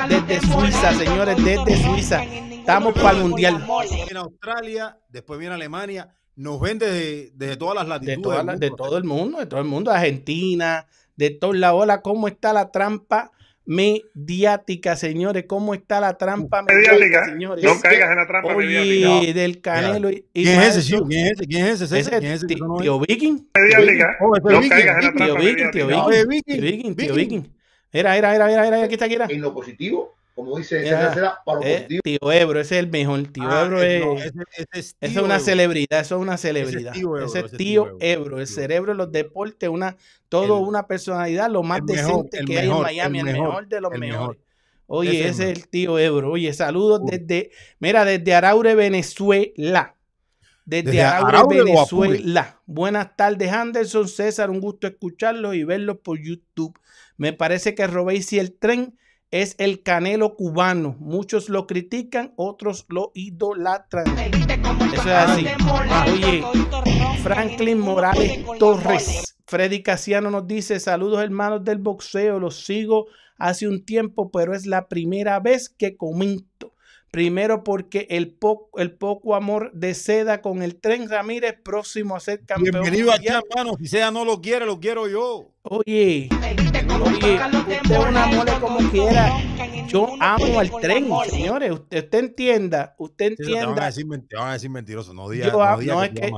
Desde 0.08 0.40
Suiza, 0.40 0.94
señores, 0.94 1.36
desde 1.44 1.80
Suiza. 1.84 2.24
Estamos 2.24 2.92
para 2.94 3.18
el 3.18 3.22
mundial. 3.22 3.64
En 4.10 4.16
Australia, 4.16 4.98
después 5.10 5.38
viene 5.38 5.54
Alemania. 5.54 6.08
Nos 6.34 6.60
ven 6.60 6.80
desde, 6.80 7.30
desde 7.36 7.56
todas 7.56 7.76
las 7.76 8.00
De, 8.00 8.06
latitudes. 8.08 8.22
toda 8.22 8.42
la- 8.42 8.56
de 8.56 8.70
todo 8.72 8.98
el 8.98 9.04
mundo, 9.04 9.38
de 9.38 9.46
todo 9.46 9.60
el 9.60 9.66
mundo, 9.66 9.92
Argentina, 9.92 10.84
de 11.16 11.30
todos 11.30 11.56
lados. 11.56 11.82
Hola, 11.82 12.02
¿cómo 12.02 12.28
está 12.28 12.52
la 12.52 12.70
trampa 12.70 13.30
mediática, 13.66 14.96
señores? 14.96 15.44
¿Cómo 15.46 15.74
está 15.74 16.00
la 16.00 16.16
trampa 16.18 16.62
mediática, 16.62 16.92
mediática. 16.94 17.24
señores? 17.26 17.64
No 17.64 17.80
caigas 17.80 18.10
en 18.10 18.16
la 18.16 18.26
trampa 18.26 18.54
mediática. 18.54 19.10
Oye, 19.18 19.34
del 19.34 19.60
Canelo 19.60 20.10
y, 20.10 20.26
y 20.34 20.44
¿Quién 20.44 20.60
es 20.60 20.76
ese? 20.76 21.00
¿Quién 21.08 21.26
es 21.26 21.32
ese? 21.32 21.46
¿Quién 21.46 21.66
es 21.66 21.80
ese? 21.80 22.10
¿Quién 22.10 22.32
es 22.32 22.42
ese? 22.42 22.46
tío 22.46 23.00
Viking. 23.00 23.48
Mediática. 23.54 24.16
Oh, 24.20 24.36
No 24.36 24.68
caigas 24.68 24.98
en 24.98 25.04
la 25.04 25.12
trampa 25.12 25.40
Viking, 25.40 25.70
tío 25.70 25.86
mediática. 25.86 26.24
Viking. 26.28 26.42
Tío 26.44 26.62
Viking, 26.62 26.94
tío 26.96 27.14
Viking. 27.14 27.42
Era, 27.92 28.16
era, 28.16 28.34
era, 28.34 28.66
era, 28.66 28.82
aquí 28.82 28.94
está, 28.94 29.04
aquí 29.04 29.14
está. 29.14 29.26
en 29.32 29.40
lo 29.40 29.54
positivo, 29.54 30.16
como 30.34 30.56
dice 30.58 30.82
Cera, 30.84 31.38
para 31.44 31.60
lo 31.60 31.64
Eh, 31.64 31.86
tío 32.02 32.32
Ebro, 32.32 32.60
ese 32.60 32.76
es 32.78 32.84
el 32.84 32.90
mejor. 32.90 33.22
Tío 33.28 33.44
Ah, 33.48 33.64
Ebro 33.64 33.82
eh, 33.82 33.98
es. 33.98 34.04
no, 34.04 34.14
ese- 34.18 34.28
ese 34.52 34.66
es 34.72 34.96
Esa 35.00 35.06
es 35.06 35.12
tío 35.12 35.24
una 35.24 35.34
Ebro. 35.36 35.44
celebridad, 35.44 36.00
eso 36.00 36.16
es 36.16 36.20
una 36.22 36.36
celebridad. 36.36 36.92
tío 36.92 37.16
Ebro, 37.16 37.26
ese 37.26 37.38
es 37.40 37.44
ese 37.46 37.56
tío 37.56 37.82
tío 37.84 37.86
Ebro, 37.86 37.98
Ebro, 38.00 38.40
el 38.40 38.46
tío. 38.46 38.54
cerebro 38.54 38.92
de 38.92 38.98
los 38.98 39.12
deportes, 39.12 39.68
una, 39.68 39.96
todo 40.28 40.58
El- 40.58 40.68
una 40.68 40.86
personalidad, 40.86 41.50
lo 41.50 41.62
más 41.62 41.82
mejor, 41.82 42.24
decente 42.30 42.44
que 42.44 42.58
hay 42.58 42.68
en 42.68 42.80
Miami, 42.82 43.20
el 43.20 43.28
el 43.28 43.32
mejor, 43.34 43.68
de 43.68 43.80
los 43.80 43.90
mejores. 43.92 44.10
mejor. 44.18 44.38
Oye, 44.86 45.10
Ese 45.10 45.28
ese 45.28 45.28
es 45.28 45.50
es 45.50 45.58
el 45.58 45.68
tío 45.68 45.98
Ebro. 45.98 46.32
Oye, 46.32 46.52
saludos 46.52 47.00
Uy. 47.04 47.10
desde, 47.18 47.50
mira, 47.78 48.04
desde 48.04 48.34
Araure, 48.34 48.74
Venezuela. 48.74 49.96
Desde, 50.66 50.90
¿Desde 50.92 51.02
Araure? 51.02 51.62
Venezuela. 51.64 52.60
Buenas 52.66 53.16
tardes, 53.16 53.52
Anderson, 53.52 54.08
César, 54.08 54.50
un 54.50 54.60
gusto 54.60 54.86
escucharlos 54.86 55.54
y 55.54 55.64
verlos 55.64 55.98
por 55.98 56.18
YouTube. 56.18 56.78
Me 57.16 57.32
parece 57.32 57.74
que 57.74 57.86
Robéis 57.86 58.32
y 58.32 58.38
el 58.38 58.52
tren 58.58 58.98
es 59.34 59.56
el 59.58 59.82
canelo 59.82 60.36
cubano. 60.36 60.94
Muchos 61.00 61.48
lo 61.48 61.66
critican, 61.66 62.32
otros 62.36 62.86
lo 62.88 63.10
idolatran. 63.14 64.06
Eso 64.16 65.02
es 65.02 65.06
así. 65.08 65.46
Oye, 66.12 66.44
Franklin 67.20 67.80
Morales 67.80 68.44
Torres. 68.60 69.36
Freddy 69.46 69.82
Casiano 69.82 70.30
nos 70.30 70.46
dice: 70.46 70.78
Saludos, 70.78 71.20
hermanos 71.20 71.64
del 71.64 71.78
boxeo. 71.78 72.38
Los 72.38 72.64
sigo 72.64 73.06
hace 73.36 73.66
un 73.66 73.84
tiempo, 73.84 74.30
pero 74.30 74.54
es 74.54 74.66
la 74.66 74.86
primera 74.88 75.40
vez 75.40 75.68
que 75.68 75.96
comento. 75.96 76.72
Primero 77.10 77.64
porque 77.64 78.06
el, 78.10 78.32
po- 78.32 78.70
el 78.76 78.92
poco 78.92 79.34
amor 79.34 79.72
de 79.72 79.94
seda 79.94 80.42
con 80.42 80.62
el 80.62 80.76
tren 80.80 81.08
Ramírez, 81.08 81.56
próximo 81.64 82.14
a 82.14 82.20
ser 82.20 82.44
campeón. 82.44 82.82
Bienvenido 82.82 83.10
a 83.10 83.16
mundial. 83.16 83.42
Chan, 83.52 83.64
mano. 83.64 83.76
Si 83.80 83.88
sea 83.88 84.12
no 84.12 84.24
lo 84.24 84.40
quiere, 84.40 84.64
lo 84.64 84.78
quiero 84.78 85.08
yo. 85.08 85.50
Oye, 85.62 86.28
oye, 87.02 87.40
usted 87.82 87.98
una 88.08 88.26
mole 88.26 88.52
como 88.60 88.78
quiera. 88.90 89.30
Yo 89.88 90.08
amo 90.20 90.58
al 90.60 90.70
tren, 90.80 91.08
señores. 91.28 91.72
Usted, 91.72 92.04
usted 92.04 92.18
entienda, 92.18 92.94
usted 92.98 93.34
Sí, 93.36 93.36
Te 93.36 93.42
van, 93.44 93.54
a 93.54 93.58
entienda. 93.60 93.86
decir, 93.86 94.06
te 94.28 94.36
van 94.36 94.48
a 94.48 94.52
decir 94.54 94.70
mentiroso. 94.70 95.14
No 95.14 95.28
digas 95.28 95.52
no, 95.52 95.78
digas 95.78 95.96
no, 95.96 96.00
que 96.02 96.06
es 96.06 96.20
que- 96.20 96.30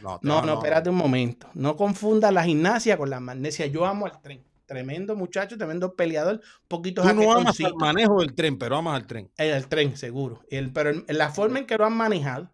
no, 0.00 0.18
te 0.18 0.26
No, 0.26 0.54
espérate 0.54 0.90
un 0.90 0.96
momento. 0.96 1.48
No 1.54 1.76
confunda 1.76 2.30
la 2.32 2.44
gimnasia 2.44 2.96
con 2.96 3.10
la 3.10 3.20
magnesia. 3.20 3.66
Yo 3.66 3.86
amo 3.86 4.06
al 4.06 4.20
tren. 4.20 4.42
Tremendo 4.66 5.14
muchacho, 5.14 5.56
tremendo 5.56 5.94
peleador. 5.94 6.40
Poquito 6.66 7.02
Tú 7.02 7.14
no 7.14 7.32
amas 7.32 7.60
al 7.60 7.74
manejo 7.76 8.20
del 8.20 8.34
tren, 8.34 8.58
pero 8.58 8.76
amas 8.76 8.96
al 8.96 9.06
tren. 9.06 9.30
El, 9.36 9.50
el 9.50 9.68
tren, 9.68 9.96
seguro. 9.96 10.40
El, 10.50 10.72
pero 10.72 10.90
la 11.06 11.30
forma 11.30 11.60
en 11.60 11.66
que 11.66 11.76
lo 11.78 11.84
han 11.86 11.96
manejado 11.96 12.50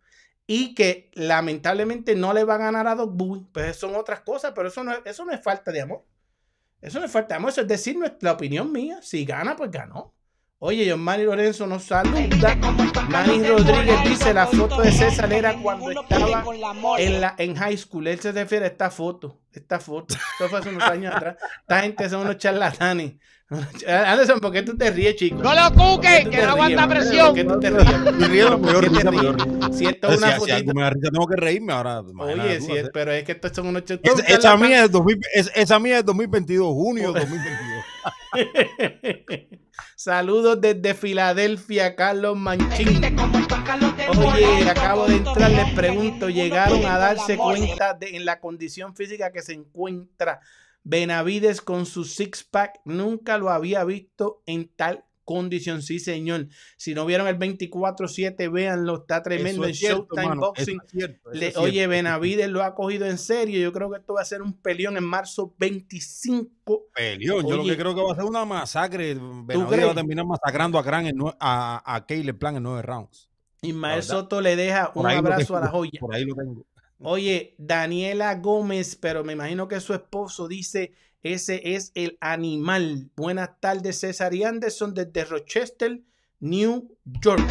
y 0.46 0.74
que 0.74 1.10
lamentablemente 1.14 2.14
no 2.14 2.34
le 2.34 2.44
va 2.44 2.56
a 2.56 2.58
ganar 2.58 2.86
a 2.86 2.94
Doc 2.96 3.12
Bowie, 3.14 3.46
pues 3.52 3.76
son 3.76 3.94
otras 3.94 4.20
cosas, 4.20 4.52
pero 4.54 4.68
eso 4.68 4.84
no, 4.84 4.92
es- 4.92 5.00
eso 5.06 5.24
no 5.24 5.32
es 5.32 5.42
falta 5.42 5.72
de 5.72 5.80
amor. 5.80 6.04
Eso 6.82 6.98
no 6.98 7.06
es 7.06 7.12
falta 7.12 7.34
de 7.34 7.36
amor, 7.36 7.50
eso 7.50 7.62
es 7.62 7.68
decir 7.68 7.96
nuestra 7.96 8.32
opinión 8.32 8.72
mía. 8.72 9.00
Si 9.02 9.24
gana, 9.24 9.56
pues 9.56 9.70
ganó. 9.70 10.14
Oye, 10.64 10.88
John 10.88 11.00
Manny 11.00 11.24
Lorenzo 11.24 11.66
nos 11.66 11.82
saluda. 11.82 12.54
Manny 13.08 13.42
Rodríguez 13.42 13.96
dice 14.04 14.32
la 14.32 14.46
foto 14.46 14.80
de 14.80 14.92
César 14.92 15.32
era 15.32 15.54
cuando 15.60 15.90
estaba 15.90 16.44
en, 16.98 17.20
la, 17.20 17.34
en 17.36 17.56
high 17.56 17.76
school. 17.76 18.06
Él 18.06 18.20
se 18.20 18.30
refiere 18.30 18.66
a 18.66 18.68
esta 18.68 18.88
foto. 18.88 19.40
Esta 19.52 19.80
foto. 19.80 20.14
Esto 20.14 20.48
fue 20.48 20.60
hace 20.60 20.68
unos 20.68 20.84
años 20.84 21.12
atrás. 21.16 21.36
Esta 21.62 21.80
gente 21.80 22.08
son 22.08 22.20
unos 22.20 22.36
charlatanes. 22.38 23.14
Anderson, 23.88 24.38
¿por 24.40 24.52
qué 24.52 24.62
tú 24.62 24.76
te 24.76 24.88
ríes, 24.92 25.16
chico? 25.16 25.42
No 25.42 25.52
lo 25.52 25.72
¿Por 25.74 26.00
qué 26.00 26.22
cuques, 26.22 26.28
que 26.28 26.42
no 26.46 26.50
aguanta 26.52 26.88
presión. 26.88 27.26
¿Por 27.26 27.34
qué 27.34 27.44
tú 27.44 27.58
te 27.60 27.70
ríes? 27.70 27.88
Estoy 28.06 28.28
riendo, 28.28 28.60
¿Por 28.62 28.70
peor 28.70 28.88
risa, 28.92 29.10
ríes? 29.10 29.20
peor 29.22 29.74
Si 29.74 29.84
esto 29.86 30.06
es 30.08 30.12
Si, 30.12 30.18
una 30.18 30.26
si 30.28 30.32
algo 30.32 30.46
fotito. 30.46 30.74
me 30.74 30.82
da 30.82 30.90
risa, 30.90 31.10
tengo 31.10 31.26
que 31.26 31.36
reírme 31.36 31.72
ahora. 31.72 32.00
Oye, 32.00 32.60
sí, 32.60 32.66
es- 32.72 32.78
hacer- 32.84 32.90
pero 32.94 33.10
es 33.10 33.24
que 33.24 33.32
estos 33.32 33.50
son 33.52 33.66
unos 33.66 33.82
ch- 33.82 33.98
Esa, 34.00 34.22
esa 34.26 34.56
mía 34.56 34.84
es 34.84 34.92
2000 34.92 35.18
es- 35.34 35.50
esa 35.56 35.78
mía 35.80 35.98
es 35.98 36.04
2022, 36.04 36.72
junio 36.72 37.12
de 37.12 37.18
2022. 37.20 37.71
Saludos 39.96 40.60
desde 40.60 40.94
Filadelfia, 40.94 41.94
Carlos 41.96 42.36
Manchín. 42.36 43.00
Oye, 44.18 44.70
acabo 44.70 45.06
de 45.06 45.16
entrar, 45.16 45.50
les 45.50 45.72
pregunto, 45.74 46.28
¿llegaron 46.28 46.84
a 46.86 46.98
darse 46.98 47.36
cuenta 47.36 47.94
de 47.94 48.16
en 48.16 48.24
la 48.24 48.40
condición 48.40 48.94
física 48.94 49.32
que 49.32 49.42
se 49.42 49.52
encuentra 49.54 50.40
Benavides 50.82 51.60
con 51.60 51.86
su 51.86 52.04
six-pack? 52.04 52.80
Nunca 52.84 53.38
lo 53.38 53.50
había 53.50 53.84
visto 53.84 54.42
en 54.46 54.68
tal 54.68 55.04
condición, 55.24 55.82
sí 55.82 55.98
señor. 55.98 56.48
Si 56.76 56.94
no 56.94 57.06
vieron 57.06 57.26
el 57.28 57.38
24-7, 57.38 58.50
véanlo, 58.50 58.96
está 59.02 59.22
tremendo 59.22 59.64
en 59.64 59.70
es 59.70 59.78
cierto, 59.78 60.06
Showtime 60.10 60.28
mano, 60.28 60.40
Boxing. 60.40 60.80
es 60.84 60.90
cierto, 60.90 61.30
Le- 61.32 61.52
oye, 61.56 61.86
Benavides 61.86 62.48
lo 62.48 62.62
ha 62.62 62.74
cogido 62.74 63.06
en 63.06 63.18
serio. 63.18 63.60
Yo 63.60 63.72
creo 63.72 63.90
que 63.90 63.98
esto 63.98 64.14
va 64.14 64.22
a 64.22 64.24
ser 64.24 64.42
un 64.42 64.52
peleón 64.60 64.96
en 64.96 65.04
marzo 65.04 65.54
25. 65.58 66.86
Peleón, 66.94 67.46
yo 67.46 67.56
lo 67.56 67.64
que 67.64 67.76
creo 67.76 67.94
que 67.94 68.02
va 68.02 68.12
a 68.12 68.16
ser 68.16 68.24
una 68.24 68.44
masacre. 68.44 69.14
Benavides 69.14 69.86
va 69.86 69.92
a 69.92 69.94
terminar 69.94 70.26
masacrando 70.26 70.78
a 70.78 70.82
Gran 70.82 71.06
en 71.06 71.16
a, 71.40 71.82
a 71.94 72.06
Caleb 72.06 72.38
Plan 72.38 72.56
en 72.56 72.62
nueve 72.62 72.82
rounds. 72.82 73.28
Ismael. 73.62 74.02
Soto 74.02 74.40
le 74.40 74.56
deja 74.56 74.90
un 74.94 75.06
abrazo 75.06 75.56
a 75.56 75.60
la 75.60 75.68
joya. 75.68 76.00
Por 76.00 76.14
ahí 76.14 76.24
lo 76.24 76.34
tengo. 76.34 76.66
Oye, 77.04 77.54
Daniela 77.58 78.34
Gómez, 78.36 78.96
pero 78.96 79.24
me 79.24 79.32
imagino 79.32 79.66
que 79.66 79.80
su 79.80 79.92
esposo 79.92 80.46
dice, 80.46 80.92
ese 81.22 81.74
es 81.74 81.92
el 81.94 82.18
animal. 82.20 83.10
Buenas 83.16 83.50
tardes, 83.60 84.00
César 84.00 84.34
y 84.34 84.44
Anderson 84.44 84.94
desde 84.94 85.24
Rochester, 85.24 86.00
New 86.40 86.96
York. 87.22 87.42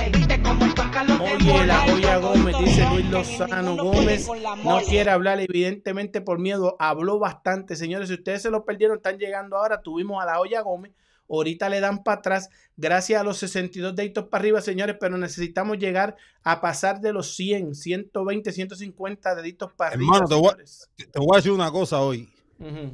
Oye, 1.20 1.66
la 1.66 1.80
joya 1.88 2.18
Gómez, 2.18 2.56
dice 2.60 2.86
Luis 2.92 3.06
Lozano 3.10 3.76
Gómez, 3.78 4.28
no 4.64 4.80
quiere 4.82 5.10
hablar 5.12 5.40
evidentemente 5.40 6.20
por 6.22 6.40
miedo, 6.40 6.76
habló 6.80 7.18
bastante, 7.20 7.76
señores, 7.76 8.10
si 8.10 8.16
ustedes 8.16 8.42
se 8.42 8.52
lo 8.52 8.66
perdieron, 8.66 8.98
están 8.98 9.18
llegando 9.18 9.58
ahora, 9.58 9.82
tuvimos 9.82 10.22
a 10.22 10.26
la 10.26 10.36
joya 10.36 10.62
Gómez, 10.62 10.92
ahorita 11.30 11.70
le 11.70 11.80
dan 11.80 12.04
para 12.04 12.20
atrás, 12.20 12.50
gracias 12.76 13.22
a 13.22 13.24
los 13.24 13.38
62 13.38 13.96
deditos 13.96 14.26
para 14.26 14.42
arriba, 14.42 14.60
señores, 14.62 14.98
pero 15.00 15.18
necesitamos 15.18 15.78
llegar 15.78 16.18
a 16.44 16.60
pasar 16.60 17.00
de 17.00 17.14
los 17.14 17.34
100, 17.36 17.76
120, 17.76 18.52
150 18.52 19.36
deditos 19.36 19.72
para 19.74 19.92
arriba, 19.92 20.16
Hermano, 20.18 20.28
te 20.28 20.36
voy, 20.36 20.48
a- 20.48 20.52
señores. 20.52 20.90
te- 20.98 21.20
voy 21.20 21.30
a 21.34 21.36
decir 21.38 21.52
una 21.54 21.72
cosa 21.72 22.02
hoy. 22.02 22.30
Ujú. 22.60 22.94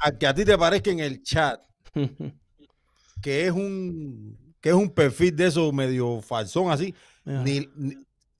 A 0.00 0.12
que 0.12 0.26
a 0.26 0.34
ti 0.34 0.44
te 0.44 0.56
parezca 0.56 0.90
en 0.90 1.00
el 1.00 1.22
chat 1.22 1.60
que 3.22 3.46
es 3.46 3.52
un 3.52 4.36
que 4.60 4.70
es 4.70 4.74
un 4.74 4.90
perfil 4.90 5.34
de 5.36 5.46
esos 5.46 5.72
medio 5.72 6.20
falsón 6.20 6.70
así, 6.70 6.94
ni, 7.24 7.68
ni- 7.76 7.94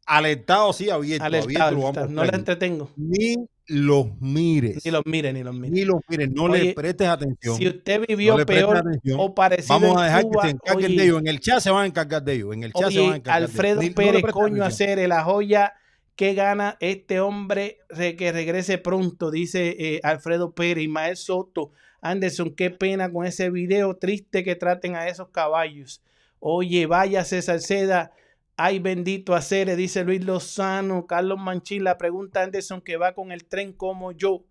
alertado 0.04 0.70
así 0.70 0.90
abierto, 0.90 1.24
Alertado, 1.24 1.64
abierto 1.66 1.86
alertado. 2.00 2.08
no 2.08 2.24
le 2.24 2.34
entretengo, 2.36 2.90
ni 2.96 3.36
los 3.66 4.06
mires. 4.20 4.84
ni 4.84 4.90
los 4.90 5.02
mire, 5.04 5.32
ni 5.32 5.42
los 5.44 5.54
mire. 5.54 5.70
Ni 5.70 5.84
los 5.84 6.00
mires, 6.08 6.30
no 6.32 6.44
Oye, 6.44 6.64
le 6.64 6.74
prestes 6.74 7.06
atención. 7.06 7.56
Si 7.56 7.68
usted 7.68 8.02
vivió 8.08 8.36
no 8.38 8.46
peor 8.46 8.78
atención. 8.78 9.18
o 9.20 9.34
parecido 9.34 9.78
Vamos 9.78 10.00
a 10.00 10.04
dejar 10.06 10.22
Cuba, 10.22 10.42
que 10.42 10.48
se 10.48 10.54
encarguen 10.54 10.86
oye, 10.86 10.96
de 10.96 11.04
ellos. 11.04 11.20
En 11.20 11.26
el 11.28 11.40
chat 11.40 11.60
se 11.60 11.70
van 11.70 11.82
a 11.82 11.86
encargar 11.86 12.22
de 12.24 12.32
ellos. 12.32 12.54
En 12.54 12.62
el 12.64 12.72
chat 12.72 12.90
se 12.90 13.00
van 13.00 13.12
a 13.12 13.16
encargar 13.16 13.42
Alfredo 13.42 13.80
de 13.80 13.86
ellos. 13.86 13.96
Ni- 13.98 14.04
Pérez, 14.12 14.32
coño, 14.32 14.64
hacer 14.64 15.06
la 15.08 15.22
joya 15.22 15.74
que 16.18 16.34
gana 16.34 16.76
este 16.80 17.20
hombre 17.20 17.78
re- 17.88 18.16
que 18.16 18.32
regrese 18.32 18.76
pronto, 18.76 19.30
dice 19.30 19.76
eh, 19.78 20.00
Alfredo 20.02 20.50
Pérez, 20.50 20.82
Ismael 20.82 21.16
Soto. 21.16 21.70
Anderson, 22.00 22.56
qué 22.56 22.70
pena 22.70 23.12
con 23.12 23.24
ese 23.24 23.50
video 23.50 23.94
triste 23.94 24.42
que 24.42 24.56
traten 24.56 24.96
a 24.96 25.06
esos 25.06 25.28
caballos. 25.28 26.02
Oye, 26.40 26.86
vaya 26.86 27.24
César 27.24 27.60
Seda. 27.60 28.10
Ay, 28.56 28.80
bendito 28.80 29.36
hacer, 29.36 29.76
dice 29.76 30.02
Luis 30.02 30.24
Lozano. 30.24 31.06
Carlos 31.06 31.38
Manchín, 31.38 31.84
la 31.84 31.98
pregunta 31.98 32.42
Anderson 32.42 32.80
que 32.80 32.96
va 32.96 33.14
con 33.14 33.30
el 33.30 33.44
tren 33.44 33.72
como 33.72 34.10
yo. 34.10 34.42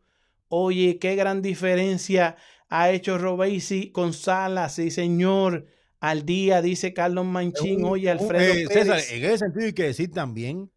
Oye, 0.47 0.99
qué 0.99 1.17
gran 1.17 1.41
diferencia 1.41 2.37
ha 2.69 2.91
hecho 2.91 3.17
Robesi 3.17 3.91
con 3.91 4.13
Salas, 4.13 4.75
sí, 4.75 4.89
señor. 4.89 5.65
Al 5.99 6.25
día, 6.25 6.61
dice 6.61 6.93
Carlos 6.93 7.25
Manchín. 7.25 7.83
Oye, 7.83 8.09
Alfredo. 8.09 8.53
Eh, 8.53 8.67
César, 8.71 9.01
en 9.11 9.25
ese 9.25 9.37
sentido 9.39 9.65
hay 9.65 9.73
que 9.73 9.83
decir 9.83 10.11
también, 10.11 10.71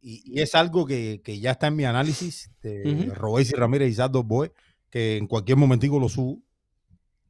Y, 0.00 0.22
y 0.24 0.40
es 0.40 0.54
algo 0.54 0.84
que, 0.84 1.20
que 1.22 1.38
ya 1.38 1.52
está 1.52 1.68
en 1.68 1.76
mi 1.76 1.84
análisis 1.84 2.50
de 2.62 2.82
Ujú. 3.06 3.14
Robesi 3.14 3.54
Ramírez 3.54 3.96
y 3.96 4.02
Boy, 4.24 4.50
que 4.90 5.16
en 5.16 5.26
cualquier 5.26 5.56
momentico 5.56 5.98
lo 5.98 6.08
subo. 6.08 6.40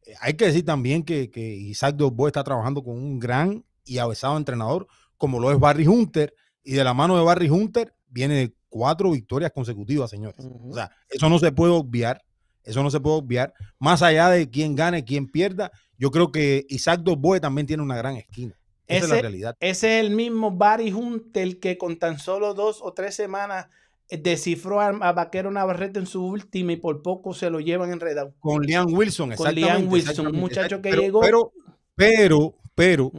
Eh, 0.07 0.15
Hay 0.21 0.35
que 0.35 0.47
decir 0.47 0.65
también 0.65 1.03
que, 1.03 1.31
que 1.31 1.55
Isaac 1.55 1.97
Dos 1.97 2.15
Boy 2.15 2.29
está 2.29 2.43
trabajando 2.43 2.83
con 2.83 2.97
un 2.97 3.19
gran 3.19 3.65
y 3.85 3.99
avesado 3.99 4.37
entrenador, 4.37 4.87
como 5.17 5.39
lo 5.39 5.53
es 5.53 5.59
Barry 5.59 5.87
Hunter, 5.87 6.35
y 6.63 6.73
de 6.73 6.85
la 6.85 6.95
mano 6.95 7.17
de 7.17 7.25
Barry 7.25 7.51
Hunter 7.51 7.95
viene 8.09 8.55
cuatro 8.69 9.11
victorias 9.11 9.53
consecutivas, 9.53 10.11
señores. 10.11 10.37
O 10.39 10.75
sea, 10.75 10.91
eso 11.09 11.29
no 11.29 11.39
se 11.39 11.53
puede 11.53 11.73
obviar. 11.73 12.25
Eso 12.63 12.83
no 12.83 12.91
se 12.91 12.99
puede 12.99 13.17
obviar. 13.19 13.53
Más 13.79 14.01
allá 14.01 14.31
de 14.31 14.49
quién 14.49 14.75
gane, 14.75 15.05
quién 15.05 15.29
pierda, 15.29 15.71
yo 15.99 16.11
creo 16.11 16.33
que 16.33 16.65
Isaac 16.71 17.03
Dos 17.03 17.19
Boy 17.19 17.39
también 17.39 17.67
tiene 17.67 17.83
una 17.83 17.97
gran 17.97 18.17
esquina. 18.17 18.59
Esa 18.87 19.05
es 19.05 19.09
la 19.09 19.15
Ese- 19.17 19.23
realidad. 19.23 19.57
Ese 19.61 19.99
es 20.01 20.05
el 20.05 20.11
mismo 20.15 20.51
Barry 20.51 20.93
Hunter 20.93 21.59
que 21.61 21.79
con 21.79 21.99
tan 21.99 22.19
solo 22.19 22.55
dos 22.55 22.81
o 22.83 22.93
tres 22.93 23.15
semanas 23.15 23.69
eh, 24.11 24.19
descifró 24.19 24.81
a, 24.81 24.89
a 24.89 25.13
Vaquero 25.13 25.51
Navarrete 25.51 25.99
en 25.99 26.07
su 26.07 26.25
última 26.27 26.73
y 26.73 26.77
por 26.77 27.01
poco 27.03 27.33
se 27.33 27.49
lo 27.51 27.61
llevan 27.61 27.91
enredado. 27.93 28.35
Con 28.41 28.63
Liam 28.63 28.93
Wilson, 28.93 29.35
Con 29.35 29.47
Liam 29.55 29.59
exactamente. 29.83 29.93
Wilson, 29.95 30.27
un 30.27 30.35
exactamente, 30.35 30.41
muchacho 30.41 30.83
que 30.83 30.91
pero- 30.91 31.03
llegó- 31.03 31.21
Pero, 31.21 31.53
pero, 31.95 32.55
pero, 32.75 33.13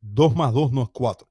dos 0.00 0.34
más 0.36 0.52
dos 0.52 0.72
no 0.72 0.82
es 0.84 0.88
cuatro. 0.92 1.26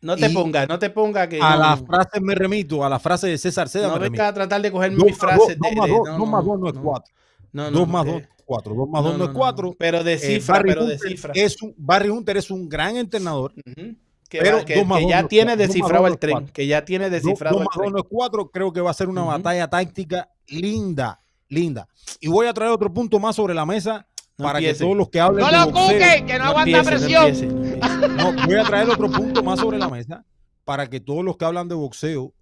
No 0.00 0.16
te 0.16 0.30
pongas, 0.30 0.68
no 0.68 0.78
te 0.78 0.90
pongas 0.90 1.26
que 1.28 1.40
A 1.42 1.50
no, 1.54 1.58
la 1.58 1.76
frase 1.76 2.20
me 2.20 2.34
remito, 2.34 2.84
a 2.84 2.88
la 2.88 3.00
frase 3.00 3.26
de 3.28 3.36
César 3.38 3.68
Seda 3.68 3.88
No 3.88 3.94
me 3.98 4.08
vengas 4.08 4.28
a 4.28 4.32
tratar 4.34 4.62
de 4.62 4.70
coger 4.70 4.92
Dos 4.94 5.04
mis 5.04 5.12
dos- 5.12 5.18
frases. 5.18 5.58
dos 5.58 5.70
de- 5.70 5.76
más 5.76 5.86
de- 5.86 5.92
dos- 5.92 6.06
no, 6.08 6.18
dos 6.18 6.28
más 6.28 6.44
no, 6.44 6.50
dos 6.52 6.60
no 6.60 6.68
es 6.68 6.74
cuatro. 6.78 7.14
No, 7.52 7.70
Dos 7.72 7.88
más 7.88 8.04
que- 8.04 8.12
dos, 8.12 8.22
cuatro. 8.48 8.74
Dos 8.74 8.88
más 8.88 9.02
no, 9.02 9.08
dos 9.10 9.18
no 9.18 9.24
es 9.24 9.28
no, 9.28 9.32
no. 9.34 9.38
cuatro. 9.38 9.74
Pero 9.78 9.98
Eh, 9.98 10.04
descifra, 10.04 10.54
Barry 10.56 10.68
pero 10.70 10.82
Hunter 10.82 10.98
descifra. 10.98 11.32
Es 11.36 11.62
un, 11.62 11.74
Barry 11.76 12.08
Hunter 12.08 12.36
es 12.38 12.50
un 12.50 12.68
gran 12.68 12.96
entrenador. 12.96 13.52
Ujú. 13.52 13.94
Que, 14.28 14.38
pero 14.40 14.64
que- 14.64 14.74
dos 14.76 14.84
que 14.84 15.00
dos 15.02 15.10
ya 15.10 15.20
es 15.20 15.28
tiene. 15.28 15.52
Dos 15.52 15.58
descifrado 15.68 16.02
dos 16.02 16.08
el 16.08 16.14
es 16.14 16.20
tren. 16.20 16.32
cuatro. 16.32 16.52
Que 16.52 16.66
ya 16.66 16.84
tiene 16.84 17.04
Dos, 17.04 17.12
descifrado 17.22 17.54
dos 17.56 17.60
el 17.62 17.66
más 17.66 17.74
dos 17.76 17.82
tren. 17.82 17.92
no 17.92 17.98
es 17.98 18.04
cuatro. 18.08 18.50
Creo 18.50 18.72
que 18.72 18.80
va 18.80 18.90
a 18.90 18.94
ser 18.94 19.08
una 19.08 19.22
Ujú. 19.22 19.30
batalla 19.30 19.68
táctica 19.68 20.28
linda, 20.48 21.20
linda. 21.48 21.88
Y 22.20 22.28
voy 22.28 22.46
a 22.46 22.52
traer 22.52 22.72
otro 22.72 22.92
punto 22.92 23.18
más 23.18 23.36
sobre 23.36 23.54
la 23.54 23.64
mesa 23.66 24.06
No 24.36 24.44
para 24.44 24.58
empiece. 24.58 24.78
que 24.78 24.84
todos 24.84 24.96
los 24.96 25.08
que 25.08 25.20
hablen 25.20 25.44
No 25.44 25.50
de 25.50 25.56
lo 25.56 25.72
boxeo- 25.72 25.86
cuque, 25.86 26.24
que 26.26 26.32
no, 26.38 26.44
No 26.44 26.50
aguanta 26.50 26.78
empiece, 26.78 26.82
no 26.82 26.98
presión. 26.98 27.24
empiece, 27.26 27.46
no 27.46 27.64
empiece. 27.64 28.08
No, 28.38 28.46
voy 28.46 28.54
a 28.56 28.64
traer 28.64 28.88
otro 28.90 29.10
punto 29.10 29.42
más 29.42 29.58
sobre 29.60 29.78
la 29.78 29.88
mesa 29.88 30.24
para 30.64 30.88
que 30.88 31.00
todos 31.00 31.24
los 31.24 31.36
que 31.36 31.44
hablan 31.46 31.68
de 31.68 31.74
boxeo 31.74 32.32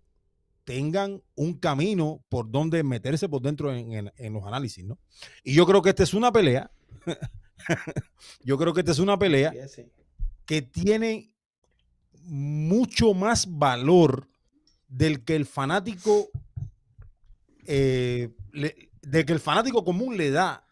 tengan 0.66 1.22
un 1.36 1.54
camino 1.54 2.24
por 2.28 2.50
donde 2.50 2.82
meterse 2.82 3.28
por 3.28 3.40
dentro 3.40 3.72
en, 3.72 3.92
en- 3.92 4.12
en 4.16 4.32
los 4.32 4.44
análisis, 4.44 4.84
¿no? 4.84 4.98
Y 5.44 5.54
yo 5.54 5.64
creo 5.64 5.80
que 5.80 5.90
esta 5.90 6.02
es 6.02 6.12
una 6.12 6.32
pelea. 6.32 6.70
yo 8.44 8.58
creo 8.58 8.74
que 8.74 8.80
esta 8.80 8.90
es 8.92 8.98
una 8.98 9.16
pelea 9.16 9.52
que 10.44 10.62
tiene 10.62 11.32
mucho 12.24 13.14
más 13.14 13.46
valor 13.48 14.28
del 14.88 15.24
que 15.24 15.36
el 15.36 15.46
fanático 15.46 16.28
eh, 17.64 18.30
le- 18.52 18.90
del 19.02 19.24
que 19.24 19.32
el 19.34 19.40
fanático 19.40 19.84
común 19.84 20.16
le 20.16 20.30
da 20.32 20.66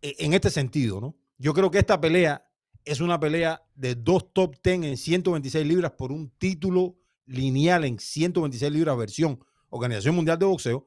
eh, 0.00 0.14
en 0.20 0.32
este 0.32 0.50
sentido, 0.50 1.00
¿no? 1.00 1.16
Yo 1.38 1.52
creo 1.54 1.72
que 1.72 1.78
esta 1.78 2.00
pelea 2.00 2.46
es 2.84 3.00
una 3.00 3.18
pelea 3.18 3.62
de 3.74 3.96
dos 3.96 4.32
top 4.32 4.56
10 4.62 4.84
en 4.84 4.96
126 4.96 5.66
libras 5.66 5.90
por 5.92 6.12
un 6.12 6.30
título 6.38 6.96
lineal 7.32 7.84
en 7.84 7.98
126 7.98 8.70
libras 8.72 8.96
versión 8.96 9.38
Organización 9.70 10.14
Mundial 10.14 10.38
de 10.38 10.46
Boxeo. 10.46 10.86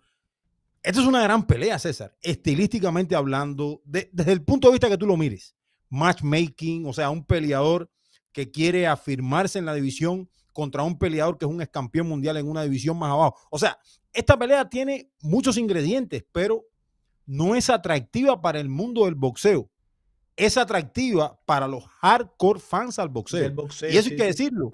Esta 0.83 1.01
es 1.01 1.07
una 1.07 1.23
gran 1.23 1.47
pelea, 1.47 1.79
César, 1.79 2.15
estilísticamente 2.21 3.15
hablando, 3.15 3.81
de- 3.85 4.09
desde 4.13 4.31
el 4.33 4.43
punto 4.43 4.67
de 4.67 4.73
vista 4.73 4.87
que 4.89 4.97
tú 4.97 5.07
lo 5.07 5.17
mires. 5.17 5.55
Matchmaking, 5.89 6.85
o 6.85 6.93
sea, 6.93 7.09
un 7.09 7.25
peleador 7.25 7.89
que 8.31 8.51
quiere 8.51 8.85
afirmarse 8.85 9.57
en 9.59 9.65
la 9.65 9.73
división 9.73 10.29
contra 10.53 10.83
un 10.83 10.97
peleador 10.99 11.37
que 11.37 11.45
es 11.45 11.51
un 11.51 11.61
ex 11.61 11.71
campeón 11.71 12.07
mundial 12.07 12.37
en 12.37 12.47
una 12.47 12.63
división 12.63 12.97
más 12.97 13.09
abajo. 13.11 13.35
O 13.49 13.57
sea, 13.57 13.77
esta 14.13 14.37
pelea 14.37 14.69
tiene 14.69 15.09
muchos 15.21 15.57
ingredientes, 15.57 16.23
pero 16.31 16.63
no 17.25 17.55
es 17.55 17.69
atractiva 17.69 18.39
para 18.41 18.59
el 18.59 18.69
mundo 18.69 19.05
del 19.05 19.15
boxeo. 19.15 19.69
Es 20.37 20.57
atractiva 20.57 21.39
para 21.45 21.67
los 21.67 21.85
hardcore 21.87 22.59
fans 22.59 22.99
al 22.99 23.09
boxeo. 23.09 23.39
Y 23.93 23.97
eso 23.97 24.03
sí, 24.09 24.11
hay 24.11 24.17
que 24.17 24.25
decirlo. 24.25 24.73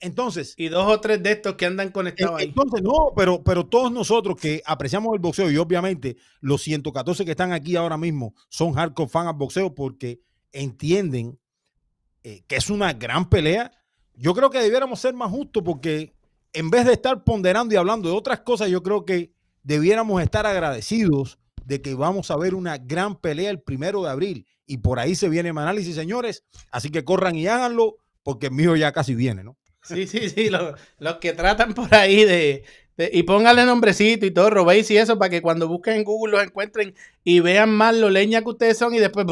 Entonces, 0.00 0.54
Y 0.56 0.68
dos 0.68 0.90
o 0.90 1.00
tres 1.00 1.22
de 1.22 1.32
estos 1.32 1.54
que 1.54 1.66
andan 1.66 1.90
conectados 1.90 2.40
eh, 2.40 2.44
ahí. 2.44 2.48
entonces, 2.48 2.82
no, 2.82 3.12
pero, 3.14 3.42
pero 3.42 3.66
todos 3.66 3.92
nosotros 3.92 4.36
que 4.40 4.62
apreciamos 4.64 5.12
el 5.14 5.20
boxeo 5.20 5.50
y 5.50 5.56
obviamente 5.58 6.16
los 6.40 6.62
114 6.62 7.24
que 7.24 7.32
están 7.32 7.52
aquí 7.52 7.76
ahora 7.76 7.98
mismo 7.98 8.34
son 8.48 8.72
hardcore 8.72 9.10
fans 9.10 9.28
al 9.28 9.34
boxeo 9.34 9.74
porque 9.74 10.20
entienden 10.52 11.38
eh, 12.22 12.42
que 12.46 12.56
es 12.56 12.70
una 12.70 12.94
gran 12.94 13.28
pelea. 13.28 13.72
Yo 14.14 14.34
creo 14.34 14.48
que 14.48 14.60
debiéramos 14.60 15.00
ser 15.00 15.12
más 15.12 15.30
justos 15.30 15.62
porque 15.62 16.14
en 16.54 16.70
vez 16.70 16.86
de 16.86 16.94
estar 16.94 17.22
ponderando 17.24 17.74
y 17.74 17.76
hablando 17.76 18.08
de 18.08 18.14
otras 18.14 18.40
cosas, 18.40 18.70
yo 18.70 18.82
creo 18.82 19.04
que 19.04 19.34
debiéramos 19.62 20.22
estar 20.22 20.46
agradecidos 20.46 21.38
de 21.66 21.82
que 21.82 21.94
vamos 21.94 22.30
a 22.30 22.36
ver 22.36 22.54
una 22.54 22.78
gran 22.78 23.16
pelea 23.16 23.50
el 23.50 23.60
primero 23.60 24.02
de 24.02 24.10
abril. 24.10 24.46
Y 24.66 24.78
por 24.78 24.98
ahí 24.98 25.14
se 25.14 25.28
viene 25.28 25.52
mi 25.52 25.60
análisis, 25.60 25.94
señores. 25.94 26.44
Así 26.70 26.90
que 26.90 27.04
corran 27.04 27.34
y 27.36 27.46
háganlo 27.46 27.96
porque 28.22 28.46
el 28.46 28.52
mío 28.52 28.76
ya 28.76 28.92
casi 28.92 29.14
viene, 29.14 29.44
¿no? 29.44 29.58
Sí, 29.84 30.06
sí, 30.06 30.30
sí, 30.30 30.48
los, 30.48 30.80
los 30.98 31.16
que 31.16 31.32
tratan 31.34 31.74
por 31.74 31.94
ahí 31.94 32.24
de, 32.24 32.64
y 32.96 33.22
pónganle 33.24 33.64
nombrecito 33.66 34.24
y 34.24 34.30
todo, 34.30 34.50
robéis 34.50 34.90
y 34.90 34.96
eso, 34.96 35.18
para 35.18 35.28
que 35.28 35.42
cuando 35.42 35.68
busquen 35.68 35.94
en 35.96 36.04
Google 36.04 36.32
los 36.32 36.42
encuentren 36.42 36.94
y 37.22 37.40
vean 37.40 37.70
más 37.70 37.94
lo 37.94 38.08
leña 38.08 38.40
que 38.42 38.48
ustedes 38.48 38.78
son 38.78 38.94
y 38.94 38.98
después 38.98 39.26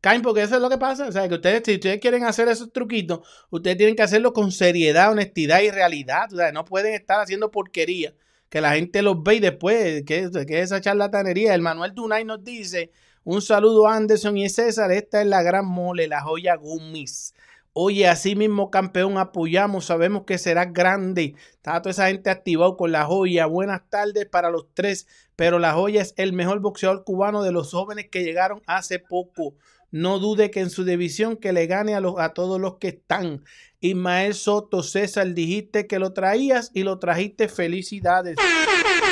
caen, 0.00 0.22
porque 0.22 0.42
eso 0.42 0.56
es 0.56 0.62
lo 0.62 0.70
que 0.70 0.78
pasa. 0.78 1.06
O 1.08 1.12
sea, 1.12 1.28
que 1.28 1.34
ustedes, 1.34 1.62
si 1.64 1.74
ustedes 1.74 2.00
quieren 2.00 2.24
hacer 2.24 2.48
esos 2.48 2.72
truquitos, 2.72 3.20
ustedes 3.50 3.76
tienen 3.76 3.96
que 3.96 4.02
hacerlo 4.02 4.32
con 4.32 4.52
seriedad, 4.52 5.10
honestidad 5.12 5.60
y 5.62 5.70
realidad. 5.70 6.28
No 6.52 6.64
pueden 6.64 6.94
estar 6.94 7.20
haciendo 7.20 7.50
porquería. 7.50 8.14
Que 8.48 8.60
la 8.60 8.74
gente 8.74 9.02
los 9.02 9.22
ve 9.22 9.36
y 9.36 9.40
después, 9.40 10.04
que, 10.04 10.30
que 10.46 10.60
esa 10.60 10.80
charlatanería. 10.80 11.54
El 11.54 11.62
Manuel 11.62 11.94
Dunay 11.94 12.24
nos 12.24 12.44
dice: 12.44 12.92
Un 13.24 13.42
saludo 13.42 13.88
Anderson 13.88 14.38
y 14.38 14.48
César. 14.48 14.92
Esta 14.92 15.20
es 15.20 15.26
la 15.26 15.42
gran 15.42 15.66
mole, 15.66 16.06
la 16.06 16.20
joya 16.22 16.54
Gummis. 16.56 17.34
Oye, 17.78 18.08
así 18.08 18.36
mismo, 18.36 18.70
campeón, 18.70 19.18
apoyamos, 19.18 19.84
sabemos 19.84 20.22
que 20.24 20.38
será 20.38 20.64
grande. 20.64 21.34
Está 21.50 21.82
toda 21.82 21.90
esa 21.90 22.06
gente 22.06 22.30
activado 22.30 22.78
con 22.78 22.90
la 22.90 23.04
joya. 23.04 23.44
Buenas 23.44 23.82
tardes 23.90 24.24
para 24.24 24.48
los 24.48 24.64
tres, 24.72 25.06
pero 25.36 25.58
la 25.58 25.74
joya 25.74 26.00
es 26.00 26.14
el 26.16 26.32
mejor 26.32 26.60
boxeador 26.60 27.04
cubano 27.04 27.42
de 27.42 27.52
los 27.52 27.72
jóvenes 27.72 28.08
que 28.10 28.24
llegaron 28.24 28.62
hace 28.66 28.98
poco. 28.98 29.56
No 29.90 30.18
dude 30.18 30.50
que 30.50 30.60
en 30.60 30.70
su 30.70 30.86
división 30.86 31.36
que 31.36 31.52
le 31.52 31.66
gane 31.66 31.94
a, 31.94 32.00
los, 32.00 32.18
a 32.18 32.32
todos 32.32 32.58
los 32.58 32.78
que 32.78 32.88
están. 32.88 33.44
Ismael 33.80 34.32
Soto, 34.32 34.82
César, 34.82 35.34
dijiste 35.34 35.86
que 35.86 35.98
lo 35.98 36.14
traías 36.14 36.70
y 36.72 36.82
lo 36.82 36.98
trajiste. 36.98 37.46
Felicidades. 37.46 38.38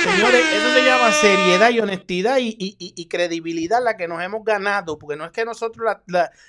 Señores, 0.05 0.45
eso 0.53 0.75
se 0.75 0.85
llama 0.85 1.13
seriedad 1.13 1.71
y 1.71 1.81
honestidad 1.81 2.39
y, 2.39 2.49
y- 2.59 2.77
y- 2.79 3.07
credibilidad 3.09 3.83
la 3.83 3.97
que 3.97 4.07
nos 4.07 4.23
hemos 4.23 4.45
ganado, 4.45 4.99
porque 4.99 5.17
no 5.17 5.25
es 5.25 5.31
que 5.33 5.45
nosotros, 5.45 5.91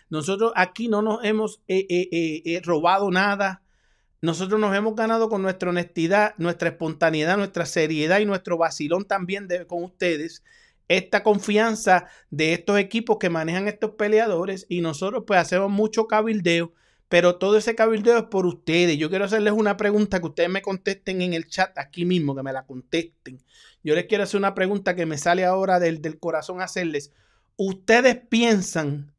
nosotros 0.10 0.51
aquí 0.56 0.88
no 0.88 1.01
nos 1.01 1.24
hemos 1.24 1.62
eh, 1.68 1.86
eh, 1.89 2.41
eh, 2.45 2.62
robado 2.64 3.10
nada. 3.12 3.62
Nosotros 4.22 4.60
nos 4.60 4.76
hemos 4.76 4.95
ganado 4.95 5.30
con 5.30 5.41
nuestra 5.41 5.70
honestidad, 5.70 6.34
nuestra 6.38 6.70
espontaneidad, 6.70 7.38
nuestra 7.38 7.66
seriedad 7.66 8.20
y 8.20 8.26
nuestro 8.26 8.58
vacilón 8.58 9.06
también 9.06 9.47
de- 9.47 9.66
con 9.68 9.84
ustedes. 9.84 10.43
Esta 10.88 11.24
confianza 11.24 12.08
de 12.30 12.53
estos 12.53 12.78
equipos 12.78 13.18
que 13.20 13.30
manejan 13.30 13.68
estos 13.68 13.91
peleadores 13.91 14.66
y 14.70 14.82
nosotros 14.82 15.24
pues 15.26 15.39
hacemos 15.39 15.72
mucho 15.72 16.08
cabildeo, 16.08 16.74
pero 17.10 17.38
todo 17.38 17.58
ese 17.58 17.76
cabildeo 17.76 18.18
es 18.18 18.24
por 18.26 18.45
ustedes. 18.45 18.97
Yo 18.97 19.10
quiero 19.10 19.26
hacerles 19.26 19.53
una 19.53 19.78
pregunta 19.78 20.20
que 20.20 20.28
ustedes 20.28 20.49
me 20.49 20.62
contesten 20.62 21.22
en 21.22 21.34
el 21.34 21.47
chat 21.47 21.78
aquí 21.78 22.06
mismo, 22.06 22.36
que 22.36 22.43
me 22.43 22.53
la 22.53 22.66
contesten. 22.66 23.39
Yo 23.84 23.93
les 23.93 24.06
quiero 24.06 24.24
hacer 24.24 24.39
una 24.39 24.56
pregunta 24.56 24.95
que 24.95 25.06
me 25.06 25.18
sale 25.18 25.45
ahora 25.45 25.80
del, 25.80 26.01
del 26.01 26.20
corazón 26.20 26.62
hacerles. 26.62 27.12
¿Ustedes 27.56 28.18
piensan 28.28 29.14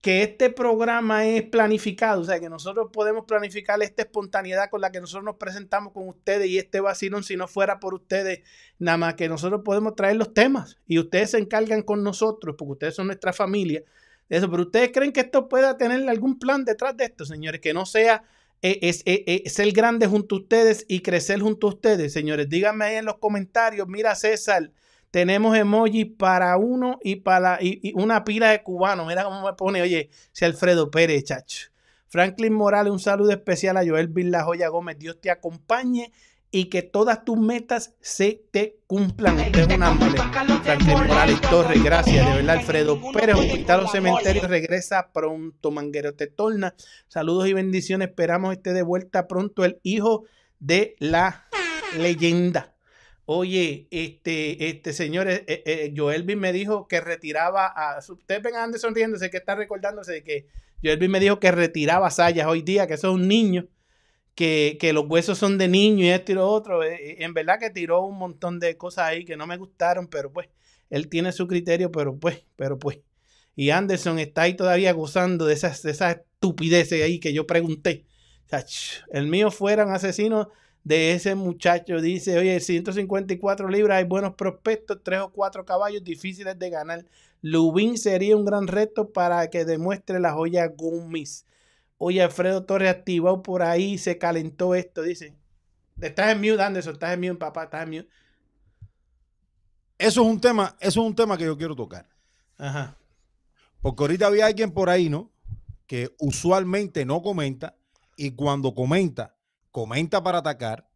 que 0.00 0.22
este 0.22 0.50
programa 0.50 1.26
es 1.26 1.44
planificado? 1.44 2.22
O 2.22 2.24
sea, 2.24 2.40
que 2.40 2.50
nosotros 2.50 2.88
podemos 2.92 3.24
planificar 3.24 3.80
esta 3.82 4.02
espontaneidad 4.02 4.68
con 4.68 4.80
la 4.80 4.90
que 4.90 5.00
nosotros 5.00 5.24
nos 5.24 5.36
presentamos 5.36 5.92
con 5.92 6.08
ustedes 6.08 6.48
y 6.48 6.58
este 6.58 6.80
vacilón, 6.80 7.22
si 7.22 7.36
no 7.36 7.46
fuera 7.46 7.78
por 7.78 7.94
ustedes, 7.94 8.40
nada 8.80 8.98
más 8.98 9.14
que 9.14 9.28
nosotros 9.28 9.62
podemos 9.64 9.94
traer 9.94 10.16
los 10.16 10.34
temas 10.34 10.78
y 10.86 10.98
ustedes 10.98 11.30
se 11.30 11.38
encargan 11.38 11.82
con 11.82 12.02
nosotros, 12.02 12.56
porque 12.58 12.72
ustedes 12.72 12.96
son 12.96 13.06
nuestra 13.06 13.32
familia. 13.32 13.84
Eso, 14.28 14.50
pero 14.50 14.64
ustedes 14.64 14.90
creen 14.92 15.12
que 15.12 15.20
esto 15.20 15.48
pueda 15.48 15.78
tener 15.78 16.06
algún 16.08 16.38
plan 16.38 16.64
detrás 16.64 16.96
de 16.96 17.04
esto, 17.04 17.24
señores, 17.24 17.60
que 17.60 17.72
no 17.72 17.86
sea 17.86 18.22
eh, 18.60 18.80
es, 18.82 19.02
eh, 19.06 19.24
eh, 19.26 19.48
ser 19.48 19.70
grande 19.70 20.08
junto 20.08 20.34
a 20.34 20.38
ustedes 20.38 20.84
y 20.88 21.00
crecer 21.00 21.40
junto 21.40 21.68
a 21.68 21.70
ustedes, 21.70 22.12
señores. 22.12 22.48
Díganme 22.48 22.86
ahí 22.86 22.96
en 22.96 23.04
los 23.04 23.18
comentarios, 23.18 23.86
mira 23.86 24.14
César, 24.14 24.72
Tenemos 25.10 25.56
emojis 25.56 26.06
para 26.18 26.56
uno 26.58 26.98
y 27.02 27.16
para 27.16 27.58
y, 27.62 27.92
una 27.94 28.24
pila 28.24 28.50
de 28.50 28.62
cubanos. 28.62 29.06
Mira 29.06 29.24
cómo 29.24 29.46
me 29.46 29.54
pone, 29.54 29.80
oye, 29.80 30.10
si 30.32 30.44
Alfredo 30.44 30.90
Pérez, 30.90 31.24
chacho. 31.24 31.68
Franklin 32.08 32.52
Morales, 32.52 32.92
un 32.92 32.98
saludo 32.98 33.30
especial 33.30 33.76
a 33.76 33.86
Joel 33.86 34.12
La 34.30 34.42
Joya 34.42 34.68
Gómez. 34.68 34.98
Dios 34.98 35.20
te 35.20 35.30
acompañe 35.30 36.12
y 36.50 36.66
que 36.66 36.82
todas 36.82 37.24
tus 37.24 37.38
metas 37.38 37.94
se 38.00 38.42
te 38.50 38.78
cumplan. 38.86 39.38
Usted 39.38 39.70
es 39.70 39.78
un. 39.78 40.62
Franklin 40.62 40.98
Morales 41.06 41.40
Torres, 41.42 41.82
gracias. 41.82 42.26
De 42.26 42.36
verdad, 42.36 42.56
Alfredo 42.56 43.00
Pérez, 43.12 43.36
Hospital 43.36 43.84
o 43.84 43.88
Cementerio, 43.88 44.48
regresa 44.48 45.10
pronto. 45.12 45.70
Manguero 45.70 46.14
te 46.14 46.26
torna. 46.26 46.74
Saludos 47.08 47.48
y 47.48 47.52
bendiciones. 47.52 48.08
Esperamos 48.08 48.52
esté 48.52 48.72
de 48.72 48.82
vuelta 48.82 49.28
pronto 49.28 49.64
el 49.64 49.78
hijo 49.82 50.24
de 50.58 50.96
la 50.98 51.48
leyenda. 51.96 52.74
Oye, 53.26 53.88
este, 53.90 54.70
este 54.70 54.94
señor, 54.94 55.28
eh, 55.28 55.44
eh, 55.46 55.92
Joelvin 55.94 56.38
me 56.38 56.52
dijo 56.52 56.88
que 56.88 57.02
retiraba 57.02 57.66
a. 57.66 57.98
Ustedes 57.98 58.42
vengan 58.42 58.72
sonriéndose 58.78 59.28
que 59.30 59.36
está 59.36 59.54
recordándose 59.54 60.12
de 60.12 60.24
que 60.24 60.46
Joelvin 60.82 61.10
me 61.10 61.20
dijo 61.20 61.38
que 61.38 61.52
retiraba 61.52 62.10
sayas 62.10 62.46
hoy 62.46 62.62
día, 62.62 62.86
que 62.86 62.94
eso 62.94 63.08
es 63.08 63.14
niño 64.40 64.78
que, 64.78 64.92
los 64.92 65.06
huesos 65.08 65.38
son 65.38 65.58
de 65.58 65.68
niño 65.68 66.04
y 66.04 66.08
esto 66.08 66.32
y 66.32 66.34
lo 66.36 66.48
otro. 66.48 66.82
Eh, 66.82 66.94
eh, 66.94 67.16
en 67.20 67.34
verdad 67.34 67.58
que 67.58 67.70
tiró 67.70 68.04
un 68.04 68.18
montón 68.18 68.60
de 68.60 68.76
cosas 68.76 69.06
ahí 69.06 69.24
que 69.24 69.36
no 69.36 69.46
me 69.46 69.56
gustaron, 69.56 70.08
pero 70.08 70.32
pues 70.32 70.48
él 70.90 71.08
tiene 71.08 71.32
su 71.32 71.46
criterio, 71.46 71.90
pero 71.90 72.16
pues, 72.18 72.44
pero 72.56 72.78
pues. 72.78 72.98
Y 73.56 73.70
Anderson 73.70 74.18
está 74.18 74.42
ahí 74.42 74.54
todavía 74.54 74.92
gozando 74.92 75.44
de 75.46 75.54
esas, 75.54 75.82
de 75.82 75.90
esas 75.90 76.16
estupideces 76.16 77.02
ahí 77.02 77.18
que 77.20 77.32
yo 77.32 77.46
pregunté. 77.46 78.06
el 79.12 79.26
mío 79.26 79.50
fuera 79.50 79.84
un 79.84 79.92
asesino 79.92 80.50
de 80.84 81.12
ese 81.12 81.34
muchacho. 81.34 82.00
Dice, 82.00 82.38
oye, 82.38 82.60
154 82.60 83.68
libras, 83.68 83.98
hay 83.98 84.04
buenos 84.04 84.34
prospectos, 84.34 85.00
tres 85.02 85.20
o 85.20 85.32
cuatro 85.32 85.64
caballos 85.64 86.04
difíciles 86.04 86.58
de 86.58 86.70
ganar. 86.70 87.04
Lubin 87.42 87.98
sería 87.98 88.36
un 88.36 88.44
gran 88.44 88.66
reto 88.68 89.10
para 89.12 89.48
que 89.50 89.64
demuestre 89.64 90.20
la 90.20 90.32
joya 90.32 90.66
Gummis. 90.68 91.44
Oye, 91.98 92.22
Alfredo 92.22 92.64
Torres 92.64 92.90
activado 92.90 93.42
por 93.42 93.62
ahí, 93.62 93.98
se 93.98 94.18
calentó 94.18 94.74
esto, 94.76 95.02
dice. 95.02 95.36
Estás 96.00 96.30
en 96.30 96.40
mute, 96.40 96.62
Anderson, 96.62 96.94
estás 96.94 97.12
en 97.12 97.20
mute, 97.20 97.34
papá, 97.34 97.64
estás 97.64 97.82
en 97.82 97.90
mute. 97.90 98.08
Eso 99.98 100.22
es 100.22 100.28
un 100.28 100.40
tema, 100.40 100.76
eso 100.78 101.00
es 101.00 101.06
un 101.06 101.14
tema 101.14 101.36
que 101.36 101.44
yo 101.44 101.58
quiero 101.58 101.74
tocar. 101.74 102.08
Ajá. 102.56 102.96
Porque 103.82 104.02
ahorita 104.04 104.28
había 104.28 104.46
alguien 104.46 104.70
por 104.70 104.90
ahí, 104.90 105.08
¿no? 105.08 105.32
Que 105.88 106.14
usualmente 106.20 107.04
no 107.04 107.20
comenta 107.20 107.76
y 108.16 108.32
cuando 108.32 108.74
comenta, 108.74 109.34
comenta 109.72 110.22
para 110.22 110.38
atacar, 110.38 110.88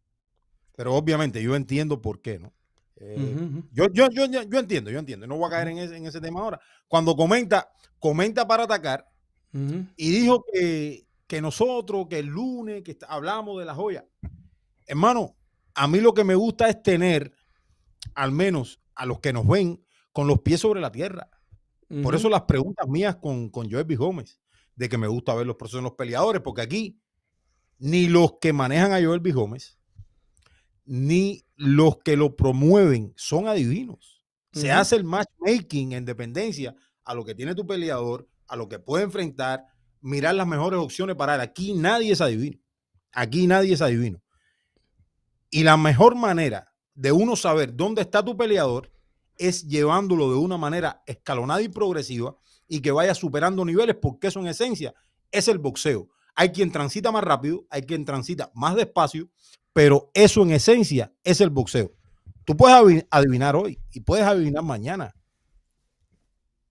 pero 0.75 0.95
obviamente 0.95 1.41
yo 1.43 1.55
entiendo 1.55 2.01
por 2.01 2.21
qué, 2.21 2.39
¿no? 2.39 2.53
Eh, 2.95 3.61
yo, 3.73 3.87
yo, 3.91 4.09
yo, 4.09 4.25
yo, 4.25 4.59
entiendo, 4.59 4.89
yo 4.89 4.99
entiendo, 4.99 5.27
no 5.27 5.35
voy 5.35 5.47
a 5.47 5.49
caer 5.49 5.67
en 5.69 5.79
ese, 5.79 5.97
en 5.97 6.05
ese 6.05 6.21
tema 6.21 6.39
ahora. 6.39 6.61
Cuando 6.87 7.15
comenta, 7.15 7.69
comenta 7.99 8.47
para 8.47 8.63
atacar 8.63 9.12
y 9.53 10.11
dijo 10.11 10.45
que, 10.51 11.41
nosotros, 11.41 12.07
que 12.09 12.19
el 12.19 12.27
lunes, 12.27 12.83
que 12.83 12.97
hablamos 13.07 13.59
de 13.59 13.65
la 13.65 13.75
joya. 13.75 14.05
Hermano, 14.85 15.35
a 15.75 15.87
mí 15.87 15.99
lo 15.99 16.13
que 16.13 16.23
me 16.23 16.35
gusta 16.35 16.69
es 16.69 16.81
tener, 16.81 17.31
al 18.15 18.31
menos 18.31 18.81
a 18.95 19.05
los 19.05 19.19
que 19.19 19.33
nos 19.33 19.47
ven, 19.47 19.83
con 20.11 20.27
los 20.27 20.41
pies 20.41 20.61
sobre 20.61 20.81
la 20.81 20.91
tierra. 20.91 21.29
Por 22.01 22.15
eso 22.15 22.27
las 22.27 22.43
preguntas 22.43 22.87
mías 22.87 23.17
con, 23.17 23.49
con 23.49 23.69
Joel 23.69 23.83
B. 23.85 23.95
Gómez, 23.95 24.39
de 24.75 24.89
que 24.89 24.97
me 24.97 25.07
gusta 25.07 25.35
ver 25.35 25.45
los 25.45 25.57
procesos 25.57 25.79
en 25.79 25.83
los 25.83 25.93
peleadores, 25.93 26.41
porque 26.41 26.63
aquí 26.63 26.99
ni 27.77 28.07
los 28.07 28.39
que 28.39 28.53
manejan 28.53 28.93
a 28.93 29.03
Joel 29.03 29.19
B. 29.19 29.31
Gómez, 29.31 29.77
ni 30.85 31.45
los 31.55 31.97
que 31.97 32.17
lo 32.17 32.35
promueven 32.35 33.13
son 33.15 33.47
adivinos. 33.47 34.23
Se 34.51 34.71
hace 34.71 34.95
el 34.95 35.03
matchmaking 35.03 35.93
en 35.93 36.05
dependencia 36.05 36.75
a 37.03 37.15
lo 37.15 37.25
que 37.25 37.33
tiene 37.33 37.55
tu 37.55 37.65
peleador, 37.65 38.29
a 38.53 38.55
lo 38.55 38.69
que 38.69 38.77
puede 38.77 39.03
enfrentar, 39.03 39.65
mirar 39.99 40.35
las 40.35 40.45
mejores 40.45 40.79
opciones 40.79 41.15
para 41.15 41.33
él. 41.33 41.41
Aquí 41.41 41.73
nadie 41.73 42.11
es 42.11 42.21
adivino. 42.21 42.59
Aquí 43.11 43.47
nadie 43.47 43.73
es 43.73 43.81
adivino. 43.81 44.21
Y 45.49 45.63
la 45.63 45.75
mejor 45.75 46.15
manera 46.15 46.71
de 46.93 47.11
uno 47.11 47.35
saber 47.35 47.75
dónde 47.75 48.03
está 48.03 48.23
tu 48.23 48.37
peleador 48.37 48.91
es 49.37 49.67
llevándolo 49.67 50.29
de 50.29 50.37
una 50.37 50.57
manera 50.57 51.01
escalonada 51.07 51.63
y 51.63 51.69
progresiva 51.69 52.37
y 52.67 52.81
que 52.81 52.91
vaya 52.91 53.15
superando 53.15 53.65
niveles, 53.65 53.95
porque 53.99 54.27
eso 54.27 54.39
en 54.39 54.45
esencia 54.45 54.93
es 55.31 55.47
el 55.47 55.57
boxeo. 55.57 56.09
Hay 56.35 56.49
quien 56.51 56.71
transita 56.71 57.11
más 57.11 57.23
rápido, 57.23 57.65
hay 57.71 57.81
quien 57.81 58.05
transita 58.05 58.51
más 58.53 58.75
despacio, 58.75 59.29
pero 59.73 60.11
eso 60.13 60.43
en 60.43 60.51
esencia 60.51 61.11
es 61.23 61.41
el 61.41 61.49
boxeo. 61.49 61.91
Tú 62.45 62.55
puedes 62.55 63.03
adivinar 63.09 63.55
hoy 63.55 63.79
y 63.91 64.01
puedes 64.01 64.27
adivinar 64.27 64.63
mañana, 64.63 65.15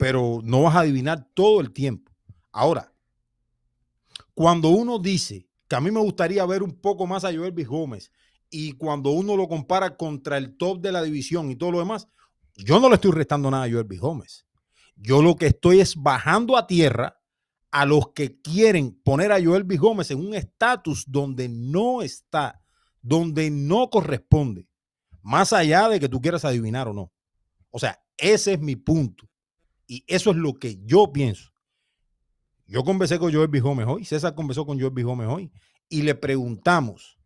pero 0.02 0.40
no 0.42 0.62
vas 0.62 0.74
a 0.74 0.80
adivinar 0.80 1.28
todo 1.32 1.60
el 1.60 1.72
tiempo. 1.72 2.10
Ahora, 2.50 2.92
cuando 4.34 4.70
uno 4.70 4.98
dice 4.98 5.46
que 5.68 5.76
a 5.76 5.80
mí 5.80 5.92
me 5.92 6.00
gustaría 6.00 6.44
ver 6.44 6.64
un 6.64 6.72
poco 6.72 7.06
más 7.06 7.24
a 7.24 7.32
Joel 7.32 7.52
B. 7.52 7.62
Gómez 7.62 8.10
y 8.50 8.72
cuando 8.72 9.10
uno 9.10 9.36
lo 9.36 9.46
compara 9.46 9.96
contra 9.96 10.38
el 10.38 10.56
top 10.56 10.80
de 10.80 10.90
la 10.90 11.04
división 11.04 11.52
y 11.52 11.54
todo 11.54 11.70
lo 11.70 11.78
demás, 11.78 12.08
yo 12.56 12.80
no 12.80 12.88
le 12.88 12.96
estoy 12.96 13.12
restando 13.12 13.48
nada 13.48 13.62
a 13.62 13.70
Joel 13.70 13.84
B. 13.84 13.96
Gómez. 13.98 14.44
Yo 14.96 15.22
lo 15.22 15.36
que 15.36 15.46
estoy 15.46 15.78
es 15.78 15.94
bajando 15.94 16.56
a 16.56 16.66
tierra 16.66 17.20
a 17.70 17.86
los 17.86 18.08
que 18.08 18.40
quieren 18.40 19.00
poner 19.04 19.30
a 19.30 19.40
Joel 19.40 19.62
B. 19.62 19.76
Gómez 19.76 20.10
en 20.10 20.18
un 20.18 20.34
estatus 20.34 21.04
donde 21.06 21.48
no 21.48 22.02
está, 22.02 22.60
donde 23.02 23.52
no 23.52 23.88
corresponde, 23.88 24.66
más 25.22 25.52
allá 25.52 25.88
de 25.88 26.00
que 26.00 26.08
tú 26.08 26.20
quieras 26.20 26.44
adivinar 26.44 26.88
o 26.88 26.92
no. 26.92 27.12
O 27.70 27.78
sea, 27.78 28.02
ese 28.16 28.54
es 28.54 28.60
mi 28.60 28.74
punto. 28.74 29.28
Y 29.92 30.04
eso 30.06 30.30
es 30.30 30.38
lo 30.38 30.54
que 30.54 30.78
yo 30.86 31.12
pienso. 31.12 31.52
Yo 32.66 32.82
conversé 32.82 33.18
con 33.18 33.30
Joel 33.30 33.48
B. 33.48 33.60
Gómez 33.60 33.86
hoy, 33.86 34.06
César 34.06 34.34
conversó 34.34 34.64
con 34.64 34.80
Joel 34.80 34.94
B. 34.94 35.04
Hoy, 35.04 35.52
y 35.90 36.00
le 36.00 36.14
preguntamos 36.14 37.18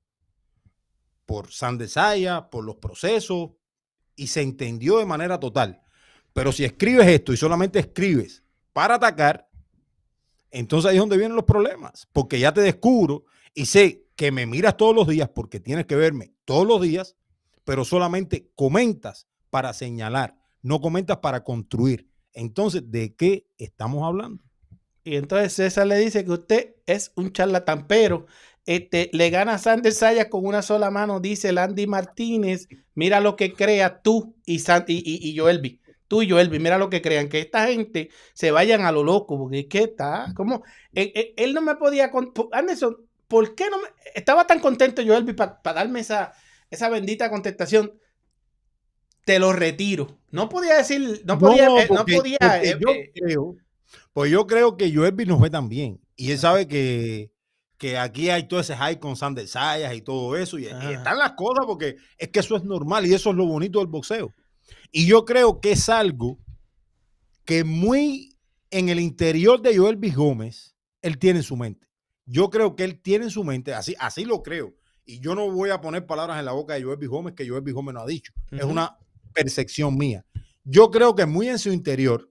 por 1.27 1.53
Sandesaya, 1.53 2.51
por 2.51 2.65
los 2.65 2.75
procesos, 2.75 3.51
y 4.17 4.27
se 4.27 4.43
entendió 4.43 4.99
de 4.99 5.07
manera 5.07 5.39
total. 5.39 5.81
Pero 6.33 6.51
si 6.51 6.65
escribes 6.65 7.07
esto 7.07 7.33
y 7.33 7.37
solamente 7.37 7.79
escribes 7.79 8.43
para 8.73 8.97
atacar, 8.97 9.49
entonces 10.51 10.91
ahí 10.91 10.97
es 10.97 11.03
donde 11.03 11.19
vienen 11.19 11.37
los 11.37 11.45
problemas, 11.45 12.09
porque 12.13 12.41
ya 12.41 12.53
te 12.53 12.63
descubro 12.63 13.27
y 13.55 13.67
sé 13.67 14.09
que 14.17 14.33
me 14.33 14.45
miras 14.45 14.77
todos 14.77 14.93
los 14.93 15.07
días 15.07 15.29
porque 15.29 15.61
tienes 15.61 15.87
que 15.87 15.95
verme 15.95 16.33
todos 16.45 16.67
los 16.67 16.83
días, 16.83 17.15
pero 17.63 17.85
solamente 17.85 18.51
comentas 18.57 19.29
para 19.51 19.73
señalar, 19.73 20.37
no 20.63 20.81
comentas 20.81 21.19
para 21.19 21.45
construir. 21.45 22.11
Entonces, 22.37 22.91
¿de 22.91 23.15
qué 23.17 23.47
estamos 23.57 24.05
hablando? 24.05 24.45
Y 25.03 25.17
entonces 25.17 25.55
César 25.55 25.87
le 25.87 25.97
dice 25.97 26.25
que 26.25 26.33
usted 26.33 26.75
es 26.85 27.13
un 27.17 27.33
charlatán, 27.33 27.87
pero 27.87 28.27
este, 28.67 29.09
le 29.13 29.31
gana 29.31 29.55
a 29.55 29.59
Sander 29.59 29.93
Sayas 29.93 30.27
con 30.27 30.45
una 30.45 30.61
sola 30.61 30.91
mano, 30.91 31.19
dice 31.19 31.53
Landy 31.53 31.87
Martínez. 31.87 32.69
Mira 32.95 33.21
lo 33.21 33.37
que 33.37 33.55
crea 33.55 34.03
tú 34.03 34.37
y, 34.45 34.59
San, 34.59 34.85
y, 34.87 35.03
y, 35.05 35.31
y. 35.31 35.81
Tú 36.09 36.23
y 36.23 36.31
Joelby, 36.31 36.59
mira 36.61 36.79
lo 36.79 36.91
que 36.91 37.03
crean, 37.03 37.29
que 37.29 37.41
esta 37.41 37.67
gente 37.67 38.11
se 38.35 38.51
vayan 38.53 38.83
a 38.83 38.93
lo 38.93 39.03
loco, 39.03 39.39
porque 39.39 39.61
es 39.61 39.67
que 39.67 39.83
está, 39.85 40.33
como, 40.37 40.63
él, 40.93 41.53
no 41.53 41.63
me 41.63 41.75
podía, 41.75 42.13
Anderson, 42.53 42.97
¿por 43.27 43.57
qué 43.57 43.69
no 43.71 43.79
me, 43.79 43.89
estaba 44.15 44.47
tan 44.47 44.61
contento 44.61 45.03
Joelby 45.05 45.33
para 45.33 45.59
darme 45.65 46.01
esa, 46.01 46.33
esa 46.71 46.89
bendita 46.89 47.29
contestación? 47.29 47.93
te 49.27 49.41
lo 49.41 49.53
retiro. 49.53 50.07
No 50.37 50.51
podía 50.51 50.77
decir, 50.77 51.23
no 51.25 51.39
podía, 51.39 51.67
no, 51.67 51.79
eh, 51.79 51.89
podía. 51.89 52.39
Eh, 52.63 52.79
yo 52.79 52.91
eh, 52.91 53.11
creo, 53.15 53.57
pues 54.13 54.31
yo 54.31 54.47
creo 54.47 54.77
que 54.77 54.95
Joelby 54.95 55.25
nos 55.25 55.41
ve 55.41 55.49
también. 55.49 55.99
Y 56.15 56.31
él 56.31 56.39
sabe 56.39 56.69
que, 56.69 57.33
que 57.79 57.97
aquí 57.97 58.29
hay 58.29 58.47
todo 58.47 58.61
ese 58.61 58.77
hype 58.77 59.01
con 59.01 59.17
Sander 59.17 59.49
Sayas 59.49 59.95
y 59.95 60.03
todo 60.03 60.37
eso. 60.37 60.59
Y, 60.59 60.67
están 60.67 61.17
las 61.17 61.33
cosas 61.33 61.65
porque 61.65 61.97
es 62.19 62.29
que 62.29 62.41
eso 62.41 62.55
es 62.55 62.65
normal 62.65 63.07
y 63.07 63.15
eso 63.15 63.31
es 63.31 63.37
lo 63.37 63.47
bonito 63.47 63.79
del 63.79 63.89
boxeo. 63.89 64.35
Y 64.93 65.07
yo 65.07 65.25
creo 65.25 65.59
que 65.59 65.73
es 65.73 65.89
algo 65.89 66.39
que 67.47 67.65
muy 67.65 68.37
en 68.71 68.91
el 68.91 69.01
interior 69.01 69.63
de 69.63 69.75
Joel 69.75 69.97
B. 69.97 70.11
Gómez, 70.11 70.77
él 71.01 71.17
tiene 71.17 71.39
en 71.39 71.45
su 71.45 71.57
mente. 71.57 71.89
Yo 72.27 72.51
creo 72.51 72.77
que 72.77 72.85
él 72.85 73.01
tiene 73.01 73.25
en 73.25 73.31
su 73.31 73.43
mente, 73.43 73.73
así, 73.73 73.95
así 73.99 74.27
lo 74.27 74.43
creo. 74.43 74.75
Y 75.07 75.21
yo 75.21 75.35
no 75.35 75.51
voy 75.51 75.71
a 75.71 75.81
poner 75.81 76.05
palabras 76.05 76.39
en 76.39 76.45
la 76.45 76.53
boca 76.53 76.75
de 76.75 76.83
Joel 76.83 76.99
B. 76.99 77.07
Gómez 77.07 77.33
que 77.33 77.49
Joel 77.49 77.63
B. 77.63 77.73
Gómez 77.73 77.95
no 77.95 78.03
ha 78.03 78.07
dicho. 78.07 78.35
Es 78.51 78.65
una 78.65 78.99
percepción 79.37 79.97
mía. 79.97 80.25
Yo 80.65 80.91
creo 80.91 81.15
que 81.15 81.27
muy 81.27 81.49
en 81.49 81.59
su 81.59 81.71
interior, 81.71 82.29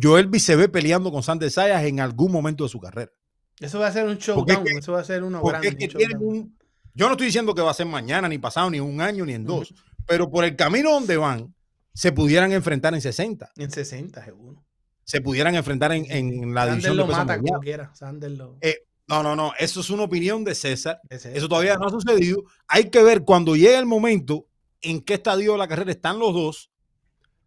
Joelby 0.00 0.38
se 0.38 0.54
ve 0.54 0.68
peleando 0.68 1.10
con 1.10 1.22
Sander 1.22 1.50
Sayas 1.50 1.82
en 1.84 2.00
algún 2.00 2.30
momento 2.30 2.64
de 2.64 2.70
su 2.70 2.78
carrera. 2.78 3.10
Eso 3.58 3.80
va 3.80 3.88
a 3.88 3.92
ser 3.92 4.06
un 4.06 4.18
showdown, 4.18 4.66
eso 4.78 4.92
va 4.92 5.00
a 5.00 5.04
ser 5.04 5.24
uno 5.24 5.42
grande. 5.42 5.88
yo 5.88 7.06
no 7.06 7.12
estoy 7.12 7.26
diciendo 7.26 7.54
que 7.54 7.62
va 7.62 7.72
a 7.72 7.74
ser 7.74 7.86
mañana, 7.86 8.28
ni 8.28 8.38
pasado, 8.38 8.70
ni 8.70 8.78
un 8.78 9.00
año, 9.00 9.24
ni 9.24 9.32
en 9.32 9.44
dos, 9.44 9.74
pero 10.06 10.30
por 10.30 10.44
el 10.44 10.54
camino 10.54 10.92
donde 10.92 11.16
van, 11.16 11.54
se 11.92 12.12
pudieran 12.12 12.52
enfrentar 12.52 12.94
en 12.94 13.00
60. 13.00 13.50
En 13.56 13.70
60, 13.70 14.24
seguro. 14.24 14.64
Se 15.02 15.20
pudieran 15.20 15.54
enfrentar 15.56 15.90
en, 15.92 16.04
en 16.10 16.54
la 16.54 16.68
división 16.68 16.96
lo 16.96 17.06
mata 17.06 17.38
como 17.40 17.58
quiera. 17.60 17.92
Sander 17.94 18.30
lo... 18.32 18.58
Eh, 18.60 18.84
no, 19.08 19.22
no, 19.22 19.34
no. 19.34 19.52
Eso 19.58 19.80
es 19.80 19.88
una 19.90 20.02
opinión 20.02 20.44
de 20.44 20.54
César. 20.54 21.00
Eso 21.08 21.48
todavía 21.48 21.76
no 21.76 21.86
ha 21.86 21.90
sucedido. 21.90 22.44
Hay 22.68 22.90
que 22.90 23.02
ver 23.02 23.22
cuando 23.22 23.56
llegue 23.56 23.78
el 23.78 23.86
momento 23.86 24.47
en 24.82 25.00
qué 25.00 25.14
estadio 25.14 25.52
de 25.52 25.58
la 25.58 25.68
carrera 25.68 25.90
están 25.90 26.18
los 26.18 26.32
dos 26.32 26.70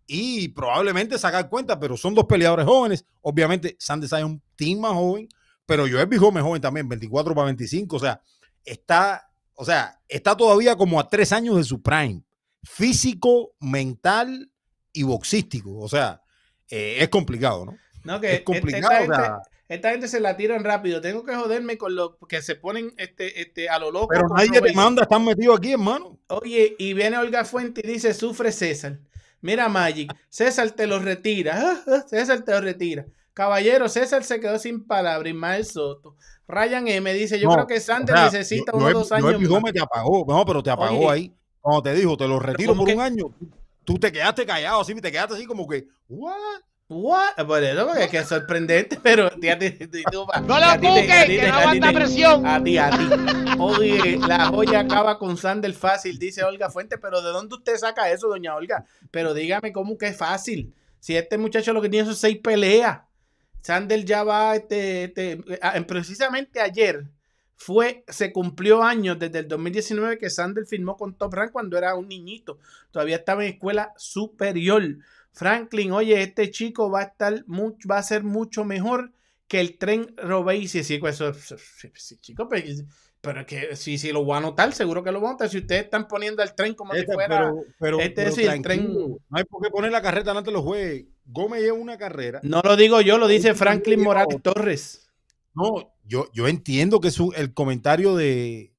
y 0.07 0.49
probablemente 0.49 1.17
sacar 1.17 1.49
cuenta, 1.49 1.79
pero 1.79 1.95
son 1.95 2.13
dos 2.13 2.25
peleadores 2.25 2.65
jóvenes. 2.65 3.05
Obviamente, 3.21 3.77
Sanders 3.79 4.11
es 4.13 4.23
un 4.23 4.41
team 4.55 4.79
más 4.79 4.93
joven, 4.93 5.29
pero 5.65 5.88
yo 5.88 6.01
es 6.01 6.19
joven, 6.19 6.43
joven 6.43 6.61
también, 6.61 6.89
24 6.89 7.34
para 7.34 7.45
25. 7.45 7.95
O 7.95 7.99
sea, 7.99 8.21
está, 8.65 9.29
o 9.55 9.63
sea, 9.63 9.99
está 10.07 10.36
todavía 10.36 10.75
como 10.75 10.99
a 10.99 11.07
tres 11.07 11.32
años 11.32 11.55
de 11.55 11.63
su 11.63 11.82
prime, 11.82 12.23
físico, 12.63 13.53
mental 13.59 14.51
y 14.91 15.03
boxístico. 15.03 15.79
O 15.79 15.88
sea, 15.88 16.21
eh, 16.69 16.97
es 16.99 17.09
complicado, 17.09 17.65
¿no? 17.65 17.77
No, 18.03 18.19
que 18.19 18.36
es 18.36 18.41
complicado. 18.41 18.93
Esta, 18.93 19.13
o 19.13 19.15
sea, 19.15 19.41
esta 19.74 19.91
gente 19.91 20.07
se 20.07 20.19
la 20.19 20.36
tiran 20.38 20.63
rápido. 20.63 21.01
Tengo 21.01 21.24
que 21.24 21.36
joderme 21.36 21.78
con 21.78 21.95
lo 21.95 22.17
que 22.28 22.41
se 22.41 22.55
ponen 22.55 22.93
este, 22.97 23.41
este, 23.41 23.69
a 23.69 23.80
lo 23.80 23.91
loco. 23.91 24.09
pero 24.09 24.28
nadie 24.30 24.61
te 24.61 24.74
manda, 24.74 25.03
están 25.03 25.24
metidos 25.26 25.57
aquí, 25.57 25.72
hermano. 25.74 26.17
Oye, 26.28 26.76
y 26.78 26.93
viene 26.93 27.17
Olga 27.17 27.45
Fuente 27.45 27.82
y 27.84 27.88
dice, 27.88 28.13
sufre 28.13 28.51
César. 28.51 28.99
Mira 29.41 29.69
Magic, 29.69 30.13
César 30.30 30.69
te 30.72 30.86
lo 30.88 30.99
retira. 30.99 31.53
Ah, 31.57 31.84
ah, 31.88 32.03
César 32.07 32.41
te 32.41 32.51
lo 32.51 32.61
retira. 32.61 33.05
Caballero, 33.34 33.88
César 33.89 34.24
se 34.24 34.39
quedó 34.39 34.59
sin 34.59 34.86
palabras. 34.86 35.32
Ismael 35.34 35.65
Soto. 35.65 36.15
Ryan 36.47 36.88
M 36.89 37.13
dice, 37.13 37.39
yo 37.39 37.47
No, 37.47 37.53
creo 37.55 37.67
que 37.67 37.80
Sander 37.80 38.13
o 38.13 38.17
sea, 38.17 38.26
necesita 38.26 38.74
yo- 38.74 38.78
unos 38.78 38.91
yo- 38.91 38.99
dos 38.99 39.09
yo 39.09 39.15
años 39.15 39.41
el 39.41 39.49
más. 39.49 39.72
Te 39.74 39.80
apagó, 39.80 40.26
no, 40.28 40.45
pero 40.45 40.61
te 40.61 40.69
apagó 40.69 40.97
Oye. 40.97 41.09
ahí. 41.09 41.34
Cuando 41.61 41.82
te 41.84 41.93
dijo, 41.93 42.17
te 42.17 42.28
lo 42.28 42.39
retiro 42.39 42.74
¿cómo 42.74 42.82
por 42.82 42.89
que- 42.89 42.95
un 42.95 43.01
año, 43.01 43.26
tú, 43.39 43.49
tú 43.86 43.93
te 43.99 44.11
quedaste 44.11 44.45
callado 44.45 44.82
así, 44.82 44.93
te 44.95 45.11
quedaste 45.11 45.36
así 45.36 45.45
como 45.45 45.65
que, 45.67 45.88
¿what? 46.09 46.36
What? 46.93 47.45
Por 47.47 47.63
eso, 47.63 47.87
porque 47.87 48.03
es 48.03 48.09
que 48.09 48.17
es 48.17 48.27
sorprendente, 48.27 48.99
pero 49.03 49.27
a 49.27 49.29
ti- 49.31 49.71
tú- 49.87 49.97
tú- 50.11 50.27
No 50.45 50.59
lo 50.59 50.77
busques, 50.81 51.25
que 51.25 51.47
no 51.47 51.53
aguanta 51.55 51.93
presión. 51.93 52.45
A 52.45 52.61
ti, 52.61 52.77
a 52.77 52.89
ti. 52.89 53.09
Oye, 53.59 54.19
la 54.27 54.47
joya 54.47 54.81
acaba 54.81 55.17
con 55.17 55.37
Sander 55.37 55.73
fácil, 55.73 56.19
dice 56.19 56.43
Olga 56.43 56.69
Fuente, 56.69 56.97
pero 56.97 57.21
¿de 57.21 57.29
dónde 57.29 57.55
usted 57.55 57.77
saca 57.77 58.11
eso, 58.11 58.27
doña 58.27 58.55
Olga? 58.55 58.83
Pero 59.09 59.33
dígame 59.33 59.71
cómo 59.71 59.97
que 59.97 60.07
es 60.07 60.17
fácil. 60.17 60.73
Si 60.99 61.15
este 61.15 61.37
muchacho 61.37 61.71
lo 61.71 61.81
que 61.81 61.87
tiene 61.89 62.05
son 62.05 62.15
seis 62.15 62.39
peleas. 62.43 62.99
Sander 63.61 64.03
ya 64.03 64.23
va, 64.23 64.55
este, 64.57 65.05
este, 65.05 65.41
ah, 65.61 65.79
precisamente 65.87 66.59
ayer 66.59 67.05
fue, 67.55 68.03
se 68.07 68.33
cumplió 68.33 68.83
años 68.83 69.17
desde 69.19 69.39
el 69.39 69.47
2019 69.47 70.17
que 70.17 70.29
Sander 70.31 70.65
firmó 70.65 70.97
con 70.97 71.13
Top 71.15 71.33
Rank 71.33 71.51
cuando 71.51 71.77
era 71.77 71.95
un 71.95 72.07
niñito. 72.09 72.57
Todavía 72.91 73.15
estaba 73.17 73.45
en 73.45 73.53
escuela 73.53 73.93
superior. 73.97 74.83
Franklin, 75.34 75.91
oye, 75.91 76.21
este 76.21 76.51
chico 76.51 76.89
va 76.91 76.99
a 77.01 77.03
estar 77.03 77.43
mucho, 77.47 77.88
va 77.89 77.97
a 77.97 78.03
ser 78.03 78.23
mucho 78.23 78.65
mejor 78.65 79.11
que 79.47 79.59
el 79.59 79.77
tren 79.77 80.13
Robesi. 80.17 80.84
Sí, 80.84 80.97
pues 80.97 81.17
sí, 81.17 81.89
sí, 81.95 82.17
chico, 82.19 82.47
pero, 82.49 82.65
pero 83.21 83.45
que 83.45 83.75
si, 83.75 83.97
si 83.97 84.11
lo 84.11 84.23
voy 84.23 84.36
a 84.36 84.38
anotar, 84.38 84.73
seguro 84.73 85.03
que 85.03 85.11
lo 85.11 85.19
voy 85.19 85.27
a 85.27 85.29
anotar. 85.32 85.49
Si 85.49 85.57
ustedes 85.59 85.84
están 85.86 86.07
poniendo 86.07 86.41
al 86.41 86.53
tren 86.55 86.73
como 86.73 86.93
si 86.93 86.99
Este, 86.99 87.13
fuera. 87.13 87.38
pero, 87.39 87.63
pero, 87.79 87.99
este 87.99 88.23
es 88.27 88.38
el 88.38 88.61
tren- 88.61 88.93
No 88.93 89.38
hay 89.38 89.43
por 89.45 89.61
qué 89.63 89.69
poner 89.69 89.91
la 89.91 90.01
carreta 90.01 90.32
delante 90.32 90.49
de 90.49 90.53
los 90.55 90.63
jueces. 90.63 91.05
Gómez 91.25 91.61
lleva 91.61 91.77
una 91.77 91.97
carrera. 91.97 92.39
No 92.43 92.61
lo 92.63 92.75
digo 92.75 92.99
yo, 93.01 93.17
lo 93.17 93.27
dice 93.27 93.53
Franklin 93.53 94.01
Morales. 94.01 94.41
Torres. 94.41 95.09
No, 95.53 95.93
yo, 96.05 96.29
yo 96.34 96.47
entiendo 96.47 96.99
que 96.99 97.11
su, 97.11 97.32
el 97.36 97.53
comentario 97.53 98.15
de, 98.15 98.73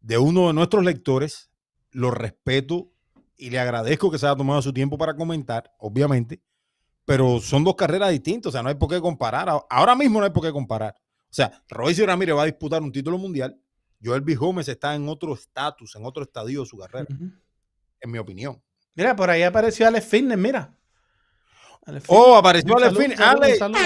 de 0.00 0.18
uno 0.18 0.46
de 0.48 0.52
nuestros 0.54 0.84
lectores 0.84 1.50
lo 1.90 2.10
respeto 2.10 2.91
y 3.42 3.50
le 3.50 3.58
agradezco 3.58 4.08
que 4.08 4.18
se 4.18 4.26
haya 4.26 4.36
tomado 4.36 4.62
su 4.62 4.72
tiempo 4.72 4.96
para 4.96 5.16
comentar, 5.16 5.68
obviamente, 5.78 6.40
pero 7.04 7.40
son 7.40 7.64
dos 7.64 7.74
carreras 7.74 8.12
distintas, 8.12 8.50
o 8.50 8.52
sea, 8.52 8.62
no 8.62 8.68
hay 8.68 8.76
por 8.76 8.88
qué 8.88 9.00
comparar. 9.00 9.48
Ahora 9.68 9.96
mismo 9.96 10.20
no 10.20 10.24
hay 10.24 10.30
por 10.30 10.44
qué 10.44 10.52
comparar. 10.52 10.94
O 10.96 11.34
sea, 11.34 11.60
Royce 11.68 12.06
Ramírez 12.06 12.36
va 12.36 12.42
a 12.42 12.46
disputar 12.46 12.80
un 12.82 12.92
título 12.92 13.18
mundial, 13.18 13.60
Joel 14.00 14.20
B. 14.20 14.36
Gómez 14.36 14.68
está 14.68 14.94
en 14.94 15.08
otro 15.08 15.34
estatus, 15.34 15.96
en 15.96 16.06
otro 16.06 16.22
estadio 16.22 16.60
de 16.60 16.66
su 16.66 16.78
carrera, 16.78 17.08
en 17.10 18.10
mi 18.10 18.18
opinión. 18.18 18.62
Mira, 18.94 19.16
por 19.16 19.28
ahí 19.28 19.42
apareció 19.42 19.88
Alex 19.88 20.06
Fitness, 20.06 20.38
mira. 20.38 20.78
Oh, 22.06 22.36
apareció 22.36 22.76
Ale. 22.76 23.56
saludo. 23.56 23.58
Salud. 23.58 23.78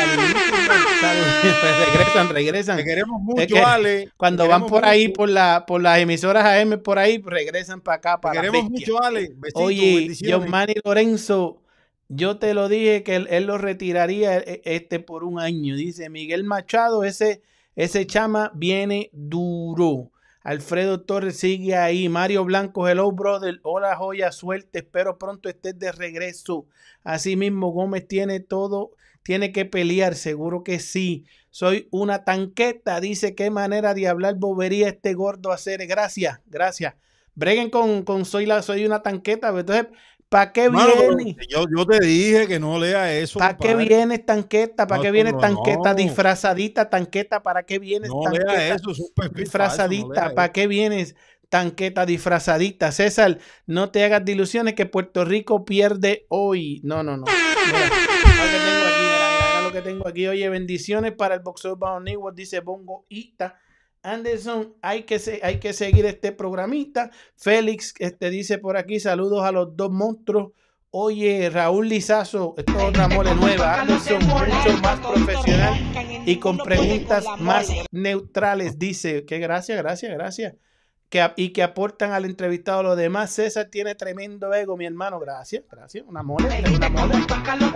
regresan, 1.86 2.28
regresan. 2.28 2.76
Te 2.76 2.84
queremos 2.84 3.20
Es 3.20 3.24
mucho, 3.24 3.54
que 3.54 3.60
Ale. 3.60 4.10
Cuando 4.16 4.42
Te 4.44 4.48
van 4.50 4.66
por 4.66 4.84
ahí, 4.84 5.08
por, 5.08 5.30
la, 5.30 5.64
por 5.66 5.80
las 5.82 5.98
emisoras 5.98 6.44
AM, 6.44 6.82
por 6.82 6.98
ahí, 6.98 7.22
regresan 7.24 7.80
para 7.80 7.96
acá, 7.96 8.16
Te 8.16 8.22
para 8.22 8.34
la 8.34 8.40
queremos 8.42 8.70
mucho, 8.70 9.02
Ale. 9.02 9.32
Besitos, 9.36 9.62
Oye, 9.62 10.14
Manny 10.46 10.74
Lorenzo, 10.84 11.62
yo 12.08 12.38
te 12.38 12.52
lo 12.52 12.68
dije 12.68 13.02
que 13.02 13.16
él, 13.16 13.28
él 13.30 13.44
lo 13.46 13.56
retiraría 13.56 14.38
eh, 14.38 14.60
este 14.64 15.00
por 15.00 15.24
un 15.24 15.40
año. 15.40 15.74
Dice 15.74 16.10
Miguel 16.10 16.44
Machado, 16.44 17.02
ese, 17.02 17.42
ese 17.76 18.06
chama 18.06 18.52
viene 18.54 19.08
duro. 19.12 20.10
Alfredo 20.46 21.00
Torres 21.00 21.40
sigue 21.40 21.74
ahí. 21.74 22.08
Mario 22.08 22.44
Blanco, 22.44 22.86
hello 22.86 23.10
brother. 23.10 23.58
Hola 23.64 23.96
joya, 23.96 24.30
suerte. 24.30 24.78
Espero 24.78 25.18
pronto 25.18 25.48
estés 25.48 25.76
de 25.76 25.90
regreso. 25.90 26.66
Asimismo, 27.02 27.72
Gómez 27.72 28.06
tiene 28.06 28.38
todo, 28.38 28.92
tiene 29.24 29.50
que 29.50 29.64
pelear, 29.64 30.14
seguro 30.14 30.62
que 30.62 30.78
sí. 30.78 31.24
Soy 31.50 31.88
una 31.90 32.22
tanqueta, 32.22 33.00
dice 33.00 33.34
qué 33.34 33.50
manera 33.50 33.92
de 33.92 34.06
hablar 34.06 34.36
bobería 34.36 34.86
este 34.86 35.14
gordo 35.14 35.50
hacer. 35.50 35.84
Gracias, 35.88 36.38
gracias. 36.46 36.94
Breguen 37.34 37.68
con, 37.68 38.04
con 38.04 38.24
soy 38.24 38.46
la 38.46 38.62
soy 38.62 38.86
una 38.86 39.02
tanqueta. 39.02 39.48
Entonces, 39.48 39.88
¿para 40.28 40.52
qué 40.52 40.68
Mano, 40.68 40.92
viene? 40.94 41.36
yo, 41.48 41.64
yo 41.76 41.86
te 41.86 42.00
dije 42.04 42.46
que 42.46 42.58
no 42.58 42.78
lea 42.78 43.12
eso. 43.18 43.38
¿Para 43.38 43.56
qué 43.56 43.74
viene 43.74 44.18
tanqueta? 44.18 44.86
¿Para 44.86 44.98
No, 44.98 45.02
qué 45.02 45.10
viene 45.10 45.32
no, 45.32 45.40
tanqueta 45.40 45.90
no. 45.90 45.96
disfrazadita? 45.96 46.90
Tanqueta, 46.90 47.42
¿para 47.42 47.64
qué 47.64 47.78
vienes 47.78 48.10
No 48.10 48.22
tanqueta? 48.22 48.52
lea 48.52 48.74
eso, 48.74 48.90
falso, 49.14 49.32
disfrazadita, 49.34 50.24
lea 50.24 50.34
¿para 50.34 50.52
qué 50.52 50.66
vienes 50.66 51.14
tanqueta 51.48 52.06
disfrazadita? 52.06 52.92
César, 52.92 53.38
no 53.66 53.90
te 53.90 54.04
hagas 54.04 54.22
ilusiones 54.28 54.74
que 54.74 54.86
Puerto 54.86 55.24
Rico 55.24 55.64
pierde 55.64 56.26
hoy. 56.28 56.80
No, 56.82 57.02
no, 57.02 57.16
no. 57.16 57.24
Mira, 57.26 57.78
lo 57.82 58.50
que 58.52 58.58
tengo 58.58 58.86
aquí, 58.86 59.02
mira, 59.02 59.28
mira, 59.30 59.46
mira 59.48 59.62
lo 59.62 59.72
que 59.72 59.82
tengo 59.82 60.08
aquí. 60.08 60.26
Oye, 60.28 60.48
bendiciones 60.48 61.12
para 61.12 61.34
el 61.34 61.40
boxeo 61.40 61.76
Bajo 61.76 62.00
Network, 62.00 62.36
dice 62.36 62.60
Bongo 62.60 63.06
Ita. 63.08 63.58
Anderson, 64.02 64.74
hay 64.82 65.02
que, 65.02 65.20
hay 65.42 65.58
que 65.58 65.72
seguir 65.72 66.06
este 66.06 66.32
programita. 66.32 67.10
Félix 67.36 67.94
este, 67.98 68.30
dice 68.30 68.58
por 68.58 68.76
aquí, 68.76 69.00
saludos 69.00 69.44
a 69.44 69.52
los 69.52 69.76
dos 69.76 69.90
monstruos. 69.90 70.52
Oye, 70.90 71.50
Raúl 71.50 71.88
Lizazo, 71.88 72.54
esto 72.56 72.78
es 72.78 72.84
otra 72.84 73.08
mole 73.08 73.34
nueva. 73.34 73.80
Anderson, 73.82 74.24
mucho 74.26 74.80
más 74.82 75.00
profesional 75.00 75.74
y 76.26 76.36
con 76.36 76.56
preguntas 76.58 77.24
más 77.38 77.68
neutrales. 77.90 78.78
Dice 78.78 79.24
que 79.24 79.38
gracias, 79.38 79.78
gracias, 79.78 80.12
gracias. 80.12 80.54
Que, 81.08 81.30
y 81.36 81.50
que 81.50 81.62
aportan 81.62 82.10
al 82.12 82.24
entrevistado 82.24 82.82
lo 82.82 82.96
demás. 82.96 83.30
César 83.30 83.66
tiene 83.70 83.94
tremendo 83.94 84.52
ego, 84.52 84.76
mi 84.76 84.86
hermano. 84.86 85.20
Gracias, 85.20 85.62
gracias. 85.70 86.04
Una 86.06 86.22
mole, 86.24 86.46
una 86.74 86.88
mole. 86.88 87.14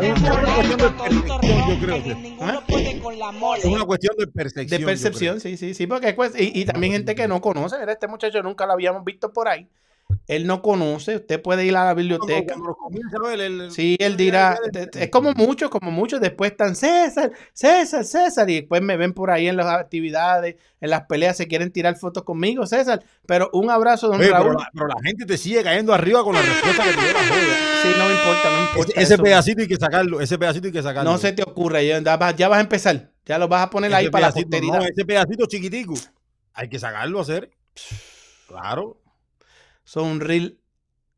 Es 0.00 0.20
una 0.20 0.54
cuestión 0.56 0.78
de 0.78 0.90
percepción, 0.90 1.68
yo 1.68 1.86
creo. 1.86 2.02
que- 2.02 2.36
¿Ah? 2.40 2.64
Es 3.58 3.64
una 3.66 3.84
cuestión 3.84 4.16
de 4.18 4.26
percepción. 4.26 4.80
De 4.80 4.86
percepción, 4.86 5.40
sí, 5.40 5.56
sí, 5.56 5.74
sí. 5.74 5.86
Porque 5.86 6.12
pues, 6.14 6.32
y, 6.38 6.60
y 6.60 6.64
también 6.64 6.92
gente 6.92 7.14
que 7.14 7.28
no 7.28 7.40
conoce. 7.40 7.78
Mira, 7.78 7.92
este 7.92 8.08
muchacho 8.08 8.42
nunca 8.42 8.66
lo 8.66 8.72
habíamos 8.72 9.04
visto 9.04 9.32
por 9.32 9.46
ahí. 9.48 9.68
Él 10.26 10.46
no 10.46 10.62
conoce. 10.62 11.16
Usted 11.16 11.40
puede 11.42 11.64
ir 11.64 11.76
a 11.76 11.84
la 11.84 11.94
biblioteca. 11.94 12.54
A 12.54 13.28
ver, 13.28 13.40
él- 13.40 13.70
Sí, 13.70 13.96
él 13.98 14.16
dirá, 14.16 14.56
es 14.94 15.10
como 15.10 15.32
muchos, 15.34 15.70
como 15.70 15.90
muchos, 15.90 16.20
después 16.20 16.52
están 16.52 16.76
César, 16.76 17.32
César, 17.52 18.04
César, 18.04 18.48
y 18.50 18.56
después 18.60 18.82
me 18.82 18.96
ven 18.96 19.12
por 19.12 19.30
ahí 19.30 19.48
en 19.48 19.56
las 19.56 19.66
actividades, 19.66 20.56
en 20.80 20.90
las 20.90 21.02
peleas, 21.06 21.36
se 21.36 21.46
quieren 21.48 21.70
tirar 21.72 21.96
fotos 21.96 22.22
conmigo, 22.24 22.66
César, 22.66 23.02
pero 23.26 23.50
un 23.52 23.70
abrazo, 23.70 24.08
don 24.08 24.20
Oye, 24.20 24.30
pero, 24.30 24.44
Raúl. 24.44 24.56
la, 24.56 24.68
pero 24.72 24.86
la 24.88 24.96
gente 25.02 25.26
te 25.26 25.36
sigue 25.36 25.62
cayendo 25.62 25.92
arriba 25.92 26.22
con 26.24 26.34
la 26.34 26.42
respuesta 26.42 26.84
que 26.84 26.90
te 26.90 27.00
dio 27.02 27.12
la 27.12 27.18
joya. 27.20 27.54
Sí, 27.82 27.88
no 27.98 28.04
me 28.06 28.12
importa, 28.14 28.50
no 28.50 28.56
me 28.56 28.66
importa. 28.68 29.00
Ese, 29.00 29.18
pedacito 29.18 29.60
hay 29.62 29.68
que 29.68 29.76
sacarlo, 29.76 30.20
ese 30.20 30.38
pedacito 30.38 30.66
hay 30.66 30.72
que 30.72 30.82
sacarlo. 30.82 31.10
No 31.10 31.18
se 31.18 31.32
te 31.32 31.42
ocurre, 31.42 31.86
ya, 31.86 32.00
vas 32.16 32.36
ya 32.36 32.48
vas 32.48 32.58
a 32.58 32.62
empezar, 32.62 33.10
ya 33.26 33.38
lo 33.38 33.48
vas 33.48 33.62
a 33.64 33.70
poner 33.70 33.94
ahí 33.94 34.08
para 34.10 34.28
la 34.28 34.32
posteridad. 34.32 34.78
no, 34.78 34.84
ese 34.84 35.04
pedacito 35.04 35.46
chiquitico, 35.46 35.94
hay 36.54 36.68
que 36.68 36.78
sacarlo 36.78 37.18
a 37.18 37.22
hacer. 37.22 37.50
Claro. 38.48 38.99
Eso 39.90 40.02
es 40.02 40.06
un 40.06 40.20
reel, 40.20 40.60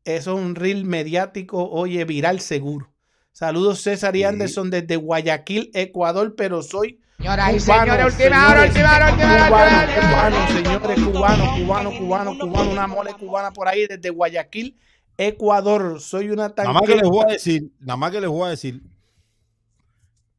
eso 0.03 0.35
es 0.35 0.43
un 0.43 0.55
reel 0.55 0.83
mediático, 0.83 1.69
oye, 1.69 2.05
viral 2.05 2.39
seguro. 2.39 2.91
Saludos 3.31 3.81
César 3.81 4.15
y 4.15 4.19
Sí. 4.19 4.23
Anderson 4.23 4.71
desde 4.71 4.95
Guayaquil, 4.95 5.69
Ecuador, 5.75 6.33
pero 6.35 6.63
soy 6.63 6.99
Señoras 7.19 7.53
y 7.53 7.59
cubano, 7.59 7.93
señores, 7.93 8.13
última 8.15 8.49
hora, 8.49 8.65
última 8.65 8.95
hora, 8.95 9.11
última 9.11 9.45
hora, 9.45 9.87
cubano, 10.01 10.47
señores, 10.47 10.99
cubano, 11.03 11.55
cubano, 11.55 11.97
cubano, 11.99 12.37
cubano, 12.39 12.71
una 12.71 12.87
mole 12.87 13.13
cubana 13.13 13.51
por 13.51 13.67
ahí 13.67 13.85
desde 13.85 14.09
Guayaquil, 14.09 14.75
Ecuador. 15.17 16.01
Soy 16.01 16.31
una 16.31 16.51
Nada 16.57 16.73
más 16.73 16.81
que 16.81 16.95
les 16.95 17.07
voy 17.07 17.25
a 17.29 17.33
decir, 17.33 17.71
nada 17.79 17.97
más 17.97 18.09
que 18.09 18.21
les 18.21 18.29
voy 18.31 18.47
a 18.47 18.49
decir 18.49 18.81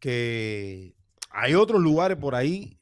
que 0.00 0.96
hay 1.30 1.54
otros 1.54 1.80
lugares 1.80 2.16
por 2.16 2.34
ahí 2.34 2.80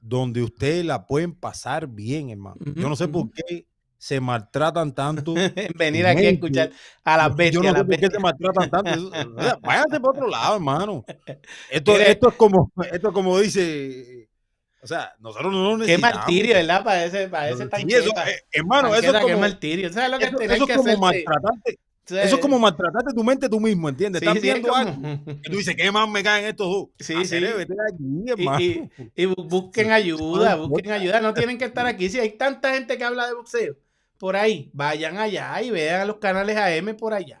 donde 0.00 0.42
ustedes 0.42 0.84
la 0.84 1.06
pueden 1.06 1.32
pasar 1.32 1.86
bien, 1.86 2.30
hermano. 2.30 2.56
Yo 2.74 2.88
no 2.88 2.96
sé 2.96 3.06
por 3.06 3.30
qué 3.30 3.69
se 4.00 4.18
maltratan 4.18 4.94
tanto. 4.94 5.34
Venir 5.76 6.06
aquí 6.06 6.24
a 6.24 6.30
escuchar 6.30 6.70
a 7.04 7.16
las 7.18 7.28
Yo 7.28 7.34
bestias, 7.36 7.62
no 7.64 7.70
a 7.70 7.74
sé 7.76 7.84
por 7.84 7.96
qué 7.98 8.06
se 8.08 8.18
maltratan 8.18 8.70
tanto. 8.70 9.10
Váyanse 9.60 10.00
para 10.00 10.10
otro 10.10 10.26
lado, 10.26 10.54
hermano. 10.54 11.04
Esto, 11.70 11.98
esto 11.98 12.28
es 12.30 12.34
como, 12.34 12.72
esto 12.90 13.08
es 13.08 13.14
como 13.14 13.38
dice 13.38 14.28
O 14.82 14.86
sea, 14.86 15.12
nosotros 15.20 15.52
no 15.52 15.72
lo 15.72 15.84
Qué 15.84 15.92
necesitamos. 15.92 16.16
martirio, 16.16 16.54
¿verdad? 16.54 16.82
Para 16.82 17.04
ese, 17.04 17.28
para 17.28 17.50
ese 17.50 17.66
tanqueta. 17.66 17.98
eso, 18.00 18.10
eh, 18.26 18.40
hermano, 18.52 18.94
eso 18.94 19.06
es 19.12 19.12
qué 19.12 19.20
como, 19.32 19.38
martirio. 19.38 19.92
¿Sabes 19.92 20.10
lo 20.10 20.18
que 20.18 20.24
eso, 20.24 20.64
es 20.66 20.76
como 20.76 20.96
maltratarte. 20.96 21.78
Sí, 22.06 22.16
Eso 22.18 22.34
es 22.36 22.40
como 22.40 22.58
maltratarte 22.58 23.12
tu 23.14 23.22
mente 23.22 23.48
tú 23.48 23.60
mismo, 23.60 23.88
¿entiendes? 23.88 24.18
sí, 24.20 24.26
Estás 24.26 24.40
sí, 24.42 24.48
es 24.48 24.54
viendo 24.54 24.68
como- 24.70 24.80
algo 24.80 25.24
que 25.42 25.50
tú 25.50 25.58
dices, 25.58 25.76
¿qué 25.76 25.92
más 25.92 26.08
me 26.08 26.22
caen 26.24 26.46
estos 26.46 26.66
dos? 26.66 26.88
Sí, 26.98 27.14
Hacer, 27.14 27.46
sí. 27.46 27.52
vete 27.56 27.72
de 27.74 27.80
aquí, 27.92 28.04
Y, 28.26 28.30
hermano. 28.30 28.60
y- 28.60 28.90
y 29.14 29.26
bu- 29.26 29.46
busquen 29.48 29.92
ayuda, 29.92 30.56
no 30.56 30.66
busquen 30.68 30.90
ayuda. 30.92 31.20
No 31.20 31.34
tienen 31.34 31.56
que 31.58 31.66
estar 31.66 31.86
aquí. 31.86 32.08
Si 32.08 32.18
hay 32.18 32.30
tanta 32.30 32.72
gente 32.74 32.96
que 32.98 33.04
habla 33.04 33.26
de 33.28 33.34
boxeo 33.34 33.76
por 34.20 34.36
ahí, 34.36 34.70
vayan 34.74 35.16
allá 35.16 35.60
y 35.62 35.70
vean 35.70 36.06
los 36.06 36.18
canales 36.18 36.54
AM 36.58 36.94
por 36.94 37.14
allá. 37.14 37.40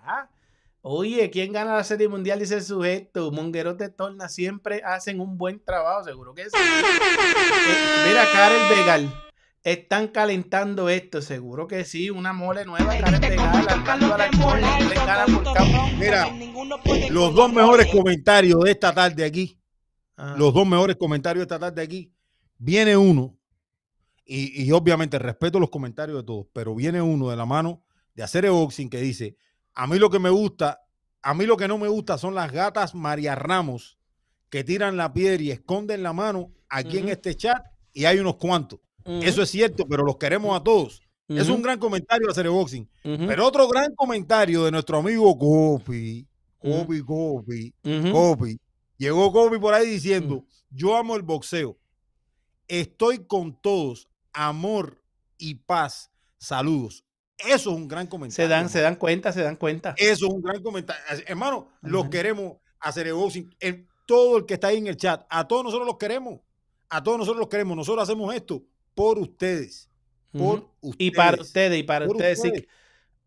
Oye, 0.80 1.28
¿quién 1.30 1.52
gana 1.52 1.74
la 1.76 1.84
Serie 1.84 2.08
Mundial? 2.08 2.38
Dice 2.38 2.54
el 2.54 2.62
sujeto. 2.62 3.30
Mongueros 3.30 3.76
de 3.76 3.90
Torna 3.90 4.30
siempre 4.30 4.80
hacen 4.82 5.20
un 5.20 5.36
buen 5.36 5.62
trabajo, 5.62 6.02
seguro 6.04 6.32
que 6.34 6.44
sí. 6.44 6.56
Eh, 6.56 8.08
mira, 8.08 8.24
Karel 8.32 8.62
Vegal. 8.70 9.14
Están 9.62 10.08
calentando 10.08 10.88
esto, 10.88 11.20
seguro 11.20 11.66
que 11.66 11.84
sí. 11.84 12.08
Una 12.08 12.32
mole 12.32 12.64
nueva, 12.64 12.96
Karel 12.98 13.20
Vegal. 13.20 13.66
Mira, 15.98 16.28
los 17.10 17.34
dos 17.34 17.52
mejores 17.52 17.88
comentarios 17.92 18.58
de 18.64 18.70
esta 18.70 18.94
tarde 18.94 19.22
aquí, 19.26 19.60
Ah, 20.16 20.34
los 20.36 20.52
dos 20.52 20.66
mejores 20.66 20.96
comentarios 20.96 21.46
de 21.46 21.54
esta 21.54 21.58
tarde 21.58 21.82
aquí, 21.82 22.12
viene 22.58 22.94
uno, 22.94 23.38
y, 24.24 24.62
y 24.64 24.72
obviamente 24.72 25.18
respeto 25.18 25.58
los 25.58 25.70
comentarios 25.70 26.18
de 26.18 26.24
todos, 26.24 26.46
pero 26.52 26.74
viene 26.74 27.00
uno 27.02 27.30
de 27.30 27.36
la 27.36 27.46
mano 27.46 27.82
de 28.14 28.22
hacer 28.22 28.50
boxing 28.50 28.90
que 28.90 28.98
dice, 29.00 29.36
a 29.74 29.86
mí 29.86 29.98
lo 29.98 30.10
que 30.10 30.18
me 30.18 30.30
gusta, 30.30 30.80
a 31.22 31.34
mí 31.34 31.46
lo 31.46 31.56
que 31.56 31.68
no 31.68 31.78
me 31.78 31.88
gusta 31.88 32.18
son 32.18 32.34
las 32.34 32.52
gatas 32.52 32.94
María 32.94 33.34
Ramos 33.34 33.98
que 34.50 34.64
tiran 34.64 34.96
la 34.96 35.12
piedra 35.12 35.42
y 35.42 35.50
esconden 35.50 36.02
la 36.02 36.12
mano 36.12 36.52
aquí 36.68 36.98
en 36.98 37.08
este 37.08 37.34
chat 37.36 37.64
y 37.92 38.04
hay 38.04 38.18
unos 38.18 38.36
cuantos. 38.36 38.80
Eso 39.04 39.42
es 39.42 39.50
cierto, 39.50 39.86
pero 39.88 40.04
los 40.04 40.16
queremos 40.18 40.58
a 40.58 40.62
todos. 40.62 41.02
Es 41.28 41.48
un 41.48 41.62
gran 41.62 41.78
comentario 41.78 42.26
de 42.26 42.32
hacer 42.32 42.48
boxing. 42.50 42.88
ujú, 43.04 43.26
Pero 43.28 43.46
otro 43.46 43.68
gran 43.68 43.94
comentario 43.94 44.64
de 44.64 44.72
nuestro 44.72 44.98
amigo. 44.98 45.38
Copi, 45.38 46.26
Copi, 46.58 47.00
ujú. 47.84 48.12
Copi. 48.12 48.58
Llegó 48.96 49.32
Copi 49.32 49.58
por 49.58 49.72
ahí 49.72 49.88
diciendo, 49.88 50.44
yo 50.70 50.96
amo 50.96 51.14
el 51.14 51.22
boxeo. 51.22 51.78
Estoy 52.66 53.24
con 53.26 53.58
todos. 53.60 54.08
Amor 54.32 55.02
y 55.38 55.54
paz. 55.56 56.10
Saludos. 56.38 57.04
Eso 57.38 57.70
es 57.70 57.76
un 57.76 57.88
gran 57.88 58.06
comentario. 58.06 58.36
Se 58.36 58.48
dan, 58.48 58.58
hermano. 58.60 58.68
se 58.72 58.80
dan 58.80 58.96
cuenta, 58.96 59.32
se 59.32 59.42
dan 59.42 59.56
cuenta. 59.56 59.94
Eso 59.96 60.26
es 60.26 60.32
un 60.32 60.42
gran 60.42 60.62
comentario. 60.62 61.02
Hermano, 61.26 61.68
los 61.82 62.08
queremos 62.08 62.58
hacer 62.80 63.12
boxing. 63.12 63.54
El- 63.58 63.88
todo 64.06 64.38
el 64.38 64.46
que 64.46 64.54
está 64.54 64.68
ahí 64.68 64.78
en 64.78 64.88
el 64.88 64.96
chat, 64.96 65.24
a 65.30 65.46
todos 65.46 65.64
nosotros 65.64 65.86
los 65.86 65.96
queremos. 65.96 66.40
A 66.88 67.02
todos 67.02 67.16
nosotros 67.18 67.38
los 67.38 67.48
queremos. 67.48 67.76
Nosotros 67.76 68.02
hacemos 68.02 68.34
esto 68.34 68.62
por 68.94 69.18
ustedes. 69.18 69.88
Por 70.32 70.68
ustedes. 70.80 70.96
Y 70.98 71.10
para 71.12 71.40
ustedes, 71.40 71.78
y 71.78 71.82
para 71.84 72.06
Por 72.06 72.16
ustedes. 72.16 72.40
sí. 72.42 72.52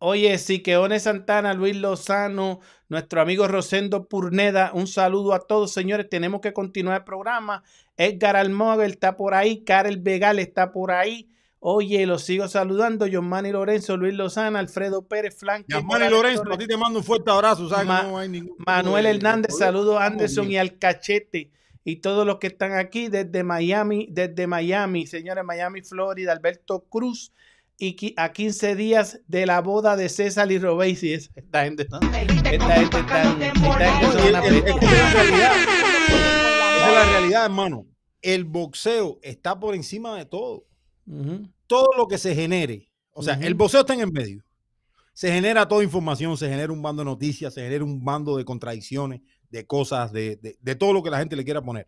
Oye, 0.06 0.38
Siqueone 0.38 1.00
Santana, 1.00 1.54
Luis 1.54 1.78
Lozano, 1.78 2.60
nuestro 2.90 3.22
amigo 3.22 3.48
Rosendo 3.48 4.10
Purneda, 4.10 4.72
un 4.74 4.86
saludo 4.86 5.34
a 5.34 5.40
todos, 5.40 5.72
señores. 5.72 6.10
Tenemos 6.10 6.42
que 6.42 6.52
continuar 6.52 6.98
el 6.98 7.04
programa. 7.06 7.64
Edgar 7.96 8.36
Almóvil 8.36 8.92
está 8.92 9.16
por 9.16 9.34
ahí, 9.34 9.64
Karel 9.64 10.00
Vegal 10.00 10.40
está 10.40 10.74
por 10.74 10.92
ahí. 10.92 11.30
Oye, 11.60 12.06
los 12.06 12.24
sigo 12.26 12.50
saludando. 12.50 13.08
Giovanni 13.08 13.54
Lorenzo, 13.54 13.96
Luis 13.96 14.14
Lozano, 14.14 14.58
Alfredo 14.60 15.08
Pérez, 15.08 15.38
Flanque. 15.40 15.74
Morales 15.82 16.12
Lorenzo, 16.12 16.52
a 16.52 16.58
ti 16.58 16.68
te 16.68 16.76
mando 16.76 17.00
un 17.00 17.06
fuerte 17.06 17.32
abrazo. 17.32 17.70
¿sabes? 17.70 17.88
Ma- 17.88 18.04
no 18.04 18.18
hay 18.18 18.28
ningún 18.28 18.58
Manuel 18.58 19.04
de- 19.06 19.10
de 19.12 19.16
Hernández, 19.16 19.58
saludos 19.58 20.02
a 20.02 20.06
Anderson 20.08 20.52
y 20.52 20.58
al 20.58 20.78
Cachete 20.80 21.50
y 21.86 21.96
todos 22.02 22.28
los 22.28 22.40
que 22.40 22.48
están 22.48 22.74
aquí 22.74 23.08
desde 23.08 23.44
Miami, 23.46 24.08
desde 24.12 24.48
Miami, 24.48 25.08
señores, 25.08 25.46
Miami, 25.46 25.82
Florida, 25.82 26.34
Alberto 26.34 26.82
Cruz 26.90 27.32
y 27.84 28.14
a 28.18 28.32
15 28.32 28.76
días 28.76 29.20
de 29.28 29.46
la 29.46 29.60
boda 29.62 29.96
de 29.98 30.08
César 30.10 30.50
y 30.52 30.60
es- 31.14 31.30
esta 31.36 31.66
gente, 31.66 31.86
¿no? 31.90 32.00
Esta 32.00 32.16
gente 32.46 33.48
es- 33.48 33.54
esa 34.16 34.32
la 34.32 34.42
realidad. 34.42 35.56
Esa 36.78 36.88
es 36.90 36.94
la 36.96 37.06
realidad, 37.12 37.46
hermano. 37.46 37.86
El 38.22 38.46
boxeo 38.46 39.20
está 39.22 39.60
por 39.60 39.76
encima 39.76 40.18
de 40.18 40.26
todo. 40.26 40.66
Todo 41.68 41.88
lo 41.98 42.08
que 42.08 42.18
se 42.18 42.34
genere. 42.34 42.90
O 43.12 43.22
sea, 43.22 43.34
el 43.36 43.54
boxeo 43.56 43.82
está 43.82 43.94
en 43.94 44.02
el 44.02 44.12
medio. 44.12 44.44
Se 45.14 45.32
genera 45.32 45.68
toda 45.68 45.84
información, 45.84 46.38
se 46.38 46.50
genera 46.50 46.72
un 46.72 46.82
bando 46.82 47.02
de 47.02 47.06
noticias, 47.06 47.54
se 47.54 47.62
genera 47.62 47.84
un 47.84 48.04
bando 48.04 48.38
de 48.38 48.46
contradicciones, 48.46 49.22
de 49.50 49.66
cosas, 49.68 50.12
de, 50.12 50.38
de- 50.38 50.58
de 50.60 50.76
todo 50.76 50.94
lo 50.94 51.04
que 51.04 51.12
la 51.12 51.20
gente 51.20 51.36
le 51.36 51.44
quiera 51.44 51.62
poner. 51.62 51.88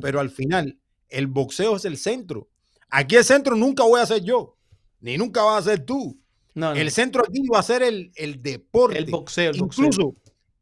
Pero 0.00 0.20
al 0.20 0.30
final, 0.30 0.78
el 1.08 1.26
boxeo 1.26 1.76
es 1.76 1.84
el 1.84 1.96
centro. 1.98 2.48
Aquí 2.88 3.16
el 3.16 3.24
centro 3.24 3.56
nunca 3.56 3.82
voy 3.82 4.00
a 4.00 4.06
ser 4.06 4.22
yo, 4.22 4.56
ni 5.04 5.18
nunca 5.18 5.42
vas 5.42 5.66
a 5.66 5.70
ser 5.70 5.84
tú. 5.84 6.18
No, 6.54 6.72
no, 6.74 6.80
El 6.80 6.90
centro 6.90 7.22
aquí 7.28 7.46
va 7.52 7.58
a 7.58 7.62
ser 7.62 7.82
el, 7.82 8.10
el 8.14 8.40
deporte. 8.42 8.96
el 8.98 9.04
boxeo, 9.06 9.50
el 9.50 9.60
boxeo. 9.60 9.84
incluso, 9.86 10.14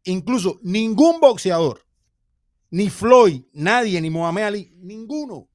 incluso 0.05 0.59
ningún 0.62 1.20
boxeador, 1.20 1.80
ni 2.70 2.90
Floyd, 2.90 3.43
nadie, 3.53 4.01
ni 4.01 4.11
Mohamed 4.11 4.43
Ali, 4.43 4.72
ninguno 4.78 5.49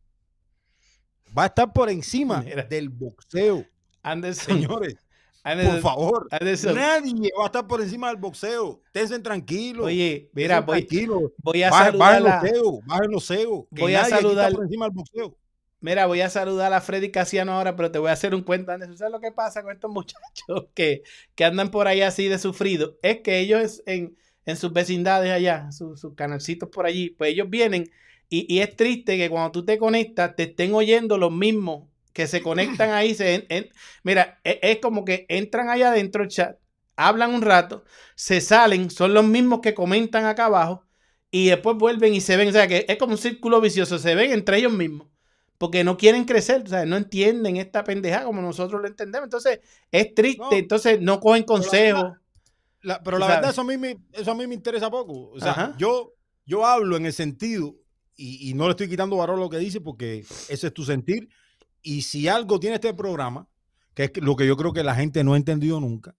va 1.38 1.44
a 1.44 1.48
estar 1.48 1.74
por 1.74 1.90
encima 1.90 2.42
Mira. 2.42 2.64
del 2.64 2.90
boxeo, 2.90 3.66
Anderson, 4.04 4.56
señores. 4.62 4.96
Anderson, 5.44 5.74
Por 5.74 5.82
favor, 5.82 6.28
Anderson. 6.32 6.76
nadie 6.76 7.32
va 7.38 7.44
a 7.44 7.46
estar 7.48 7.66
por 7.68 7.82
encima 7.82 8.08
del 8.10 8.18
boxeo. 8.18 8.82
Estén 8.94 9.24
tranquilos. 9.24 9.86
Oye, 9.86 10.30
mira, 10.34 10.60
voy, 10.62 10.80
tranquilos. 10.86 11.32
voy 11.38 11.64
a 11.64 11.72
saludar 11.72 11.98
bajen 12.22 12.24
los 12.24 12.32
a, 12.34 12.48
egos, 12.58 12.80
bajen 12.86 13.12
los 13.12 13.32
egos, 13.32 13.66
que 13.74 13.82
Voy 13.82 13.96
a 13.96 14.06
saludar- 14.06 14.54
por 14.54 14.64
encima 14.66 14.86
del 14.86 14.94
boxeo. 14.94 15.38
Mira, 15.80 16.08
voy 16.08 16.22
a 16.22 16.30
saludar 16.30 16.74
a 16.74 16.82
Freddy 16.82 17.12
Casiano 17.12 17.52
ahora, 17.54 17.76
pero 17.76 17.92
te 17.92 18.00
voy 18.00 18.10
a 18.10 18.14
hacer 18.14 18.34
un 18.34 18.42
cuento. 18.44 18.72
Anderson. 18.72 18.98
¿Sabes 18.98 19.12
lo 19.12 19.20
que 19.20 19.32
pasa 19.32 19.62
con 19.62 19.72
estos 19.72 19.92
muchachos 19.92 20.68
que, 20.74 21.04
que 21.36 21.46
andan 21.46 21.70
por 21.72 21.88
ahí 21.88 22.02
así 22.02 22.28
de 22.28 22.40
sufridos? 22.40 22.96
Es 23.04 23.22
que 23.22 23.40
ellos 23.40 23.84
en, 23.86 24.18
en 24.46 24.58
sus 24.58 24.74
vecindades 24.74 25.32
allá, 25.32 25.72
sus, 25.72 26.00
sus 26.00 26.16
canalcitos 26.16 26.70
por 26.70 26.86
allí, 26.88 27.12
pues 27.12 27.32
ellos 27.32 27.50
vienen 27.50 27.90
y, 28.30 28.52
y 28.54 28.60
es 28.62 28.76
triste 28.76 29.18
que 29.18 29.30
cuando 29.30 29.52
tú 29.52 29.66
te 29.66 29.78
conectas 29.78 30.36
te 30.36 30.44
estén 30.44 30.74
oyendo 30.74 31.18
los 31.18 31.32
mismos 31.32 31.88
que 32.12 32.28
se 32.28 32.42
conectan 32.42 32.92
ahí. 32.92 33.16
Mira, 34.04 34.40
es, 34.44 34.58
es 34.62 34.80
como 34.80 35.06
que 35.06 35.26
entran 35.30 35.70
allá 35.70 35.90
adentro 35.90 36.24
el 36.24 36.30
chat, 36.30 36.58
hablan 36.96 37.34
un 37.34 37.42
rato, 37.44 37.84
se 38.16 38.42
salen, 38.42 38.90
son 38.90 39.14
los 39.14 39.26
mismos 39.26 39.60
que 39.62 39.74
comentan 39.76 40.26
acá 40.26 40.46
abajo 40.46 40.86
y 41.30 41.48
después 41.50 41.78
vuelven 41.78 42.14
y 42.16 42.22
se 42.22 42.36
ven. 42.38 42.48
O 42.50 42.52
sea, 42.52 42.68
que 42.68 42.86
es 42.88 42.98
como 42.98 43.12
un 43.14 43.18
círculo 43.20 43.62
vicioso, 43.62 44.00
se 44.00 44.16
ven 44.16 44.32
entre 44.32 44.58
ellos 44.58 44.74
mismos 44.74 45.08
porque 45.58 45.84
no 45.84 45.98
quieren 45.98 46.26
crecer, 46.26 46.64
o 46.66 46.68
sea, 46.68 46.86
no 46.86 46.98
entienden 46.98 47.58
esta 47.58 47.84
pendeja 47.84 48.24
como 48.24 48.42
nosotros 48.42 48.82
lo 48.82 48.88
entendemos. 48.88 49.26
Entonces, 49.26 49.60
es 49.92 50.14
triste, 50.14 50.42
No, 50.42 50.52
entonces 50.54 51.02
no 51.02 51.20
cogen 51.20 51.44
consejos. 51.44 52.14
pero 53.04 53.18
la 53.18 53.26
sabes. 53.28 53.36
verdad, 53.38 53.50
eso 53.52 53.62
a, 53.62 53.64
mí 53.64 53.78
me, 53.78 53.98
eso 54.14 54.32
a 54.32 54.36
mí 54.36 54.46
me 54.48 54.54
interesa 54.56 54.90
poco. 54.90 55.32
O 55.32 55.40
sea, 55.40 55.52
Ajá. 55.52 55.76
yo, 55.78 56.14
yo 56.46 56.66
hablo 56.66 56.96
en 56.98 57.06
el 57.08 57.14
sentido, 57.14 57.76
y, 58.16 58.50
y 58.50 58.54
no 58.54 58.66
le 58.66 58.72
estoy 58.72 58.88
quitando 58.90 59.18
valor 59.18 59.38
a 59.38 59.40
lo 59.40 59.50
que 59.50 59.58
dice, 59.58 59.82
porque 59.82 60.20
ese 60.20 60.68
es 60.68 60.74
tu 60.74 60.84
sentir. 60.86 61.30
Y 61.82 62.02
si 62.04 62.28
algo 62.28 62.60
tiene 62.60 62.76
este 62.76 62.94
programa, 62.94 63.48
que 63.94 64.06
es 64.06 64.12
lo 64.18 64.36
que 64.36 64.46
yo 64.46 64.58
creo 64.58 64.74
que 64.74 64.84
la 64.84 64.96
gente 64.96 65.24
no 65.24 65.34
ha 65.34 65.38
entendido 65.38 65.80
nunca, 65.80 66.16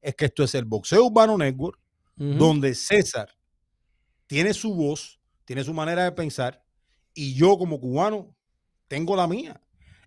es 0.00 0.14
que 0.16 0.24
esto 0.26 0.42
es 0.42 0.54
el 0.56 0.64
Boxeo 0.64 1.04
Urbano 1.06 1.38
Network, 1.38 1.78
donde 2.16 2.74
César 2.74 3.28
tiene 4.26 4.54
su 4.54 4.74
voz, 4.74 5.20
tiene 5.44 5.64
su 5.64 5.72
manera 5.74 6.04
de 6.04 6.12
pensar, 6.12 6.61
y 7.14 7.34
yo 7.34 7.56
como 7.58 7.80
cubano 7.80 8.34
tengo 8.88 9.16
la 9.16 9.26
mía. 9.26 9.60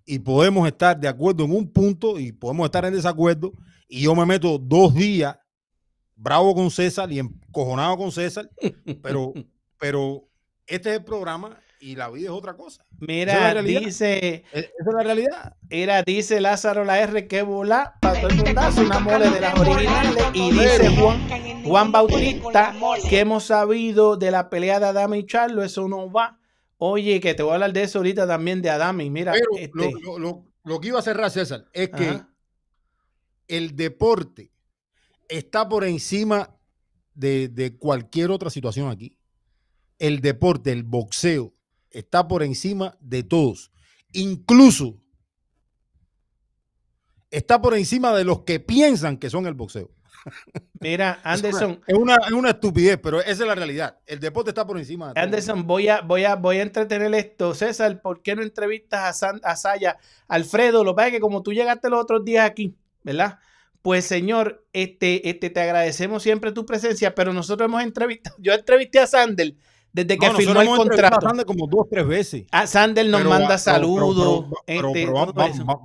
Y 0.06 0.20
podemos 0.20 0.68
estar 0.68 0.99
de 0.99 1.08
acuerdo 1.08 1.45
en 1.45 1.51
un 1.56 1.68
punto 1.72 2.20
y 2.20 2.32
podemos 2.32 2.66
estar 2.66 2.86
en 2.86 2.93
desacuerdo. 2.93 3.53
Y 3.88 4.01
yo 4.01 4.16
me 4.16 4.26
meto 4.26 4.58
dos 4.60 4.93
días 4.93 5.38
bravo 6.16 6.53
con 6.56 6.70
César 6.72 7.12
y 7.12 7.20
encojonado 7.20 7.97
con 7.97 8.12
César, 8.12 8.49
pero, 9.01 9.34
pero 9.80 10.28
este 10.68 10.89
es 10.91 10.97
el 10.97 11.03
programa 11.03 11.60
y 11.80 11.95
la 11.95 12.10
vida 12.10 12.26
es 12.28 12.32
otra 12.32 12.56
cosa. 12.56 12.86
Esa 13.08 13.49
es 13.49 13.56
la 13.56 13.62
Mira, 13.62 13.80
dice, 13.82 14.18
E- 14.18 14.43
Esa 14.53 14.68
es 14.89 14.95
la 14.95 15.03
realidad. 15.03 15.56
mira, 15.70 16.03
dice 16.03 16.39
Lázaro 16.39 16.86
la 16.86 16.99
R 16.99 17.28
que 17.28 17.41
volá 17.41 17.95
para 18.01 18.22
todo 18.22 18.30
el 18.30 18.38
mundazo, 18.38 18.82
una 18.82 18.99
mole 18.99 19.30
de 19.30 19.39
las 19.41 19.60
originales. 19.60 20.24
Y 20.34 20.51
dice 20.51 20.95
Juan, 20.97 21.64
Juan 21.66 21.91
Bautista 21.91 22.74
que 23.10 23.20
hemos 23.20 23.43
sabido 23.45 24.16
de 24.18 24.32
la 24.32 24.49
pelea 24.49 24.80
de 24.80 24.86
Adame 24.88 25.18
y 25.20 25.26
Charlo, 25.26 25.64
eso 25.64 25.88
no 25.88 26.12
va. 26.12 26.39
Oye, 26.78 27.19
que 27.21 27.34
te 27.34 27.43
voy 27.43 27.51
a 27.51 27.53
hablar 27.55 27.73
de 27.73 27.84
eso 27.84 27.99
ahorita 27.99 28.28
también 28.28 28.61
de 28.61 28.69
Adame. 28.69 29.09
Mira, 29.09 29.32
Pero 29.34 29.49
este, 29.57 29.71
lo, 29.91 29.99
lo- 29.99 30.19
lo- 30.19 30.45
lo 30.63 30.80
que 30.82 30.88
iba 30.89 30.99
a 30.99 31.03
cerrar 31.03 31.30
César 31.32 31.65
es 31.73 31.89
que 31.89 32.21
el 33.47 33.76
deporte 33.76 34.51
está 35.30 35.69
por 35.69 35.84
encima 35.84 36.57
de, 37.13 37.47
de 37.47 37.78
cualquier 37.78 38.32
otra 38.32 38.49
situación 38.49 38.89
aquí. 38.89 39.17
El 39.99 40.19
deporte, 40.21 40.71
el 40.71 40.84
boxeo, 40.84 41.53
está 41.91 42.28
por 42.28 42.43
encima 42.43 42.97
de 42.99 43.23
todos. 43.23 43.71
Incluso 44.11 45.01
está 47.32 47.61
por 47.61 47.76
encima 47.76 48.13
de 48.15 48.23
los 48.23 48.41
que 48.41 48.59
piensan 48.59 49.17
que 49.17 49.30
son 49.30 49.45
el 49.45 49.53
boxeo. 49.53 49.91
Mira, 50.80 51.19
Anderson, 51.23 51.82
Es 51.88 51.95
una, 51.97 52.15
es 52.26 52.32
una 52.32 52.49
estupidez, 52.51 52.99
pero 53.01 53.19
esa 53.21 53.32
es 53.32 53.39
la 53.47 53.55
realidad. 53.55 53.97
El 54.05 54.19
deporte 54.19 54.51
está 54.51 54.65
por 54.65 54.78
encima 54.78 55.13
de. 55.13 55.19
Anderson, 55.19 55.65
voy 55.65 55.88
a, 55.88 56.01
voy 56.01 56.23
a, 56.26 56.36
voy 56.36 56.57
a 56.57 56.61
entretener 56.63 57.13
esto. 57.15 57.53
César, 57.53 58.01
¿por 58.01 58.21
qué 58.21 58.36
no 58.36 58.41
entrevistas 58.43 59.01
a, 59.03 59.13
San- 59.13 59.41
a 59.43 59.55
Saya? 59.55 59.97
Alfredo, 60.28 60.84
lo 60.84 60.91
que 60.91 60.95
pasa 60.97 61.07
es 61.07 61.13
que 61.13 61.19
como 61.19 61.41
tú 61.43 61.53
llegaste 61.53 61.89
los 61.89 62.01
otros 62.01 62.23
días 62.26 62.45
aquí, 62.49 62.76
¿verdad? 63.03 63.39
Pues 63.82 64.05
señor, 64.05 64.65
este, 64.73 65.30
este, 65.30 65.49
te 65.51 65.61
agradecemos 65.61 66.23
siempre 66.23 66.51
tu 66.51 66.65
presencia, 66.65 67.13
pero 67.13 67.34
nosotros 67.34 67.67
hemos 67.67 67.84
entrevistado, 67.84 68.36
yo 68.39 68.53
entrevisté 68.53 68.99
a 68.99 69.05
Sandel 69.07 69.57
desde 69.93 70.17
que 70.17 70.28
No, 70.28 70.34
firmó 70.34 70.59
el 70.59 70.67
entrevistado 70.67 70.82
a 70.82 71.09
contrato. 71.11 71.28
Sander 71.30 71.45
como 71.45 71.67
dos, 71.67 71.86
tres 71.89 72.05
veces. 72.07 72.45
A 72.51 72.65
Sandel 72.67 73.09
nos 73.11 73.19
Pero, 73.21 73.30
manda 73.30 73.53
ah, 73.53 73.57
saludos. 73.59 74.15
pero- 74.65 74.65
pero- 74.65 74.89
este, 74.89 75.05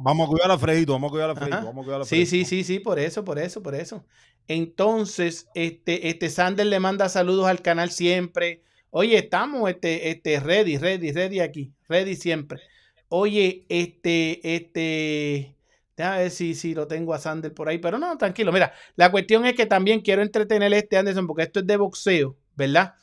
vamos, 0.02 0.26
a 0.26 0.30
cuidar 0.30 0.50
a 0.50 0.58
Fredito, 0.58 0.92
vamos 0.94 1.08
a 1.08 1.12
cuidar 1.12 1.30
a 1.30 1.34
Fredito, 1.36 1.64
vamos 1.66 1.82
a 1.82 1.84
cuidar 1.84 2.00
a 2.00 2.04
Sí, 2.04 2.08
Fredito. 2.26 2.30
sí, 2.30 2.44
sí, 2.46 2.64
sí, 2.64 2.80
por 2.80 2.98
eso, 2.98 3.22
por 3.24 3.38
eso, 3.38 3.62
por 3.62 3.74
eso. 3.74 4.02
Entonces, 4.50 5.46
este, 5.54 6.08
este 6.08 6.28
Sander 6.28 6.66
le 6.66 6.80
manda 6.80 7.08
saludos 7.08 7.46
al 7.46 7.62
canal 7.62 7.92
siempre. 7.92 8.64
Oye, 8.90 9.16
estamos 9.16 9.70
este, 9.70 10.10
este, 10.10 10.40
ready, 10.40 10.76
ready, 10.76 11.12
ready 11.12 11.38
aquí, 11.38 11.72
ready 11.88 12.16
siempre. 12.16 12.60
Oye, 13.08 13.64
este, 13.68 14.56
este, 14.56 15.54
déjame 15.96 16.18
ver 16.18 16.30
si, 16.32 16.56
si 16.56 16.74
lo 16.74 16.88
tengo 16.88 17.14
a 17.14 17.20
Sander 17.20 17.54
por 17.54 17.68
ahí, 17.68 17.78
pero 17.78 17.96
no, 18.00 18.18
tranquilo. 18.18 18.50
Mira, 18.50 18.72
la 18.96 19.12
cuestión 19.12 19.46
es 19.46 19.54
que 19.54 19.66
también 19.66 20.00
quiero 20.00 20.20
entretener 20.20 20.72
a 20.72 20.78
este 20.78 20.96
Anderson 20.96 21.28
porque 21.28 21.44
esto 21.44 21.60
es 21.60 21.68
de 21.68 21.76
boxeo, 21.76 22.36
¿verdad? 22.56 22.94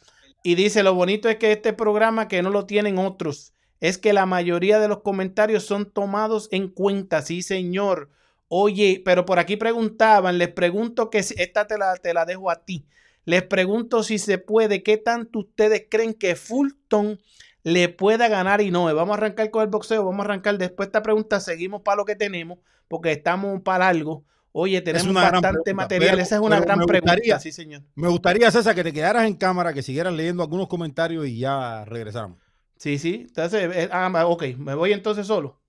Y 0.43 0.55
dice, 0.55 0.83
lo 0.83 0.95
bonito 0.95 1.29
es 1.29 1.37
que 1.37 1.53
este 1.53 1.71
programa 1.71 2.27
que 2.27 2.41
no 2.41 2.49
lo 2.49 2.65
tienen 2.65 2.97
otros, 2.97 3.53
es 3.79 3.97
que 3.97 4.11
la 4.11 4.25
mayoría 4.25 4.79
de 4.79 4.89
los 4.89 5.01
comentarios 5.01 5.63
son 5.63 5.89
tomados 5.89 6.49
en 6.51 6.67
cuenta, 6.67 7.21
sí, 7.21 7.41
señor. 7.41 8.09
Oye, 8.49 9.01
pero 9.03 9.25
por 9.25 9.39
aquí 9.39 9.57
preguntaban, 9.57 10.37
les 10.37 10.49
pregunto 10.49 11.09
que 11.09 11.23
si, 11.23 11.35
esta 11.37 11.67
te 11.67 11.77
la, 11.77 11.95
te 11.97 12.13
la 12.13 12.25
dejo 12.25 12.49
a 12.49 12.63
ti. 12.63 12.85
Les 13.25 13.43
pregunto 13.43 14.03
si 14.03 14.19
se 14.19 14.37
puede, 14.37 14.83
¿qué 14.83 14.97
tanto 14.97 15.39
ustedes 15.39 15.85
creen 15.89 16.13
que 16.13 16.35
Fulton 16.35 17.19
le 17.63 17.89
pueda 17.89 18.29
ganar 18.29 18.61
y 18.61 18.71
no? 18.71 18.85
Vamos 18.95 19.15
a 19.15 19.17
arrancar 19.17 19.49
con 19.51 19.63
el 19.63 19.67
boxeo, 19.67 20.05
vamos 20.05 20.21
a 20.21 20.23
arrancar 20.23 20.57
después 20.57 20.87
de 20.87 20.89
esta 20.91 21.01
pregunta, 21.03 21.41
seguimos 21.41 21.81
para 21.81 21.97
lo 21.97 22.05
que 22.05 22.15
tenemos, 22.15 22.59
porque 22.87 23.11
estamos 23.11 23.61
para 23.63 23.89
algo. 23.89 24.23
Oye, 24.53 24.81
tenemos 24.81 25.13
bastante 25.13 25.73
material, 25.73 26.11
pero- 26.11 26.23
esa 26.23 26.35
es 26.35 26.41
una 26.41 26.59
gran 26.61 26.79
pregunta, 26.79 27.39
sí, 27.39 27.51
señor. 27.51 27.83
Me 27.95 28.07
gustaría, 28.07 28.49
César, 28.49 28.73
que 28.73 28.83
te 28.83 28.93
quedaras 28.93 29.27
en 29.27 29.35
cámara, 29.35 29.73
que 29.73 29.83
siguieras 29.83 30.13
leyendo 30.13 30.41
algunos 30.41 30.69
comentarios 30.69 31.27
y 31.27 31.37
ya 31.39 31.83
regresamos. 31.83 32.39
Sí, 32.77 32.97
sí, 32.97 33.25
entonces, 33.27 33.75
eh, 33.75 33.89
ah, 33.91 34.25
ok, 34.25 34.43
me 34.57 34.73
voy 34.73 34.93
entonces 34.93 35.27
solo. 35.27 35.59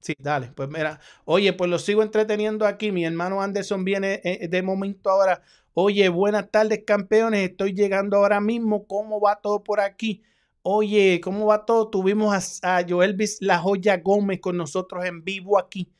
Sí, 0.00 0.14
dale, 0.18 0.52
pues 0.54 0.68
mira, 0.68 1.00
oye, 1.24 1.52
pues 1.52 1.68
lo 1.68 1.78
sigo 1.80 2.02
entreteniendo 2.02 2.64
aquí. 2.66 2.92
Mi 2.92 3.04
hermano 3.04 3.42
Anderson 3.42 3.84
viene 3.84 4.20
eh, 4.24 4.46
de 4.48 4.62
momento 4.62 5.10
ahora. 5.10 5.42
Oye, 5.74 6.08
buenas 6.08 6.50
tardes, 6.50 6.84
campeones. 6.86 7.50
Estoy 7.50 7.72
llegando 7.74 8.16
ahora 8.18 8.40
mismo. 8.40 8.86
¿Cómo 8.86 9.20
va 9.20 9.40
todo 9.40 9.64
por 9.64 9.80
aquí? 9.80 10.22
Oye, 10.62 11.20
¿cómo 11.22 11.46
va 11.46 11.64
todo? 11.66 11.90
Tuvimos 11.90 12.60
a, 12.62 12.78
a 12.78 12.84
Joelvis 12.88 13.38
La 13.40 13.58
Joya 13.58 13.96
Gómez 13.98 14.40
con 14.40 14.56
nosotros 14.56 15.04
en 15.04 15.24
vivo 15.24 15.58
aquí. 15.58 15.92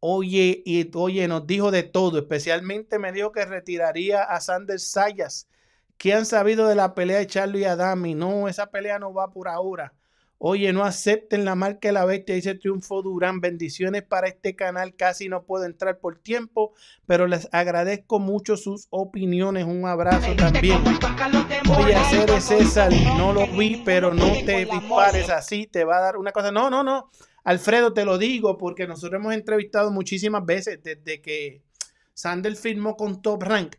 Oye, 0.00 0.62
y 0.66 0.90
oye, 0.94 1.26
nos 1.28 1.46
dijo 1.46 1.70
de 1.70 1.82
todo. 1.84 2.18
Especialmente 2.18 2.98
me 2.98 3.12
dijo 3.12 3.32
que 3.32 3.46
retiraría 3.46 4.22
a 4.24 4.40
Sanders 4.42 4.84
Sayas. 4.90 5.48
¿Qué 5.96 6.12
han 6.12 6.26
sabido 6.26 6.68
de 6.68 6.74
la 6.74 6.94
pelea 6.94 7.18
de 7.18 7.26
Charlie 7.26 7.64
Adami? 7.64 8.14
No, 8.14 8.46
esa 8.48 8.70
pelea 8.70 8.98
no 8.98 9.14
va 9.14 9.30
por 9.30 9.48
ahora. 9.48 9.94
Oye, 10.46 10.74
no 10.74 10.84
acepten 10.84 11.46
la 11.46 11.54
marca 11.54 11.88
de 11.88 11.92
la 11.92 12.04
bestia, 12.04 12.34
dice 12.34 12.54
Triunfo 12.54 13.00
Durán. 13.00 13.40
Bendiciones 13.40 14.02
para 14.02 14.28
este 14.28 14.54
canal. 14.54 14.94
Casi 14.94 15.30
no 15.30 15.44
puedo 15.44 15.64
entrar 15.64 16.00
por 16.00 16.18
tiempo, 16.18 16.74
pero 17.06 17.26
les 17.26 17.48
agradezco 17.50 18.18
mucho 18.18 18.58
sus 18.58 18.86
opiniones. 18.90 19.64
Un 19.64 19.86
abrazo 19.86 20.36
también. 20.36 20.84
Oye, 21.78 21.94
hacer 21.94 22.30
de 22.30 22.42
César, 22.42 22.92
no 23.16 23.32
lo 23.32 23.46
vi, 23.56 23.80
pero 23.86 24.12
no 24.12 24.34
te 24.44 24.66
dispares 24.66 25.30
así, 25.30 25.66
te 25.66 25.82
va 25.84 25.96
a 25.96 26.02
dar 26.02 26.18
una 26.18 26.30
cosa. 26.30 26.52
No, 26.52 26.68
no, 26.68 26.82
no. 26.82 27.08
Alfredo, 27.44 27.94
te 27.94 28.04
lo 28.04 28.18
digo 28.18 28.58
porque 28.58 28.86
nosotros 28.86 29.18
hemos 29.18 29.32
entrevistado 29.32 29.90
muchísimas 29.92 30.44
veces 30.44 30.78
desde 30.82 31.22
que 31.22 31.62
Sandel 32.12 32.56
firmó 32.56 32.98
con 32.98 33.22
Top 33.22 33.44
Rank. 33.44 33.76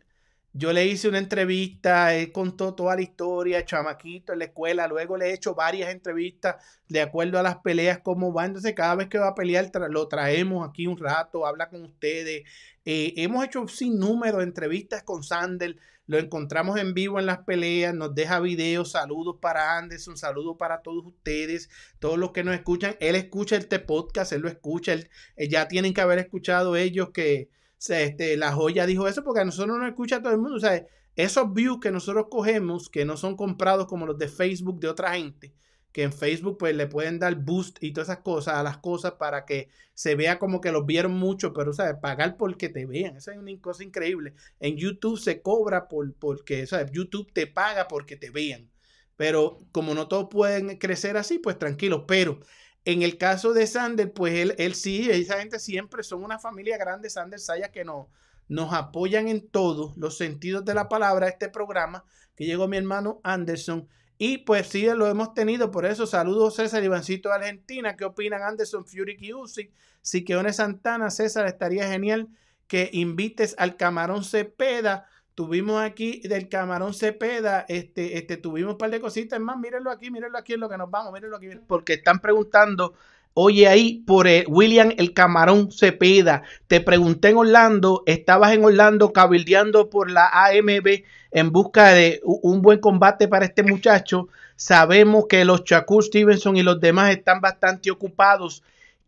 Yo 0.58 0.72
le 0.72 0.86
hice 0.86 1.06
una 1.08 1.18
entrevista, 1.18 2.14
él 2.14 2.32
contó 2.32 2.72
toda 2.74 2.96
la 2.96 3.02
historia, 3.02 3.66
chamaquito 3.66 4.32
en 4.32 4.38
la 4.38 4.46
escuela, 4.46 4.88
luego 4.88 5.18
le 5.18 5.26
he 5.26 5.34
hecho 5.34 5.54
varias 5.54 5.90
entrevistas 5.90 6.56
de 6.88 7.02
acuerdo 7.02 7.38
a 7.38 7.42
las 7.42 7.56
peleas, 7.56 7.98
cómo 7.98 8.32
va. 8.32 8.46
Entonces, 8.46 8.72
cada 8.74 8.94
vez 8.94 9.08
que 9.08 9.18
va 9.18 9.28
a 9.28 9.34
pelear, 9.34 9.70
lo 9.90 10.08
traemos 10.08 10.66
aquí 10.66 10.86
un 10.86 10.96
rato, 10.96 11.46
habla 11.46 11.68
con 11.68 11.84
ustedes. 11.84 12.44
Eh, 12.86 13.12
hemos 13.16 13.44
hecho 13.44 13.60
un 13.60 13.68
sinnúmero 13.68 14.38
de 14.38 14.44
entrevistas 14.44 15.02
con 15.02 15.22
Sandel, 15.22 15.78
lo 16.06 16.18
encontramos 16.18 16.78
en 16.78 16.94
vivo 16.94 17.18
en 17.18 17.26
las 17.26 17.38
peleas, 17.40 17.92
nos 17.92 18.14
deja 18.14 18.40
videos, 18.40 18.92
saludos 18.92 19.36
para 19.42 19.76
Anderson, 19.76 20.16
saludos 20.16 20.56
para 20.58 20.80
todos 20.80 21.04
ustedes, 21.04 21.68
todos 21.98 22.16
los 22.16 22.30
que 22.30 22.44
nos 22.44 22.54
escuchan. 22.54 22.96
Él 23.00 23.14
escucha 23.16 23.56
este 23.56 23.78
podcast, 23.78 24.32
él 24.32 24.40
lo 24.40 24.48
escucha, 24.48 24.94
él- 24.94 25.10
eh, 25.36 25.48
ya 25.48 25.68
tienen 25.68 25.92
que 25.92 26.00
haber 26.00 26.18
escuchado 26.18 26.76
ellos 26.76 27.10
que 27.10 27.50
sea, 27.78 28.00
este, 28.02 28.36
la 28.36 28.52
joya 28.52 28.86
dijo 28.86 29.08
eso 29.08 29.22
porque 29.22 29.40
a 29.40 29.44
nosotros 29.44 29.78
nos 29.78 29.88
escucha 29.88 30.22
todo 30.22 30.32
el 30.32 30.38
mundo. 30.38 30.56
O 30.56 30.60
sea, 30.60 30.86
esos 31.16 31.52
views 31.52 31.80
que 31.80 31.90
nosotros 31.90 32.26
cogemos, 32.30 32.88
que 32.88 33.04
no 33.04 33.16
son 33.16 33.36
comprados 33.36 33.86
como 33.86 34.06
los 34.06 34.18
de 34.18 34.28
Facebook 34.28 34.80
de 34.80 34.88
otra 34.88 35.14
gente, 35.14 35.54
que 35.92 36.02
en 36.02 36.12
Facebook 36.12 36.58
pues 36.58 36.76
le 36.76 36.86
pueden 36.86 37.18
dar 37.18 37.34
boost 37.36 37.82
y 37.82 37.92
todas 37.92 38.10
esas 38.10 38.22
cosas 38.22 38.54
a 38.56 38.62
las 38.62 38.78
cosas 38.78 39.12
para 39.12 39.46
que 39.46 39.70
se 39.94 40.14
vea 40.14 40.38
como 40.38 40.60
que 40.60 40.70
los 40.70 40.84
vieron 40.84 41.12
mucho, 41.12 41.54
pero 41.54 41.72
¿sabes? 41.72 41.96
pagar 42.02 42.36
porque 42.36 42.68
te 42.68 42.84
vean, 42.84 43.16
esa 43.16 43.32
es 43.32 43.38
una 43.38 43.58
cosa 43.62 43.82
increíble. 43.82 44.34
En 44.60 44.76
YouTube 44.76 45.18
se 45.18 45.40
cobra 45.40 45.88
por, 45.88 46.12
porque, 46.14 46.66
¿sabes? 46.66 46.92
YouTube 46.92 47.32
te 47.32 47.46
paga 47.46 47.88
porque 47.88 48.16
te 48.16 48.28
vean. 48.28 48.70
Pero 49.16 49.58
como 49.72 49.94
no 49.94 50.08
todos 50.08 50.28
pueden 50.30 50.76
crecer 50.76 51.16
así, 51.16 51.38
pues 51.38 51.58
tranquilo. 51.58 52.06
Pero 52.06 52.40
en 52.86 53.02
el 53.02 53.18
caso 53.18 53.52
de 53.52 53.66
Sander, 53.66 54.12
pues 54.12 54.34
él, 54.34 54.54
él 54.58 54.76
sí, 54.76 55.10
esa 55.10 55.40
gente 55.40 55.58
siempre 55.58 56.04
son 56.04 56.22
una 56.22 56.38
familia 56.38 56.78
grande, 56.78 57.10
Sander 57.10 57.40
Saya, 57.40 57.72
que 57.72 57.84
nos, 57.84 58.06
nos 58.48 58.72
apoyan 58.72 59.26
en 59.26 59.46
todos 59.48 59.96
los 59.96 60.16
sentidos 60.16 60.64
de 60.64 60.72
la 60.72 60.88
palabra, 60.88 61.26
este 61.28 61.48
programa, 61.48 62.04
que 62.36 62.46
llegó 62.46 62.68
mi 62.68 62.76
hermano 62.76 63.20
Anderson. 63.24 63.88
Y 64.18 64.38
pues 64.38 64.68
sí, 64.68 64.86
lo 64.86 65.08
hemos 65.08 65.34
tenido, 65.34 65.72
por 65.72 65.84
eso 65.84 66.06
saludos 66.06 66.54
César 66.54 66.84
Ivancito 66.84 67.28
de 67.28 67.34
Argentina. 67.34 67.96
¿Qué 67.96 68.04
opinan 68.04 68.42
Anderson, 68.42 68.86
Fury 68.86 69.32
Usyk? 69.34 69.72
Siqueone 70.00 70.52
Santana, 70.52 71.10
César, 71.10 71.44
estaría 71.46 71.88
genial 71.88 72.28
que 72.68 72.88
invites 72.92 73.56
al 73.58 73.76
Camarón 73.76 74.22
Cepeda. 74.22 75.08
Tuvimos 75.36 75.82
aquí 75.82 76.22
del 76.24 76.48
Camarón 76.48 76.94
Cepeda, 76.94 77.66
este, 77.68 78.16
este, 78.16 78.38
tuvimos 78.38 78.72
un 78.72 78.78
par 78.78 78.88
de 78.88 79.02
cositas 79.02 79.38
más. 79.38 79.58
Mírenlo 79.58 79.90
aquí, 79.90 80.10
mírenlo 80.10 80.38
aquí 80.38 80.54
en 80.54 80.60
lo 80.60 80.68
que 80.70 80.78
nos 80.78 80.90
vamos, 80.90 81.12
mírenlo 81.12 81.36
aquí. 81.36 81.48
Porque 81.66 81.92
están 81.92 82.20
preguntando, 82.20 82.94
oye, 83.34 83.68
ahí 83.68 84.02
por 84.06 84.28
eh, 84.28 84.46
William 84.48 84.94
el 84.96 85.12
Camarón 85.12 85.70
Cepeda. 85.70 86.42
Te 86.68 86.80
pregunté 86.80 87.28
en 87.28 87.36
Orlando, 87.36 88.02
estabas 88.06 88.54
en 88.54 88.64
Orlando 88.64 89.12
cabildeando 89.12 89.90
por 89.90 90.10
la 90.10 90.30
AMB 90.32 91.02
en 91.32 91.52
busca 91.52 91.90
de 91.92 92.22
un 92.24 92.62
buen 92.62 92.80
combate 92.80 93.28
para 93.28 93.44
este 93.44 93.62
muchacho. 93.62 94.28
Sabemos 94.56 95.26
que 95.28 95.44
los 95.44 95.64
Shakur 95.64 96.02
Stevenson 96.02 96.56
y 96.56 96.62
los 96.62 96.80
demás 96.80 97.10
están 97.10 97.42
bastante 97.42 97.90
ocupados. 97.90 98.62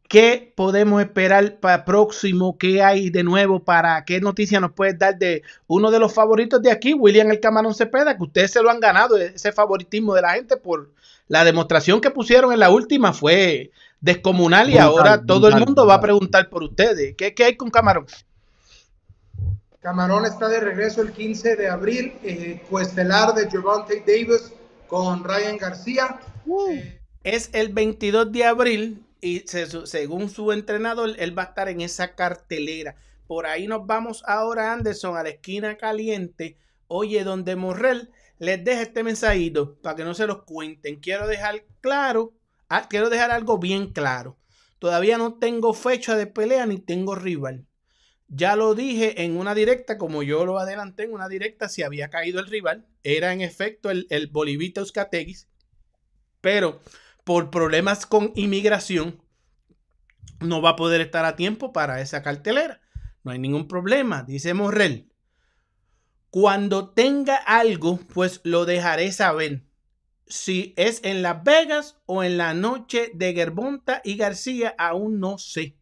¿Qué 0.09 0.53
podemos 0.57 1.03
esperar 1.03 1.61
para 1.61 1.85
próximo? 1.85 2.57
¿Qué 2.57 2.83
hay 2.83 3.11
de 3.11 3.23
nuevo 3.23 3.63
para 3.63 4.05
qué 4.07 4.21
noticia 4.21 4.59
nos 4.59 4.73
puedes 4.73 4.99
dar 4.99 5.19
de 5.19 5.43
uno 5.67 5.91
de 5.91 5.99
los 5.99 6.15
favoritos 6.15 6.63
de 6.63 6.71
aquí, 6.71 6.95
William 6.95 7.31
el 7.31 7.41
Camarón 7.41 7.75
Cepeda, 7.75 8.17
que 8.17 8.23
ustedes 8.23 8.51
se 8.53 8.63
lo 8.63 8.71
han 8.71 8.81
ganado, 8.81 9.19
ese 9.19 9.53
favoritismo 9.53 10.15
de 10.15 10.23
la 10.23 10.33
gente 10.33 10.57
por 10.57 10.91
la 11.29 11.45
demostración 11.45 12.01
que 12.01 12.11
pusieron 12.11 12.53
en 12.55 12.61
la 12.61 12.71
última 12.71 13.13
fue 13.13 13.71
descomunal 14.01 14.71
y 14.71 14.79
Brutal, 14.79 14.87
ahora 14.89 15.23
todo 15.27 15.49
el 15.49 15.55
brutal, 15.55 15.67
mundo 15.67 15.87
va 15.87 15.95
a 15.95 16.01
preguntar 16.01 16.49
por 16.49 16.63
ustedes. 16.63 17.15
¿Qué, 17.15 17.35
qué 17.35 17.45
hay 17.45 17.57
con 17.57 17.69
Camarón? 17.71 18.07
Camarón 19.81 20.25
está 20.25 20.49
de 20.49 20.61
regreso 20.61 21.03
el 21.03 21.13
15 21.13 21.57
de 21.57 21.69
abril, 21.69 22.15
eh, 22.23 22.63
coestelar 22.71 23.35
de 23.35 23.49
Javante 23.51 24.03
Davis 24.07 24.53
con 24.87 25.23
Ryan 25.23 25.59
García. 25.59 26.19
Eh, 26.71 26.99
Es 27.23 27.51
el 27.53 27.69
22 27.75 28.33
de 28.33 28.45
abril 28.45 29.05
y 29.21 29.45
según 29.49 30.31
su 30.31 30.53
entrenador, 30.53 31.15
él 31.19 31.37
va 31.37 31.43
a 31.43 31.47
estar 31.47 31.69
en 31.69 31.81
esa 31.81 32.15
cartelera. 32.15 32.97
Por 33.27 33.47
ahí 33.47 33.67
nos 33.67 33.87
vamos 33.87 34.23
ahora, 34.27 34.73
Anderson, 34.73 35.17
a 35.17 35.23
la 35.23 35.31
esquina 35.31 35.77
caliente. 35.77 36.57
Oye, 36.87 37.25
donde 37.25 37.57
Morrel 37.57 38.11
les 38.39 38.65
deja 38.65 38.83
este 38.83 39.03
mensajito 39.03 39.77
para 39.83 39.97
que 39.97 40.05
no 40.05 40.15
se 40.15 40.27
los 40.27 40.45
cuenten. 40.45 41.01
Quiero 41.01 41.27
dejar 41.27 41.65
claro, 41.81 42.33
ah, 42.69 42.87
quiero 42.89 43.11
dejar 43.11 43.31
algo 43.31 43.59
bien 43.59 43.93
claro. 43.93 44.39
Todavía 44.79 45.19
no 45.19 45.35
tengo 45.35 45.75
fecha 45.75 46.17
de 46.17 46.27
pelea 46.27 46.65
ni 46.67 46.79
tengo 46.79 47.15
rival. 47.15 47.67
Ya 48.29 48.57
lo 48.57 48.75
dije 48.75 49.25
en 49.25 49.37
una 49.37 49.55
directa, 49.55 49.99
como 49.99 50.23
yo 50.23 50.45
lo 50.45 50.59
adelanté 50.59 51.05
en 51.05 51.13
una 51.13 51.29
directa, 51.29 51.69
si 51.69 51.83
había 51.83 52.11
caído 52.11 52.41
el 52.41 52.47
rival, 52.47 52.87
era 53.03 53.33
en 53.33 53.41
efecto 53.41 53.91
el, 53.91 54.07
el 54.11 54.27
Bolivita 54.27 54.81
Euskategis, 54.81 55.49
pero 56.41 56.81
por 57.29 57.51
problemas 57.51 58.07
con 58.07 58.33
inmigración 58.37 59.21
no 60.41 60.63
va 60.63 60.71
a 60.71 60.77
poder 60.77 61.03
estar 61.03 61.27
a 61.27 61.37
tiempo 61.37 61.75
para 61.75 62.01
esa 62.01 62.23
cartelera. 62.23 62.81
No 63.23 63.33
hay 63.33 63.39
ningún 63.39 63.69
problema, 63.69 64.23
dice 64.23 64.55
Morrel. 64.55 65.13
Cuando 66.31 66.89
tenga 66.89 67.37
algo, 67.37 67.99
pues 68.15 68.41
lo 68.45 68.65
dejaré 68.65 69.13
saber. 69.13 69.67
Si 70.27 70.73
es 70.79 71.03
en 71.05 71.21
Las 71.21 71.45
Vegas 71.45 71.99
o 72.07 72.25
en 72.25 72.39
la 72.39 72.55
noche 72.55 73.11
de 73.13 73.35
Gerbonta 73.35 74.01
y 74.05 74.17
García, 74.17 74.75
aún 74.79 75.21
no 75.21 75.37
sé. 75.37 75.77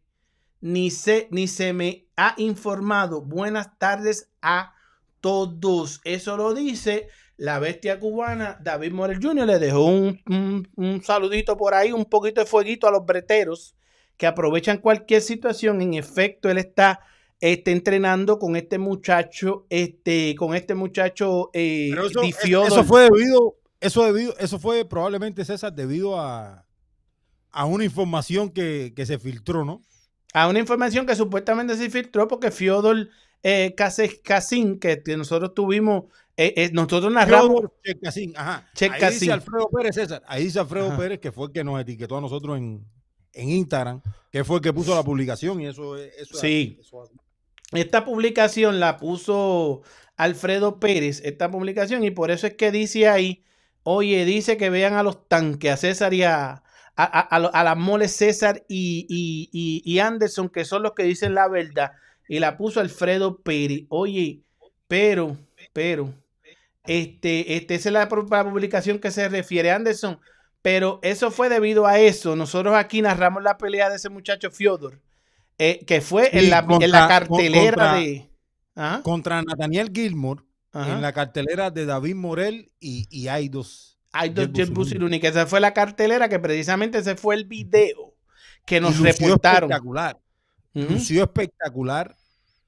Ni 0.59 0.91
sé, 0.91 1.29
ni 1.31 1.47
se 1.47 1.71
me 1.71 2.09
ha 2.17 2.33
informado. 2.35 3.21
Buenas 3.21 3.79
tardes 3.79 4.29
a 4.41 4.73
todos. 5.21 6.01
Eso 6.03 6.35
lo 6.35 6.53
dice 6.53 7.07
la 7.37 7.59
bestia 7.59 7.99
cubana 7.99 8.57
David 8.61 8.91
Morel 8.91 9.19
Jr. 9.21 9.45
Le 9.45 9.59
dejó 9.59 9.85
un, 9.85 10.19
un- 10.27 10.67
un 10.75 11.03
saludito 11.03 11.55
por 11.55 11.73
ahí, 11.73 11.91
un 11.91 12.05
poquito 12.05 12.41
de 12.41 12.47
fueguito 12.47 12.87
a 12.87 12.91
los 12.91 13.05
breteros 13.05 13.75
que 14.17 14.25
aprovechan 14.27 14.79
cualquier 14.79 15.21
situación. 15.21 15.81
En 15.81 15.93
efecto, 15.93 16.49
él 16.49 16.57
está 16.57 16.99
este, 17.39 17.71
entrenando 17.71 18.39
con 18.39 18.55
este 18.55 18.79
muchacho, 18.79 19.65
este, 19.69 20.35
con 20.35 20.55
este 20.55 20.73
muchacho 20.73 21.51
eh, 21.53 21.91
Pero 21.91 22.07
eso, 22.07 22.83
fue 22.83 23.03
debido, 23.03 23.55
eso 23.79 24.03
debido, 24.05 24.35
eso 24.39 24.57
fue 24.57 24.83
probablemente 24.85 25.45
César 25.45 25.71
debido 25.73 26.19
a, 26.19 26.65
a 27.51 27.65
una 27.65 27.83
información 27.83 28.49
que, 28.49 28.93
que 28.95 29.05
se 29.05 29.19
filtró, 29.19 29.63
¿no? 29.63 29.81
a 30.33 30.47
una 30.49 30.59
información 30.59 31.05
que 31.05 31.15
supuestamente 31.15 31.75
se 31.77 31.89
filtró 31.89 32.27
porque 32.27 32.51
Fiodor 32.51 33.09
eh, 33.43 33.73
que 34.79 35.01
que 35.03 35.17
nosotros 35.17 35.53
tuvimos, 35.55 36.05
eh, 36.37 36.53
eh, 36.55 36.69
nosotros 36.71 37.11
narramos. 37.11 37.47
Fiodor 37.49 37.73
Chekasín, 37.83 38.33
ajá. 38.37 38.67
Ahí 38.79 39.11
dice 39.13 39.31
Alfredo 39.31 39.69
Pérez, 39.69 39.95
César. 39.95 40.23
Ahí 40.27 40.43
dice 40.45 40.59
Alfredo 40.59 40.87
Ajá. 40.87 40.97
Pérez 40.97 41.19
que 41.19 41.31
fue 41.31 41.47
el 41.47 41.51
que 41.53 41.63
nos 41.63 41.81
etiquetó 41.81 42.17
a 42.17 42.21
nosotros 42.21 42.57
en, 42.57 42.85
en 43.33 43.49
Instagram, 43.49 44.01
que 44.31 44.43
fue 44.43 44.57
el 44.57 44.61
que 44.61 44.71
puso 44.73 44.95
la 44.95 45.03
publicación 45.03 45.59
y 45.61 45.67
eso 45.67 45.97
es. 45.97 46.13
Eso 46.15 46.35
es 46.35 46.39
Sí. 46.39 46.77
eso. 46.79 47.09
Esta 47.73 48.05
publicación 48.05 48.79
la 48.79 48.97
puso 48.97 49.81
Alfredo 50.15 50.79
Pérez, 50.79 51.21
esta 51.25 51.51
publicación, 51.51 52.03
y 52.03 52.11
por 52.11 52.31
eso 52.31 52.47
es 52.47 52.53
que 52.53 52.71
dice 52.71 53.07
ahí, 53.09 53.43
oye, 53.83 54.23
dice 54.25 54.55
que 54.57 54.69
vean 54.69 54.93
a 54.93 55.03
los 55.03 55.27
tanques, 55.27 55.71
a 55.73 55.77
César 55.77 56.13
y 56.13 56.23
a, 56.23 56.63
a, 56.95 57.03
a, 57.05 57.63
las 57.63 57.77
moles 57.77 58.15
César 58.15 58.63
y, 58.69 59.05
y, 59.09 59.49
y- 59.51 59.81
y 59.85 59.99
Anderson, 59.99 60.49
que 60.49 60.65
son 60.65 60.81
los 60.83 60.93
que 60.93 61.03
dicen 61.03 61.33
la 61.35 61.47
verdad, 61.49 61.91
y 62.29 62.39
la 62.39 62.57
puso 62.57 62.79
Alfredo 62.79 63.37
Pérez. 63.41 63.83
Oye, 63.89 64.41
pero, 64.87 65.35
pero, 65.73 66.13
este, 66.87 67.55
este, 67.57 67.75
esa 67.75 67.89
es 67.89 67.93
la, 67.93 68.09
pu- 68.09 68.29
la 68.29 68.43
publicación 68.49 68.99
que 68.99 69.11
se 69.11 69.27
refiere 69.29 69.71
Anderson, 69.71 70.19
pero 70.61 70.99
eso 71.03 71.31
fue 71.31 71.49
debido 71.49 71.85
a 71.87 71.99
eso. 71.99 72.35
Nosotros 72.35 72.75
aquí 72.75 73.01
narramos 73.01 73.43
la 73.43 73.57
pelea 73.57 73.89
de 73.89 73.97
ese 73.97 74.09
muchacho 74.09 74.51
Fiodor, 74.51 75.01
eh, 75.57 75.83
que 75.85 76.01
fue 76.01 76.29
en, 76.33 76.41
Sí, 76.45 76.47
la, 76.49 76.59
en 76.69 76.91
cartelera 76.91 77.71
contra- 77.75 77.93
de... 77.95 78.29
Ajá, 78.75 79.01
Contra 79.01 79.41
Nathaniel 79.41 79.91
Gilmore 79.93 80.43
ajá. 80.71 80.93
en 80.93 81.01
la 81.01 81.11
cartelera 81.11 81.71
de 81.71 81.85
David 81.87 82.13
Morel 82.15 82.71
y, 82.79 83.07
y 83.09 83.27
Aidos. 83.27 83.97
Hay 84.11 84.29
dos 84.29 84.45
Jet 84.47 84.53
Jet 84.55 84.67
Busuruni. 84.69 84.75
Busuruni, 84.75 85.19
que 85.19 85.27
esa 85.29 85.47
fue 85.47 85.59
la 85.59 85.73
cartelera, 85.73 86.29
que 86.29 86.37
precisamente 86.39 86.99
ese 86.99 87.15
fue 87.15 87.33
el 87.35 87.45
video 87.45 88.13
que 88.65 88.79
nos 88.79 88.99
Y 88.99 89.03
reportaron. 89.03 89.71
Espectacular. 89.71 90.19
Ujú. 90.75 90.93
Lució 90.93 91.23
espectacular. 91.23 92.15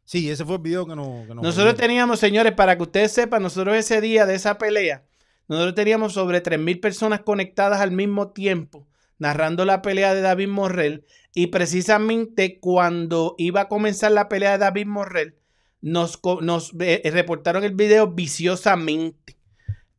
Sí, 0.10 0.28
ese 0.28 0.44
fue 0.44 0.56
el 0.56 0.64
video 0.64 0.88
que 0.88 0.96
nos. 0.96 1.28
que 1.28 1.36
nos 1.36 1.44
Nosotros 1.44 1.76
teníamos, 1.76 2.20
señores, 2.20 2.54
para 2.54 2.76
que 2.76 2.82
ustedes 2.82 3.12
sepan, 3.12 3.44
nosotros 3.44 3.76
ese 3.76 4.02
día 4.02 4.26
de 4.26 4.34
esa 4.34 4.58
pelea, 4.58 5.04
nosotros 5.48 5.76
teníamos 5.76 6.14
sobre 6.14 6.42
3.000 6.42 6.80
personas 6.82 7.20
conectadas 7.20 7.80
al 7.80 7.92
mismo 7.92 8.32
tiempo, 8.32 8.88
narrando 9.20 9.66
la 9.66 9.84
pelea 9.84 10.16
de 10.16 10.22
David 10.22 10.48
Morrell. 10.48 11.06
Y 11.36 11.48
precisamente 11.48 12.58
cuando 12.60 13.36
iba 13.38 13.62
a 13.62 13.68
comenzar 13.68 14.12
la 14.12 14.30
pelea 14.30 14.54
de 14.54 14.58
David 14.58 14.88
Morrell, 14.88 15.36
nos, 15.80 16.20
nos 16.42 16.72
eh, 16.80 17.04
reportaron 17.14 17.64
el 17.64 17.76
video 17.76 18.08
viciosamente. 18.08 19.38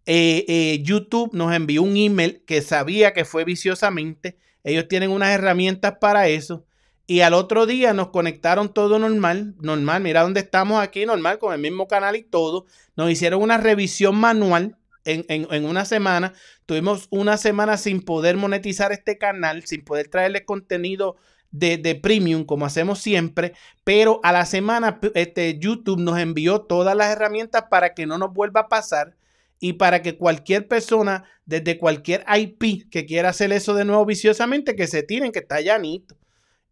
Eh, 0.07 0.45
eh, 0.49 0.81
YouTube 0.83 1.31
nos 1.35 1.55
envió 1.55 1.85
un 1.85 1.97
email 1.97 2.43
que 2.49 2.63
sabía 2.63 3.13
que 3.13 3.25
fue 3.25 3.45
viciosamente. 3.45 4.39
Ellos 4.65 4.89
tienen 4.89 5.13
unas 5.13 5.31
herramientas 5.31 5.99
para 6.01 6.27
eso. 6.27 6.65
Y 7.11 7.23
al 7.23 7.35
otro 7.35 7.67
día 7.67 7.93
nos 7.93 8.11
conectaron 8.11 8.73
todo 8.73 9.01
normal, 9.01 9.57
normal, 9.59 10.01
mira 10.01 10.23
dónde 10.23 10.39
estamos 10.39 10.81
aquí, 10.81 11.05
normal, 11.07 11.41
con 11.41 11.53
el 11.53 11.59
mismo 11.61 11.89
canal 11.89 12.15
y 12.15 12.23
todo. 12.23 12.67
Nos 12.95 13.11
hicieron 13.11 13.43
una 13.43 13.59
revisión 13.59 14.15
manual 14.15 14.77
en, 15.05 15.25
en- 15.29 15.65
una 15.65 15.85
semana. 15.85 16.35
Tuvimos 16.67 17.09
una 17.11 17.37
semana 17.37 17.79
sin 17.79 18.01
poder 18.03 18.37
monetizar 18.37 18.93
este 18.93 19.19
canal, 19.19 19.65
sin 19.67 19.83
poder 19.85 20.07
traerle 20.07 20.45
contenido 20.45 21.17
de, 21.51 21.79
de 21.79 21.97
premium 21.97 22.45
como 22.45 22.65
hacemos 22.65 23.01
siempre. 23.01 23.55
Pero 23.83 24.21
a 24.23 24.31
la 24.31 24.47
semana 24.47 25.01
este, 25.15 25.59
YouTube 25.59 25.99
nos 25.99 26.17
envió 26.17 26.61
todas 26.61 26.95
las 26.97 27.11
herramientas 27.11 27.65
para 27.69 27.93
que 27.93 28.07
no 28.07 28.19
nos 28.19 28.33
vuelva 28.33 28.61
a 28.61 28.69
pasar 28.69 29.17
y 29.59 29.73
para 29.73 30.01
que 30.03 30.17
cualquier 30.17 30.69
persona 30.69 31.25
desde 31.45 31.77
cualquier 31.77 32.25
IP 32.39 32.89
que 32.89 33.05
quiera 33.05 33.31
hacer 33.31 33.51
eso 33.53 33.75
de 33.75 33.85
nuevo 33.85 34.07
viciosamente, 34.07 34.77
que 34.77 34.87
se 34.87 35.03
tiren, 35.03 35.33
que 35.33 35.41
está 35.41 35.61
llanito. 35.61 36.17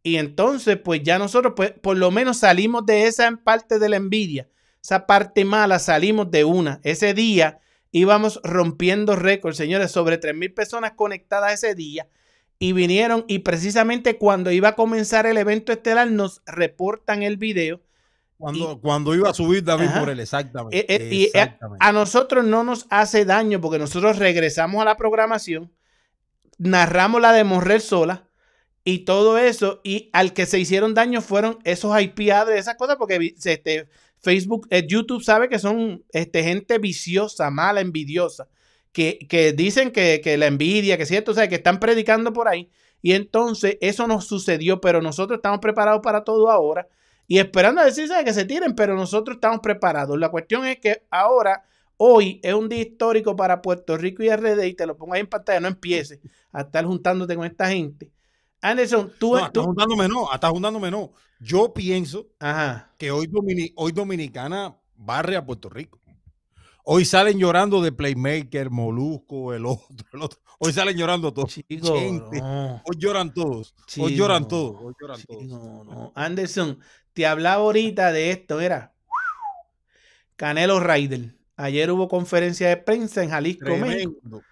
Y 0.02 0.16
entonces, 0.16 0.78
pues 0.78 1.02
ya 1.02 1.18
nosotros, 1.18 1.54
pues, 1.56 1.72
por 1.72 1.96
lo 1.96 2.10
menos 2.10 2.38
salimos 2.38 2.86
de 2.86 3.06
esa 3.06 3.30
parte 3.42 3.78
de 3.78 3.88
la 3.88 3.96
envidia, 3.96 4.48
esa 4.82 5.06
parte 5.06 5.44
mala, 5.44 5.78
salimos 5.78 6.30
de 6.30 6.44
una. 6.44 6.80
Ese 6.84 7.14
día 7.14 7.60
íbamos 7.90 8.40
rompiendo 8.44 9.16
récords, 9.16 9.56
señores, 9.56 9.90
sobre 9.90 10.20
3.000 10.20 10.54
personas 10.54 10.92
conectadas 10.92 11.52
ese 11.52 11.74
día. 11.74 12.08
Y 12.60 12.72
vinieron 12.72 13.24
y 13.28 13.40
precisamente 13.40 14.18
cuando 14.18 14.50
iba 14.50 14.68
a 14.70 14.76
comenzar 14.76 15.26
el 15.26 15.36
evento 15.36 15.72
estelar 15.72 16.10
nos 16.10 16.42
reportan 16.46 17.22
el 17.22 17.36
video. 17.36 17.80
Cuando, 18.36 18.80
cuando 18.80 19.14
iba 19.14 19.30
a 19.30 19.34
subir 19.34 19.64
David 19.64 19.88
Ajá. 19.88 20.00
Morel, 20.00 20.20
exactamente. 20.20 20.78
Eh, 20.78 20.86
eh, 20.88 21.08
y, 21.12 21.24
exactamente. 21.24 21.84
a 21.84 21.92
nosotros 21.92 22.44
no 22.44 22.64
nos 22.64 22.86
hace 22.90 23.24
daño 23.24 23.60
porque 23.60 23.78
nosotros 23.78 24.18
regresamos 24.18 24.80
a 24.80 24.84
la 24.84 24.96
programación, 24.96 25.72
narramos 26.56 27.20
la 27.20 27.32
de 27.32 27.44
Morrel 27.44 27.80
sola 27.80 28.27
y 28.88 29.00
todo 29.00 29.36
eso. 29.36 29.82
Y 29.84 30.08
al 30.14 30.32
que 30.32 30.46
se 30.46 30.58
hicieron 30.58 30.94
daño 30.94 31.20
fueron 31.20 31.58
esos 31.64 32.00
IP 32.00 32.30
address, 32.32 32.60
esas 32.60 32.76
cosas, 32.76 32.96
porque 32.96 33.34
este, 33.44 33.86
Facebook, 34.18 34.66
eh, 34.70 34.86
YouTube 34.88 35.22
sabe 35.22 35.50
que 35.50 35.58
son 35.58 36.04
este, 36.10 36.42
gente 36.42 36.78
viciosa, 36.78 37.50
mala, 37.50 37.82
envidiosa, 37.82 38.48
que, 38.92 39.18
que 39.28 39.52
dicen 39.52 39.90
que, 39.90 40.22
que 40.24 40.38
la 40.38 40.46
envidia, 40.46 40.96
que 40.96 41.04
cierto, 41.04 41.32
o 41.32 41.34
sea, 41.34 41.48
que 41.48 41.56
están 41.56 41.80
predicando 41.80 42.32
por 42.32 42.48
ahí. 42.48 42.70
Y 43.02 43.12
entonces 43.12 43.76
eso 43.82 44.06
nos 44.06 44.26
sucedió, 44.26 44.80
pero 44.80 45.02
nosotros 45.02 45.36
estamos 45.36 45.58
preparados 45.58 46.00
para 46.02 46.24
todo 46.24 46.50
ahora 46.50 46.88
y 47.26 47.40
esperando 47.40 47.82
a 47.82 47.84
decir 47.84 48.08
¿sabe? 48.08 48.24
que 48.24 48.32
se 48.32 48.46
tiren, 48.46 48.74
pero 48.74 48.96
nosotros 48.96 49.36
estamos 49.36 49.60
preparados. 49.60 50.18
La 50.18 50.30
cuestión 50.30 50.64
es 50.64 50.78
que 50.80 51.02
ahora, 51.10 51.62
hoy, 51.98 52.40
es 52.42 52.54
un 52.54 52.70
día 52.70 52.80
histórico 52.80 53.36
para 53.36 53.60
Puerto 53.60 53.98
Rico 53.98 54.22
y 54.22 54.30
RD, 54.34 54.64
y 54.64 54.72
te 54.72 54.86
lo 54.86 54.96
pongo 54.96 55.12
ahí 55.12 55.20
en 55.20 55.26
pantalla, 55.26 55.60
no 55.60 55.68
empieces 55.68 56.20
a 56.52 56.62
estar 56.62 56.86
juntándote 56.86 57.36
con 57.36 57.44
esta 57.44 57.68
gente. 57.68 58.10
Anderson, 58.60 59.12
tú... 59.18 59.36
No, 59.36 59.50
tú- 59.52 59.62
juntándome 59.62 60.08
no, 60.08 60.30
hasta 60.30 60.48
juntándome 60.50 60.90
no. 60.90 61.12
Yo 61.40 61.72
pienso 61.72 62.26
Ajá. 62.40 62.92
que 62.98 63.10
hoy, 63.10 63.30
hoy 63.76 63.92
Dominicana 63.92 64.76
barre 64.96 65.36
a 65.36 65.44
Puerto 65.44 65.68
Rico. 65.68 66.00
Hoy 66.90 67.04
salen 67.04 67.38
llorando 67.38 67.82
de 67.82 67.92
Playmaker, 67.92 68.70
Molusco, 68.70 69.52
el 69.52 69.66
otro, 69.66 69.86
el 70.12 70.22
otro. 70.22 70.40
Hoy 70.58 70.72
salen 70.72 70.96
llorando 70.96 71.32
todos. 71.32 71.50
Chico, 71.50 71.94
no. 72.32 72.82
Hoy 72.84 72.96
lloran 72.96 73.32
todos. 73.32 73.74
Hoy 73.98 74.16
lloran 74.16 74.48
todos. 74.48 74.76
Hoy 74.80 74.94
lloran 75.00 75.18
chico, 75.20 75.34
todos. 75.34 75.86
no. 75.86 76.12
Anderson, 76.16 76.80
te 77.12 77.26
hablaba 77.26 77.62
ahorita 77.62 78.10
de 78.10 78.30
esto, 78.30 78.58
era 78.60 78.94
Canelo 80.36 80.80
Ryder. 80.80 81.36
Ayer 81.56 81.90
hubo 81.90 82.08
conferencia 82.08 82.68
de 82.68 82.76
prensa 82.78 83.22
en 83.22 83.30
Jalisco, 83.30 83.76
México. 83.76 84.42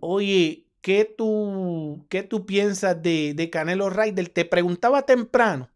Oye, 0.00 0.63
¿qué 0.84 1.06
tú, 1.06 2.06
qué 2.10 2.22
tú 2.22 2.44
piensas 2.44 3.02
de, 3.02 3.32
de 3.34 3.48
Canelo 3.48 3.88
Ryder? 3.88 4.28
Te 4.28 4.44
preguntaba 4.44 5.06
temprano. 5.06 5.70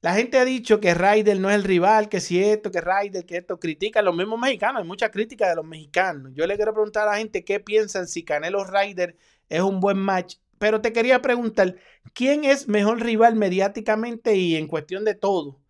La 0.00 0.14
gente 0.14 0.38
ha 0.38 0.44
dicho 0.46 0.80
que 0.80 0.94
Ryder 0.94 1.38
no 1.38 1.50
es 1.50 1.56
el 1.56 1.64
rival, 1.64 2.08
que 2.08 2.20
si 2.20 2.42
esto, 2.42 2.70
que 2.70 2.80
Ryder, 2.80 3.26
que 3.26 3.36
esto. 3.36 3.60
Critican 3.60 4.06
los 4.06 4.16
mismos 4.16 4.40
mexicanos. 4.40 4.80
Hay 4.80 4.88
mucha 4.88 5.10
crítica 5.10 5.50
de 5.50 5.56
los 5.56 5.66
mexicanos. 5.66 6.32
Yo 6.34 6.46
le 6.46 6.56
quiero 6.56 6.72
preguntar 6.72 7.06
a 7.06 7.12
la 7.12 7.18
gente 7.18 7.44
qué 7.44 7.60
piensan 7.60 8.08
si 8.08 8.24
Canelo 8.24 8.64
Ryder 8.64 9.18
es 9.50 9.60
un 9.60 9.80
buen 9.80 9.98
match. 9.98 10.36
Pero 10.58 10.80
te 10.80 10.94
quería 10.94 11.20
preguntar, 11.20 11.76
¿quién 12.14 12.44
es 12.44 12.68
mejor 12.68 13.02
rival 13.02 13.36
mediáticamente 13.36 14.34
y 14.36 14.56
en 14.56 14.66
cuestión 14.66 15.04
de 15.04 15.14
todo? 15.14 15.60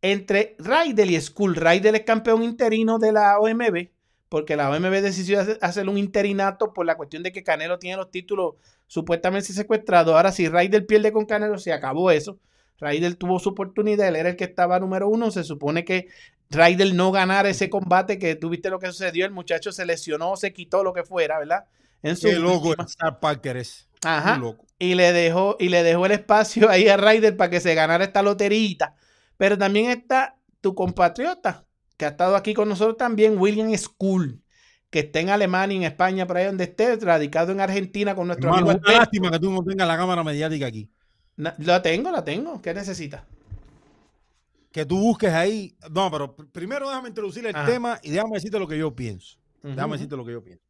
Entre 0.00 0.56
Ryder 0.58 1.10
y 1.10 1.20
Skull. 1.20 1.56
Ryder 1.56 1.94
es 1.94 2.02
campeón 2.04 2.42
interino 2.42 2.98
de 2.98 3.12
la 3.12 3.38
OMB 3.38 3.90
porque 4.30 4.54
la 4.54 4.70
OMB 4.70 5.02
decidió 5.02 5.40
hacer, 5.60 5.88
un 5.88 5.98
interinato 5.98 6.72
por 6.72 6.86
la 6.86 6.96
cuestión 6.96 7.24
de 7.24 7.32
que 7.32 7.42
Canelo 7.42 7.80
tiene 7.80 7.96
los 7.96 8.12
títulos 8.12 8.54
supuestamente 8.86 9.52
secuestrados. 9.52 10.14
Ahora, 10.14 10.30
si 10.30 10.48
Ryder 10.48 10.86
pierde 10.86 11.10
con 11.10 11.26
Canelo, 11.26 11.58
se 11.58 11.72
acabó 11.72 12.12
eso. 12.12 12.38
Ryder 12.78 13.16
tuvo 13.16 13.40
su 13.40 13.50
oportunidad, 13.50 14.06
él 14.06 14.14
era 14.14 14.30
el 14.30 14.36
que 14.36 14.44
estaba 14.44 14.78
número 14.78 15.08
uno. 15.08 15.32
Se 15.32 15.42
supone 15.42 15.84
que 15.84 16.06
Ryder 16.48 16.94
no 16.94 17.10
ganara 17.10 17.50
ese 17.50 17.68
combate, 17.68 18.20
que 18.20 18.36
tuviste 18.36 18.70
lo 18.70 18.78
que 18.78 18.86
sucedió, 18.86 19.26
el 19.26 19.32
muchacho 19.32 19.72
se 19.72 19.84
lesionó, 19.84 20.36
se 20.36 20.52
quitó 20.52 20.84
lo 20.84 20.92
que 20.92 21.02
fuera, 21.02 21.40
¿verdad? 21.40 21.64
En 22.00 22.16
su 22.16 22.28
Qué 22.28 22.36
loco 22.36 22.72
Star 22.84 23.18
Parker 23.18 23.56
es. 23.56 23.88
Ajá. 24.04 24.38
Loco. 24.38 24.64
Y 24.78 24.94
le 24.94 25.12
dejó, 25.12 25.56
y 25.58 25.70
le 25.70 25.82
dejó 25.82 26.06
el 26.06 26.12
espacio 26.12 26.68
ahí 26.70 26.88
a 26.88 26.96
Ryder 26.96 27.36
para 27.36 27.50
que 27.50 27.58
se 27.58 27.74
ganara 27.74 28.04
esta 28.04 28.22
loterita. 28.22 28.94
Pero 29.36 29.58
también 29.58 29.90
está 29.90 30.36
tu 30.60 30.76
compatriota, 30.76 31.64
que 32.00 32.06
ha 32.06 32.08
estado 32.08 32.34
aquí 32.34 32.54
con 32.54 32.66
nosotros 32.66 32.96
también, 32.96 33.38
William 33.38 33.70
School, 33.76 34.40
que 34.88 35.00
está 35.00 35.20
en 35.20 35.28
Alemania, 35.28 35.76
en 35.76 35.82
España, 35.82 36.26
por 36.26 36.38
ahí 36.38 36.46
donde 36.46 36.64
esté, 36.64 36.96
radicado 36.96 37.52
en 37.52 37.60
Argentina 37.60 38.14
con 38.14 38.26
nuestro 38.26 38.48
Hermano, 38.48 38.70
amigo 38.70 38.82
una 38.88 38.98
lástima 39.00 39.30
que 39.30 39.38
tú 39.38 39.50
no 39.52 39.62
tengas 39.62 39.86
la 39.86 39.98
cámara 39.98 40.24
mediática 40.24 40.64
aquí. 40.64 40.88
La 41.36 41.82
tengo, 41.82 42.10
la 42.10 42.24
tengo. 42.24 42.62
¿Qué 42.62 42.72
necesita? 42.72 43.26
Que 44.72 44.86
tú 44.86 44.98
busques 44.98 45.30
ahí. 45.30 45.76
No, 45.90 46.10
pero 46.10 46.34
pr- 46.34 46.50
primero 46.50 46.88
déjame 46.88 47.10
introducir 47.10 47.44
el 47.44 47.54
Ajá. 47.54 47.66
tema 47.66 48.00
y 48.02 48.12
déjame 48.12 48.32
decirte 48.32 48.58
lo 48.58 48.66
que 48.66 48.78
yo 48.78 48.96
pienso. 48.96 49.36
Déjame 49.62 49.92
decirte 49.92 50.16
lo 50.16 50.24
que 50.24 50.32
yo 50.32 50.42
pienso. 50.42 50.64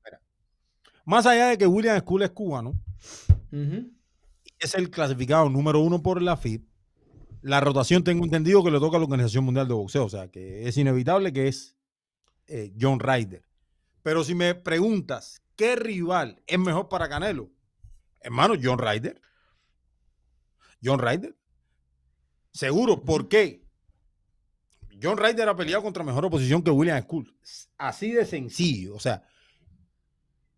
Más 1.04 1.26
allá 1.26 1.46
de 1.46 1.58
que 1.58 1.66
William 1.68 1.96
School 2.00 2.22
es 2.22 2.30
cubano, 2.30 2.70
ujú. 3.52 3.88
es 4.58 4.74
el 4.74 4.90
clasificado 4.90 5.48
número 5.48 5.78
uno 5.78 6.02
por 6.02 6.20
la 6.20 6.36
FIB. 6.36 6.62
La 7.42 7.60
rotación 7.60 8.04
tengo 8.04 8.24
entendido 8.24 8.62
que 8.62 8.70
le 8.70 8.78
toca 8.78 8.96
a 8.96 9.00
la 9.00 9.04
Organización 9.04 9.44
Mundial 9.44 9.66
de 9.66 9.74
Boxeo, 9.74 10.04
o 10.04 10.08
sea 10.10 10.28
que 10.28 10.68
es 10.68 10.76
inevitable 10.76 11.32
que 11.32 11.48
es 11.48 11.76
eh, 12.46 12.72
John 12.78 13.00
Ryder. 13.00 13.44
Pero 14.02 14.24
si 14.24 14.34
me 14.34 14.54
preguntas 14.54 15.42
qué 15.56 15.76
rival 15.76 16.42
es 16.46 16.58
mejor 16.58 16.88
para 16.88 17.08
Canelo, 17.08 17.50
hermano, 18.20 18.54
John 18.62 18.78
Ryder. 18.78 19.20
John 20.82 20.98
Ryder. 20.98 21.36
Seguro, 22.52 23.04
¿por 23.04 23.28
qué? 23.28 23.64
John 25.02 25.16
Ryder 25.16 25.48
ha 25.48 25.56
peleado 25.56 25.82
contra 25.82 26.04
mejor 26.04 26.24
oposición 26.26 26.62
que 26.62 26.70
William 26.70 27.02
School. 27.02 27.34
Así 27.78 28.12
de 28.12 28.26
sencillo. 28.26 28.94
O 28.94 29.00
sea, 29.00 29.22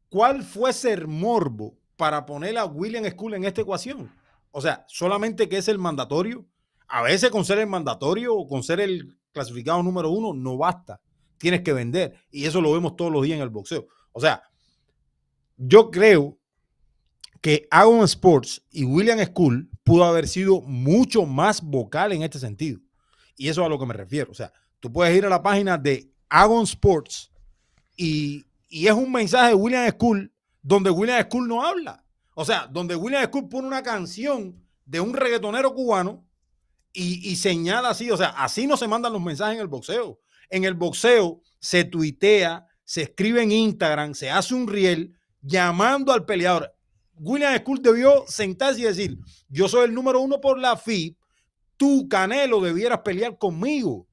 ¿cuál 0.09 0.43
fue 0.43 0.73
ser 0.73 1.07
morbo 1.07 1.79
para 1.97 2.27
poner 2.27 2.59
a 2.59 2.65
William 2.65 3.05
School 3.05 3.35
en 3.35 3.45
esta 3.45 3.61
ecuación? 3.61 4.13
O 4.51 4.61
sea, 4.61 4.85
solamente 4.89 5.49
que 5.49 5.59
es 5.59 5.69
el 5.69 5.79
mandatorio. 5.79 6.47
A 6.93 7.01
veces 7.01 7.31
con 7.31 7.43
ser 7.43 7.59
el 7.59 7.69
mandatorio 7.69 8.37
o 8.37 8.47
con 8.47 8.63
ser 8.63 8.79
el 8.79 9.17
clasificado 9.33 9.83
número 9.83 10.11
uno 10.11 10.35
no 10.35 10.59
basta. 10.59 11.01
Tienes 11.39 11.63
que 11.63 11.73
vender. 11.73 12.13
Y 12.31 12.45
eso 12.45 12.61
lo 12.61 12.71
vemos 12.71 12.97
todos 12.97 13.11
los 13.11 13.23
días 13.23 13.37
en 13.37 13.43
el 13.43 13.49
boxeo. 13.49 13.87
O 14.13 14.21
sea, 14.21 14.43
yo 15.57 15.91
creo 15.91 16.37
que 17.41 17.67
Agon 17.71 18.05
Sports 18.05 18.63
y 18.71 18.85
William 18.85 19.19
School 19.25 19.71
pudo 19.83 20.05
haber 20.05 20.29
sido 20.29 20.61
mucho 20.61 21.25
más 21.25 21.63
vocal 21.63 22.13
en 22.13 22.25
este 22.25 22.39
sentido. 22.39 22.79
Y 23.39 23.49
eso 23.49 23.63
es 23.63 23.67
a 23.67 23.71
lo 23.71 23.79
que 23.79 23.87
me 23.87 23.95
refiero. 23.95 24.31
O 24.31 24.35
sea, 24.35 24.53
tú 24.79 24.93
puedes 24.93 25.17
ir 25.17 25.25
a 25.25 25.31
la 25.31 25.43
página 25.43 25.79
de 25.79 26.13
Agon 26.29 26.65
Sports 26.65 27.33
y, 27.97 28.45
y 28.69 28.87
es 28.87 28.93
un 28.93 29.11
mensaje 29.11 29.49
de 29.49 29.55
William 29.55 29.91
School 29.93 30.31
donde 30.61 30.91
William 30.91 31.23
School 31.23 31.49
no 31.49 31.65
habla. 31.65 32.05
O 32.35 32.45
sea, 32.45 32.67
donde 32.67 32.95
William 32.97 33.25
School 33.25 33.49
pone 33.49 33.67
una 33.67 33.83
canción 33.83 34.63
de 34.85 35.01
un 35.01 35.15
reggaetonero 35.15 35.73
cubano 35.73 36.23
y, 36.93 37.31
y 37.31 37.37
señala 37.37 37.91
así. 37.91 38.11
O 38.11 38.17
sea, 38.17 38.29
así 38.31 38.67
no 38.67 38.77
se 38.77 38.89
mandan 38.89 39.13
los 39.13 39.23
mensajes 39.23 39.55
en 39.55 39.61
el 39.61 39.69
boxeo. 39.69 40.21
En 40.51 40.65
el 40.65 40.75
boxeo 40.75 41.41
se 41.59 41.85
tuitea, 41.85 42.67
se 42.85 43.03
escribe 43.03 43.43
en 43.43 43.53
Instagram, 43.53 44.15
se 44.15 44.31
hace 44.31 44.55
un 44.55 44.69
riel 44.69 45.17
llamando 45.41 46.13
al 46.13 46.25
peleador. 46.25 46.75
William 47.15 47.57
School 47.59 47.81
debió 47.81 48.25
sentarse 48.27 48.81
y 48.81 48.85
decir, 48.85 49.19
yo 49.49 49.69
soy 49.69 49.85
el 49.85 49.95
número 49.95 50.21
uno 50.21 50.41
por 50.41 50.59
la 50.59 50.77
FIB, 50.77 51.17
tú, 51.77 52.09
Canelo, 52.09 52.61
debieras 52.61 53.01
pelear 53.01 53.39
conmigo. 53.39 54.07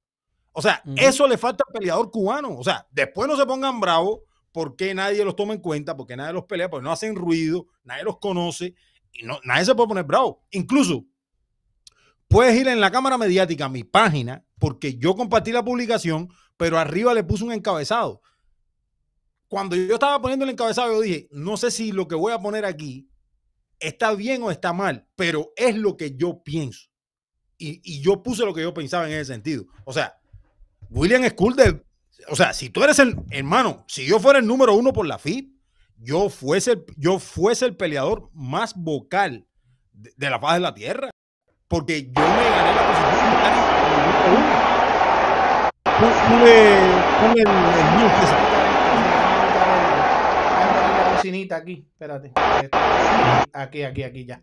O 0.52 0.62
sea, 0.62 0.82
eso 0.98 1.28
le 1.28 1.38
falta 1.38 1.64
al 1.68 1.74
peleador 1.74 2.12
cubano. 2.12 2.56
O 2.58 2.64
sea, 2.64 2.88
después 2.92 3.28
no 3.28 3.38
se 3.38 3.46
pongan 3.46 3.80
bravos 3.80 4.20
porque 4.52 4.94
nadie 4.94 5.24
los 5.24 5.36
toma 5.36 5.54
en 5.54 5.62
cuenta, 5.62 5.96
porque 5.96 6.18
nadie 6.18 6.34
los 6.34 6.46
pelea, 6.46 6.70
porque 6.70 6.84
no 6.84 6.92
hacen 6.92 7.16
ruido, 7.16 7.68
nadie 7.84 8.04
los 8.04 8.18
conoce 8.20 8.76
y 9.14 9.24
no, 9.24 9.40
nadie 9.44 9.66
se 9.66 9.76
puede 9.76 9.90
poner 9.90 10.04
bravo. 10.04 10.44
Incluso 10.52 11.06
puedes 12.30 12.58
ir 12.58 12.68
en 12.70 12.80
la 12.80 12.92
cámara 12.92 13.18
mediática 13.18 13.66
a 13.66 13.70
mi 13.70 13.84
página, 13.84 14.46
porque 14.60 14.98
yo 14.98 15.16
compartí 15.16 15.52
la 15.52 15.66
publicación, 15.66 16.30
pero 16.56 16.80
arriba 16.80 17.14
le 17.14 17.24
puse 17.24 17.44
un 17.44 17.52
encabezado. 17.52 18.22
Cuando 19.50 19.76
yo 19.76 19.96
estaba 19.96 20.22
poniendo 20.22 20.46
el 20.46 20.52
encabezado, 20.52 20.94
yo 20.94 21.02
dije, 21.02 21.28
no 21.32 21.58
sé 21.58 21.72
si 21.72 21.92
lo 21.92 22.08
que 22.08 22.16
voy 22.16 22.32
a 22.32 22.40
poner 22.40 22.66
aquí 22.66 23.10
está 23.80 24.14
bien 24.14 24.44
o 24.44 24.52
está 24.52 24.74
mal, 24.74 25.08
pero 25.16 25.52
es 25.56 25.76
lo 25.76 25.98
que 25.98 26.16
yo 26.16 26.44
pienso. 26.44 26.88
Y, 27.58 27.82
y 27.84 28.02
yo 28.02 28.22
puse 28.22 28.46
lo 28.46 28.54
que 28.54 28.62
yo 28.62 28.74
pensaba 28.74 29.08
en 29.08 29.14
ese 29.14 29.34
sentido. 29.34 29.66
O 29.86 29.92
sea, 29.92 30.20
William 30.90 31.24
de, 31.24 31.86
o 32.28 32.36
sea, 32.36 32.54
si 32.54 32.70
tú 32.70 32.84
eres 32.84 33.00
el 33.00 33.16
hermano, 33.32 33.86
si 33.88 34.06
yo 34.06 34.20
fuera 34.20 34.40
el 34.40 34.48
número 34.48 34.76
uno 34.76 34.94
por 34.94 35.08
la 35.08 35.18
FIB, 35.18 35.52
yo 35.98 36.30
fuese, 36.30 36.86
yo 36.96 37.20
fuese 37.20 37.66
el 37.66 37.76
peleador 37.76 38.30
más 38.34 38.76
vocal 38.76 39.48
de, 39.92 40.14
de 40.16 40.30
la 40.30 40.40
faz 40.40 40.54
de 40.56 40.60
la 40.60 40.74
tierra. 40.74 41.10
Porque 41.70 42.02
yo 42.02 42.10
me 42.10 42.50
gané 42.50 42.74
la 42.74 42.88
posición 42.88 43.14
de 46.44 46.60
en 47.22 47.32
el 47.32 47.38
el, 47.38 47.48
el 47.48 47.86
mute 47.96 48.24
ese. 48.24 48.36
Voy 50.50 50.64
a 50.64 50.74
poner 50.74 50.96
la 50.98 51.14
bocinita 51.14 51.56
aquí, 51.58 51.86
espérate. 51.92 52.32
Aquí, 53.54 53.84
aquí, 53.84 54.04
aquí 54.04 54.26
ya. 54.26 54.42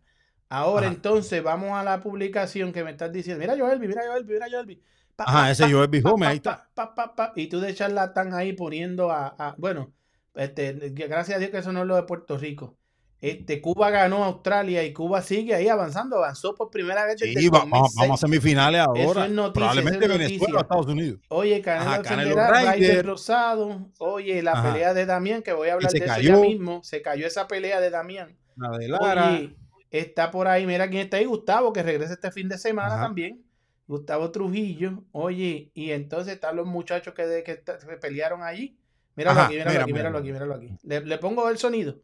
Ahora 0.49 0.87
Ajá. 0.87 0.95
entonces 0.95 1.43
vamos 1.43 1.73
a 1.73 1.83
la 1.83 2.01
publicación 2.01 2.73
que 2.73 2.85
me 2.85 2.93
estás 2.93 3.13
diciendo. 3.13 3.41
Mira 3.41 3.57
Joelvi, 3.59 3.89
mira 3.89 4.03
Joelvi, 4.07 4.33
mira 4.35 4.47
Joelvi. 4.49 4.81
Pa, 5.17 5.25
Ajá, 5.25 5.39
pa, 5.41 5.51
ese 5.51 5.65
pa, 5.65 5.71
Joel 5.71 5.89
B. 5.89 6.03
pa, 6.03 6.11
Gómez, 6.11 6.27
pa, 6.27 6.31
ahí 6.31 6.37
está. 6.37 6.69
pa, 7.17 7.33
y 7.35 7.49
tú 7.49 7.59
de 7.59 7.75
charlatán 7.75 8.35
ahí 8.35 8.53
poniendo 8.53 9.11
a, 9.11 9.35
a- 9.37 9.55
bueno, 9.59 9.93
este, 10.35 10.75
gracias 10.91 11.37
a 11.37 11.41
Dios 11.41 11.51
que 11.51 11.59
eso 11.59 11.73
no 11.73 11.81
es 11.81 11.87
lo 11.89 11.97
de 11.97 12.05
Puerto 12.05 12.39
Rico. 12.39 12.77
Este, 13.21 13.63
Cuba 13.63 13.91
ganó 13.91 14.25
a 14.25 14.27
Australia 14.27 14.85
y 14.85 14.93
Cuba 14.93 15.23
sigue 15.23 15.55
ahí 15.55 15.69
avanzando, 15.69 16.17
avanzó 16.19 16.55
por 16.55 16.71
primera 16.71 17.05
vez 17.07 17.19
desde 17.19 17.33
Sí, 17.41 17.47
el 17.47 17.55
va- 17.55 17.61
vamos, 17.61 17.81
2006. 17.95 17.97
vamos 18.01 18.23
a 18.23 18.27
semifinales 18.27 18.81
ahora. 18.83 19.25
es 19.25 19.31
noticia, 19.33 19.53
Probablemente 19.55 20.05
eso 20.05 20.13
es 20.15 20.19
Venezuela 20.19 20.59
o 20.59 20.61
Estados 20.63 20.87
Unidos. 20.87 21.21
Oye, 21.29 21.61
Canelo, 21.63 21.91
Ajá, 21.91 22.03
Canelo 22.03 22.37
Ryder 22.37 22.75
Ryder. 22.79 23.07
Rosado. 23.07 23.89
Oye, 23.99 24.43
la 24.43 24.53
Ajá. 24.53 24.73
pelea 24.73 24.93
de 24.95 25.07
Damián, 25.07 25.43
que 25.43 25.53
voy 25.55 25.69
a 25.71 25.75
hablar 25.75 25.91
de 25.91 25.99
eso 25.99 26.21
ya 26.21 26.37
mismo. 26.37 26.83
Se 26.85 27.01
cayó 27.01 27.27
esa 27.27 27.49
pelea 27.49 27.81
de 27.81 27.91
Damián. 27.91 28.37
La 28.57 28.77
de 28.77 28.89
Lara. 28.89 29.31
Oye, 29.33 29.57
está 29.91 30.31
por 30.31 30.47
ahí, 30.47 30.67
mira 30.67 30.89
quién 30.89 31.03
está 31.03 31.17
ahí, 31.17 31.25
Gustavo, 31.25 31.73
que 31.73 31.83
regresa 31.83 32.13
este 32.13 32.31
fin 32.31 32.49
de 32.49 32.59
semana 32.59 32.95
Ajá. 32.97 33.05
también. 33.05 33.43
Gustavo 33.89 34.31
Trujillo. 34.31 35.05
Oye, 35.13 35.71
y 35.73 35.93
entonces 35.93 36.35
están 36.35 36.55
los 36.57 36.67
muchachos 36.67 37.15
que, 37.15 37.27
de- 37.27 37.43
que 37.43 37.57
pelearon 38.01 38.43
allí. 38.43 38.77
Míralo 39.15 39.41
aquí, 39.41 39.55
míralo 39.55 39.71
mira, 39.71 39.83
aquí, 39.85 39.93
mira, 39.93 40.11
míralo 40.11 40.19
aquí, 40.19 40.33
míralo 40.33 40.55
aquí. 40.55 40.71
Le, 40.83 41.01
le 41.01 41.19
pongo 41.19 41.49
el 41.49 41.57
sonido. 41.57 41.97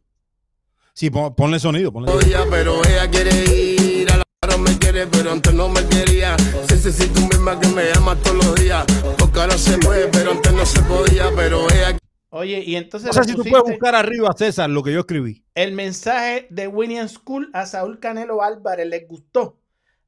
Sí, 0.93 1.09
pon- 1.09 1.33
ponle 1.35 1.59
sonido, 1.59 1.91
ponle 1.91 2.11
sonido. 2.11 2.45
pero 2.49 2.85
ella 2.85 3.09
quiere 3.09 3.31
ir 3.45 4.11
a 4.11 4.17
la 4.17 4.23
ahora 4.41 4.57
me 4.57 4.77
quiere, 4.77 5.07
pero 5.07 5.31
antes 5.31 5.53
no 5.53 5.69
me 5.69 5.85
quería. 5.87 6.35
Sí, 6.69 6.77
sí, 6.77 6.91
sí, 6.91 7.07
tú 7.09 7.21
misma 7.21 7.59
que 7.59 7.67
me 7.69 7.85
llamas 7.91 8.21
todos 8.21 8.45
los 8.45 8.55
días. 8.55 8.85
Porque 9.17 9.39
ahora 9.39 9.57
se 9.57 9.77
puede, 9.79 10.07
pero 10.09 10.31
antes 10.31 10.53
no 10.53 10.65
se 10.65 10.81
podía, 10.83 11.31
pero 11.35 11.65
ella 11.71 11.97
Oye, 12.29 12.63
y 12.65 12.75
entonces 12.75 13.13
sé 13.13 13.21
le 13.21 13.27
si 13.27 13.35
tú 13.35 13.43
puedes 13.43 13.63
buscar 13.63 13.93
arriba, 13.95 14.33
César, 14.35 14.67
lo 14.69 14.81
que 14.83 14.91
yo 14.91 15.01
escribí. 15.01 15.43
el 15.55 15.71
mensaje 15.73 16.47
de 16.49 16.67
William 16.67 17.07
School 17.07 17.49
a 17.53 17.65
Saúl 17.67 17.99
Canelo 17.99 18.41
Álvarez 18.41 18.87
les 18.87 19.07
gustó. 19.07 19.59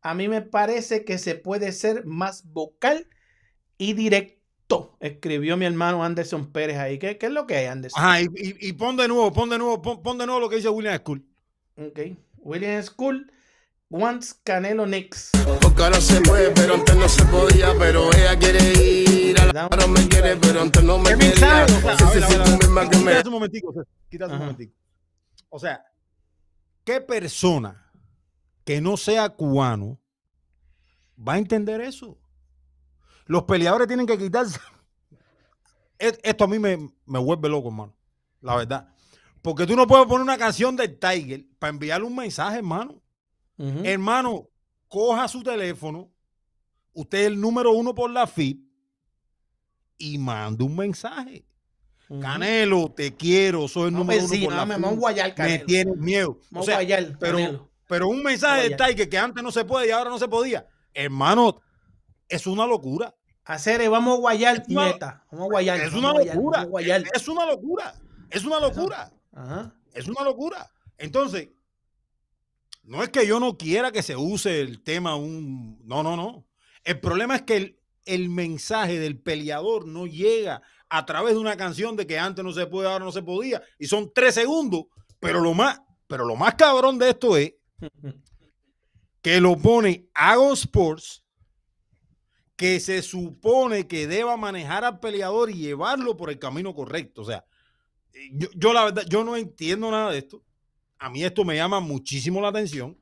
A 0.01 0.13
mí 0.15 0.27
me 0.27 0.41
parece 0.41 1.03
que 1.05 1.17
se 1.19 1.35
puede 1.35 1.71
ser 1.71 2.03
más 2.05 2.43
vocal 2.51 3.07
y 3.77 3.93
directo, 3.93 4.39
escribió 4.99 5.57
mi 5.57 5.65
hermano 5.65 6.03
Anderson 6.03 6.51
Pérez 6.51 6.77
ahí. 6.77 6.97
¿Qué, 6.97 7.17
qué 7.17 7.27
es 7.27 7.31
lo 7.31 7.45
que 7.47 7.55
hay, 7.57 7.65
Anderson? 7.67 8.01
Ajá, 8.03 8.21
y, 8.21 8.25
y- 8.35 8.69
y 8.69 8.73
pon 8.73 8.97
de 8.97 9.07
nuevo, 9.07 9.31
pon 9.31 9.49
de 9.49 9.57
nuevo, 9.57 9.81
pon, 9.81 10.01
pon 10.01 10.17
de 10.17 10.25
nuevo 10.25 10.39
lo 10.41 10.49
que 10.49 10.57
dice 10.57 10.69
William 10.69 10.97
School. 10.99 11.23
Ok. 11.77 11.99
William 12.37 12.81
School 12.83 13.31
wants 13.89 14.33
Canelo 14.43 14.85
next. 14.85 15.35
Porque 15.61 15.83
ahora 15.83 16.01
se 16.01 16.21
puede, 16.21 16.51
pero 16.51 16.75
antes 16.75 16.95
no 16.95 17.07
se 17.07 17.25
podía, 17.25 17.73
pero 17.77 18.11
ella 18.13 18.37
quiere 18.37 18.73
ir 18.73 19.39
a 19.39 19.45
la 19.45 19.87
me 19.87 20.07
quiere, 20.07 20.35
pero 20.37 20.61
antes 20.61 20.83
no 20.83 20.97
me 20.97 21.11
¿Qué 21.11 21.17
quería. 21.17 21.65
mensaje? 21.65 21.73
O 21.73 21.81
sea, 21.81 21.97
Sí, 21.97 22.03
a 22.03 22.07
sí, 22.07 22.13
ver, 22.19 22.23
a 22.23 22.27
sí, 22.27 22.33
ver, 22.33 22.41
a 22.41 22.43
tú 22.45 22.51
ver. 22.51 22.59
misma 22.59 22.89
que 22.89 22.97
me 22.97 23.03
Quítate 23.11 23.27
un 23.27 23.33
momentico, 23.33 23.73
quítate 24.09 24.33
un 24.33 24.39
momentico. 24.39 24.73
O 25.49 25.59
sea, 25.59 25.85
¿qué 26.83 27.01
persona 27.01 27.91
que 28.63 28.81
no 28.81 28.97
sea 28.97 29.29
cubano 29.29 29.99
va 31.17 31.33
a 31.33 31.37
entender 31.37 31.81
eso? 31.81 32.17
Los 33.25 33.43
peleadores 33.43 33.87
tienen 33.87 34.05
que 34.05 34.17
quitarse. 34.17 34.59
Es- 35.97 36.19
Esto 36.23 36.43
a 36.43 36.47
mí 36.47 36.59
me, 36.59 36.77
me 37.05 37.19
vuelve 37.19 37.49
loco, 37.49 37.69
hermano. 37.69 37.95
La 38.41 38.55
verdad. 38.55 38.89
Porque 39.41 39.65
tú 39.65 39.75
no 39.75 39.87
puedes 39.87 40.05
poner 40.07 40.21
una 40.21 40.37
canción 40.37 40.75
del 40.75 40.97
Tiger 40.99 41.45
para 41.59 41.69
enviarle 41.71 42.05
un 42.07 42.15
mensaje, 42.15 42.57
hermano. 42.57 43.01
Hermano, 43.57 44.49
coja 44.87 45.27
su 45.27 45.41
teléfono. 45.41 46.11
Usted 46.93 47.19
es 47.19 47.27
el 47.27 47.39
número 47.39 47.71
uno 47.71 47.93
por 47.95 48.09
la 48.11 48.27
FIP 48.27 48.59
y 49.97 50.17
mande 50.17 50.63
un 50.63 50.75
mensaje. 50.75 51.45
Canelo, 52.21 52.91
te 52.91 53.15
quiero, 53.15 53.67
soy 53.67 53.87
el 53.87 53.93
No, 53.93 53.99
número 53.99 54.19
pues 54.21 54.31
uno 54.31 54.43
por 54.45 54.53
no, 54.53 54.57
la 54.65 54.65
me 54.77 54.95
guayar, 54.95 55.33
Me 55.37 55.59
tienes 55.59 55.95
miedo. 55.97 56.39
Vamos 56.51 56.63
O 56.63 56.65
sea, 56.65 56.75
a 56.75 56.77
guayar, 56.79 57.17
pero, 57.19 57.69
pero 57.87 58.07
un 58.09 58.21
mensaje 58.21 58.69
Guayar. 58.69 58.89
Tiger 58.89 59.09
que 59.09 59.17
antes 59.17 59.43
no 59.43 59.51
se 59.51 59.65
puede 59.65 59.87
y 59.87 59.91
ahora 59.91 60.09
no 60.09 60.19
se 60.19 60.27
podía. 60.27 60.67
Hermano, 60.93 61.61
es 62.29 62.47
una 62.47 62.65
locura. 62.67 63.15
Hacer, 63.43 63.87
vamos 63.89 64.17
a 64.17 64.21
guayar, 64.21 64.57
Es 64.61 64.69
una- 64.69 64.85
nieta. 64.85 65.25
Vamos 65.31 65.45
a 65.45 65.49
guayar. 65.49 65.79
Es 65.81 65.93
una 65.93 66.13
locura. 66.13 66.63
Es 67.11 67.27
una 67.27 67.45
locura. 67.45 67.95
Es 68.31 68.43
una 68.45 68.59
locura. 68.59 69.13
Ajá. 69.33 69.75
Es 69.93 70.07
una 70.07 70.23
locura. 70.23 70.71
Entonces, 70.97 71.49
no 72.83 73.03
es 73.03 73.09
que 73.09 73.25
yo 73.27 73.39
no 73.39 73.57
quiera 73.57 73.91
que 73.91 74.01
se 74.03 74.15
use 74.15 74.61
el 74.61 74.81
tema 74.83 75.15
un... 75.15 75.79
No, 75.85 76.03
no, 76.03 76.15
no. 76.15 76.45
El 76.83 76.99
problema 76.99 77.35
es 77.35 77.41
que 77.43 77.57
el- 77.57 77.79
el 78.05 78.29
mensaje 78.29 78.99
del 78.99 79.19
peleador 79.19 79.87
no 79.87 80.05
llega 80.07 80.61
a 80.89 81.05
través 81.05 81.33
de 81.33 81.39
una 81.39 81.57
canción 81.57 81.95
de 81.95 82.05
que 82.05 82.19
antes 82.19 82.43
no 82.45 82.51
se 82.51 82.67
puede, 82.67 82.87
ahora 82.87 83.03
no 83.05 83.11
se 83.11 83.23
podía, 83.23 83.61
y 83.79 83.87
son 83.87 84.11
tres 84.13 84.35
segundos, 84.35 84.85
pero 85.19 85.39
lo 85.39 85.55
más, 85.55 85.81
pero 86.07 86.23
lo 86.25 86.35
más 86.35 86.53
cabrón 86.53 86.99
de 86.99 87.09
esto 87.09 87.35
es 87.35 87.55
que 89.21 89.41
lo 89.41 89.57
pone 89.57 90.07
Ago 90.13 90.53
Sports, 90.53 91.23
que 92.55 92.79
se 92.79 93.01
supone 93.01 93.87
que 93.87 94.07
deba 94.07 94.37
manejar 94.37 94.85
al 94.85 94.99
peleador 94.99 95.49
y 95.49 95.55
llevarlo 95.55 96.15
por 96.15 96.29
el 96.29 96.39
camino 96.39 96.73
correcto. 96.73 97.21
O 97.21 97.25
sea, 97.25 97.45
yo, 98.31 98.47
yo 98.55 98.73
la 98.73 98.85
verdad, 98.85 99.03
yo 99.09 99.23
no 99.23 99.35
entiendo 99.35 99.91
nada 99.91 100.11
de 100.11 100.19
esto. 100.19 100.43
A 100.97 101.09
mí 101.09 101.23
esto 101.23 101.43
me 101.43 101.55
llama 101.55 101.79
muchísimo 101.79 102.41
la 102.41 102.49
atención. 102.49 102.97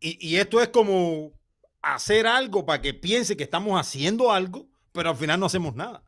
Y, 0.00 0.36
esto 0.36 0.60
es 0.60 0.68
como 0.68 1.32
hacer 1.82 2.26
algo 2.26 2.64
para 2.64 2.80
que 2.80 2.94
piense 2.94 3.36
que 3.36 3.42
estamos 3.42 3.80
haciendo 3.80 4.30
algo, 4.30 4.68
pero 4.92 5.10
al 5.10 5.16
final 5.16 5.40
no 5.40 5.46
hacemos 5.46 5.74
nada. 5.74 6.04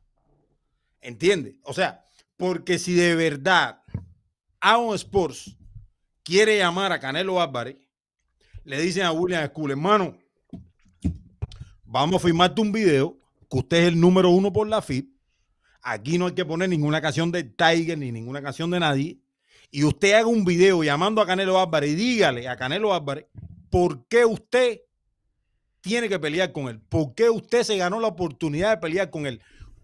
¿Entiende? 1.00 1.56
O 1.64 1.72
sea, 1.72 2.06
porque 2.36 2.78
si 2.78 2.94
de 2.94 3.16
verdad 3.16 3.82
Aon 4.60 4.94
Sports 4.94 5.56
quiere 6.22 6.58
llamar 6.58 6.92
a 6.92 7.00
Canelo 7.00 7.40
Álvarez, 7.40 7.78
le 8.64 8.80
dicen 8.80 9.02
a 9.02 9.12
William 9.12 9.48
School, 9.48 9.72
hermano, 9.72 10.16
vamos 11.90 12.22
a 12.22 12.26
firmarte 12.26 12.60
un 12.60 12.70
video, 12.70 13.18
que 13.50 13.58
usted 13.58 13.76
es 13.78 13.88
el 13.88 14.00
número 14.00 14.30
uno 14.30 14.52
por 14.52 14.68
la 14.68 14.80
FIP. 14.80 15.10
Aquí 15.82 16.18
no 16.18 16.26
hay 16.26 16.34
que 16.34 16.44
poner 16.44 16.68
ninguna 16.68 17.00
canción 17.00 17.32
de 17.32 17.42
Tiger 17.42 17.98
ni 17.98 18.12
ninguna 18.12 18.40
canción 18.40 18.70
de 18.70 18.78
nadie. 18.78 19.18
Y 19.72 19.84
usted 19.84 20.12
haga 20.12 20.26
un 20.26 20.44
video 20.44 20.84
llamando 20.84 21.20
a 21.20 21.26
Canelo 21.26 21.60
Álvarez 21.60 21.90
y 21.90 21.94
dígale 21.94 22.48
a 22.48 22.56
Canelo 22.56 22.94
Álvarez 22.94 23.26
por 23.70 24.06
qué 24.06 24.24
usted 24.24 24.80
tiene 25.80 26.08
que 26.08 26.18
pelear 26.18 26.52
con 26.52 26.68
él. 26.68 26.80
¿Por 26.80 27.14
qué 27.14 27.28
usted 27.28 27.64
se 27.64 27.76
ganó 27.76 27.98
la 27.98 28.08
oportunidad 28.08 28.70
de 28.70 28.76
pelear 28.76 29.10
con 29.10 29.26
él? 29.26 29.40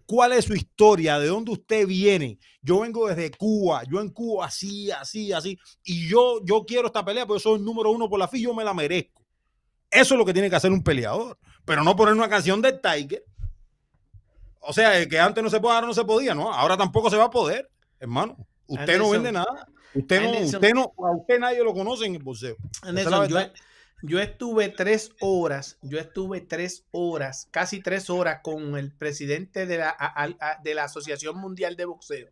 ¿Cuál 0.07 0.33
es 0.33 0.45
su 0.45 0.55
historia? 0.55 1.19
¿De 1.19 1.27
dónde 1.27 1.53
usted 1.53 1.87
viene? 1.87 2.39
Yo 2.63 2.81
vengo 2.81 3.09
desde 3.09 3.33
Cuba, 3.33 3.83
yo 3.85 4.01
en 4.01 4.11
Cuba 4.11 4.47
así, 4.47 4.91
así, 4.93 5.33
así, 5.33 5.59
y 5.85 6.09
yo, 6.09 6.45
yo 6.45 6.65
quiero 6.65 6.87
esta 6.87 7.05
pelea 7.05 7.27
porque 7.27 7.43
soy 7.43 7.59
el 7.59 7.65
número 7.65 7.91
uno 7.91 8.09
por 8.09 8.19
la 8.19 8.29
FI, 8.29 8.43
yo 8.43 8.55
me 8.55 8.63
la 8.63 8.75
merezco. 8.75 9.27
Eso 9.91 10.15
es 10.15 10.19
lo 10.19 10.25
que 10.25 10.33
tiene 10.33 10.51
que 10.51 10.57
hacer 10.57 10.71
un 10.73 10.83
peleador, 10.83 11.39
pero 11.67 11.85
no 11.85 11.95
poner 11.97 12.15
una 12.15 12.29
canción 12.31 12.63
de 12.63 12.73
Tiger. 12.73 13.23
O 14.61 14.73
sea, 14.73 15.07
que 15.07 15.19
antes 15.21 15.45
no 15.45 15.51
se 15.51 15.61
podía, 15.61 15.75
ahora 15.77 15.87
no 15.87 15.95
se 15.95 16.05
podía, 16.05 16.35
¿no? 16.35 16.53
Ahora 16.53 16.77
tampoco 16.77 17.11
se 17.11 17.17
va 17.17 17.25
a 17.25 17.31
poder, 17.31 17.69
hermano. 18.01 18.37
Usted 18.67 18.99
no 18.99 19.11
vende 19.11 19.31
nada. 19.31 19.69
Usted 19.95 20.21
no, 20.21 20.29
Anderson. 20.29 20.55
usted 20.57 20.75
no, 20.75 20.93
a 21.07 21.11
usted 21.17 21.39
nadie 21.39 21.63
lo 21.63 21.73
conoce 21.73 22.05
en 22.07 22.15
el 22.17 22.23
la 22.23 22.89
Anderson, 22.89 23.29
yo, 24.03 24.21
estuve 24.21 24.69
tres 24.69 25.11
horas, 25.21 25.79
yo 25.83 25.99
estuve 25.99 26.41
tres 26.43 26.85
horas, 26.91 27.49
casi 27.51 27.81
tres 27.81 28.11
horas 28.11 28.41
con 28.43 28.77
el 28.77 28.93
presidente 28.95 29.65
de 29.67 29.79
la, 29.79 29.89
a- 29.89 30.25
a- 30.25 30.37
a- 30.41 30.61
de 30.63 30.75
la 30.75 30.85
Asociación 30.85 31.39
Mundial 31.39 31.77
de 31.77 31.87
Boxeo. 31.87 32.29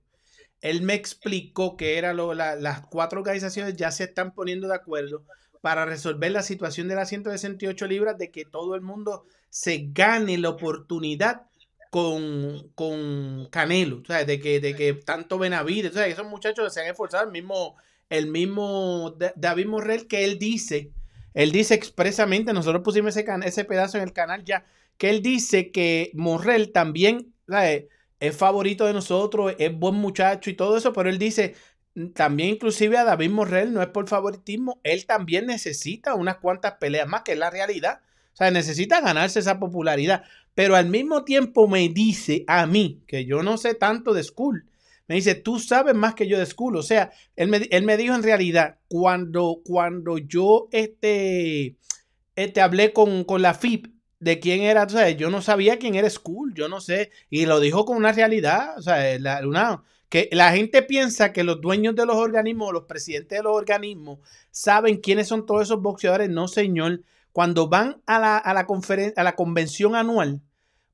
Él 0.60 0.82
me 0.82 0.94
explicó 0.94 1.76
que 1.76 1.96
era 1.98 2.12
lo, 2.12 2.34
la- 2.34 2.56
las 2.56 2.82
cuatro 2.86 3.20
organizaciones 3.20 3.76
ya 3.76 3.90
se 3.92 4.04
están 4.04 4.32
poniendo 4.34 4.68
de 4.68 4.74
acuerdo 4.74 5.24
para 5.64 5.86
resolver 5.86 6.30
la 6.30 6.42
situación 6.42 6.88
de 6.88 6.94
las 6.94 7.08
168 7.08 7.86
libras 7.86 8.18
de 8.18 8.30
que 8.30 8.44
todo 8.44 8.74
el 8.74 8.82
mundo 8.82 9.24
se 9.48 9.88
gane 9.92 10.36
la 10.36 10.50
oportunidad 10.50 11.46
con, 11.90 12.68
con 12.74 13.46
Canelo, 13.50 14.02
sea, 14.04 14.24
de 14.26 14.40
que, 14.40 14.60
de 14.60 14.74
que 14.74 14.92
tanto 14.94 15.38
Benavides, 15.38 15.96
esos 15.96 16.26
muchachos 16.26 16.74
se 16.74 16.80
han 16.82 16.88
esforzado, 16.88 17.24
el 17.24 17.30
mismo, 17.32 17.76
el 18.10 18.26
mismo 18.26 19.14
Da- 19.16 19.32
David 19.36 19.66
Morrell 19.66 20.06
que 20.06 20.24
él 20.24 20.38
dice, 20.38 20.92
él 21.32 21.50
dice 21.50 21.72
expresamente, 21.74 22.52
nosotros 22.52 22.82
pusimos 22.82 23.16
ese, 23.16 23.24
ese 23.44 23.64
pedazo 23.64 23.96
en 23.96 24.04
el 24.04 24.12
canal 24.12 24.44
ya, 24.44 24.66
que 24.98 25.08
él 25.10 25.22
dice 25.22 25.70
que 25.72 26.10
Morrell 26.14 26.72
también 26.72 27.32
es, 28.20 28.36
favorito 28.36 28.86
de 28.86 28.92
nosotros, 28.92 29.54
es 29.58 29.72
buen 29.74 29.94
muchacho 29.96 30.50
y 30.50 30.54
todo 30.54 30.76
eso, 30.76 30.92
pero 30.92 31.08
él 31.10 31.18
dice, 31.18 31.54
también 32.14 32.50
inclusive 32.50 32.96
a 32.98 33.04
David 33.04 33.30
Morrell 33.30 33.72
no 33.72 33.80
es 33.82 33.88
por 33.88 34.08
favoritismo, 34.08 34.80
él 34.82 35.06
también 35.06 35.46
necesita 35.46 36.14
unas 36.14 36.38
cuantas 36.38 36.74
peleas 36.74 37.08
más, 37.08 37.22
que 37.22 37.32
es 37.32 37.38
la 37.38 37.50
realidad. 37.50 38.00
O 38.32 38.36
sea, 38.36 38.50
necesita 38.50 39.00
ganarse 39.00 39.38
esa 39.38 39.60
popularidad. 39.60 40.24
Pero 40.54 40.74
al 40.76 40.86
mismo 40.88 41.24
tiempo 41.24 41.68
me 41.68 41.88
dice 41.88 42.44
a 42.48 42.66
mí, 42.66 43.02
que 43.06 43.24
yo 43.24 43.42
no 43.42 43.58
sé 43.58 43.74
tanto 43.74 44.12
de 44.12 44.24
school, 44.24 44.66
me 45.06 45.16
dice, 45.16 45.34
tú 45.34 45.58
sabes 45.60 45.94
más 45.94 46.14
que 46.14 46.26
yo 46.26 46.38
de 46.38 46.46
school. 46.46 46.76
O 46.76 46.82
sea, 46.82 47.12
él 47.36 47.48
me, 47.48 47.58
él 47.70 47.84
me 47.84 47.96
dijo 47.96 48.14
en 48.14 48.22
realidad, 48.22 48.78
cuando, 48.88 49.60
cuando 49.64 50.18
yo 50.18 50.68
este, 50.72 51.76
este, 52.36 52.60
hablé 52.60 52.92
con, 52.92 53.24
con 53.24 53.42
la 53.42 53.54
FIP 53.54 53.86
de 54.20 54.40
quién 54.40 54.62
era, 54.62 54.84
o 54.84 54.88
sea, 54.88 55.10
yo 55.10 55.30
no 55.30 55.42
sabía 55.42 55.78
quién 55.78 55.94
era 55.94 56.08
school, 56.10 56.54
yo 56.54 56.68
no 56.68 56.80
sé. 56.80 57.10
Y 57.30 57.46
lo 57.46 57.60
dijo 57.60 57.84
con 57.84 57.96
una 57.96 58.12
realidad, 58.12 58.78
o 58.78 58.82
sea, 58.82 59.18
la- 59.18 59.46
una, 59.46 59.82
que 60.14 60.28
la 60.30 60.52
gente 60.52 60.80
piensa 60.82 61.32
que 61.32 61.42
los 61.42 61.60
dueños 61.60 61.96
de 61.96 62.06
los 62.06 62.14
organismos, 62.14 62.72
los 62.72 62.84
presidentes 62.84 63.36
de 63.36 63.42
los 63.42 63.52
organismos, 63.56 64.20
saben 64.52 64.98
quiénes 64.98 65.26
son 65.26 65.44
todos 65.44 65.62
esos 65.62 65.82
boxeadores. 65.82 66.30
No, 66.30 66.46
señor. 66.46 67.02
Cuando 67.32 67.68
van 67.68 68.00
a 68.06 68.20
la, 68.20 68.38
a 68.38 68.54
la, 68.54 68.64
conferen- 68.64 69.12
a 69.16 69.24
la 69.24 69.34
convención 69.34 69.96
anual, 69.96 70.40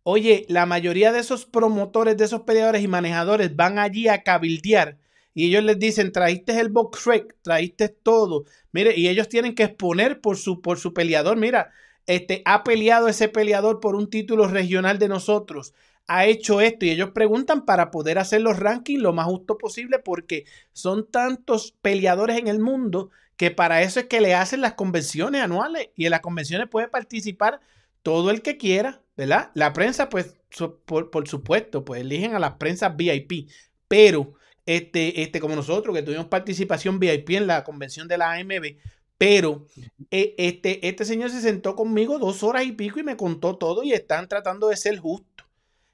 oye, 0.04 0.46
la 0.48 0.64
mayoría 0.64 1.12
de 1.12 1.18
esos 1.18 1.44
promotores, 1.44 2.16
de 2.16 2.24
esos 2.24 2.40
peleadores 2.44 2.82
y 2.82 2.88
manejadores 2.88 3.54
van 3.54 3.78
allí 3.78 4.08
a 4.08 4.22
cabildear 4.22 4.96
y 5.34 5.48
ellos 5.48 5.64
les 5.64 5.78
dicen, 5.78 6.12
traíste 6.12 6.58
el 6.58 6.70
box 6.70 7.04
rec, 7.04 7.36
traíste 7.42 7.90
todo. 7.90 8.46
Mire, 8.72 8.96
y 8.96 9.08
ellos 9.08 9.28
tienen 9.28 9.54
que 9.54 9.64
exponer 9.64 10.22
por 10.22 10.38
su, 10.38 10.62
por 10.62 10.78
su 10.78 10.94
peleador. 10.94 11.36
Mira, 11.36 11.72
este, 12.06 12.40
ha 12.46 12.64
peleado 12.64 13.06
ese 13.06 13.28
peleador 13.28 13.80
por 13.80 13.96
un 13.96 14.08
título 14.08 14.48
regional 14.48 14.98
de 14.98 15.08
nosotros. 15.08 15.74
Ha 16.12 16.26
hecho 16.26 16.60
esto 16.60 16.86
y 16.86 16.90
ellos 16.90 17.10
preguntan 17.10 17.64
para 17.64 17.92
poder 17.92 18.18
hacer 18.18 18.40
los 18.40 18.58
rankings 18.58 19.00
lo 19.00 19.12
más 19.12 19.26
justo 19.26 19.56
posible 19.58 20.00
porque 20.00 20.44
son 20.72 21.08
tantos 21.08 21.72
peleadores 21.80 22.36
en 22.38 22.48
el 22.48 22.58
mundo 22.58 23.10
que 23.36 23.52
para 23.52 23.82
eso 23.82 24.00
es 24.00 24.06
que 24.06 24.20
le 24.20 24.34
hacen 24.34 24.60
las 24.60 24.74
convenciones 24.74 25.40
anuales 25.40 25.90
y 25.94 26.06
en 26.06 26.10
las 26.10 26.20
convenciones 26.20 26.68
puede 26.68 26.88
participar 26.88 27.60
todo 28.02 28.30
el 28.30 28.42
que 28.42 28.56
quiera, 28.56 29.02
¿verdad? 29.16 29.50
La 29.54 29.72
prensa, 29.72 30.08
pues, 30.08 30.36
por, 30.84 31.10
por 31.10 31.28
supuesto, 31.28 31.84
pues 31.84 32.00
eligen 32.00 32.34
a 32.34 32.38
las 32.40 32.54
prensas 32.54 32.96
VIP, 32.96 33.48
pero 33.88 34.34
este, 34.66 35.22
este, 35.22 35.40
como 35.40 35.56
nosotros 35.56 35.94
que 35.94 36.02
tuvimos 36.02 36.26
participación 36.26 36.98
VIP 36.98 37.30
en 37.30 37.46
la 37.46 37.64
convención 37.64 38.08
de 38.08 38.18
la 38.18 38.32
AMB, 38.32 38.76
pero 39.18 39.66
eh, 40.10 40.34
este, 40.38 40.86
este 40.88 41.04
señor 41.04 41.30
se 41.30 41.40
sentó 41.40 41.76
conmigo 41.76 42.18
dos 42.18 42.42
horas 42.42 42.64
y 42.64 42.72
pico 42.72 43.00
y 43.00 43.02
me 43.04 43.16
contó 43.16 43.56
todo 43.58 43.82
y 43.82 43.92
están 43.92 44.28
tratando 44.28 44.68
de 44.68 44.76
ser 44.76 44.98
justos. 44.98 45.29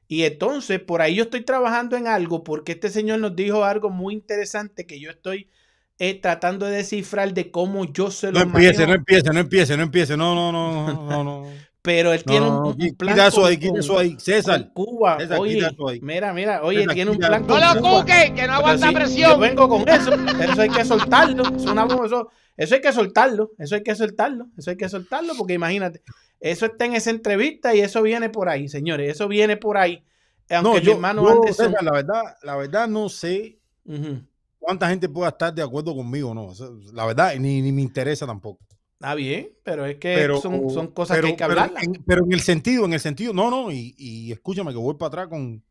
Y 0.08 0.22
entonces, 0.24 0.80
por 0.80 1.02
ahí 1.02 1.16
yo 1.16 1.24
estoy 1.24 1.42
trabajando 1.44 1.96
en 1.96 2.06
algo 2.06 2.44
porque 2.44 2.72
este 2.72 2.90
señor 2.90 3.18
nos 3.20 3.34
dijo 3.36 3.64
algo 3.64 3.90
muy 3.90 4.14
interesante 4.14 4.86
que 4.86 5.00
yo 5.00 5.10
estoy 5.10 5.50
eh, 5.98 6.20
tratando 6.20 6.66
de 6.66 6.76
descifrar 6.78 7.32
de 7.34 7.50
cómo 7.50 7.84
yo 7.92 8.10
se 8.10 8.30
lo 8.32 8.38
No 8.38 8.40
empiece, 8.40 8.86
manejo. 8.86 8.86
no 8.86 8.94
empiece, 8.94 9.32
no 9.32 9.40
empiece, 9.40 9.76
no 9.76 9.82
empiece. 9.82 10.16
No, 10.16 10.34
no, 10.34 10.52
no, 10.52 10.72
no, 10.94 11.24
no. 11.24 11.24
no. 11.24 11.66
Pero 11.82 12.12
él 12.12 12.24
tiene 12.24 12.46
No, 12.46 12.52
un, 12.52 12.62
no, 12.62 12.76
un 12.78 12.96
plan 12.96 13.14
quita 13.14 13.26
eso 13.28 13.44
ahí, 13.46 13.58
quita 13.58 13.80
eso 13.80 13.98
ahí. 13.98 14.16
César, 14.18 14.72
Cuba. 14.72 15.18
César, 15.18 15.38
oye, 15.38 15.54
quita 15.54 15.68
eso 15.68 15.88
ahí. 15.88 16.00
mira, 16.00 16.32
mira, 16.32 16.62
oye, 16.62 16.86
César, 16.86 16.94
tiene 16.94 17.10
un 17.12 17.22
plan 17.22 17.46
No 17.46 17.58
lo 17.58 17.80
cuque, 17.80 18.32
que 18.34 18.46
no 18.46 18.54
aguanta 18.54 18.88
sí, 18.88 18.92
Yo 18.92 18.98
presión. 18.98 19.40
vengo 19.40 19.68
con 19.68 19.88
eso. 19.88 20.12
Eso 20.38 20.60
hay 20.62 20.70
que 20.70 20.84
soltarlo. 20.84 21.44
Eso 22.56 22.74
hay 22.74 22.80
que 22.80 22.92
soltarlo. 22.92 23.52
Eso 23.58 23.74
hay 23.76 23.82
que 23.82 23.94
soltarlo. 23.94 24.48
Eso 24.56 24.70
hay 24.70 24.76
que 24.76 24.88
soltarlo 24.88 25.34
porque 25.36 25.54
imagínate. 25.54 26.02
Eso 26.40 26.66
está 26.66 26.84
en 26.84 26.94
esa 26.94 27.10
entrevista 27.10 27.74
y 27.74 27.80
eso 27.80 28.02
viene 28.02 28.28
por 28.28 28.48
ahí, 28.48 28.68
señores. 28.68 29.10
Eso 29.10 29.26
viene 29.28 29.56
por 29.56 29.76
ahí. 29.78 30.04
Aunque 30.50 30.68
No, 30.68 30.74
mi 30.74 30.80
yo, 30.80 30.92
hermano 30.92 31.22
yo, 31.24 31.32
Anderson. 31.32 31.74
La 31.80 31.92
verdad, 31.92 32.22
la 32.42 32.56
verdad 32.56 32.86
no 32.88 33.08
sé 33.08 33.58
cuánta 34.58 34.88
gente 34.88 35.08
pueda 35.08 35.30
estar 35.30 35.52
de 35.54 35.62
acuerdo 35.62 35.94
conmigo, 35.94 36.34
no. 36.34 36.52
La 36.92 37.06
verdad, 37.06 37.34
ni, 37.36 37.62
ni 37.62 37.72
me 37.72 37.82
interesa 37.82 38.26
tampoco. 38.26 38.60
Está 38.94 39.14
bien, 39.14 39.50
pero 39.62 39.84
es 39.84 39.96
que 39.96 40.14
Pero 40.14 40.40
son, 40.40 40.70
son 40.70 40.86
cosas 40.88 41.16
pero- 41.18 41.26
que 41.26 41.32
hay 41.32 41.36
que 41.36 41.54
pero 41.54 41.78
en- 41.82 42.04
pero 42.06 42.24
en 42.24 42.32
el 42.32 42.40
sentido, 42.40 42.84
en 42.86 42.92
el 42.94 43.00
sentido, 43.00 43.32
no, 43.34 43.50
no, 43.50 43.70
y, 43.70 43.94
y 43.98 44.32
escúchame 44.32 44.70
que 44.72 44.78
voy 44.78 44.94
para 44.94 45.08
atrás 45.08 45.28
con. 45.28 45.62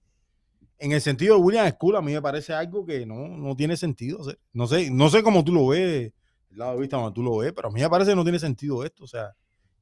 En 0.77 0.91
el 0.91 0.99
sentido 1.01 1.35
de 1.37 1.41
William 1.41 1.67
School, 1.71 1.95
a 1.95 2.01
mí 2.01 2.11
me 2.13 2.21
parece 2.21 2.53
algo 2.53 2.85
que 2.85 3.05
no, 3.05 3.29
no 3.29 3.55
tiene 3.55 3.77
sentido. 3.77 4.19
o 4.19 4.23
sea, 4.25 4.35
no 4.53 4.67
sé, 4.67 4.91
no 4.91 5.09
sé 5.09 5.23
cómo 5.23 5.43
tú 5.43 5.53
lo 5.53 5.67
ves, 5.67 6.11
el 6.51 6.57
lado 6.57 6.73
de 6.73 6.81
vista 6.81 6.97
donde 6.97 7.13
tú 7.15 7.23
lo 7.23 7.37
ves, 7.37 7.53
pero 7.53 7.69
a 7.69 7.71
mí 7.71 7.79
me 7.81 7.89
parece 7.89 8.11
que 8.11 8.15
no 8.15 8.23
tiene 8.23 8.39
sentido 8.39 8.83
esto. 8.83 9.05
O 9.05 9.07
sea, 9.07 9.33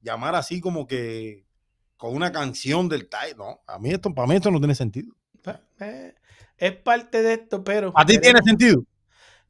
llamar 0.04 0.36
así 0.36 0.62
como 0.62 0.86
que 0.86 1.46
con 1.98 2.14
una 2.16 2.32
canción 2.32 2.88
del 2.90 3.08
Tai, 3.10 3.34
no, 3.36 3.62
a 3.66 3.80
mí 3.80 3.90
esto, 3.90 4.14
para 4.14 4.28
mí 4.28 4.36
esto 4.36 4.52
no 4.52 4.60
tiene 4.60 4.76
sentido. 4.76 5.16
Eh, 5.80 6.14
es 6.58 6.72
parte 6.78 7.22
de 7.24 7.34
esto, 7.34 7.64
pero. 7.64 7.92
¿A 7.96 8.06
ti 8.06 8.18
tiene 8.20 8.40
sentido? 8.46 8.84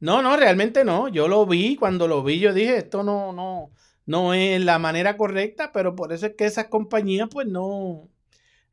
No, 0.00 0.22
no, 0.22 0.36
realmente 0.36 0.84
no. 0.84 1.08
Yo 1.08 1.28
lo 1.28 1.44
vi, 1.46 1.76
cuando 1.76 2.08
lo 2.08 2.22
vi, 2.22 2.38
yo 2.38 2.52
dije, 2.52 2.76
esto 2.78 3.02
no, 3.02 3.32
no, 3.32 3.70
no 4.06 4.34
es 4.34 4.60
la 4.64 4.78
manera 4.78 5.16
correcta, 5.16 5.70
pero 5.72 5.94
por 5.94 6.12
eso 6.12 6.26
es 6.26 6.34
que 6.36 6.44
esas 6.46 6.66
compañías, 6.66 7.28
pues, 7.30 7.46
no, 7.46 8.08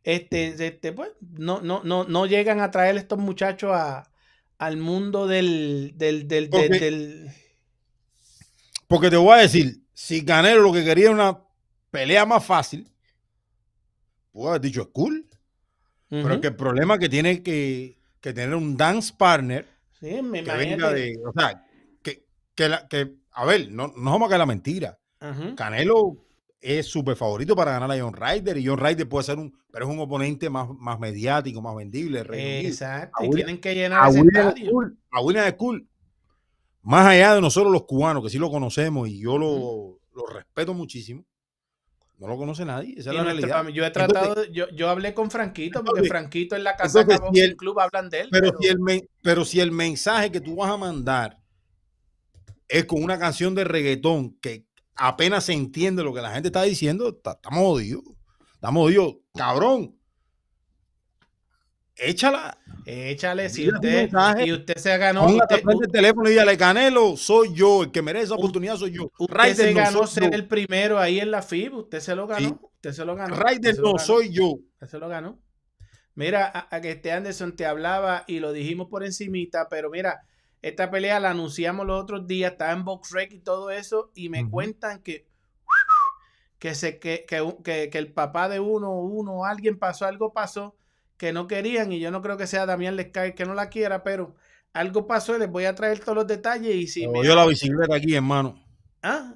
este, 0.03 0.48
este, 0.68 0.91
pues, 0.94 1.10
no, 1.22 1.62
no, 1.62 1.82
no, 1.84 2.03
no 2.06 2.26
llegan 2.26 2.60
a 2.60 2.72
traer 2.72 2.98
estos 2.98 3.20
muchachos 3.20 3.72
a, 3.74 4.10
al 4.58 4.78
mundo 4.78 5.28
del, 5.28 5.94
del, 5.95 6.28
del, 6.28 6.49
del- 6.49 6.68
Porque- 6.70 6.80
del- 6.80 7.32
Porque 8.88 9.10
te 9.10 9.18
voy 9.18 9.34
a 9.34 9.41
decir, 9.41 9.82
si 9.94 10.26
Canelo 10.26 10.62
lo 10.62 10.74
que 10.74 10.84
quería 10.84 11.06
era 11.06 11.14
una 11.14 11.40
pelea 11.91 12.26
más 12.26 12.43
fácil, 12.45 12.89
pudo 14.31 14.49
haber 14.49 14.61
dicho 14.61 14.81
es 14.81 14.88
cool. 14.88 15.27
Pero 16.09 16.26
Ujú. 16.26 16.34
es 16.34 16.39
que 16.41 16.47
el 16.47 16.55
problema 16.55 16.95
es 16.95 16.99
que 16.99 17.09
tiene 17.09 17.41
que, 17.43 17.97
que 18.19 18.34
tener 18.34 18.55
un 18.55 18.76
dance 18.76 19.13
partner 19.18 19.65
Sí, 19.99 20.22
me 20.22 20.43
que 20.43 20.51
venga 20.53 20.91
de. 20.91 21.15
O 21.26 21.31
sea, 21.31 21.63
que, 22.01 22.26
que, 22.55 22.68
la- 22.68 22.88
que- 22.88 23.15
a 23.34 23.45
ver, 23.45 23.72
no, 23.72 23.93
no 23.95 24.11
vamos 24.11 24.26
a 24.26 24.30
caer 24.30 24.39
la 24.39 24.45
mentira. 24.47 24.97
Canelo 25.55 26.26
es 26.59 26.88
súper 26.88 27.15
favorito 27.15 27.55
para 27.55 27.72
ganar 27.72 27.91
a 27.91 27.99
John 28.01 28.13
Ryder 28.15 28.57
y 28.57 28.65
John 28.65 28.80
Ryder 28.80 29.07
puede 29.07 29.23
ser 29.26 29.38
un, 29.38 29.55
pero 29.72 29.85
es 29.85 29.91
un 29.91 29.99
oponente 29.99 30.49
más, 30.49 30.68
más 30.69 30.99
mediático, 30.99 31.61
más 31.61 31.76
vendible. 31.76 32.22
Exacto. 32.65 33.23
Y 33.23 33.30
tienen 33.30 33.59
que 33.61 33.76
llenar 33.76 34.03
a 34.05 34.09
ese 34.09 34.22
William 34.22 34.47
estadio. 34.49 34.69
School, 34.72 34.97
a 35.11 35.22
William 35.22 35.51
School, 35.53 35.88
más 36.81 37.05
allá 37.05 37.35
de 37.35 37.41
nosotros 37.41 37.72
los 37.72 37.84
cubanos, 37.85 38.23
que 38.23 38.30
sí 38.31 38.39
lo 38.39 38.49
conocemos 38.49 39.07
y 39.07 39.19
yo 39.19 39.38
lo, 39.38 39.99
lo 40.15 40.26
respeto 40.26 40.73
muchísimo, 40.73 41.23
no 42.22 42.27
lo 42.27 42.38
conoce 42.38 42.64
nadie, 42.64 42.91
esa 42.98 43.10
es 43.10 43.15
la 43.18 43.23
nuestro- 43.23 43.48
realidad. 43.49 43.73
yo 43.73 43.84
he 43.84 43.88
Entonces- 43.88 44.11
tratado, 44.14 44.35
de- 44.35 44.52
yo, 44.53 44.69
yo 44.69 44.89
hablé 44.89 45.14
con 45.14 45.30
Franquito, 45.31 45.80
porque 45.84 46.02
entonces- 46.02 46.10
Franquito 46.10 46.56
en 46.56 46.64
la 46.64 46.76
casa 46.77 47.02
entonces, 47.02 47.27
si 47.34 47.39
el- 47.41 47.57
Club 47.57 47.80
hablan 47.80 48.10
de 48.11 48.22
él. 48.22 48.27
pero, 48.31 48.48
pero- 48.52 48.60
si 48.61 48.68
el 48.68 49.10
pero 49.23 49.43
si 49.45 49.60
el 49.60 49.72
mensaje 49.72 50.31
que 50.31 50.39
tú 50.39 50.56
vas 50.57 50.69
a 50.72 50.77
mandar 50.77 51.39
es 52.68 52.85
con 52.85 53.03
una 53.03 53.18
canción 53.19 53.53
de 53.56 53.64
reggaetón 53.64 54.38
que 54.39 54.65
apenas 54.95 55.45
se 55.45 55.53
entiende 55.53 56.03
lo 56.03 56.14
que 56.14 56.22
la 56.22 56.31
gente 56.31 56.49
está 56.49 56.61
diciendo, 56.64 57.14
ta- 57.15 57.31
estamos 57.34 57.60
jodidos. 57.60 58.03
Estamos 58.53 58.84
jodidos. 58.84 59.15
Cabrón. 59.35 59.95
Échala. 61.95 62.57
Échale, 62.85 63.49
si 63.49 63.69
usted, 63.69 64.09
y 64.43 64.51
usted 64.51 64.76
se 64.76 64.97
ganó, 64.97 65.26
usted, 65.27 65.61
al 65.65 65.91
teléfono 65.91 66.27
y 66.27 66.31
dígale, 66.31 66.57
Canelo, 66.57 67.15
soy 67.15 67.53
yo. 67.53 67.84
El 67.84 67.91
que 67.91 68.01
merece 68.01 68.26
esa 68.26 68.35
oportunidad 68.35 68.76
soy 68.76 68.91
yo. 68.91 69.11
usted 69.19 69.53
se 69.53 69.72
no 69.73 69.77
ganó 69.80 69.99
soy 70.07 70.23
ser 70.23 70.31
yo. 70.31 70.35
el 70.38 70.47
primero 70.47 70.97
ahí 70.97 71.19
en 71.19 71.30
la 71.30 71.41
FIB, 71.43 71.76
usted 71.76 71.99
se 71.99 72.15
lo 72.15 72.26
ganó, 72.26 72.47
Sí. 72.47 72.55
usted 72.76 72.91
se 72.93 73.05
lo 73.05 73.15
ganó. 73.15 73.35
Lo 73.35 73.43
no 73.43 73.43
ganó, 73.43 73.99
soy 73.99 74.34
yo. 74.34 74.47
usted 74.73 74.88
se 74.88 74.97
lo 74.97 75.07
ganó. 75.09 75.39
Mira, 76.15 76.51
a, 76.53 76.76
a 76.76 76.81
que 76.81 76.91
este 76.91 77.11
Anderson 77.11 77.55
te 77.55 77.65
hablaba 77.68 78.23
y 78.27 78.39
lo 78.39 78.51
dijimos 78.51 78.88
por 78.89 79.03
encimita, 79.05 79.68
pero 79.69 79.91
mira, 79.91 80.22
esta 80.63 80.89
pelea 80.89 81.19
la 81.19 81.30
anunciamos 81.31 81.85
los 81.85 82.01
otros 82.01 82.26
días, 82.27 82.53
estaba 82.53 82.72
en 82.72 82.84
Box 82.84 83.11
Rec 83.11 83.31
y 83.31 83.39
todo 83.39 83.69
eso, 83.69 84.11
y 84.15 84.30
me 84.30 84.49
cuentan 84.49 85.01
que 85.03 85.27
que, 86.57 86.76
se, 86.76 86.99
que, 86.99 87.26
que- 87.27 87.89
que 87.91 87.97
el 87.97 88.13
papá 88.13 88.47
de 88.47 88.59
uno, 88.59 88.91
uno, 88.99 89.45
alguien 89.45 89.80
pasó, 89.80 90.05
algo 90.05 90.31
pasó, 90.31 90.76
que 91.22 91.31
no 91.34 91.45
querían, 91.45 91.91
y 91.91 91.99
yo 91.99 92.10
no 92.10 92.23
creo 92.23 92.35
que 92.35 92.48
sea 92.48 92.65
Damián 92.65 92.95
Lescay 92.95 93.35
que 93.35 93.45
no 93.45 93.53
la 93.53 93.69
quiera, 93.69 94.02
pero 94.03 94.34
algo 94.73 95.06
pasó 95.06 95.35
y 95.35 95.39
les 95.39 95.52
voy 95.52 95.65
a 95.65 95.76
traer 95.76 95.99
todos 95.99 96.15
los 96.15 96.26
detalles 96.26 96.73
y 96.76 96.88
si 96.88 97.02
Se 97.02 97.07
me, 97.07 97.19
jodió 97.19 97.35
la 97.35 97.45
bicicleta 97.45 97.95
aquí, 97.95 98.15
hermano. 98.15 98.60
Ah, 99.03 99.35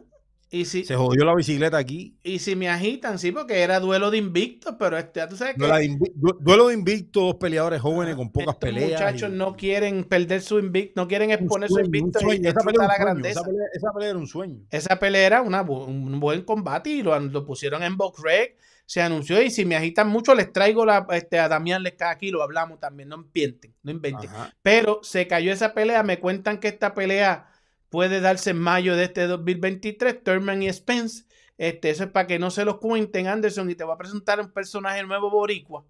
y 0.49 0.65
si, 0.65 0.83
Se 0.83 0.95
jodió 0.95 1.23
la 1.25 1.35
bicicleta 1.35 1.77
aquí. 1.77 2.17
y 2.23 2.39
si 2.39 2.55
me 2.55 2.69
agitan, 2.69 3.19
sí, 3.19 3.31
porque 3.31 3.61
era 3.61 3.79
duelo 3.79 4.09
de 4.09 4.17
invicto, 4.17 4.79
pero 4.79 4.97
este, 4.97 5.19
ya 5.19 5.27
tú 5.29 5.35
sabes 5.37 5.53
que 5.53 5.59
Duelo 5.59 5.75
de 5.75 5.85
invi- 5.85 6.11
du- 6.15 6.37
duelo 6.41 6.67
de 6.69 6.73
invicto, 6.73 7.19
dos 7.19 7.35
peleadores 7.35 7.79
jóvenes 7.81 8.15
con 8.15 8.31
pocas 8.31 8.55
estos 8.55 8.67
peleas. 8.67 8.89
muchachos 8.99 9.29
y- 9.31 9.35
no 9.37 9.55
quieren 9.55 10.05
perder 10.05 10.41
su 10.41 10.57
invicto, 10.57 10.99
no 10.99 11.07
quieren 11.07 11.29
exponer 11.29 11.67
su 11.69 11.75
sueño, 11.75 11.85
invicto 11.85 12.19
y. 12.33 12.47
Esa 12.47 12.61
pelea, 12.61 12.87
la 12.87 12.95
era 12.95 12.95
un 12.95 12.95
sueño, 12.95 12.97
grandeza. 13.05 13.39
esa 13.41 13.43
pelea- 13.47 13.67
esa 13.75 13.91
pelea 13.93 14.09
era 14.09 14.17
un 14.19 14.27
sueño. 14.27 14.59
Esa 14.71 14.95
pelea 14.99 15.27
era 15.27 15.41
una 15.43 15.61
un 15.61 16.19
buen 16.19 16.41
combate 16.41 16.89
y 16.89 17.03
lo, 17.03 17.19
lo 17.19 17.45
pusieron 17.45 17.83
en 17.83 17.95
Box 17.95 18.23
Rec, 18.23 18.57
se 18.85 19.01
anunció 19.01 19.41
y 19.41 19.49
si 19.49 19.65
me 19.65 19.75
agitan 19.75 20.07
mucho 20.07 20.35
les 20.35 20.53
traigo 20.53 20.85
la, 20.85 21.07
este, 21.11 21.39
a 21.39 21.47
Damián 21.47 21.83
Lesca 21.83 22.11
aquí, 22.11 22.29
lo 22.31 22.43
hablamos 22.43 22.79
también, 22.79 23.09
no 23.09 23.15
inventen, 23.15 23.73
no 23.83 23.91
inventen. 23.91 24.29
Ajá. 24.29 24.53
Pero 24.61 24.99
se 25.03 25.27
cayó 25.27 25.51
esa 25.51 25.73
pelea, 25.73 26.03
me 26.03 26.19
cuentan 26.19 26.59
que 26.59 26.67
esta 26.67 26.93
pelea 26.93 27.49
puede 27.89 28.21
darse 28.21 28.51
en 28.51 28.59
mayo 28.59 28.95
de 28.95 29.05
este 29.05 29.25
2023, 29.27 30.23
Thurman 30.23 30.61
y 30.63 30.71
Spence. 30.71 31.25
Este, 31.57 31.89
eso 31.89 32.03
es 32.03 32.09
para 32.09 32.27
que 32.27 32.37
no 32.37 32.51
se 32.51 32.65
los 32.65 32.77
cuenten, 32.77 33.27
Anderson, 33.27 33.69
y 33.69 33.75
te 33.75 33.83
voy 33.83 33.93
a 33.93 33.97
presentar 33.97 34.39
un 34.39 34.51
personaje 34.51 35.01
nuevo 35.03 35.31
boricua. 35.31 35.85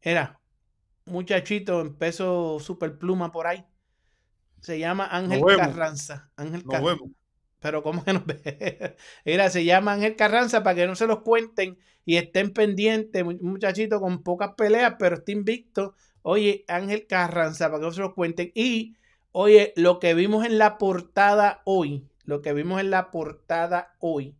Era 0.00 0.40
un 1.06 1.14
muchachito 1.14 1.80
en 1.80 1.94
peso 1.94 2.58
super 2.60 2.98
pluma 2.98 3.30
por 3.30 3.46
ahí. 3.46 3.64
Se 4.60 4.78
llama 4.78 5.06
Ángel. 5.06 5.42
Carranza. 5.56 6.30
Ángel 6.36 6.64
Carranza. 6.64 7.04
Pero 7.64 7.82
¿cómo 7.82 8.04
que 8.04 8.12
no 8.12 8.22
ve? 8.26 8.94
Mira, 9.24 9.48
se 9.48 9.64
llama 9.64 9.94
Ángel 9.94 10.16
Carranza 10.16 10.62
para 10.62 10.76
que 10.76 10.86
no 10.86 10.94
se 10.96 11.06
los 11.06 11.20
cuenten 11.20 11.78
y 12.04 12.18
estén 12.18 12.52
pendientes. 12.52 13.22
Un 13.22 13.38
muchachito 13.40 14.00
con 14.00 14.22
pocas 14.22 14.50
peleas, 14.54 14.96
pero 14.98 15.16
está 15.16 15.32
invicto. 15.32 15.94
Oye, 16.20 16.66
Ángel 16.68 17.06
Carranza, 17.06 17.70
para 17.70 17.78
que 17.80 17.86
no 17.86 17.92
se 17.92 18.02
los 18.02 18.12
cuenten. 18.12 18.52
Y, 18.54 18.96
oye, 19.32 19.72
lo 19.76 19.98
que 19.98 20.12
vimos 20.12 20.44
en 20.44 20.58
la 20.58 20.76
portada 20.76 21.62
hoy, 21.64 22.06
lo 22.26 22.42
que 22.42 22.52
vimos 22.52 22.82
en 22.82 22.90
la 22.90 23.10
portada 23.10 23.94
hoy, 23.98 24.36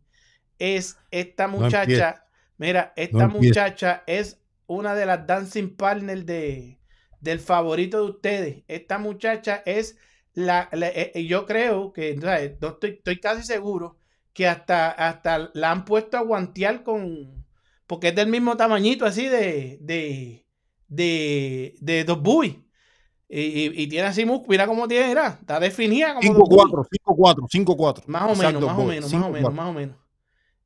es 0.59 0.99
esta 1.09 1.47
No 1.47 1.57
muchacha. 1.57 2.27
Mira, 2.59 2.93
esta 2.95 3.27
muchacha 3.27 4.03
es 4.05 4.39
una 4.67 4.93
de 4.93 5.07
las 5.07 5.25
dancing 5.25 5.75
partners 5.75 6.27
de, 6.27 6.77
del 7.21 7.39
favorito 7.39 8.03
de 8.03 8.11
ustedes. 8.11 8.63
Esta 8.67 8.99
muchacha 8.99 9.63
es 9.65 9.97
la, 10.35 10.69
la- 10.73 10.89
eh, 10.89 11.11
eh, 11.15 11.25
yo 11.27 11.45
creo 11.47 11.93
que, 11.93 12.19
¿sabes? 12.21 12.53
No 12.61 12.69
estoy, 12.69 12.91
estoy 12.91 13.19
casi 13.19 13.43
seguro 13.43 13.99
que 14.33 14.47
hasta, 14.47 14.91
hasta 14.91 15.51
la 15.55 15.71
han 15.71 15.85
puesto 15.85 16.17
a 16.17 16.21
guantear 16.21 16.83
con, 16.83 17.45
porque 17.87 18.09
es 18.09 18.15
del 18.15 18.29
mismo 18.29 18.57
tamañito 18.57 19.05
así 19.05 19.27
de, 19.27 19.77
de, 19.81 20.47
de, 20.87 21.75
de 21.81 22.03
Dos 22.05 22.21
Boy. 22.21 22.65
Y, 23.29 23.41
y- 23.41 23.83
y 23.83 23.87
tiene 23.89 24.07
así, 24.07 24.25
mus- 24.25 24.47
mira 24.47 24.67
cómo 24.67 24.87
tiene, 24.87 25.09
mira, 25.09 25.39
está 25.41 25.59
definida 25.59 26.15
como 26.15 26.33
Dos 26.35 26.47
Boy. 26.47 26.79
5-4, 26.79 26.83
5-4, 26.89 27.47
5-4. 27.49 28.03
Más 28.07 28.23
o 28.31 28.35
Exacto, 28.35 28.35
menos, 28.35 28.63
más 28.63 28.77
o 28.77 28.85
menos, 28.85 29.09
más 29.09 29.23
o 29.23 29.29
menos, 29.31 29.53
5-4. 29.53 29.53
más 29.53 29.69
o 29.69 29.73
menos. 29.73 29.97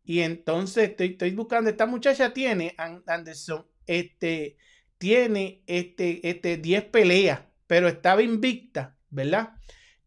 Y 0.03 0.21
entonces 0.21 0.89
estoy, 0.91 1.09
estoy 1.09 1.31
buscando, 1.35 1.69
esta 1.69 1.85
muchacha 1.85 2.33
tiene, 2.33 2.73
An- 2.77 3.03
Anderson, 3.07 3.67
este, 3.87 4.57
tiene 4.97 5.63
este, 5.67 6.27
este 6.29 6.57
10 6.57 6.85
peleas, 6.85 7.41
pero 7.67 7.87
estaba 7.87 8.23
invicta, 8.23 8.97
¿verdad? 9.11 9.53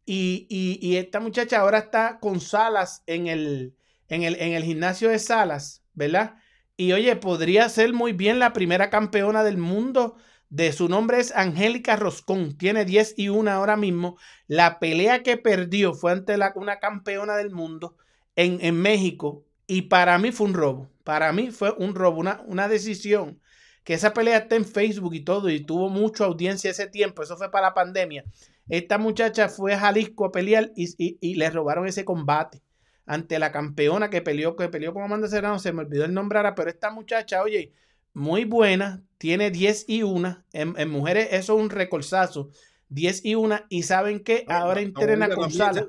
Y, 0.04 0.46
y- 0.50 0.96
esta 0.96 1.20
muchacha 1.20 1.60
ahora 1.60 1.78
está 1.78 2.18
con 2.20 2.40
Salas 2.40 3.02
en 3.06 3.26
el, 3.28 3.76
en 4.08 4.22
el, 4.24 4.36
en 4.40 4.52
el 4.54 4.64
gimnasio 4.64 5.08
de 5.10 5.18
Salas, 5.18 5.82
¿verdad? 5.94 6.36
Y 6.76 6.92
oye, 6.92 7.14
podría 7.16 7.68
ser 7.68 7.92
muy 7.92 8.12
bien 8.12 8.38
la 8.38 8.52
primera 8.52 8.90
campeona 8.90 9.44
del 9.44 9.58
mundo. 9.58 10.16
De 10.48 10.72
su 10.72 10.88
nombre 10.88 11.20
es 11.20 11.32
Angélica 11.34 11.96
Roscón. 11.96 12.56
Tiene 12.58 12.84
10 12.84 13.14
y 13.16 13.28
1 13.28 13.50
ahora 13.50 13.76
mismo. 13.76 14.18
La 14.48 14.78
pelea 14.80 15.22
que 15.22 15.36
perdió 15.36 15.94
fue 15.94 16.12
ante 16.12 16.34
una 16.56 16.78
campeona 16.80 17.36
del 17.36 17.50
mundo 17.50 17.96
en, 18.36 18.58
en 18.62 18.80
México. 18.80 19.44
Y 19.66 19.82
para 19.82 20.18
mí 20.18 20.32
fue 20.32 20.46
un 20.48 20.54
robo. 20.54 20.90
Para 21.04 21.32
mí 21.32 21.50
fue 21.50 21.72
un 21.78 21.94
robo, 21.94 22.20
una, 22.20 22.42
una 22.46 22.68
decisión. 22.68 23.40
Que 23.84 23.94
esa 23.94 24.12
pelea 24.12 24.38
está 24.38 24.56
en 24.56 24.64
Facebook 24.64 25.14
y 25.14 25.20
todo. 25.24 25.48
Y 25.50 25.60
tuvo 25.64 25.88
mucha 25.88 26.24
audiencia 26.24 26.70
ese 26.70 26.86
tiempo. 26.86 27.22
Eso 27.22 27.36
fue 27.36 27.50
para 27.50 27.68
la 27.68 27.74
pandemia. 27.74 28.24
Esta 28.73 28.97
muchacha 28.99 29.49
fue 29.49 29.74
a 29.74 29.78
Jalisco 29.78 30.24
a 30.24 30.32
pelear 30.32 30.73
y, 30.77 30.89
y- 30.97 31.19
y 31.20 31.35
le 31.35 31.51
robaron 31.51 31.86
ese 31.86 32.05
combate 32.05 32.62
ante 33.05 33.39
la 33.39 33.53
campeona 33.53 34.09
que 34.11 34.23
peleó, 34.23 34.57
que 34.57 34.69
peleó 34.69 34.94
con 34.94 35.03
Amanda 35.03 35.28
Serrano, 35.28 35.59
se 35.59 35.73
me 35.73 35.82
olvidó 35.82 36.05
el 36.05 36.15
nombre 36.15 36.39
ahora, 36.39 36.55
pero 36.55 36.70
esta 36.70 36.90
muchacha, 36.90 37.43
oye, 37.43 37.73
muy 38.15 38.44
buena, 38.44 39.03
tiene 39.19 39.51
10 39.51 39.85
y 39.89 40.03
1, 40.03 40.44
en, 40.53 40.74
en 40.78 40.90
mujeres 40.90 41.28
eso 41.32 41.57
es 41.57 41.62
un 41.62 41.69
recolzazo, 41.70 42.49
10 42.89 43.24
y 43.24 43.35
1, 43.35 43.61
y 43.69 43.82
¿saben 43.82 44.20
qué? 44.20 44.44
Ahora 44.49 44.81
Está 44.81 45.01
entrena 45.03 45.27
con 45.35 45.51
Sala. 45.51 45.86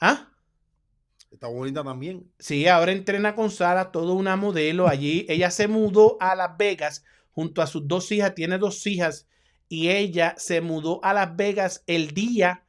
¿Ah? 0.00 0.28
Está 1.30 1.48
bonita 1.48 1.82
también. 1.82 2.30
Sí, 2.38 2.66
ahora 2.68 2.92
entrena 2.92 3.34
con 3.34 3.50
Sara, 3.50 3.90
todo 3.90 4.14
una 4.14 4.36
modelo 4.36 4.86
allí. 4.88 5.24
Ella 5.28 5.50
se 5.50 5.66
mudó 5.68 6.16
a 6.20 6.34
Las 6.34 6.56
Vegas 6.58 7.04
junto 7.32 7.62
a 7.62 7.66
sus 7.66 7.86
dos 7.88 8.10
hijas, 8.12 8.34
tiene 8.34 8.58
dos 8.58 8.86
hijas, 8.86 9.26
y 9.68 9.88
ella 9.90 10.34
se 10.38 10.60
mudó 10.60 11.00
a 11.04 11.14
Las 11.14 11.36
Vegas 11.36 11.82
el 11.86 12.12
día 12.14 12.64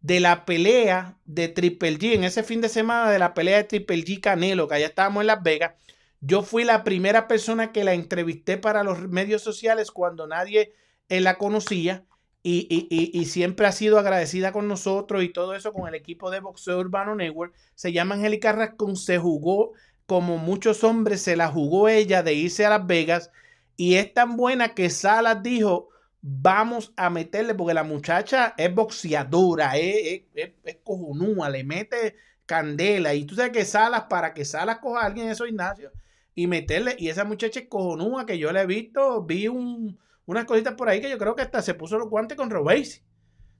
de 0.00 0.20
la 0.20 0.44
pelea 0.44 1.18
de 1.24 1.48
Triple 1.48 1.98
G, 1.98 2.14
en 2.14 2.24
ese 2.24 2.42
fin 2.42 2.60
de 2.60 2.68
semana 2.68 3.10
de 3.10 3.18
la 3.18 3.34
pelea 3.34 3.58
de 3.58 3.64
Triple 3.64 4.04
G 4.04 4.20
Canelo, 4.20 4.68
que 4.68 4.74
allá 4.76 4.86
estábamos 4.86 5.22
en 5.22 5.26
Las 5.28 5.42
Vegas. 5.42 5.72
Yo 6.20 6.42
fui 6.42 6.64
la 6.64 6.84
primera 6.84 7.28
persona 7.28 7.72
que 7.72 7.84
la 7.84 7.94
entrevisté 7.94 8.56
para 8.58 8.82
los 8.84 9.08
medios 9.08 9.42
sociales 9.42 9.90
cuando 9.90 10.26
nadie 10.26 10.72
la 11.08 11.38
conocía. 11.38 12.04
Y, 12.42 12.66
y- 12.70 12.86
y- 12.90 13.18
y 13.20 13.24
siempre 13.26 13.66
ha 13.66 13.72
sido 13.72 13.98
agradecida 13.98 14.52
con 14.52 14.68
nosotros 14.68 15.22
y 15.24 15.28
todo 15.28 15.54
eso 15.54 15.72
con 15.72 15.88
el 15.88 15.94
equipo 15.94 16.30
de 16.30 16.40
Boxeo 16.40 16.78
Urbano 16.78 17.14
Network. 17.14 17.52
Se 17.74 17.92
llama 17.92 18.14
Angélica 18.14 18.52
Rascón, 18.52 18.96
se 18.96 19.18
jugó 19.18 19.72
como 20.06 20.38
muchos 20.38 20.84
hombres, 20.84 21.20
se 21.22 21.36
la 21.36 21.48
jugó 21.48 21.88
ella 21.88 22.22
de 22.22 22.34
irse 22.34 22.64
a 22.64 22.70
Las 22.70 22.86
Vegas 22.86 23.30
y 23.76 23.96
es 23.96 24.14
tan 24.14 24.36
buena 24.36 24.74
que 24.74 24.88
Salas 24.88 25.42
dijo, 25.42 25.90
vamos 26.20 26.92
a 26.96 27.10
meterle, 27.10 27.54
porque 27.54 27.74
la 27.74 27.84
muchacha 27.84 28.54
es 28.56 28.74
boxeadora, 28.74 29.76
es, 29.76 30.22
es, 30.34 30.50
es- 30.64 30.76
cojonúa, 30.82 31.48
le 31.50 31.64
mete 31.64 32.16
candela 32.46 33.14
y 33.14 33.24
tú 33.24 33.34
sabes 33.34 33.52
que 33.52 33.64
Salas, 33.64 34.04
para 34.08 34.32
que 34.34 34.44
Salas 34.44 34.78
coja 34.78 35.02
a 35.02 35.06
alguien 35.06 35.26
en 35.26 35.32
esos 35.32 35.46
gimnasios 35.46 35.92
y 36.34 36.46
meterle, 36.46 36.96
y 36.98 37.08
esa 37.08 37.24
muchacha 37.24 37.60
es 37.60 37.66
cojonúa 37.68 38.24
que 38.26 38.38
yo 38.38 38.52
la 38.52 38.62
he 38.62 38.66
visto, 38.66 39.22
vi 39.24 39.48
un, 39.48 39.98
unas 40.26 40.44
cositas 40.44 40.74
por 40.74 40.88
ahí 40.88 41.00
que 41.00 41.10
yo 41.10 41.18
creo 41.18 41.34
que 41.34 41.42
hasta 41.42 41.62
se 41.62 41.74
puso 41.74 41.98
los 41.98 42.08
guantes 42.08 42.36
con 42.36 42.48
Robesi. 42.50 43.02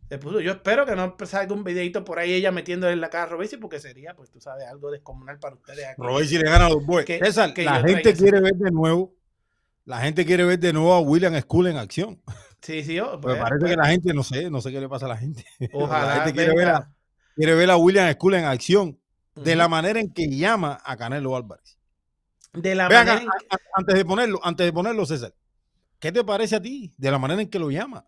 Se 0.08 0.16
puso, 0.16 0.40
yo 0.40 0.52
espero 0.52 0.86
que 0.86 0.96
no 0.96 1.14
salga 1.26 1.52
un 1.54 1.64
videito 1.64 2.02
por 2.02 2.18
ahí 2.18 2.32
ella 2.32 2.50
metiéndole 2.50 2.94
en 2.94 3.00
la 3.02 3.10
cara 3.10 3.24
a 3.24 3.26
Robesi 3.26 3.58
porque 3.58 3.78
sería, 3.78 4.14
pues 4.14 4.30
tú 4.30 4.40
sabes, 4.40 4.66
algo 4.66 4.90
descomunal 4.90 5.38
para 5.38 5.54
ustedes 5.56 5.84
aquí. 5.86 6.00
Robert 6.00 6.26
si 6.26 6.38
le 6.38 6.44
gana 6.44 6.64
a 6.66 6.70
los 6.70 6.86
boys. 6.86 7.04
Que- 7.04 7.18
César, 7.18 7.52
que 7.52 7.62
la 7.64 7.82
gente 7.82 8.14
quiere 8.14 8.40
ver 8.40 8.54
de 8.54 8.70
nuevo 8.70 9.14
La 9.84 9.98
gente 10.00 10.24
quiere 10.24 10.44
ver 10.44 10.58
de 10.58 10.72
nuevo 10.72 10.94
a 10.94 11.00
William 11.00 11.38
School 11.42 11.66
en 11.66 11.76
acción. 11.76 12.22
Sí, 12.60 12.82
sí, 12.82 12.98
oh, 13.00 13.20
Pues 13.20 13.36
pues, 13.36 13.38
parece 13.38 13.60
pues, 13.60 13.70
que 13.72 13.76
la 13.76 13.86
gente, 13.86 14.12
no 14.14 14.22
sé, 14.22 14.50
no 14.50 14.60
sé 14.60 14.70
qué 14.72 14.80
le 14.80 14.88
pasa 14.88 15.06
a 15.06 15.10
la 15.10 15.16
gente. 15.16 15.44
Ojalá 15.72 16.06
la 16.06 16.14
gente 16.24 16.32
quiere 16.34 16.54
ver, 16.56 16.68
a, 16.68 16.90
quiere 17.36 17.54
ver 17.54 17.70
a 17.70 17.76
William 17.76 18.12
School 18.14 18.34
en 18.34 18.44
acción 18.44 18.98
de 19.36 19.54
la 19.56 19.68
manera 19.68 20.00
en 20.00 20.12
que 20.12 20.28
llama 20.28 20.80
a 20.84 20.96
Canelo 20.96 21.36
Álvarez. 21.36 21.78
de 22.52 22.74
la 22.74 22.88
Vean, 22.88 23.06
manera 23.06 23.22
en 23.24 23.28
a- 23.28 23.54
a- 23.54 23.58
antes 23.74 23.94
de 23.94 24.04
ponerlo, 24.04 24.40
antes 24.42 24.66
de 24.66 24.72
ponerlo, 24.72 25.06
César, 25.06 25.32
¿qué 26.00 26.10
te 26.10 26.24
parece 26.24 26.56
a 26.56 26.60
ti 26.62 26.92
de 26.96 27.10
la 27.10 27.18
manera 27.18 27.40
en 27.40 27.48
que 27.48 27.58
lo 27.60 27.70
llama? 27.70 28.04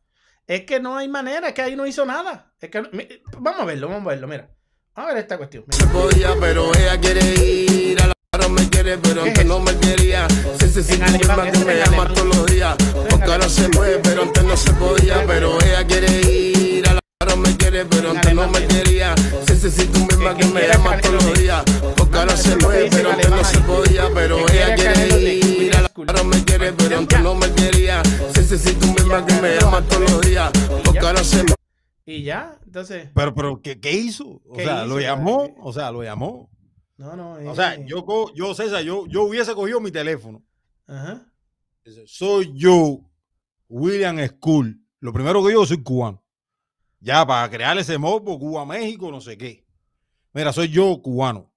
Es 0.47 0.63
que 0.65 0.81
no 0.81 0.97
hay 0.97 1.07
manera, 1.07 1.49
es 1.49 1.55
que 1.55 1.63
ahí 1.63 1.77
no 1.77 1.87
hizo 1.87 2.05
nada. 2.05 2.53
Es 2.61 2.71
que, 2.71 2.83
mi- 2.93 3.07
vamos 3.39 3.61
a 3.61 3.65
verlo, 3.65 3.89
vamos 3.89 4.07
a 4.07 4.09
verlo, 4.11 4.27
mira. 4.27 4.51
Vamos 4.97 5.13
a 5.13 5.15
ver 5.15 5.23
esta 5.23 5.39
cuestión. 5.39 5.65
mira. 5.69 6.35
pero 6.41 6.73
ella 6.75 7.01
quiere 7.01 7.21
ir 7.23 8.03
a 8.03 8.10
me 8.51 8.69
quiere, 8.69 8.99
pero 8.99 9.23
¿Qué 9.23 9.29
antes 9.31 9.43
es 9.45 9.49
no 9.49 9.61
me 9.61 9.77
quería. 9.79 10.27
Se 10.59 10.69
se 10.69 10.81
En 10.81 10.85
siente 10.85 11.05
alemán, 11.07 11.19
misma 11.19 11.51
que 11.53 11.59
me 11.65 11.77
llama 11.77 12.09
todos 12.15 12.37
los 12.37 12.47
días. 12.47 12.77
Porque 13.09 13.31
ahora 13.33 13.49
se 13.49 13.69
puede, 13.69 13.99
pero 13.99 14.23
antes 14.23 14.45
no 14.45 14.57
se 14.57 14.73
podía. 14.75 15.25
Pero 15.27 15.59
ella 15.63 15.87
quiere 15.87 16.21
ir 16.21 16.89
a 16.89 16.95
la 16.95 17.01
ahora 17.23 17.37
me 17.37 17.57
quiere, 17.57 17.85
pero 17.87 18.11
antes 18.11 18.35
no 18.35 18.49
me 18.49 18.67
quería. 18.67 19.15
Se 19.47 19.57
se 19.57 19.71
siente 19.71 20.01
misma 20.01 20.35
Que 20.37 20.43
que 20.43 20.47
me 20.49 20.69
llama 20.69 21.01
todos 21.01 21.25
los 21.25 21.39
días. 21.39 21.63
Porque 21.97 22.19
ahora 22.19 22.37
se 22.37 22.51
lo 22.51 22.59
puede, 22.59 22.91
pero 22.91 23.11
antes 23.13 23.31
no 23.31 23.45
se 23.45 23.59
podía. 23.61 24.09
Pero 24.15 24.39
ella 24.49 24.75
quiere 24.75 25.35
ir 25.37 25.77
a 25.77 25.83
la 25.83 25.91
ahora 25.95 26.23
me 26.25 26.45
quiere, 26.45 26.73
pero 26.73 26.99
antes 26.99 27.21
no 27.21 27.35
me 27.35 27.53
quería. 27.53 28.03
Se 28.35 28.45
se 28.45 28.59
siente 28.59 28.87
misma 28.87 29.25
que 29.27 29.35
me 29.35 29.57
llama 29.57 29.83
todos 29.83 30.11
los 30.11 30.21
días. 30.23 30.51
Porque 30.85 31.01
ahora 31.01 31.23
se 31.25 31.45
Y 32.07 32.23
ya, 32.25 32.57
entonces, 32.67 33.09
Pero, 33.15 33.35
pero, 33.35 33.61
¿qué, 33.63 33.79
qué 33.81 33.93
hizo? 33.93 34.41
O 34.49 34.55
¿Qué 34.57 34.65
sea, 34.65 34.85
lo 34.85 34.99
hizo? 34.99 35.09
llamó, 35.09 35.55
o 35.63 35.73
sea, 35.73 35.91
lo 35.93 36.03
llamó. 36.03 36.49
No, 37.17 37.17
no. 37.41 37.51
O 37.51 37.55
sea, 37.55 37.75
eh, 37.75 37.85
yo, 37.87 38.05
yo 38.35 38.55
César, 38.55 38.83
yo, 38.83 39.07
yo 39.07 39.25
hubiese 39.25 39.55
cogido 39.55 39.81
mi 39.81 39.91
teléfono. 39.91 40.43
Ajá. 40.87 41.27
Soy 42.07 42.53
yo, 42.55 43.01
William 43.69 44.19
School. 44.27 44.81
Lo 45.01 45.13
primero 45.13 45.43
que 45.43 45.49
digo, 45.51 45.65
soy 45.67 45.83
cubano. 45.83 46.23
Ya, 47.01 47.27
para 47.27 47.49
crear 47.51 47.77
ese 47.79 47.97
morbo, 47.97 48.39
Cuba, 48.39 48.67
México, 48.67 49.11
no 49.11 49.21
sé 49.21 49.39
qué. 49.39 49.67
Mira, 50.35 50.53
soy 50.53 50.69
yo, 50.69 51.01
cubano. 51.03 51.51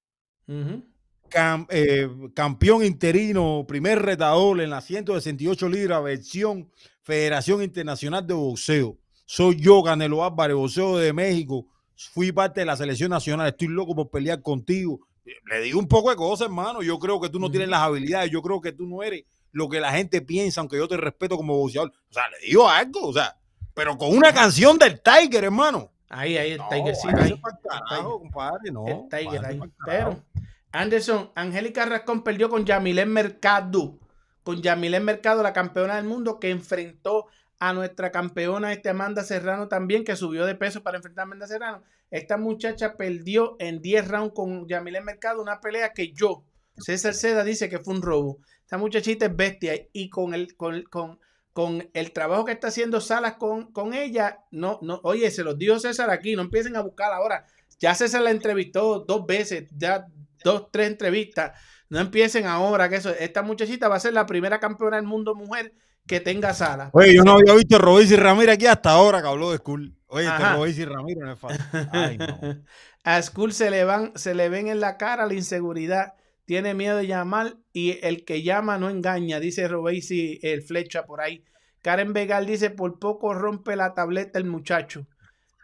Cam- 1.30 1.68
eh, 1.70 2.07
campeón 2.34 2.86
interino, 2.86 3.65
primer 3.68 4.02
retador 4.02 4.61
en 4.61 4.70
las 4.70 4.86
168 4.86 5.68
libras, 5.68 6.03
versión 6.03 6.72
Federación 7.02 7.61
Internacional 7.64 8.26
de 8.26 8.34
Boxeo. 8.34 8.98
Soy 9.26 9.57
yo, 9.60 9.84
Canelo 9.84 10.24
Álvarez, 10.24 10.56
boxeo 10.56 10.98
de 10.98 11.11
México. 11.11 11.68
Fui 12.14 12.32
parte 12.32 12.61
de 12.61 12.65
la 12.65 12.78
selección 12.78 13.10
nacional. 13.10 13.48
Estoy 13.49 13.68
loco 13.68 13.94
por 13.95 14.10
pelear 14.10 14.41
contigo. 14.41 15.02
Le 15.45 15.61
digo 15.61 15.79
un 15.79 15.87
poco 15.87 16.09
de 16.09 16.15
cosas, 16.15 16.45
hermano. 16.47 16.81
Yo 16.81 16.99
creo 16.99 17.19
que 17.19 17.29
tú 17.29 17.39
no 17.39 17.49
tienes 17.49 17.69
las 17.69 17.81
habilidades. 17.81 18.29
Yo 18.31 18.41
creo 18.41 18.59
que 18.61 18.71
tú 18.71 18.85
no 18.85 19.03
eres 19.03 19.23
lo 19.51 19.69
que 19.69 19.79
la 19.79 19.91
gente 19.91 20.21
piensa, 20.21 20.61
aunque 20.61 20.77
yo 20.77 20.87
te 20.87 20.97
respeto 20.97 21.37
como 21.37 21.57
boxeador. 21.57 21.91
O 22.09 22.13
sea, 22.13 22.23
le 22.29 22.47
digo 22.47 22.67
algo, 22.69 23.07
o 23.07 23.13
sea, 23.13 23.37
pero 23.73 23.97
con 23.97 24.15
una 24.15 24.33
canción 24.33 24.77
del 24.77 25.01
Tiger, 25.01 25.45
hermano. 25.45 25.91
Ahí, 26.09 26.37
ahí, 26.37 26.51
el 26.51 26.57
No, 26.57 26.69
Tigercito 26.69 27.07
váyase 27.13 27.33
ahí. 27.33 27.41
carajo, 27.89 28.19
compadre, 28.19 28.71
no. 28.71 28.85
el 28.87 29.09
Tiger 29.09 29.45
ahí. 29.45 29.59
Pero, 29.85 30.23
Anderson, 30.71 31.31
Angélica 31.35 31.85
Rascón 31.85 32.23
perdió 32.23 32.49
con 32.49 32.65
Yamilén 32.65 33.09
Mercado. 33.11 33.97
Con 34.43 34.61
Yamilén 34.61 35.05
Mercado, 35.05 35.41
la 35.41 35.53
campeona 35.53 35.95
del 35.95 36.05
mundo, 36.05 36.39
que 36.39 36.49
enfrentó 36.49 37.27
a 37.64 37.72
nuestra 37.72 38.11
campeona 38.11 38.73
este 38.73 38.90
Amanda 38.90 39.23
Serrano 39.23 39.69
también, 39.69 40.03
que 40.03 40.18
subió 40.18 40.45
de 40.45 40.53
peso 40.53 40.84
para 40.84 40.98
enfrentar 40.98 41.22
a 41.22 41.23
Amanda 41.23 41.48
Serrano. 41.48 41.81
Esta 42.11 42.35
muchacha 42.35 42.98
perdió 42.98 43.56
en 43.57 43.81
10 43.81 44.10
rounds 44.10 44.34
con 44.35 44.68
Yamilén 44.68 45.06
Mercado, 45.06 45.41
una 45.41 45.61
pelea 45.61 45.94
que 45.94 46.11
yo, 46.11 46.44
César 46.76 47.14
Seda, 47.14 47.45
dice 47.45 47.69
que 47.69 47.80
fue 47.80 47.94
un 47.94 48.02
robo. 48.02 48.40
Esta 48.64 48.77
muchachita 48.77 49.27
es 49.27 49.35
bestia 49.38 49.88
y 49.94 50.10
con 50.10 50.34
el, 50.34 50.57
con, 50.57 50.84
con, 50.84 51.22
con 51.53 51.90
el 51.94 52.11
trabajo 52.11 52.44
que 52.44 52.52
está 52.52 52.68
haciendo 52.68 52.99
Salas 52.99 53.35
con, 53.35 53.72
con 53.72 53.94
ella, 53.94 54.40
no, 54.52 54.80
no, 54.81 54.99
oye, 55.03 55.31
se 55.31 55.45
los 55.45 55.57
dijo 55.57 55.80
César 55.80 56.10
aquí, 56.10 56.35
no 56.35 56.41
empiecen 56.41 56.76
a 56.76 56.81
buscar 56.81 57.14
ahora. 57.14 57.45
Ya 57.80 57.95
César 57.95 58.23
la 58.23 58.31
entrevistó 58.31 59.06
dos 59.07 59.26
veces, 59.26 59.69
ya 59.77 60.07
dos, 60.44 60.69
tres 60.69 60.88
entrevistas. 60.88 61.57
No 61.88 62.02
empiecen 62.02 62.45
ahora, 62.45 62.90
que 62.90 62.98
eso, 62.98 63.11
esta 63.11 63.41
muchachita 63.41 63.88
va 63.88 63.95
a 63.95 64.02
ser 64.02 64.11
la 64.11 64.26
primera 64.26 64.60
campeona 64.60 64.98
del 64.98 65.06
mundo 65.06 65.34
mujer 65.34 65.73
que 66.07 66.19
tenga 66.19 66.53
Salas. 66.53 66.89
Oye, 66.93 67.13
yo 67.15 67.23
no 67.23 67.34
había 67.34 67.53
visto 67.53 67.75
a 67.75 67.80
Robinson 67.80 68.19
Ramírez 68.19 68.55
aquí 68.55 68.65
hasta 68.65 68.91
ahora 68.91 69.21
que 69.21 69.27
habló 69.27 69.51
de 69.51 69.57
School. 69.57 69.95
Oye, 70.07 70.25
este 70.25 70.43
Ajá. 70.43 70.55
Robinson 70.55 70.89
Ramírez 70.89 71.23
no 71.23 71.34
es 71.34 71.39
fácil. 71.39 71.65
Ay, 71.91 72.17
no. 72.17 72.39
A 73.03 73.21
Skull 73.21 73.51
se 73.51 73.69
le, 73.69 73.84
van, 73.84 74.13
se 74.15 74.34
le 74.34 74.47
ven 74.47 74.69
en 74.69 74.80
la 74.80 74.97
cara 74.97 75.25
la 75.25 75.34
inseguridad. 75.34 76.13
Tiene 76.45 76.73
miedo 76.73 76.97
de 76.97 77.07
llamar 77.07 77.57
y 77.73 77.99
el 78.05 78.23
que 78.23 78.43
llama 78.43 78.77
no 78.77 78.89
engaña, 78.89 79.39
dice 79.41 79.67
Robesi 79.67 80.39
el 80.41 80.61
flecha 80.61 81.05
por 81.05 81.19
ahí. 81.19 81.43
Karen 81.81 82.13
Vegal 82.13 82.45
dice, 82.45 82.69
por 82.69 82.99
poco 82.99 83.34
rompe 83.34 83.75
la 83.75 83.93
tableta 83.93 84.39
el 84.39 84.45
muchacho. 84.45 85.05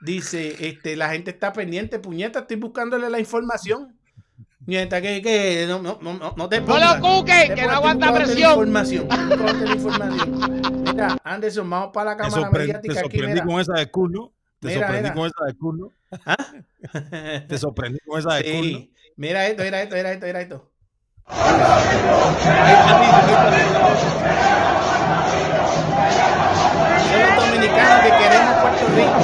Dice, 0.02 0.68
este, 0.68 0.98
la 0.98 1.10
gente 1.10 1.32
está 1.32 1.54
pendiente, 1.54 2.00
puñeta, 2.00 2.40
estoy 2.40 2.58
buscándole 2.58 3.10
la 3.10 3.20
información. 3.20 3.99
Nieta, 4.66 5.02
que, 5.02 5.22
que 5.22 5.66
no, 5.68 5.82
no, 5.82 5.98
no, 6.02 6.14
no- 6.16 6.34
no 6.36 6.50
te 6.50 6.60
No 6.60 6.68
pongas. 6.68 7.00
lo 7.02 7.08
cuque, 7.18 7.46
Te 7.48 7.56
que 7.56 7.64
no 7.66 7.72
aguanta 7.72 8.14
presión. 8.14 8.52
Información. 8.60 9.08
Mira, 10.84 11.18
Anderson, 11.24 11.70
vamos 11.70 11.90
para 11.94 12.12
la 12.12 12.18
Te, 12.18 12.24
cámara 12.24 12.42
sorpre- 12.44 12.52
te 12.52 12.60
mediática 12.68 12.94
aquí. 13.00 13.02
sorprendí 13.02 13.34
Mira. 13.34 13.46
con 13.46 13.62
esa 13.62 13.74
de 13.74 13.90
¿no? 14.10 14.32
Te 14.60 14.68
Mira, 14.68 14.80
sorprendí 14.82 15.04
mira. 15.04 15.14
con 15.14 15.26
esa 15.28 15.46
de 15.46 15.56
¿no? 15.60 15.92
¿Ah? 16.26 17.44
Te 17.48 17.58
sorprendí 17.58 18.00
con 18.06 18.20
esa 18.20 18.34
de 18.36 18.44
¿no? 18.54 18.64
Sí. 18.64 18.94
Mira 19.16 19.48
esto, 19.48 19.64
mira 19.64 19.82
esto, 19.82 19.96
mira 19.96 20.12
esto, 20.12 20.26
mira 20.26 20.42
esto. 20.42 20.70
Son 25.90 27.20
los 27.20 27.36
dominicanos 27.38 28.02
que 28.04 28.12
queremos 28.12 28.56
Puerto 28.62 28.86
Rico. 28.96 29.20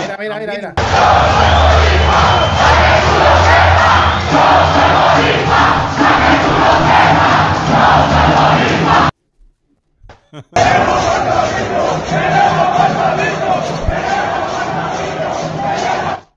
Mira, 0.00 0.16
mira, 0.18 0.38
mira, 0.38 0.52
mira. 0.54 0.74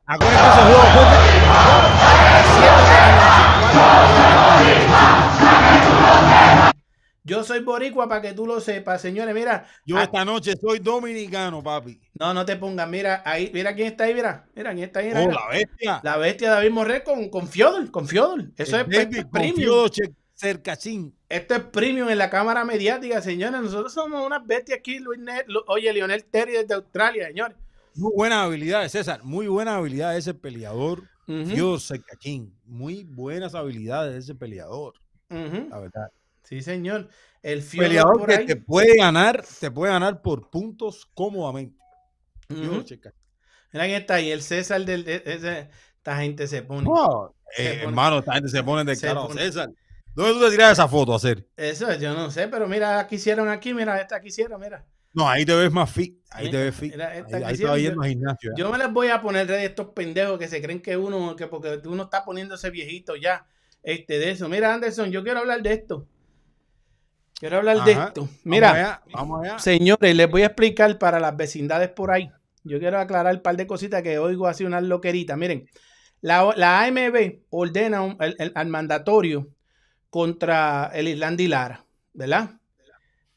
Acuérdate 0.06 0.41
que 0.41 0.49
ese 0.49 0.61
juego 0.64 1.22
Yo 7.25 7.43
soy 7.43 7.61
boricua 7.61 8.07
para 8.09 8.21
que 8.21 8.33
tú 8.33 8.45
lo 8.45 8.59
sepas, 8.59 9.01
señores. 9.01 9.33
Mira, 9.33 9.65
Yo 9.85 9.97
esta 9.99 10.25
noche 10.25 10.53
soy 10.59 10.79
dominicano, 10.79 11.63
papi. 11.63 11.99
no, 12.19 12.33
no 12.33 12.45
te 12.45 12.57
pongas. 12.57 12.87
Mira, 12.89 13.21
ahí, 13.25 13.49
mira 13.53 13.73
quién 13.73 13.87
está 13.87 14.03
ahí, 14.05 14.13
mira. 14.13 14.45
Mira 14.55 14.71
quién 14.73 14.83
está 14.85 14.99
ahí. 14.99 15.07
mira, 15.07 15.21
Oh, 15.21 15.27
mira. 15.27 15.39
la 15.39 15.47
bestia. 15.49 15.99
La 16.03 16.17
bestia 16.17 16.49
David 16.51 16.71
Morré 16.71 17.03
con, 17.03 17.29
con 17.29 17.47
Fiodor, 17.47 17.89
con 17.91 18.07
Fiodor. 18.07 18.45
Eso 18.57 18.77
es, 18.77 18.85
El 18.87 18.93
es 19.15 19.25
premium. 19.25 19.89
Cercachín. 20.35 21.15
Esto 21.29 21.55
es 21.55 21.61
premium 21.61 22.09
en 22.09 22.17
la 22.17 22.29
cámara 22.29 22.65
mediática, 22.65 23.21
señores. 23.21 23.61
Nosotros 23.61 23.93
somos 23.93 24.25
unas 24.25 24.45
bestias 24.45 24.79
aquí, 24.79 24.99
Luis 24.99 25.19
Ne- 25.19 25.43
Lu- 25.47 25.63
Oye, 25.67 25.93
Lionel 25.93 26.25
Terry 26.25 26.53
desde 26.53 26.73
Australia, 26.73 27.27
señores. 27.27 27.55
Muy 27.95 28.11
buenas 28.15 28.39
habilidades, 28.45 28.91
César. 28.91 29.23
Muy 29.23 29.47
buenas 29.47 29.75
habilidades 29.75 30.15
de 30.25 30.31
ese 30.31 30.39
peleador. 30.39 31.03
Ujú, 31.27 31.45
Fiodo 31.45 31.79
Cercachín. 31.79 32.53
Muy 32.65 33.03
buenas 33.05 33.55
habilidades 33.55 34.13
de 34.13 34.19
ese 34.19 34.35
peleador, 34.35 34.95
ujú. 35.29 35.67
la 35.69 35.79
verdad. 35.79 36.07
Sí, 36.53 36.61
señor. 36.61 37.09
El 37.41 37.61
Peleador 37.63 38.19
por 38.19 38.30
que 38.30 38.35
ahí. 38.35 38.45
te 38.45 38.55
puede 38.55 38.95
ganar, 38.95 39.43
te 39.59 39.71
puede 39.71 39.91
ganar 39.91 40.21
por 40.21 40.49
puntos 40.49 41.05
cómodamente. 41.13 41.77
Cercachín. 42.47 43.11
Mira 43.71 43.85
quién 43.85 44.01
está 44.01 44.15
ahí, 44.15 44.31
el 44.31 44.41
César 44.41 44.85
del. 44.85 45.07
e- 45.07 45.23
ese- 45.25 45.69
esta 45.97 46.17
gente 46.17 46.45
se 46.47 46.61
pone. 46.61 46.84
No, 46.84 47.34
Se 47.55 47.63
eh, 47.63 47.69
pone- 47.80 47.84
hermano, 47.84 48.19
esta 48.19 48.34
gente 48.34 48.49
se 48.49 48.63
pone 48.63 48.84
de 48.84 48.95
se 48.95 49.07
cara. 49.07 49.21
pone- 49.21 49.41
César, 49.41 49.69
¿dónde 50.13 50.34
tú 50.34 50.39
te 50.41 50.51
tiras 50.51 50.73
esa 50.73 50.88
foto 50.88 51.13
a 51.13 51.15
hacer? 51.15 51.47
Eso 51.57 51.91
yo 51.95 52.13
no 52.13 52.30
sé, 52.30 52.47
pero 52.47 52.67
mira, 52.67 52.99
aquí 52.99 53.15
hicieron 53.15 53.49
aquí, 53.49 53.73
mira, 53.73 53.99
esta 53.99 54.21
que 54.21 54.27
hicieron, 54.27 54.61
mira. 54.61 54.85
No, 55.13 55.27
ahí 55.30 55.45
te 55.45 55.55
ves 55.55 55.71
más 55.71 55.91
fit. 55.91 56.19
Ahí 56.31 56.49
te 56.49 56.57
ves 56.57 56.75
fit. 56.75 56.91
mira, 56.93 57.09
Ahí, 57.09 57.23
ahí 57.34 57.43
que 57.45 57.53
hicieron, 57.53 57.75
yo- 57.77 57.81
yendo 57.84 58.01
al 58.03 58.09
gimnasio. 58.09 58.51
ya. 58.55 58.63
Yo 58.63 58.71
me 58.71 58.77
les 58.77 58.91
voy 58.91 59.07
a 59.09 59.21
poner 59.21 59.47
de 59.47 59.65
estos 59.65 59.88
pendejos 59.89 60.38
que 60.39 60.47
se 60.47 60.61
creen 60.61 60.81
que 60.81 60.95
uno, 60.97 61.35
que 61.35 61.47
porque 61.47 61.81
uno 61.88 62.03
está 62.03 62.23
poniéndose 62.23 62.69
viejito 62.69 63.15
ya, 63.15 63.45
este, 63.84 64.17
de 64.19 64.31
eso. 64.31 64.47
Mira, 64.49 64.73
Anderson, 64.73 65.11
yo 65.11 65.23
quiero 65.23 65.39
hablar 65.39 65.61
de 65.61 65.73
esto. 65.73 66.07
Quiero 67.44 67.57
hablar 67.57 67.84
de 67.84 67.91
esto. 67.91 68.22
Vamos 68.22 68.40
Mira, 68.45 68.72
allá, 68.72 69.02
vamos 69.11 69.44
allá. 69.44 69.60
señores, 69.60 70.15
les 70.15 70.30
voy 70.32 70.44
a 70.44 70.45
explicar 70.45 70.98
para 70.98 71.20
las 71.20 71.36
vecindades 71.36 71.90
por 71.90 72.10
ahí. 72.10 72.32
Yo 72.64 72.80
quiero 72.80 72.98
aclarar 72.98 73.36
un 73.36 73.41
par 73.41 73.57
de 73.57 73.68
cositas 73.68 74.02
que 74.02 74.18
oigo 74.18 74.48
así 74.48 74.64
unas 74.64 74.84
loqueritas. 74.84 75.38
Miren, 75.38 75.68
la, 76.22 76.53
la 76.56 76.82
AMB 76.84 77.41
ordena 77.49 78.02
un- 78.02 78.15
el- 78.22 78.38
el- 78.40 78.52
al 78.56 78.68
mandatorio 78.68 79.49
contra 80.10 80.90
el 80.94 81.10
Islandi 81.10 81.49
Lara, 81.49 81.86
¿verdad? 82.14 82.52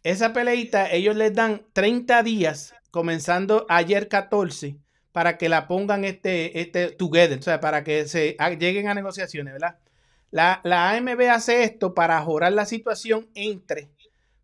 Esa 0.04 0.32
peleita, 0.32 0.88
ellos 0.92 1.16
les 1.16 1.34
dan 1.34 1.62
30 1.72 2.22
días, 2.22 2.74
comenzando 2.92 3.66
ayer 3.68 4.06
14, 4.06 4.76
para 5.10 5.36
que 5.36 5.48
la 5.48 5.66
pongan 5.66 6.04
este, 6.04 6.60
este 6.60 6.90
together, 6.92 7.40
o 7.40 7.42
sea, 7.42 7.60
para 7.60 7.82
que 7.82 8.06
se 8.06 8.36
a- 8.38 8.50
lleguen 8.50 8.86
a 8.86 8.94
negociaciones, 8.94 9.54
¿verdad? 9.54 9.78
La, 10.30 10.60
la 10.64 10.90
AMB 10.90 11.22
hace 11.30 11.64
esto 11.64 11.92
para 11.94 12.20
jorar 12.20 12.52
la 12.52 12.66
situación 12.66 13.26
entre, 13.34 13.88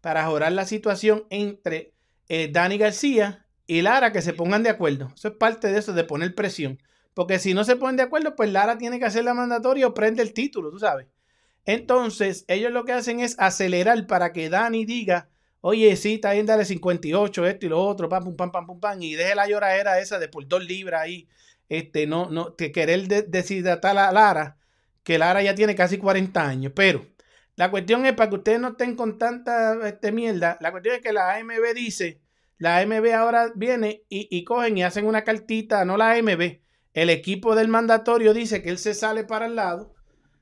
para 0.03 0.27
jorar 0.27 0.53
la 0.53 0.67
situación 0.67 1.25
entre 1.31 1.95
eh, 2.29 2.51
Dani 2.53 2.77
García 2.77 3.47
y 3.67 3.81
Lara 3.81 4.13
que 4.13 4.21
se 4.21 4.35
pongan 4.35 4.63
de 4.63 4.69
acuerdo. 4.69 5.11
Eso 5.15 5.29
es 5.29 5.35
parte 5.35 5.73
de 5.73 5.79
eso, 5.79 5.95
de 5.95 6.05
poner 6.05 6.35
presión. 6.35 6.79
Porque 7.15 7.39
si 7.39 7.55
no 7.55 7.65
se 7.65 7.77
ponen 7.77 7.97
de 7.97 8.03
acuerdo, 8.03 8.37
pues 8.37 8.51
Lara 8.51 8.77
tiene 8.77 8.99
que 8.99 9.07
hacer 9.07 9.25
la 9.25 9.33
mandatoria 9.33 9.87
o 9.87 9.95
prende 9.95 10.23
el 10.23 10.35
título, 10.35 10.71
tú 10.71 10.79
sabes. 10.79 11.07
Entonces, 11.65 12.45
ellos 12.49 12.73
lo 12.73 12.85
que 12.85 12.93
hacen 12.93 13.21
es 13.21 13.37
acelerar 13.39 14.07
para 14.07 14.33
que 14.33 14.51
Dani 14.51 14.85
diga, 14.85 15.29
oye, 15.61 15.95
sí, 15.97 16.15
está 16.15 16.33
bien, 16.33 16.47
dale 16.47 16.65
58, 16.65 17.47
esto 17.47 17.67
y 17.67 17.69
lo 17.69 17.81
otro, 17.81 18.09
pam, 18.09 18.25
pum, 18.25 18.37
pam, 18.37 18.51
pam, 18.51 18.67
pum, 18.67 18.81
pam, 18.81 19.01
y 19.01 19.15
deje 19.15 19.37
la 19.37 19.47
lloradera 19.47 20.01
esa 20.01 20.19
de 20.19 20.29
por 20.29 20.47
dos 20.49 20.65
libras 20.65 21.03
ahí, 21.03 21.29
este, 21.69 22.09
no, 22.09 22.29
no, 22.31 22.57
que 22.57 22.73
querer 22.73 23.07
de, 23.07 23.23
deshidratar 23.23 23.97
a 23.97 24.11
Lara, 24.11 24.57
que 25.05 25.19
Lara 25.19 25.43
ya 25.43 25.55
tiene 25.55 25.77
casi 25.77 25.99
40 25.99 26.49
años, 26.49 26.73
pero 26.75 27.07
la 27.63 27.71
cuestión 27.71 28.05
es 28.07 28.15
para 28.15 28.29
que 28.29 28.35
ustedes 28.35 28.59
no 28.59 28.71
estén 28.71 28.97
con 28.97 29.19
tanta 29.19 29.87
este, 29.87 30.11
mierda, 30.11 30.59
la 30.61 30.73
cuestión 30.73 30.97
es 30.97 31.01
que 31.01 31.13
la 31.13 31.37
AMB 31.37 31.73
dice, 31.77 32.21
la 32.59 32.79
AMB 32.79 33.07
ahora 33.15 33.53
viene 33.55 34.03
y, 34.09 34.27
y 34.37 34.43
cogen 34.43 34.79
y 34.79 34.83
hacen 34.83 35.07
una 35.07 35.23
cartita, 35.23 35.85
no 35.85 35.97
la 35.97 36.11
AMB, 36.11 36.59
el 36.93 37.09
equipo 37.09 37.55
del 37.55 37.69
mandatorio 37.69 38.35
dice 38.35 38.65
que 38.65 38.71
él 38.71 38.79
se 38.79 38.95
sale 38.95 39.23
para 39.23 39.47
el 39.47 39.55
lado, 39.55 39.95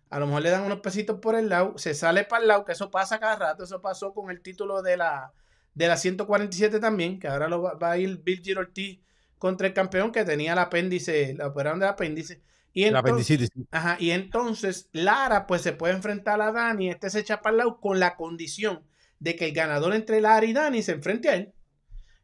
a 0.09 0.19
lo 0.19 0.29
mejor 0.29 0.41
le 0.41 0.49
dan 0.49 0.65
unos 0.65 0.81
pesitos 0.81 1.19
por 1.21 1.35
el 1.35 1.51
lado, 1.51 1.77
se 1.77 1.93
sale 1.93 2.25
para 2.25 2.41
el 2.41 2.49
lado, 2.49 2.65
que 2.65 2.73
eso 2.73 2.91
pasa 2.91 3.21
cada 3.21 3.37
rato, 3.37 3.65
eso 3.65 3.83
pasó 3.83 4.15
con 4.15 4.31
el 4.31 4.41
título 4.41 4.81
de 4.81 4.97
la, 4.97 5.35
de 5.75 5.89
la 5.89 5.99
147 5.99 6.81
también, 6.81 7.21
que 7.21 7.29
ahora 7.29 7.49
lo 7.49 7.61
va, 7.61 7.91
a 7.91 7.99
ir 7.99 8.17
Bill 8.23 8.57
Ortiz 8.57 8.99
contra 9.37 9.67
el 9.67 9.75
campeón 9.75 10.11
que 10.11 10.25
tenía 10.25 10.55
el 10.55 10.59
apéndice, 10.59 11.35
la 11.35 11.49
operaron 11.49 11.81
del 11.81 11.91
apéndice. 11.91 12.41
Y 12.73 12.85
entonces, 12.85 13.11
apendicitis. 13.11 13.51
sí. 13.53 13.67
ajá, 13.71 13.97
y 13.99 14.11
entonces 14.11 14.89
Lara 14.93 15.47
pues 15.47 15.63
se 15.63 15.73
puede 15.73 15.95
enfrentar 15.95 16.41
a 16.41 16.53
Dani, 16.53 16.91
este 16.91 17.11
se 17.11 17.21
echa 17.21 17.43
para 17.43 17.53
el 17.53 17.59
lado 17.59 17.81
con 17.81 17.99
la 17.99 18.17
condición 18.17 18.85
de 19.19 19.37
que 19.37 19.47
el 19.47 19.53
ganador 19.53 19.95
entre 19.95 20.21
Lara 20.21 20.47
y 20.47 20.53
Dani 20.53 20.83
se 20.83 20.93
enfrente 20.93 21.29
a 21.29 21.35
él 21.35 21.53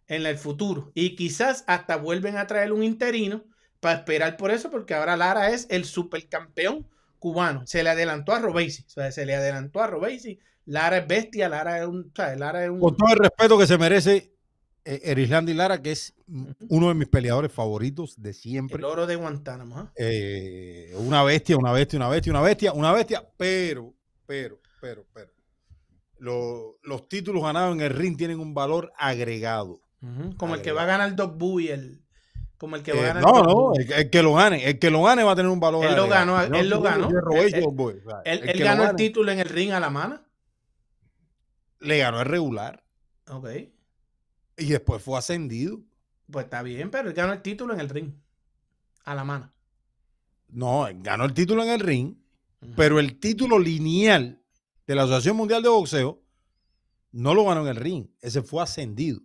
en 0.09 0.25
el 0.25 0.39
futuro. 0.39 0.93
Y 0.95 1.17
quizás 1.17 1.65
hasta 1.67 1.97
vuelven 1.97 2.37
a 2.37 2.47
traer 2.47 2.73
un 2.73 2.83
interino 2.83 3.45
para 3.81 3.99
esperar 3.99 4.37
por 4.37 4.51
eso, 4.51 4.71
porque 4.71 4.95
ahora 4.95 5.17
Lara 5.17 5.51
es 5.51 5.67
el 5.71 5.85
supercampeón 5.85 6.87
cubano. 7.19 7.67
Se 7.67 7.83
le 7.83 7.91
adelantó 7.91 8.33
a 8.33 8.39
Robesi, 8.39 8.85
o 8.87 8.91
sea, 8.91 9.13
se 9.13 9.27
le 9.27 9.35
adelantó 9.35 9.81
a 9.83 9.87
Robesi. 9.87 10.39
Lara 10.65 10.99
es 10.99 11.07
bestia, 11.07 11.49
Lara 11.49 11.81
es 11.81 11.87
un, 11.87 12.13
¿sabes? 12.15 12.39
Lara 12.39 12.65
es 12.65 12.71
un 12.71 12.81
Con 12.81 12.97
todo 12.97 13.13
el 13.13 13.19
respeto 13.19 13.59
que 13.59 13.67
se 13.67 13.79
merece 13.79 14.36
eh, 14.87 15.01
Erislandy 15.05 15.53
Lara, 15.53 15.83
que 15.83 15.93
es 15.93 16.15
uno 16.69 16.89
de 16.89 16.95
mis 16.95 17.09
peleadores 17.09 17.53
favoritos 17.53 18.15
de 18.23 18.33
siempre. 18.33 18.79
el 18.79 18.85
oro 18.85 19.07
de 19.07 19.17
Guantánamo. 19.17 19.79
¿ah? 19.79 19.93
Eh, 19.97 20.95
una 20.99 21.23
bestia, 21.25 21.57
una 21.57 21.73
bestia, 21.73 21.99
una 21.99 22.09
bestia, 22.09 22.31
una 22.33 22.41
bestia, 22.43 22.73
una 22.73 22.93
bestia, 22.93 23.29
pero, 23.37 23.93
pero, 24.27 24.59
pero, 24.81 25.05
pero. 25.13 25.33
lo- 26.19 26.79
los 26.83 27.09
títulos 27.09 27.43
ganados 27.43 27.75
en 27.75 27.81
el 27.83 27.91
ring 27.91 28.17
tienen 28.17 28.41
un 28.41 28.55
valor 28.55 28.93
agregado. 28.97 29.81
Como 30.37 30.55
el 30.55 30.63
que 30.63 30.71
va 30.73 30.83
a 30.85 30.87
ganar 30.87 31.17
Doc 31.17 31.37
Bowie, 31.37 31.73
el, 31.73 32.01
como 32.59 32.77
el 32.77 32.83
que 32.83 32.93
va 32.93 32.99
a 32.99 33.03
Eh, 33.03 33.07
ganar 33.09 33.23
no, 33.25 33.43
no, 33.43 33.73
el, 33.75 33.91
el 33.93 34.09
que 34.09 34.23
lo 34.23 34.35
gane, 34.35 34.65
el 34.69 34.79
que 34.79 34.91
lo 34.91 35.03
gane 35.03 35.25
va 35.25 35.33
a 35.33 35.37
tener 35.37 35.51
un 35.51 35.59
valor 35.61 35.85
Él 35.85 35.97
lo 35.97 36.03
agregado. 36.05 36.33
ganó, 36.37 36.49
No, 36.49 36.59
él 36.61 36.69
lo 36.71 36.81
ganó. 36.81 37.09
Él- 37.09 37.15
Él, 38.45 38.59
lo 38.61 38.65
ganó 38.65 38.91
el 38.91 38.97
título 38.97 39.33
en 39.33 39.41
el 39.41 39.49
ring 39.49 39.73
a 39.73 39.81
la 39.81 39.91
mano. 39.91 40.21
Le 41.81 41.99
ganó 41.99 42.21
el 42.21 42.27
regular 42.27 42.83
Ok. 43.29 43.49
Y 44.57 44.67
después 44.67 45.03
fue 45.03 45.19
ascendido. 45.19 45.81
Pues 46.31 46.45
está 46.47 46.63
bien, 46.63 46.91
pero 46.91 47.09
él 47.09 47.15
ganó 47.15 47.33
el 47.33 47.43
título 47.43 47.75
en 47.75 47.81
el 47.81 47.89
ring. 47.89 48.13
A 49.05 49.15
la 49.15 49.25
mano. 49.25 49.53
No, 50.49 50.87
él 50.89 50.99
ganó 51.01 51.25
el 51.25 51.35
título 51.35 51.63
en 51.63 51.71
el 51.71 51.81
ring, 51.81 52.15
pero 52.77 52.99
el 52.99 53.19
título 53.21 53.59
lineal 53.59 54.43
de 54.87 54.95
la 54.95 55.03
Asociación 55.03 55.37
Mundial 55.37 55.63
de 55.63 55.69
Boxeo 55.69 56.23
no 57.13 57.35
lo 57.35 57.45
ganó 57.45 57.63
en 57.63 57.69
el 57.69 57.77
ring. 57.77 58.07
Ese 58.21 58.43
fue 58.43 58.63
ascendido. 58.63 59.21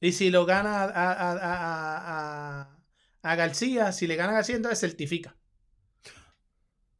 Y 0.00 0.12
si 0.12 0.30
lo 0.30 0.44
gana 0.46 0.82
a, 0.82 0.84
a- 0.84 1.12
a- 1.12 1.32
a- 1.32 2.60
a- 2.60 2.78
a 3.22 3.34
García, 3.36 3.90
si 3.92 4.06
le 4.06 4.16
gana 4.16 4.32
a 4.32 4.34
García, 4.36 4.56
entonces 4.56 4.80
certifica. 4.80 5.36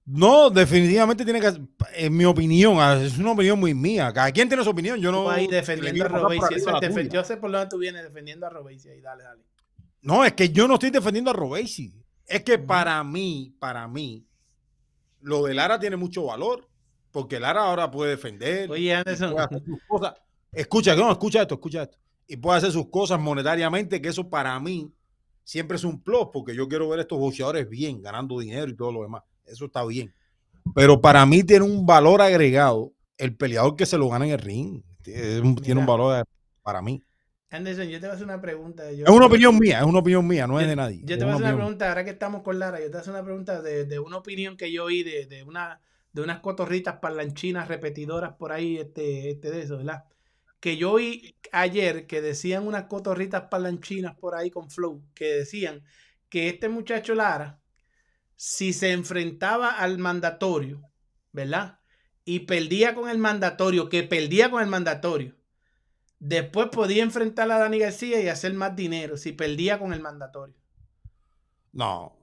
No, 0.06 0.50
definitivamente 0.50 1.24
tiene 1.24 1.40
que, 1.40 1.52
en 1.94 2.16
mi 2.16 2.26
opinión, 2.26 2.76
ah, 2.78 3.00
es 3.00 3.16
una 3.16 3.32
opinión 3.32 3.58
muy 3.58 3.72
mía. 3.72 4.12
Cada 4.12 4.30
quien 4.32 4.48
tiene 4.48 4.62
su 4.62 4.70
opinión. 4.70 5.00
Yo 5.00 5.10
no. 5.10 5.30
Ahí 5.30 5.46
defendiendo 5.46 6.04
a 6.04 6.08
Robesi. 6.08 7.08
Yo 7.10 7.24
sé 7.24 7.36
por 7.38 7.50
dónde 7.50 7.68
tú 7.68 7.78
vienes 7.78 8.02
defendiendo 8.02 8.46
a 8.46 8.50
Robesi. 8.50 8.90
Ahí, 8.90 9.00
dale, 9.00 9.24
dale. 9.24 9.42
No, 10.02 10.24
es 10.24 10.34
que 10.34 10.50
yo 10.50 10.68
no 10.68 10.74
estoy 10.74 10.90
defendiendo 10.90 11.30
a 11.30 11.34
Robesi. 11.34 11.94
Es 12.26 12.42
que 12.42 12.58
para 12.58 13.02
mí, 13.02 13.56
para 13.58 13.88
mí, 13.88 14.26
lo 15.20 15.44
de 15.44 15.54
Lara 15.54 15.78
tiene 15.78 15.96
mucho 15.96 16.24
valor. 16.24 16.68
Porque 17.10 17.38
Lara 17.38 17.62
ahora 17.62 17.90
puede 17.90 18.10
defender. 18.10 18.70
Oye, 18.70 18.92
Anderson. 18.92 19.32
puede 19.32 19.44
hacer 19.44 19.64
sus 19.64 19.78
cosas. 19.86 20.14
Escucha, 20.52 20.96
no, 20.96 21.10
escucha 21.10 21.42
esto, 21.42 21.54
escucha 21.54 21.84
esto. 21.84 21.96
Y 22.26 22.36
puede 22.36 22.58
hacer 22.58 22.72
sus 22.72 22.90
cosas 22.90 23.20
monetariamente, 23.20 24.02
que 24.02 24.08
eso 24.08 24.28
para 24.28 24.58
mí 24.58 24.92
siempre 25.44 25.76
es 25.76 25.84
un 25.84 26.02
plus, 26.02 26.28
porque 26.32 26.54
yo 26.54 26.68
quiero 26.68 26.88
ver 26.88 26.98
a 26.98 27.02
estos 27.02 27.18
boxeadores 27.18 27.68
bien, 27.68 28.02
ganando 28.02 28.38
dinero 28.40 28.68
y 28.68 28.76
todo 28.76 28.92
lo 28.92 29.02
demás. 29.02 29.22
Eso 29.46 29.66
está 29.66 29.84
bien. 29.84 30.12
Pero 30.74 31.00
para 31.00 31.24
mí 31.26 31.42
tiene 31.44 31.64
un 31.64 31.84
valor 31.86 32.22
agregado 32.22 32.92
el 33.18 33.36
peleador 33.36 33.76
que 33.76 33.86
se 33.86 33.98
lo 33.98 34.08
gana 34.08 34.26
en 34.26 34.32
el 34.32 34.38
ring. 34.38 34.82
Tiene 35.02 35.40
un, 35.40 35.54
tiene 35.56 35.80
un 35.80 35.84
Mira. 35.86 35.92
valor 35.92 36.12
agregado 36.12 36.28
para 36.62 36.82
mí. 36.82 37.02
Anderson, 37.50 37.86
yo 37.88 38.00
te 38.00 38.06
voy 38.06 38.10
a 38.10 38.14
hacer 38.14 38.24
una 38.24 38.40
pregunta. 38.40 38.90
Yo- 38.90 39.04
Es 39.04 39.10
una 39.12 39.26
opinión 39.26 39.58
mía, 39.58 39.78
es 39.78 39.84
una 39.84 39.98
opinión 40.00 40.26
mía, 40.26 40.46
no 40.46 40.58
es 40.58 40.66
de 40.66 40.74
nadie. 40.74 41.00
Yo 41.04 41.16
te 41.18 41.24
voy 41.24 41.32
a 41.32 41.36
hacer 41.36 41.46
una 41.46 41.56
pregunta, 41.56 41.88
ahora 41.88 42.04
que 42.04 42.10
estamos 42.10 42.42
con 42.42 42.58
Lara, 42.58 42.78
yo 42.80 42.86
te 42.86 42.90
voy 42.90 42.98
a 42.98 43.00
hacer 43.00 43.12
una 43.14 43.22
pregunta 43.24 43.62
de, 43.62 43.84
de 43.84 43.98
una 44.00 44.16
opinión 44.16 44.56
que 44.56 44.72
yo 44.72 44.84
oí 44.84 45.02
de, 45.04 45.26
de 45.26 45.44
una 45.44 45.80
de 46.12 46.22
unas 46.22 46.40
cotorritas 46.40 46.98
parlanchinas 47.00 47.66
repetidoras 47.68 48.34
por 48.34 48.52
ahí, 48.52 48.76
este, 48.78 49.30
este 49.30 49.50
de 49.50 49.62
eso, 49.62 49.76
¿verdad? 49.78 50.04
Que 50.60 50.76
yo 50.76 50.92
oí 50.92 51.36
ayer 51.52 52.06
que 52.06 52.20
decían 52.22 52.66
unas 52.66 52.84
cotorritas 52.84 53.42
parlanchinas 53.50 54.14
por 54.16 54.34
ahí 54.36 54.48
con 54.50 54.70
flow, 54.70 55.02
que 55.14 55.26
decían 55.26 55.82
que 56.28 56.48
este 56.48 56.68
muchacho 56.68 57.14
Lara, 57.16 57.60
si 58.36 58.72
se 58.72 58.92
enfrentaba 58.92 59.70
al 59.70 59.98
mandatorio, 59.98 60.82
¿verdad? 61.32 61.78
Y 62.24 62.40
perdía 62.40 62.94
con 62.94 63.08
el 63.10 63.18
mandatorio, 63.18 63.88
que 63.88 64.02
perdía 64.02 64.50
con 64.50 64.62
el 64.62 64.68
mandatorio, 64.68 65.36
después 66.18 66.68
podía 66.72 67.02
enfrentar 67.02 67.50
a 67.50 67.58
Dani 67.58 67.78
García 67.78 68.20
y 68.20 68.28
hacer 68.28 68.54
más 68.54 68.74
dinero 68.74 69.16
si 69.16 69.32
perdía 69.32 69.78
con 69.78 69.92
el 69.92 70.00
mandatorio. 70.00 70.56
No. 71.72 72.16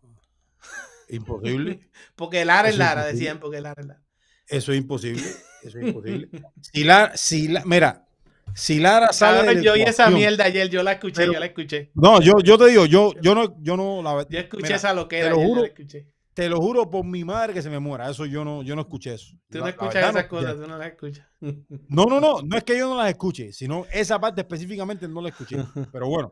Imposible. 1.09 1.89
Porque 2.15 2.45
Lara 2.45 2.69
es 2.69 2.77
Lara, 2.77 3.05
decían, 3.05 3.39
porque 3.39 3.61
Lara 3.61 3.81
es 3.81 3.87
Lara. 3.87 4.01
Eso 4.47 4.71
es 4.71 4.77
imposible. 4.79 5.23
Eso 5.61 5.79
es 5.79 5.87
imposible. 5.87 6.29
Si 6.61 6.83
Lara, 6.83 7.17
si 7.17 7.47
la- 7.49 7.63
mira, 7.65 8.07
si 8.53 8.79
Lara 8.79 9.13
sale 9.13 9.63
yo 9.63 9.73
oí 9.73 9.81
esa 9.83 10.09
mierda 10.09 10.45
ayer, 10.45 10.69
yo 10.69 10.83
la 10.83 10.93
escuché, 10.93 11.21
Pero- 11.21 11.33
yo 11.33 11.39
la 11.39 11.45
escuché. 11.45 11.91
No, 11.93 12.21
yo, 12.21 12.39
yo 12.43 12.57
te 12.57 12.67
digo, 12.67 12.85
yo, 12.85 13.13
yo 13.21 13.33
no, 13.35 13.55
yo 13.61 13.77
no 13.77 14.01
la 14.01 14.25
Yo 14.29 14.39
escuché 14.39 14.63
mira, 14.63 14.75
esa 14.75 14.93
loquera, 14.93 15.29
te 15.29 15.29
lo 15.35 15.41
yo 15.41 15.47
juro, 15.47 15.61
la 15.61 15.67
escuché. 15.67 16.07
te 16.33 16.49
lo 16.49 16.57
juro 16.57 16.89
por 16.89 17.05
mi 17.05 17.23
madre 17.23 17.53
que 17.53 17.61
se 17.61 17.69
me 17.69 17.79
muera. 17.79 18.09
Eso 18.09 18.25
yo 18.25 18.43
no, 18.43 18.61
yo 18.63 18.75
no 18.75 18.81
escuché 18.81 19.13
eso. 19.13 19.35
Tú 19.49 19.59
no 19.59 19.63
la 19.65 19.69
escuchas 19.71 19.95
esas 19.95 20.13
no 20.23 20.27
cosas, 20.29 20.55
tú 20.55 20.67
no 20.67 20.77
las 20.77 20.87
escuchas. 20.87 21.27
No, 21.87 22.05
no, 22.05 22.19
no, 22.19 22.41
no 22.43 22.57
es 22.57 22.63
que 22.63 22.77
yo 22.77 22.89
no 22.89 22.97
las 22.97 23.09
escuche, 23.09 23.51
sino 23.53 23.85
esa 23.91 24.19
parte 24.19 24.41
específicamente 24.41 25.07
no 25.07 25.21
la 25.21 25.29
escuché. 25.29 25.57
Pero 25.91 26.07
bueno, 26.07 26.31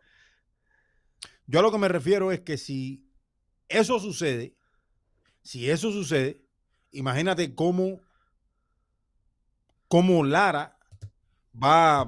yo 1.47 1.59
a 1.59 1.61
lo 1.61 1.71
que 1.71 1.77
me 1.77 1.87
refiero 1.87 2.31
es 2.31 2.41
que 2.41 2.57
si 2.57 3.05
eso 3.69 3.99
sucede, 3.99 4.55
si 5.41 5.69
eso 5.69 5.91
sucede, 5.91 6.41
imagínate 6.91 7.55
cómo, 7.55 8.01
cómo 9.87 10.23
Lara 10.23 10.77
va, 11.63 12.03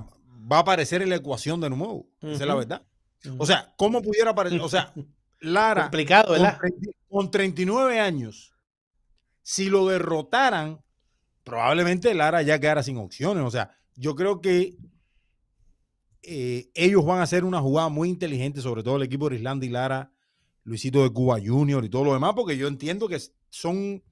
va 0.51 0.57
a 0.57 0.59
aparecer 0.59 1.01
en 1.01 1.09
la 1.09 1.15
ecuación 1.15 1.59
de 1.61 1.69
nuevo. 1.69 2.07
Esa 2.21 2.31
es 2.31 2.47
la 2.47 2.55
verdad. 2.55 2.85
O 3.37 3.45
sea, 3.45 3.73
¿cómo 3.77 4.01
pudiera 4.01 4.31
aparecer? 4.31 4.61
O 4.61 4.69
sea, 4.69 4.93
Lara 5.39 5.83
Complicado, 5.83 6.27
con, 6.27 6.41
¿verdad? 6.41 6.57
30 6.59 6.91
con 7.09 7.31
39 7.31 7.99
años, 7.99 8.53
si 9.41 9.69
lo 9.69 9.87
derrotaran, 9.87 10.81
probablemente 11.43 12.13
Lara 12.13 12.41
ya 12.41 12.59
quedara 12.59 12.83
sin 12.83 12.97
opciones. 12.97 13.43
O 13.43 13.51
sea, 13.51 13.71
yo 13.95 14.15
creo 14.15 14.39
que 14.39 14.77
eh, 16.23 16.69
ellos 16.73 17.05
van 17.05 17.19
a 17.19 17.23
hacer 17.23 17.43
una 17.43 17.59
jugada 17.59 17.89
muy 17.89 18.09
inteligente, 18.09 18.61
sobre 18.61 18.83
todo 18.83 18.97
el 18.97 19.03
equipo 19.03 19.29
de 19.29 19.37
Islanda 19.37 19.65
y 19.65 19.69
Lara, 19.69 20.11
Luisito 20.63 21.03
de 21.03 21.09
Cuba 21.09 21.39
Junior 21.43 21.83
y 21.83 21.89
todo 21.89 22.05
lo 22.05 22.13
demás, 22.13 22.33
porque 22.35 22.57
yo 22.57 22.67
entiendo 22.67 23.07
que 23.07 23.19
son, 23.49 24.03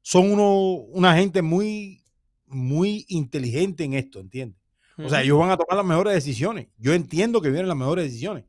son 0.00 0.32
uno, 0.32 0.72
una 0.72 1.14
gente 1.14 1.42
muy, 1.42 2.02
muy 2.46 3.04
inteligente 3.08 3.84
en 3.84 3.94
esto, 3.94 4.18
¿entiendes? 4.20 4.59
O 5.04 5.08
sea, 5.08 5.22
ellos 5.22 5.38
van 5.38 5.50
a 5.50 5.56
tomar 5.56 5.76
las 5.76 5.86
mejores 5.86 6.14
decisiones. 6.14 6.68
Yo 6.78 6.92
entiendo 6.94 7.40
que 7.40 7.50
vienen 7.50 7.68
las 7.68 7.76
mejores 7.76 8.04
decisiones. 8.06 8.44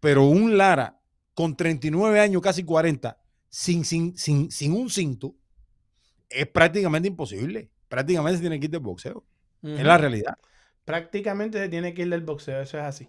Pero 0.00 0.24
un 0.24 0.56
Lara 0.58 1.00
con 1.34 1.56
39 1.56 2.20
años, 2.20 2.42
casi 2.42 2.64
40, 2.64 3.18
sin, 3.48 3.84
sin, 3.84 4.16
sin, 4.16 4.50
sin 4.50 4.72
un 4.72 4.90
cinto, 4.90 5.36
es 6.28 6.46
prácticamente 6.46 7.08
imposible. 7.08 7.70
Prácticamente 7.88 8.38
se 8.38 8.42
tiene 8.42 8.58
que 8.60 8.66
ir 8.66 8.70
del 8.70 8.80
boxeo. 8.80 9.24
Es 9.74 9.80
Ujú. 9.80 9.82
la 9.84 9.98
realidad. 9.98 10.34
Prácticamente 10.84 11.58
se 11.58 11.68
tiene 11.68 11.94
que 11.94 12.02
ir 12.02 12.10
del 12.10 12.22
boxeo, 12.22 12.60
eso 12.60 12.78
es 12.78 12.84
así. 12.84 13.08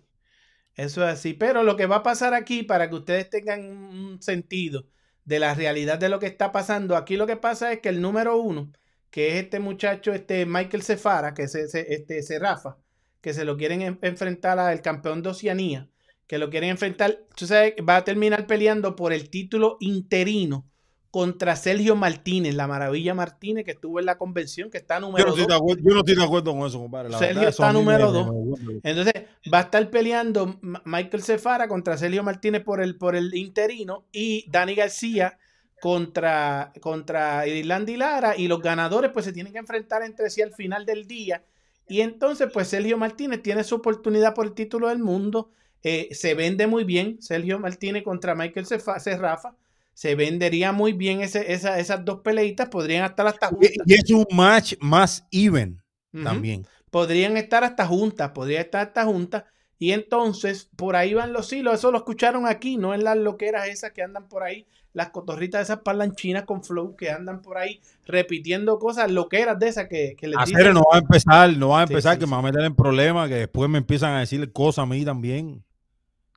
Eso 0.75 1.03
es 1.07 1.13
así. 1.13 1.33
Pero 1.33 1.63
lo 1.63 1.75
que 1.77 1.85
va 1.87 1.97
a 1.97 2.03
pasar 2.03 2.33
aquí, 2.33 2.63
para 2.63 2.89
que 2.89 2.95
ustedes 2.95 3.29
tengan 3.29 3.61
un 3.65 4.21
sentido 4.21 4.87
de 5.25 5.39
la 5.39 5.53
realidad 5.55 5.99
de 5.99 6.09
lo 6.09 6.19
que 6.19 6.27
está 6.27 6.51
pasando, 6.51 6.95
aquí 6.97 7.17
lo 7.17 7.27
que 7.27 7.37
pasa 7.37 7.71
es 7.73 7.81
que 7.81 7.89
el 7.89 8.01
número 8.01 8.37
uno, 8.37 8.71
que 9.09 9.29
es 9.37 9.43
este 9.45 9.59
muchacho, 9.59 10.13
este 10.13 10.45
Michael 10.45 10.83
Cefara, 10.83 11.33
que 11.33 11.43
es 11.43 11.55
ese- 11.55 11.93
este 11.93 12.23
Serrafa, 12.23 12.77
que 13.21 13.33
se 13.33 13.45
lo 13.45 13.55
quieren 13.57 13.81
en- 13.81 13.99
enfrentar 14.01 14.59
al 14.59 14.81
campeón 14.81 15.21
de 15.21 15.29
Oceanía, 15.29 15.87
que 16.27 16.37
lo 16.37 16.49
quieren 16.49 16.69
enfrentar, 16.71 17.19
tú 17.35 17.45
sabes, 17.47 17.73
va 17.87 17.97
a 17.97 18.03
terminar 18.03 18.47
peleando 18.47 18.95
por 18.95 19.13
el 19.13 19.29
título 19.29 19.77
interino 19.79 20.65
contra 21.11 21.57
Sergio 21.57 21.97
Martínez, 21.97 22.55
la 22.55 22.67
maravilla 22.67 23.13
Martínez, 23.13 23.65
que 23.65 23.71
estuvo 23.71 23.99
en 23.99 24.05
la 24.05 24.17
convención, 24.17 24.69
que 24.71 24.77
está 24.77 24.97
número 25.01 25.25
no, 25.25 25.31
estoy 25.31 25.43
de 25.45 25.53
2. 25.53 25.57
acuerdo, 25.61 25.81
yo 25.85 25.93
no 25.93 25.99
estoy 25.99 26.15
de 26.15 26.23
acuerdo 26.23 26.55
con 26.55 26.65
eso, 26.67 26.79
compadre. 26.79 27.09
La 27.09 27.17
Sergio 27.19 27.35
verdad, 27.35 27.49
está 27.49 27.73
número 27.73 28.05
me- 28.07 28.13
dos. 28.13 28.25
me 28.27 28.31
vuelve- 28.31 28.79
Entonces 28.83 29.13
va 29.53 29.57
a 29.57 29.61
estar 29.63 29.89
peleando 29.89 30.57
Michael 30.85 31.21
Cefara 31.23 31.67
contra 31.67 31.97
Sergio 31.97 32.23
Martínez 32.23 32.63
por 32.63 32.81
el, 32.81 32.95
por 32.97 33.17
el 33.17 33.35
interino 33.35 34.05
y 34.13 34.49
Dani 34.49 34.73
García 34.73 35.37
contra, 35.81 36.71
contra 36.79 37.45
Irlanda 37.45 37.91
y 37.91 37.97
Lara 37.97 38.37
y 38.37 38.47
los 38.47 38.61
ganadores 38.61 39.11
pues 39.11 39.25
se 39.25 39.33
tienen 39.33 39.51
que 39.51 39.59
enfrentar 39.59 40.03
entre 40.03 40.29
sí 40.29 40.41
al 40.41 40.53
final 40.53 40.85
del 40.85 41.07
día 41.07 41.43
y 41.87 42.01
entonces 42.01 42.49
pues 42.53 42.67
Sergio 42.69 42.97
Martínez 42.97 43.41
tiene 43.41 43.63
su 43.63 43.75
oportunidad 43.75 44.33
por 44.33 44.45
el 44.47 44.53
título 44.53 44.89
del 44.89 44.99
mundo, 44.99 45.51
eh, 45.83 46.09
se 46.11 46.33
vende 46.35 46.67
muy 46.67 46.83
bien 46.83 47.21
Sergio 47.21 47.59
Martínez 47.59 48.03
contra 48.03 48.35
Michael 48.35 48.65
Serrafa, 48.65 49.55
se 49.93 50.15
vendería 50.15 50.71
muy 50.71 50.93
bien 50.93 51.21
ese, 51.21 51.51
esa- 51.53 51.79
esas 51.79 52.05
dos 52.05 52.21
peleitas, 52.21 52.69
podrían 52.69 53.05
estar 53.05 53.27
hasta 53.27 53.47
juntas. 53.47 53.71
Y, 53.85 53.93
es 53.93 54.09
un 54.11 54.25
match 54.31 54.75
más 54.79 55.27
even 55.31 55.81
también. 56.21 56.65
podrían 56.89 57.37
estar 57.37 57.63
hasta 57.63 57.85
juntas, 57.87 58.31
podría 58.31 58.61
estar 58.61 58.87
hasta 58.87 59.05
juntas. 59.05 59.45
Y 59.79 59.93
entonces, 59.93 60.69
por 60.75 60.95
ahí 60.95 61.13
van 61.13 61.33
los 61.33 61.51
hilos. 61.51 61.75
Eso 61.75 61.91
lo 61.91 61.97
escucharon 61.97 62.45
aquí, 62.45 62.77
no 62.77 62.93
en 62.93 63.03
las 63.03 63.17
loqueras 63.17 63.67
esas 63.67 63.91
que 63.91 64.03
andan 64.03 64.27
por 64.29 64.43
ahí, 64.43 64.67
las 64.93 65.09
cotorritas 65.11 65.61
esas 65.61 65.79
parlanchinas 65.79 66.43
con 66.43 66.63
flow 66.63 66.95
que 66.95 67.11
andan 67.11 67.41
por 67.41 67.57
ahí 67.57 67.81
repitiendo 68.05 68.79
cosas 68.79 69.11
loqueras 69.11 69.57
de 69.59 69.67
esas 69.69 69.87
que, 69.87 70.15
que 70.17 70.27
les 70.27 70.39
Hacer 70.39 70.45
dicen. 70.45 70.73
no 70.73 70.83
va 70.91 70.97
a 70.97 70.99
empezar, 70.99 71.57
no 71.57 71.69
va 71.69 71.79
a 71.81 71.83
empezar, 71.83 72.13
sí, 72.13 72.19
que 72.19 72.25
sí. 72.25 72.29
me 72.29 72.33
va 72.33 72.39
a 72.39 72.41
meter 72.43 72.61
en 72.63 72.75
problemas, 72.75 73.27
que 73.29 73.35
después 73.35 73.69
me 73.69 73.77
empiezan 73.79 74.13
a 74.15 74.19
decir 74.21 74.51
cosas 74.53 74.83
a 74.83 74.85
mí 74.85 75.03
también. 75.05 75.63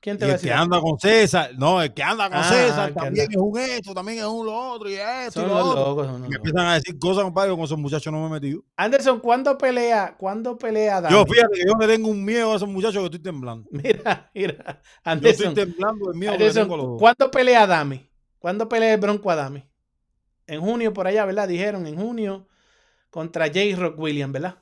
¿Quién 0.00 0.18
Y 0.18 0.18
te 0.18 0.26
va 0.26 0.32
a 0.32 0.34
el 0.34 0.40
que 0.40 0.50
decir? 0.50 0.52
anda 0.52 0.80
con 0.80 0.98
César, 0.98 1.52
no, 1.56 1.80
el 1.82 1.94
que 1.94 2.02
anda 2.02 2.30
con 2.30 2.42
Ah, 2.42 2.44
César 2.44 2.90
el 2.90 2.94
también 2.94 3.26
es 3.30 3.36
un 3.38 3.58
esto, 3.58 3.94
también 3.94 4.18
es 4.18 4.24
un 4.26 4.44
lo 4.46 4.54
otro, 4.72 4.88
y 4.90 4.94
esto, 4.94 5.40
Son 5.40 5.46
y 5.46 5.48
lo 5.48 5.54
los 5.54 5.64
otro. 5.64 5.84
locos, 5.86 6.06
son 6.06 6.20
los 6.20 6.22
Y 6.26 6.28
me 6.28 6.36
locos. 6.36 6.36
empiezan 6.36 6.66
a 6.66 6.74
decir 6.74 6.98
cosas, 6.98 7.24
compadre, 7.24 7.50
con 7.52 7.60
esos 7.60 7.78
muchachos 7.78 8.12
no 8.12 8.20
me 8.20 8.26
he 8.28 8.30
metido. 8.40 8.62
Anderson, 8.76 9.20
¿cuándo 9.20 9.56
pelea? 9.58 10.16
¿Cuándo 10.18 10.58
pelea 10.58 11.00
Dami? 11.00 11.14
Yo, 11.14 11.24
fíjate, 11.26 11.54
que 11.54 11.64
yo 11.66 11.74
le 11.78 11.86
tengo 11.86 12.08
un 12.08 12.24
miedo 12.24 12.52
a 12.52 12.56
esos 12.56 12.68
muchachos 12.68 12.98
que 13.00 13.04
estoy 13.06 13.20
temblando. 13.20 13.66
Mira, 13.72 14.30
mira. 14.34 14.82
Yo 15.20 15.30
estoy 15.30 15.46
Anderson, 15.46 15.54
temblando 15.54 16.08
del 16.10 16.18
miedo 16.18 16.36
que 16.38 16.44
le 16.44 16.50
Anderson, 16.50 16.62
tengo 16.62 16.74
a 16.74 16.76
los 16.78 16.86
dos. 16.86 16.98
¿cuándo 17.00 17.30
pelea 17.30 17.66
Dami? 17.66 18.06
¿Cuándo 18.44 18.68
pelea 18.68 18.92
el 18.92 19.00
Bronco 19.00 19.30
a 19.30 19.36
Dami? 19.36 19.64
En 20.46 20.60
junio, 20.60 20.92
por 20.92 21.06
allá, 21.06 21.24
¿verdad? 21.24 21.48
Dijeron 21.48 21.86
en 21.86 21.96
junio 21.96 22.46
contra 23.08 23.46
J. 23.46 23.74
Rock 23.74 23.98
Williams, 23.98 24.34
¿verdad? 24.34 24.56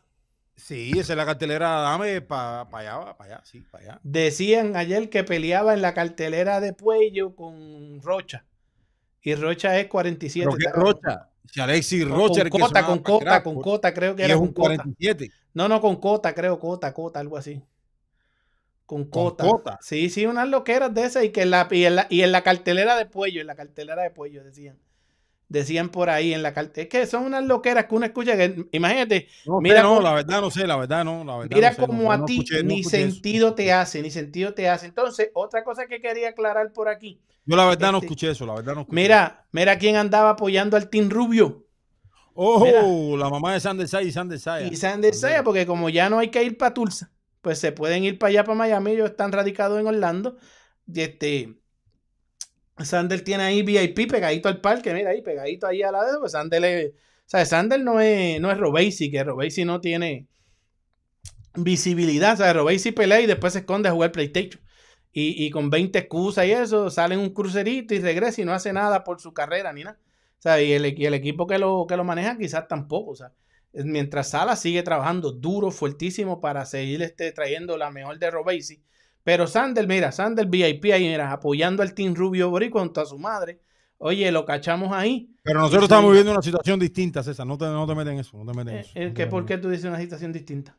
Sí, 0.54 0.92
esa 0.96 1.14
es 1.14 1.16
la 1.16 1.26
cartelera, 1.26 1.68
dame 1.80 2.20
para 2.20 2.60
allá, 2.60 3.16
para 3.16 3.24
allá, 3.24 3.44
sí, 3.44 3.59
para 3.72 3.82
allá. 3.82 4.00
Decían 4.04 4.76
ayer 4.76 5.10
que 5.10 5.24
peleaba 5.24 5.74
en 5.74 5.82
la 5.82 5.94
cartelera 5.94 6.60
de 6.60 6.74
Puello 6.74 7.34
con 7.34 8.00
Rocha. 8.00 8.44
Y 9.20 9.34
Rocha 9.34 9.76
es 9.76 9.88
47. 9.88 10.46
Pero 10.46 10.56
qué 10.56 10.64
está 10.64 10.74
cabrón. 10.74 10.92
Rocha, 11.02 11.28
si 11.52 11.60
Alexis 11.60 12.09
Rocha, 12.09 12.48
con 12.48 12.60
Cota, 12.60 12.86
con 12.86 12.98
Cota, 13.00 13.42
con 13.42 13.60
Cota, 13.60 13.92
creo 13.92 14.14
que 14.14 14.22
y 14.22 14.26
era 14.26 14.34
es 14.34 14.40
un 14.40 14.52
Cota. 14.52 14.76
47. 14.76 15.28
No, 15.54 15.66
no, 15.68 15.80
con 15.80 15.96
Cota, 15.96 16.32
creo, 16.32 16.56
Cota, 16.60 16.94
Cota, 16.94 17.18
algo 17.18 17.36
así. 17.36 17.60
Con 18.93 19.05
Con 19.05 19.31
Cota. 19.31 19.44
Cota. 19.48 19.78
Sí, 19.81 20.10
sí, 20.10 20.27
unas 20.27 20.48
loqueras 20.48 20.93
de 20.93 21.05
esas 21.05 21.24
y 21.24 21.31
que 21.31 21.43
en 21.43 21.51
la, 21.51 21.66
y 21.70 21.85
en 21.85 21.97
la, 21.97 22.06
y 22.10 22.20
en 22.23 22.31
la 22.32 22.43
cartelera 22.43 22.94
de 22.97 23.06
Puello, 23.06 23.40
en 23.40 23.47
la 23.47 23.55
cartelera 23.55 24.02
de 24.02 24.10
Puello 24.10 24.44
decían. 24.44 24.77
Decían 25.48 25.89
por 25.90 26.10
ahí 26.10 26.35
en 26.35 26.43
la 26.43 26.52
cartelera. 26.52 26.82
Es 26.82 26.89
que 26.89 27.06
son 27.10 27.24
unas 27.24 27.44
loqueras 27.44 27.86
que 27.86 27.94
uno 27.94 28.05
escucha 28.06 28.36
que, 28.36 28.66
imagínate, 28.73 29.28
No 29.47 29.60
Mira 29.60 29.82
no, 29.82 30.01
la 30.01 30.12
verdad 30.14 30.40
no 30.43 30.51
sé, 30.51 30.66
la 30.66 30.77
verdad 30.77 31.05
no, 31.05 31.24
la 31.24 31.36
verdad 31.39 31.55
Mira 31.56 31.70
no 31.70 31.77
sé, 31.77 31.81
como 31.86 32.12
a 32.12 32.24
ti 32.27 32.40
escuché- 32.40 32.64
ni 32.64 32.81
eso. 32.81 32.90
sentido 32.90 33.55
te 33.55 33.73
hace, 33.73 34.02
ni 34.02 34.10
sentido 34.10 34.52
te 34.55 34.69
hace. 34.69 34.86
Entonces, 34.86 35.31
otra 35.35 35.64
cosa 35.64 35.86
que 35.86 36.01
quería 36.01 36.28
aclarar 36.31 36.73
por 36.73 36.89
aquí. 36.89 37.20
Yo 37.47 37.56
la 37.56 37.64
verdad 37.66 37.93
no 37.93 37.98
Este, 37.98 38.06
escuché 38.06 38.31
eso, 38.31 38.44
la 38.47 38.55
verdad 38.55 38.74
no 38.74 38.81
escuché. 38.82 38.94
Mira, 38.97 39.47
mira 39.52 39.78
quién 39.78 39.97
andaba 39.97 40.31
apoyando 40.31 40.77
al 40.77 40.89
Team 40.90 41.09
Rubio 41.10 41.64
Oh, 42.35 42.60
mira. 42.64 42.82
la 43.24 43.28
mamá 43.31 43.52
de 43.52 43.60
Sander 43.60 43.86
Saya 43.89 44.06
y 44.09 44.12
Sander 44.12 44.39
Saya. 44.39 44.66
y 44.66 44.77
Sander 44.77 45.14
Saya, 45.14 45.44
porque 45.44 45.66
como 45.66 45.90
ya 45.90 46.09
no 46.09 46.19
hay 46.19 46.28
que 46.28 46.43
ir 46.43 46.56
para 46.56 46.73
Tulsa, 46.73 47.10
pues 47.43 47.59
se 47.59 47.73
pueden 47.73 48.05
ir 48.05 48.19
para 48.19 48.31
allá, 48.31 48.44
para 48.44 48.56
Miami. 48.56 48.93
Ellos 48.93 49.10
están 49.10 49.32
radicados 49.32 49.78
en 49.78 49.86
Orlando. 49.86 50.39
Y 50.86 51.01
este. 51.02 51.59
Sander 52.78 53.23
tiene 53.23 53.44
ahí 53.44 53.62
VIP 53.62 54.10
pegadito 54.10 54.48
al 54.48 54.60
parque, 54.60 54.93
mira 54.94 55.10
ahí, 55.10 55.23
pegadito 55.23 55.66
ahí 55.66 55.82
a 55.82 55.93
la 55.93 56.05
de. 56.05 56.19
Pues 56.19 56.32
Sander 56.32 56.64
es. 56.64 56.93
O 56.93 57.31
sea, 57.32 57.44
Sander 57.44 57.81
no 57.81 58.01
es, 58.01 58.40
no 58.40 58.51
es 58.51 58.56
que 59.10 59.24
Robesi 59.24 59.64
no 59.64 59.81
tiene 59.81 60.28
visibilidad. 61.55 62.35
O 62.35 62.36
sea, 62.36 62.52
Robesi 62.52 62.93
pelea 62.93 63.20
y 63.20 63.27
después 63.27 63.52
se 63.52 63.60
esconde 63.60 63.89
a 63.89 63.93
jugar 63.93 64.12
PlayStation. 64.12 64.62
Y, 65.12 65.44
y 65.44 65.51
con 65.51 65.69
20 65.69 65.98
excusas 65.98 66.47
y 66.47 66.52
eso, 66.52 66.89
sale 66.89 67.14
en 67.14 67.20
un 67.20 67.31
crucerito 67.35 67.94
y 67.94 68.01
regresa 68.01 68.40
y 68.40 68.44
no 68.47 68.55
hace 68.55 68.73
nada 68.73 69.05
por 69.05 69.20
su 69.20 69.35
carrera 69.35 69.73
ni 69.73 69.85
nada. 69.85 69.98
O 70.39 70.43
sea, 70.43 70.60
y 70.62 70.73
el, 70.73 70.85
el 70.85 71.14
equipo 71.14 71.47
que 71.47 71.59
lo, 71.59 71.86
que 71.86 71.97
lo 71.97 72.05
maneja 72.05 72.39
quizás 72.39 72.66
tampoco. 72.69 73.12
O 73.12 73.16
sea, 73.16 73.32
mientras 73.72 74.30
Sala 74.30 74.56
sigue 74.56 74.82
trabajando 74.82 75.32
duro, 75.32 75.70
fuertísimo 75.70 76.40
para 76.40 76.64
seguir 76.66 77.02
este, 77.02 77.32
trayendo 77.32 77.76
la 77.76 77.90
mejor 77.90 78.18
de 78.18 78.30
Robesi. 78.30 78.82
Pero 79.24 79.46
Sander, 79.46 79.86
mira, 79.86 80.12
Sander 80.12 80.46
VIP 80.46 80.92
ahí, 80.92 81.04
mira, 81.08 81.32
apoyando 81.32 81.82
al 81.82 81.94
Team 81.94 82.14
Rubio 82.14 82.50
Boricua 82.50 82.82
junto 82.82 83.00
a 83.00 83.06
su 83.06 83.18
madre. 83.18 83.60
Oye, 83.98 84.30
lo 84.32 84.44
cachamos 84.44 84.92
ahí. 84.92 85.30
Pero 85.42 85.60
nosotros 85.60 85.84
estamos 85.84 86.10
viviendo 86.10 86.32
una 86.32 86.42
situación 86.42 86.78
distinta, 86.80 87.22
César. 87.22 87.46
No 87.46 87.56
te, 87.58 87.64
no 87.66 87.86
te 87.86 87.94
metes 87.94 88.12
en 88.12 88.18
eso, 88.20 88.36
no 88.36 88.50
te 88.52 88.56
metes 88.58 88.72
en 88.74 88.78
Eh, 88.78 88.80
eso. 88.80 88.92
eh, 88.94 89.12
no 89.12 89.14
que 89.14 89.26
te 89.26 89.30
¿Por 89.30 89.44
qué 89.46 89.58
tú 89.58 89.70
dices 89.70 89.86
una 89.86 89.98
situación 90.00 90.32
distinta? 90.32 90.78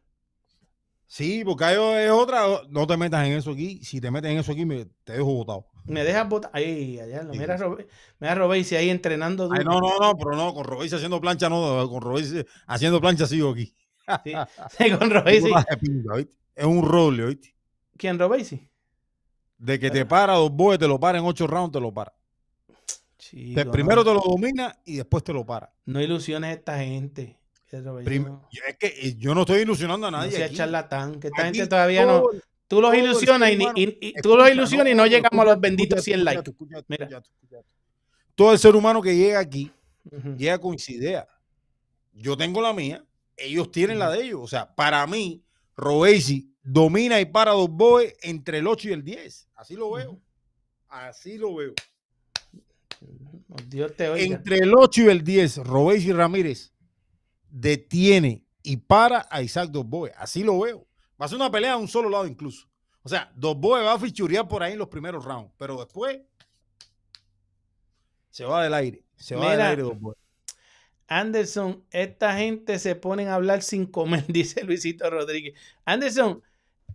Sí, 1.07 1.43
porque 1.45 1.63
hay 1.65 1.75
es 2.05 2.11
otra. 2.11 2.43
No 2.69 2.87
te 2.87 2.97
metas 2.97 3.25
en 3.27 3.33
eso 3.33 3.51
aquí. 3.51 3.83
Si 3.83 4.01
te 4.01 4.09
metes 4.11 4.31
en 4.31 4.39
eso 4.39 4.51
aquí, 4.51 4.65
me, 4.65 4.85
te 5.03 5.13
dejo 5.13 5.25
botado. 5.33 5.67
Me 5.85 6.03
dejas 6.03 6.27
botar. 6.29 6.51
Ahí, 6.53 6.99
allá, 6.99 7.23
Sí, 7.31 7.37
mira. 7.37 7.57
Robe- 7.57 7.87
mira 8.19 8.35
Robesi 8.35 8.75
ahí 8.75 8.89
entrenando. 8.89 9.49
Ay, 9.51 9.63
no, 9.65 9.79
no, 9.81 9.99
no, 9.99 10.15
pero 10.17 10.35
no, 10.35 10.53
con 10.53 10.63
Robesi 10.63 10.95
haciendo 10.95 11.19
plancha 11.19 11.49
no, 11.49 11.87
con 11.89 12.01
Robesi 12.01 12.43
haciendo 12.67 13.01
plancha 13.01 13.25
sigo 13.27 13.51
aquí. 13.51 13.75
Sí, 14.23 14.33
sí, 14.77 14.91
con 14.97 15.11
¿oíste? 16.11 16.35
Es 16.55 16.65
un 16.65 16.87
roble, 16.87 17.23
¿oíste? 17.23 17.55
¿Quién 17.97 18.17
Robesi? 18.19 18.69
De 19.57 19.79
que 19.79 19.89
te 19.91 20.05
para 20.05 20.33
dos 20.33 20.51
boys, 20.51 20.77
te 20.79 20.87
lo 20.87 20.99
para 20.99 21.17
en 21.19 21.25
ocho 21.25 21.47
rounds, 21.47 21.71
te 21.73 21.79
lo 21.79 21.93
para. 21.93 22.13
Chico, 23.17 23.55
Te- 23.55 23.65
no. 23.65 23.71
primero 23.71 24.03
te 24.03 24.13
lo 24.13 24.19
domina 24.21 24.77
y 24.85 24.97
después 24.97 25.23
te 25.23 25.31
lo 25.31 25.45
para. 25.45 25.73
No 25.85 26.01
ilusiones 26.01 26.49
a 26.49 26.53
esta 26.53 26.77
gente. 26.79 27.39
Prim- 28.03 28.25
no- 28.25 28.47
es 28.67 28.77
que 28.77 29.15
yo 29.15 29.33
no 29.33 29.41
estoy 29.41 29.61
ilusionando 29.61 30.05
a 30.07 30.11
no 30.11 30.17
nadie. 30.17 30.31
sea 30.31 30.45
aquí. 30.45 30.55
charlatán, 30.55 31.19
que 31.19 31.27
esta 31.27 31.41
Aquí 31.47 31.57
gente 31.57 31.69
todavía 31.69 32.05
no. 32.05 32.23
Tú 32.73 32.81
los 32.81 32.93
el 32.93 33.03
ilusionas 33.03 33.51
y, 33.51 34.13
tú 34.21 34.35
los 34.35 34.49
ilusionas 34.49 34.87
y 34.87 34.95
no 34.95 35.05
llegamos 35.05 35.39
a 35.39 35.49
los 35.49 35.59
benditos 35.59 35.99
escucha, 35.99 36.15
100 36.17 36.25
likes. 36.25 36.51
Todo 38.35 38.51
el 38.51 38.59
ser 38.59 38.75
humano 38.75 39.01
que 39.01 39.15
llega 39.15 39.39
aquí 39.39 39.71
llega 40.37 40.59
con 40.59 40.77
su 40.79 40.91
idea. 40.91 41.27
Yo 42.13 42.35
tengo 42.35 42.61
la 42.61 42.73
mía, 42.73 43.05
ellos 43.37 43.71
tienen 43.71 43.99
la 43.99 44.09
de 44.11 44.23
ellos. 44.23 44.41
O 44.41 44.47
sea, 44.47 44.73
para 44.73 45.05
mí, 45.07 45.43
Robesi 45.75 46.51
domina 46.63 47.19
y 47.19 47.25
para 47.25 47.51
dos 47.51 47.69
boys 47.69 48.13
entre 48.21 48.59
el 48.59 48.67
8 48.67 48.89
y 48.89 48.91
el 48.93 49.03
10. 49.03 49.49
Así 49.55 49.75
lo 49.75 49.91
veo. 49.91 50.19
Así 50.89 51.37
lo 51.37 51.55
veo. 51.55 51.73
Oh, 53.49 53.57
Dios 53.67 53.95
te 53.95 54.09
oiga. 54.09 54.23
Entre 54.23 54.57
el 54.57 54.73
8 54.75 55.01
y 55.03 55.07
el 55.09 55.23
10, 55.23 55.57
Robesi 55.57 56.11
Ramírez 56.11 56.73
detiene 57.49 58.43
y 58.63 58.77
para 58.77 59.27
a 59.29 59.41
Isaac 59.41 59.69
Dos 59.69 59.87
Boys. 59.87 60.13
Así 60.17 60.43
lo 60.43 60.59
veo. 60.59 60.87
Va 61.21 61.25
a 61.25 61.29
ser 61.29 61.37
una 61.37 61.51
pelea 61.51 61.73
a 61.73 61.77
un 61.77 61.87
solo 61.87 62.09
lado 62.09 62.25
incluso. 62.27 62.67
O 63.03 63.09
sea, 63.09 63.31
Dos 63.35 63.57
Boys 63.57 63.85
va 63.85 63.93
a 63.93 63.99
fichurear 63.99 64.47
por 64.47 64.63
ahí 64.63 64.73
en 64.73 64.79
los 64.79 64.87
primeros 64.87 65.25
rounds, 65.25 65.51
pero 65.57 65.77
después 65.77 66.21
se 68.29 68.45
va 68.45 68.63
del 68.63 68.73
aire. 68.73 69.03
Se 69.15 69.35
va 69.35 69.51
del 69.51 69.61
aire 69.61 69.81
Dos 69.83 69.99
Boys. 69.99 70.17
Anderson, 71.07 71.83
esta 71.91 72.35
gente 72.37 72.79
se 72.79 72.95
ponen 72.95 73.27
a 73.27 73.35
hablar 73.35 73.61
sin 73.61 73.85
comer, 73.85 74.25
dice 74.27 74.63
Luisito 74.63 75.09
Rodríguez. 75.09 75.53
Anderson, 75.85 76.41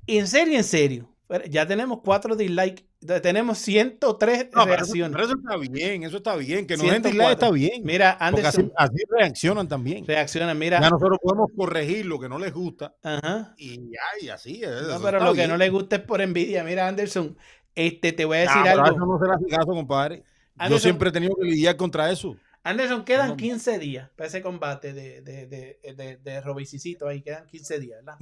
en 0.07 0.27
serio, 0.27 0.57
en 0.57 0.65
serio. 0.65 1.15
Ya 1.51 1.66
tenemos 1.66 2.01
cuatro 2.03 2.35
dislikes. 2.35 2.88
Tenemos 3.22 3.58
103 3.58 4.46
No, 4.46 4.50
pero 4.50 4.62
eso, 4.62 4.66
reacciones. 4.94 5.12
pero 5.16 5.24
eso 5.26 5.34
está 5.36 5.56
bien, 5.56 6.02
eso 6.02 6.16
está 6.16 6.34
bien. 6.36 6.66
Que 6.66 6.76
no 6.76 6.82
den 6.82 7.02
104. 7.02 7.10
dislike 7.10 7.32
está 7.32 7.50
bien. 7.52 7.82
Mira, 7.84 8.18
porque 8.18 8.46
así, 8.46 8.60
Anderson, 8.60 8.72
así 8.76 8.96
reaccionan 9.08 9.68
también. 9.68 10.04
reacciona. 10.06 10.52
Mira, 10.54 10.80
Ya 10.80 10.90
nosotros 10.90 11.18
podemos 11.22 11.50
corregir 11.56 12.06
lo 12.06 12.18
que 12.18 12.28
no 12.28 12.38
les 12.40 12.52
gusta 12.52 12.96
ajá. 13.02 13.54
y 13.56 13.76
ya, 13.92 14.00
y 14.20 14.28
así. 14.30 14.60
No, 14.62 14.68
eso 14.96 15.00
pero 15.02 15.20
lo 15.22 15.32
que 15.34 15.46
no 15.46 15.56
le 15.56 15.70
gusta 15.70 15.96
es 15.96 16.02
por 16.02 16.20
envidia. 16.20 16.64
Mira, 16.64 16.88
Anderson, 16.88 17.36
este, 17.74 18.12
te 18.12 18.24
voy 18.24 18.38
a 18.38 18.40
Ah, 18.40 18.42
decir 18.42 18.68
a 18.68 18.72
algo. 18.72 18.86
eso 18.86 19.06
no 19.06 19.18
se 19.20 19.26
le 19.26 19.32
hace 19.34 19.46
caso, 19.46 19.66
compadre. 19.68 20.24
Yo 20.68 20.78
siempre 20.80 21.10
he 21.10 21.12
tenido 21.12 21.36
que 21.36 21.44
lidiar 21.46 21.76
contra 21.76 22.10
eso. 22.10 22.36
Anderson, 22.64 23.04
quedan 23.04 23.28
No. 23.30 23.36
15 23.36 23.78
días 23.78 24.10
para 24.16 24.26
ese 24.26 24.42
combate 24.42 24.92
de, 24.92 25.22
de, 25.22 25.46
de, 25.46 25.78
de, 25.94 26.16
de 26.16 26.40
Robicicito 26.40 27.06
ahí. 27.06 27.22
Quedan 27.22 27.46
15 27.46 27.78
días, 27.78 28.04
¿verdad? 28.04 28.18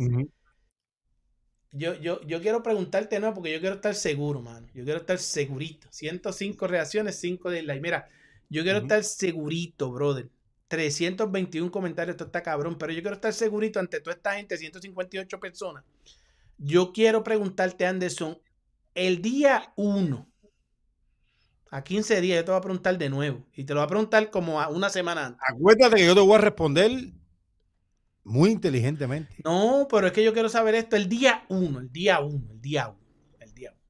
Yo, 1.72 1.94
yo, 1.94 2.20
yo 2.22 2.40
quiero 2.40 2.62
preguntarte, 2.62 3.20
no, 3.20 3.34
porque 3.34 3.52
yo 3.52 3.60
quiero 3.60 3.76
estar 3.76 3.94
seguro, 3.94 4.40
mano. 4.40 4.66
Yo 4.74 4.84
quiero 4.84 5.00
estar 5.00 5.18
segurito. 5.18 5.88
105 5.90 6.66
reacciones, 6.66 7.16
5 7.16 7.50
dislikes. 7.50 7.80
Mira, 7.80 8.08
yo 8.48 8.62
quiero 8.62 8.78
estar 8.78 9.02
segurito, 9.04 9.90
brother. 9.90 10.28
321 10.68 11.70
comentarios, 11.70 12.14
esto 12.14 12.24
está 12.24 12.42
cabrón, 12.42 12.76
pero 12.76 12.92
yo 12.92 13.00
quiero 13.00 13.14
estar 13.14 13.32
segurito 13.32 13.78
ante 13.78 14.00
toda 14.00 14.16
esta 14.16 14.34
gente, 14.34 14.56
158 14.56 15.38
personas. 15.38 15.84
Yo 16.58 16.92
quiero 16.92 17.22
preguntarte, 17.22 17.86
Anderson, 17.86 18.38
el 18.94 19.22
día 19.22 19.72
1, 19.76 20.26
a 21.70 21.84
15 21.84 22.20
días, 22.20 22.38
yo 22.38 22.44
te 22.44 22.50
voy 22.50 22.58
a 22.58 22.62
preguntar 22.62 22.98
de 22.98 23.08
nuevo, 23.10 23.46
y 23.54 23.64
te 23.64 23.74
lo 23.74 23.80
voy 23.80 23.86
a 23.86 23.88
preguntar 23.88 24.30
como 24.30 24.60
a 24.60 24.68
una 24.68 24.88
semana 24.88 25.26
antes. 25.26 25.40
Acuérdate 25.48 25.96
que 25.96 26.06
yo 26.06 26.14
te 26.14 26.20
voy 26.20 26.34
a 26.34 26.38
responder 26.38 26.90
muy 28.26 28.50
inteligentemente. 28.50 29.34
No, 29.44 29.86
pero 29.90 30.08
es 30.08 30.12
que 30.12 30.24
yo 30.24 30.32
quiero 30.32 30.48
saber 30.48 30.74
esto, 30.74 30.96
el 30.96 31.08
día 31.08 31.44
1, 31.48 31.78
el 31.80 31.92
día 31.92 32.20
1, 32.20 32.52
el 32.52 32.60
día 32.60 32.88
1, 32.88 32.98
el 33.40 33.54
día 33.54 33.70
1. 33.72 33.80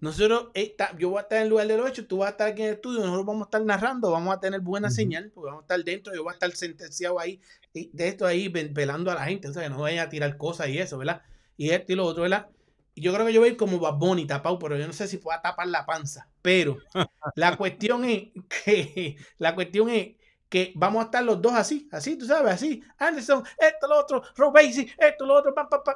Nosotros, 0.00 0.48
eh, 0.54 0.76
yo 0.96 1.10
voy 1.10 1.18
a 1.18 1.22
estar 1.22 1.38
en 1.38 1.44
el 1.44 1.48
lugar 1.50 1.66
de 1.66 1.76
los 1.76 1.88
hechos, 1.90 2.06
tú 2.06 2.18
vas 2.18 2.28
a 2.28 2.30
estar 2.30 2.48
aquí 2.48 2.62
en 2.62 2.68
el 2.68 2.74
estudio, 2.74 3.00
nosotros 3.00 3.26
vamos 3.26 3.42
a 3.42 3.46
estar 3.46 3.64
narrando, 3.64 4.12
vamos 4.12 4.32
a 4.36 4.38
tener 4.38 4.60
buena 4.60 4.90
señal, 4.90 5.32
porque 5.34 5.46
vamos 5.48 5.62
a 5.62 5.64
estar 5.64 5.84
dentro, 5.84 6.14
yo 6.14 6.22
voy 6.22 6.30
a 6.30 6.34
estar 6.34 6.50
sentenciado 6.52 7.18
ahí, 7.18 7.40
de 7.74 8.08
esto 8.08 8.24
ahí, 8.24 8.46
ve- 8.48 8.70
velando 8.72 9.10
a 9.10 9.14
la 9.14 9.24
gente, 9.24 9.48
o 9.48 9.52
sea, 9.52 9.64
que 9.64 9.70
no 9.70 9.80
vayan 9.80 10.06
a 10.06 10.08
tirar 10.08 10.36
cosas 10.36 10.68
y 10.68 10.78
eso, 10.78 10.98
¿verdad? 10.98 11.22
Y 11.56 11.70
esto 11.70 11.92
y 11.92 11.96
lo 11.96 12.04
otro, 12.06 12.22
¿verdad? 12.22 12.48
Y 12.94 13.02
yo 13.02 13.12
creo 13.12 13.26
que 13.26 13.32
yo 13.32 13.40
voy 13.40 13.48
a 13.48 13.52
ir 13.52 13.56
como 13.56 13.78
Bad 13.80 13.94
Bunny 13.94 14.26
tapado, 14.26 14.58
pero 14.60 14.76
yo 14.76 14.86
no 14.86 14.92
sé 14.92 15.08
si 15.08 15.18
pueda 15.18 15.42
tapar 15.42 15.66
la 15.66 15.84
panza. 15.84 16.28
Pero 16.42 16.78
la 17.34 17.56
cuestión 17.56 18.04
es 18.04 18.28
que, 18.64 19.16
la 19.38 19.54
cuestión 19.56 19.88
es 19.88 20.16
que 20.48 20.72
vamos 20.74 21.02
a 21.02 21.04
estar 21.06 21.24
los 21.24 21.40
dos 21.40 21.52
así, 21.52 21.88
así, 21.92 22.16
tú 22.16 22.26
sabes, 22.26 22.54
así. 22.54 22.82
Anderson, 22.98 23.42
esto, 23.58 23.86
lo 23.86 23.98
otro, 23.98 24.22
Robesi, 24.36 24.88
esto, 24.98 25.26
lo 25.26 25.34
otro, 25.34 25.54
pam, 25.54 25.68
pam, 25.68 25.80
pam. 25.84 25.94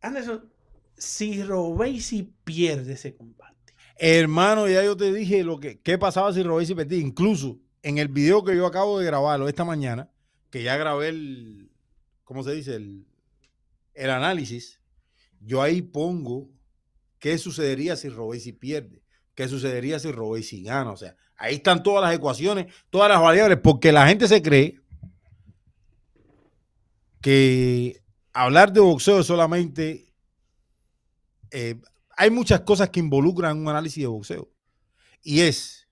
Anderson, 0.00 0.50
si 0.96 1.42
Robesi 1.42 2.34
pierde 2.44 2.94
ese 2.94 3.14
combate. 3.14 3.74
Hermano, 3.96 4.68
ya 4.68 4.82
yo 4.84 4.96
te 4.96 5.12
dije 5.12 5.44
lo 5.44 5.60
que 5.60 5.80
qué 5.80 5.98
pasaba 5.98 6.32
si 6.32 6.42
Robesi 6.42 6.74
perdía. 6.74 6.98
Incluso 6.98 7.60
en 7.82 7.98
el 7.98 8.08
video 8.08 8.42
que 8.44 8.56
yo 8.56 8.66
acabo 8.66 8.98
de 8.98 9.06
grabarlo 9.06 9.48
esta 9.48 9.64
mañana, 9.64 10.10
que 10.50 10.62
ya 10.62 10.76
grabé 10.76 11.08
el, 11.08 11.70
¿cómo 12.24 12.42
se 12.42 12.52
dice? 12.52 12.74
El, 12.74 13.06
el 13.94 14.10
análisis. 14.10 14.80
Yo 15.40 15.62
ahí 15.62 15.82
pongo 15.82 16.50
qué 17.18 17.38
sucedería 17.38 17.96
si 17.96 18.08
Robesi 18.08 18.52
pierde, 18.52 19.02
qué 19.34 19.48
sucedería 19.48 19.98
si 19.98 20.10
Robesi 20.10 20.62
gana. 20.62 20.90
O 20.90 20.96
sea, 20.96 21.16
ahí 21.36 21.56
están 21.56 21.82
todas 21.82 22.02
las 22.02 22.14
ecuaciones, 22.14 22.72
todas 22.90 23.08
las 23.08 23.20
variables, 23.20 23.58
porque 23.62 23.92
la 23.92 24.06
gente 24.06 24.28
se 24.28 24.42
cree 24.42 24.80
que 27.20 28.02
hablar 28.32 28.72
de 28.72 28.80
boxeo 28.80 29.20
es 29.20 29.26
solamente 29.26 30.04
eh, 31.50 31.80
hay 32.16 32.30
muchas 32.30 32.60
cosas 32.62 32.90
que 32.90 32.98
involucran 32.98 33.56
un 33.58 33.68
análisis 33.68 34.02
de 34.02 34.08
boxeo. 34.08 34.50
Y 35.22 35.40
es 35.40 35.88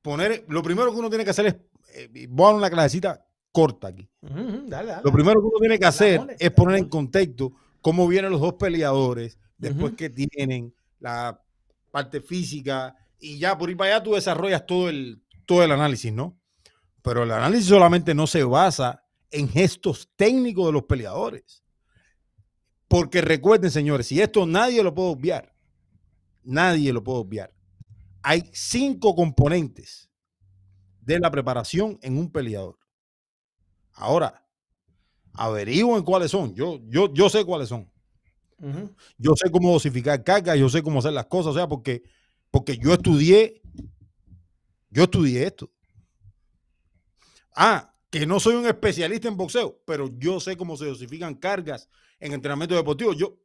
poner, 0.00 0.46
lo 0.48 0.62
primero 0.62 0.90
que 0.90 0.98
uno 0.98 1.10
tiene 1.10 1.24
que 1.24 1.30
hacer 1.30 1.46
es, 1.46 1.56
eh, 1.94 2.26
voy 2.28 2.44
a 2.44 2.48
dar 2.48 2.56
una 2.56 2.70
clasecita 2.70 3.24
corta 3.52 3.88
aquí. 3.88 4.08
Dale, 4.22 4.90
dale. 4.90 5.02
Lo 5.04 5.12
primero 5.12 5.40
que 5.40 5.46
uno 5.46 5.58
tiene 5.60 5.78
que 5.78 5.84
hacer 5.84 6.36
es 6.38 6.50
poner 6.52 6.78
en 6.78 6.88
contexto 6.88 7.52
cómo 7.82 8.08
vienen 8.08 8.30
los 8.30 8.40
dos 8.40 8.54
peleadores, 8.54 9.38
después 9.58 9.92
que 9.92 10.08
tienen 10.08 10.74
la 11.00 11.38
parte 11.90 12.22
física, 12.22 12.96
y 13.18 13.38
ya 13.38 13.56
por 13.56 13.70
ir 13.70 13.76
para 13.76 13.94
allá 13.96 14.02
tú 14.02 14.14
desarrollas 14.14 14.66
todo 14.66 14.88
el, 14.88 15.22
todo 15.46 15.62
el 15.62 15.72
análisis, 15.72 16.12
¿no? 16.12 16.38
Pero 17.02 17.22
el 17.22 17.30
análisis 17.30 17.66
solamente 17.66 18.14
no 18.14 18.26
se 18.26 18.44
basa 18.44 19.04
en 19.30 19.48
gestos 19.48 20.10
técnicos 20.16 20.66
de 20.66 20.72
los 20.72 20.84
peleadores. 20.84 21.62
Porque 22.88 23.20
recuerden, 23.20 23.70
señores, 23.70 24.10
y 24.12 24.20
esto 24.20 24.46
nadie 24.46 24.82
lo 24.82 24.94
puede 24.94 25.10
obviar, 25.10 25.54
nadie 26.42 26.92
lo 26.92 27.02
puede 27.02 27.18
obviar. 27.18 27.54
Hay 28.22 28.48
cinco 28.52 29.14
componentes 29.14 30.10
de 31.00 31.18
la 31.18 31.30
preparación 31.30 31.98
en 32.02 32.18
un 32.18 32.30
peleador. 32.30 32.78
Ahora, 33.92 34.46
averigüen 35.32 36.02
cuáles 36.02 36.30
son. 36.30 36.54
Yo, 36.54 36.80
yo, 36.88 37.12
yo 37.12 37.28
sé 37.28 37.44
cuáles 37.44 37.68
son. 37.68 37.90
Yo 39.18 39.34
sé 39.36 39.50
cómo 39.50 39.72
dosificar 39.72 40.24
carga, 40.24 40.56
yo 40.56 40.68
sé 40.68 40.82
cómo 40.82 40.98
hacer 40.98 41.12
las 41.12 41.26
cosas, 41.26 41.52
o 41.52 41.54
sea, 41.54 41.68
porque, 41.68 42.02
porque 42.50 42.78
yo 42.78 42.94
estudié, 42.94 43.62
yo 44.90 45.04
estudié 45.04 45.46
esto. 45.46 45.70
Ah, 47.54 47.94
que 48.10 48.26
no 48.26 48.40
soy 48.40 48.54
un 48.54 48.66
especialista 48.66 49.28
en 49.28 49.36
boxeo, 49.36 49.82
pero 49.84 50.08
yo 50.18 50.40
sé 50.40 50.56
cómo 50.56 50.76
se 50.76 50.86
dosifican 50.86 51.34
cargas 51.34 51.88
en 52.20 52.32
entrenamiento 52.32 52.74
deportivo. 52.74 53.12
Yo, 53.12 53.38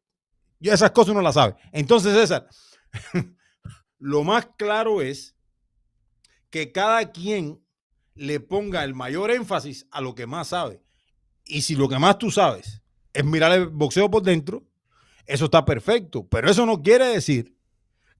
yo 0.59 0.73
esas 0.73 0.91
cosas 0.91 1.13
no 1.13 1.21
las 1.21 1.35
sabe. 1.35 1.55
Entonces, 1.71 2.13
César, 2.13 2.47
lo 3.99 4.23
más 4.23 4.47
claro 4.57 5.01
es 5.01 5.35
que 6.49 6.71
cada 6.71 7.11
quien 7.11 7.61
le 8.15 8.39
ponga 8.39 8.83
el 8.83 8.93
mayor 8.93 9.31
énfasis 9.31 9.87
a 9.91 9.99
lo 9.99 10.15
que 10.15 10.27
más 10.27 10.49
sabe. 10.49 10.81
Y 11.45 11.63
si 11.63 11.75
lo 11.75 11.89
que 11.89 11.99
más 11.99 12.17
tú 12.17 12.31
sabes 12.31 12.81
es 13.11 13.25
mirar 13.25 13.51
el 13.51 13.67
boxeo 13.67 14.09
por 14.09 14.23
dentro, 14.23 14.63
eso 15.25 15.45
está 15.45 15.65
perfecto. 15.65 16.27
Pero 16.27 16.49
eso 16.49 16.65
no 16.65 16.81
quiere 16.81 17.07
decir 17.07 17.57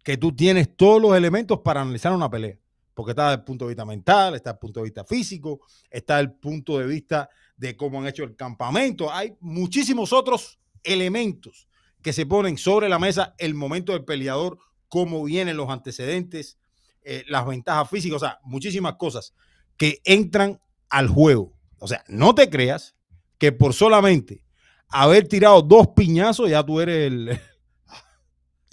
que 0.04 0.18
tú 0.18 0.36
tienes 0.36 0.76
todos 0.76 1.02
los 1.02 1.16
elementos 1.16 1.60
para 1.60 1.82
analizar 1.82 2.14
una 2.14 2.30
pelea. 2.30 2.58
Porque 2.94 3.12
está 3.12 3.30
desde 3.30 3.40
el 3.40 3.46
punto 3.46 3.66
de 3.66 3.70
vista 3.70 3.86
mental, 3.86 4.36
está 4.36 4.52
desde 4.52 4.58
el 4.58 4.60
punto 4.60 4.80
de 4.82 4.84
vista 4.84 5.04
físico, 5.04 5.62
está 5.90 6.20
el 6.20 6.34
punto 6.34 6.78
de 6.78 6.86
vista 6.86 7.30
de 7.58 7.76
cómo 7.76 8.00
han 8.00 8.08
hecho 8.08 8.24
el 8.24 8.36
campamento. 8.36 9.12
Hay 9.12 9.36
muchísimos 9.40 10.14
otros 10.14 10.60
elementos 10.84 11.68
que 12.02 12.14
se 12.14 12.26
ponen 12.26 12.58
sobre 12.58 12.90
la 12.90 13.00
mesa 13.00 13.34
el 13.40 13.56
momento 13.56 13.94
del 13.94 14.04
peleador, 14.04 14.60
cómo 14.90 15.24
vienen 15.24 15.58
los 15.58 15.70
antecedentes, 15.70 16.60
eh, 17.02 17.24
las 17.28 17.48
ventajas 17.48 17.90
físicas, 17.90 18.18
o 18.18 18.20
sea, 18.20 18.40
muchísimas 18.44 18.96
cosas 18.96 19.34
que 19.78 20.02
entran 20.04 20.60
al 20.90 21.08
juego. 21.08 21.54
O 21.80 21.88
sea, 21.88 22.04
no 22.08 22.36
te 22.36 22.50
creas 22.50 22.96
que 23.38 23.52
por 23.52 23.74
solamente 23.74 24.46
haber 24.90 25.28
tirado 25.28 25.62
dos 25.62 25.88
piñazos 25.96 26.50
ya 26.50 26.64
tú 26.64 26.80
eres 26.80 27.08
el... 27.08 27.40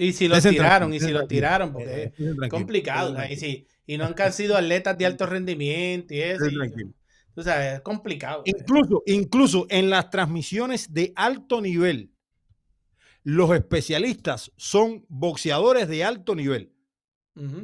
Y 0.01 0.15
si 0.15 0.29
los 0.29 0.43
tiraron, 0.43 0.95
y 0.95 0.99
si 1.01 1.11
los 1.11 1.29
tiraron, 1.29 1.73
porque 1.75 2.05
Eh, 2.05 2.13
es 2.43 2.49
complicado. 2.49 3.13
¿no? 3.13 3.25
Y, 3.27 3.37
si, 3.37 3.67
y 3.87 3.99
no 3.99 4.05
han 4.17 4.33
sido 4.33 4.57
atletas 4.57 4.97
de 4.97 5.05
alto 5.05 5.27
rendimiento 5.27 6.15
y 6.15 6.21
eso. 6.21 6.47
Y- 6.47 7.43
sabes, 7.43 7.75
es 7.75 7.81
complicado. 7.81 8.43
Incluso, 8.47 9.03
incluso 9.07 9.67
en 9.69 9.91
las 9.91 10.09
transmisiones 10.11 10.93
de 10.93 11.13
alto 11.17 11.61
nivel, 11.61 12.13
los 13.23 13.55
especialistas 13.55 14.51
son 14.57 15.05
boxeadores 15.09 15.87
de 15.89 16.03
alto 16.05 16.35
nivel. 16.35 16.73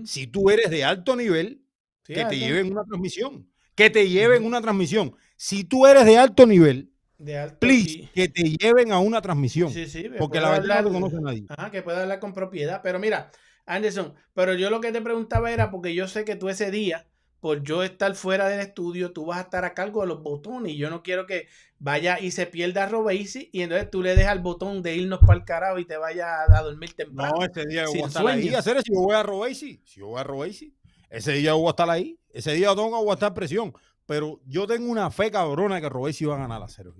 Si 0.04 0.26
tú 0.26 0.50
eres 0.50 0.70
de 0.70 0.84
alto 0.84 1.16
nivel, 1.16 1.62
Sí, 2.06 2.14
que 2.14 2.24
te 2.26 2.38
lleven 2.38 2.70
una 2.70 2.84
transmisión. 2.84 3.50
Que 3.74 3.90
te 3.90 4.08
lleven 4.08 4.44
una 4.44 4.60
transmisión. 4.60 5.14
Si 5.36 5.64
tú 5.64 5.86
eres 5.86 6.04
de 6.04 6.16
alto 6.16 6.46
nivel, 6.46 6.92
de 7.18 7.38
alto 7.38 7.58
please, 7.60 7.90
y- 7.90 8.06
que 8.14 8.28
te 8.28 8.42
lleven 8.42 8.92
a 8.92 8.98
una 8.98 9.20
transmisión. 9.20 9.70
Sí, 9.70 9.86
sí, 9.86 10.04
que 10.04 10.10
porque 10.10 10.40
la 10.40 10.50
verdad 10.50 10.82
no 10.82 10.88
hablar- 10.88 10.92
conoce 10.92 11.20
nadie. 11.20 11.46
Ajá, 11.48 11.70
que 11.70 11.82
pueda 11.82 12.02
hablar 12.02 12.20
con 12.20 12.32
propiedad. 12.32 12.80
Pero 12.82 12.98
mira, 12.98 13.30
Anderson, 13.64 14.14
pero 14.34 14.54
yo 14.54 14.70
lo 14.70 14.80
que 14.80 14.92
te 14.92 15.00
preguntaba 15.00 15.50
era 15.50 15.70
porque 15.70 15.94
yo 15.94 16.08
sé 16.08 16.24
que 16.24 16.36
tú 16.36 16.48
ese 16.48 16.70
día, 16.70 17.06
por 17.40 17.62
yo 17.62 17.82
estar 17.82 18.14
fuera 18.14 18.48
del 18.48 18.60
estudio, 18.60 19.12
tú 19.12 19.26
vas 19.26 19.38
a 19.38 19.42
estar 19.42 19.64
a 19.64 19.74
cargo 19.74 20.00
de 20.02 20.08
los 20.08 20.22
botones 20.22 20.72
y 20.72 20.76
yo 20.76 20.90
no 20.90 21.02
quiero 21.02 21.26
que 21.26 21.48
vaya 21.78 22.18
y 22.18 22.30
se 22.30 22.46
pierda 22.46 22.88
Robesi 22.88 23.50
y 23.52 23.62
entonces 23.62 23.90
tú 23.90 24.02
le 24.02 24.16
dejas 24.16 24.34
el 24.34 24.42
botón 24.42 24.82
de 24.82 24.96
irnos 24.96 25.20
para 25.20 25.38
el 25.38 25.44
carajo 25.44 25.78
y 25.78 25.84
te 25.84 25.96
vaya 25.96 26.42
a, 26.42 26.62
dormir 26.62 26.94
temprano. 26.94 27.34
No, 27.38 27.44
ese 27.44 27.66
día 27.66 27.84
yo 27.84 27.92
voy 27.92 28.02
a 28.02 28.06
estar 28.06 28.26
ahí. 28.26 28.54
Hacer 28.54 28.82
si 28.82 28.92
yo 28.92 29.00
voy 29.00 29.14
a 29.14 29.22
Robesi, 29.22 29.82
si 29.84 30.00
yo 30.00 30.06
voy 30.08 30.20
a 30.20 30.24
Robesi, 30.24 30.74
ese 31.10 31.32
día 31.32 31.52
voy 31.52 31.66
a 31.66 31.70
estar 31.70 31.90
ahí. 31.90 32.18
Ese 32.30 32.52
día 32.52 32.68
tengo 32.70 32.90
que 32.90 32.96
aguantar 32.96 33.32
presión. 33.34 33.72
Pero 34.06 34.40
yo 34.46 34.66
tengo 34.66 34.90
una 34.90 35.10
fe 35.10 35.30
cabrona 35.30 35.80
que 35.80 35.88
Robesi 35.88 36.24
va 36.24 36.36
a 36.36 36.38
ganar 36.38 36.62
a 36.62 36.68
cero. 36.68 36.94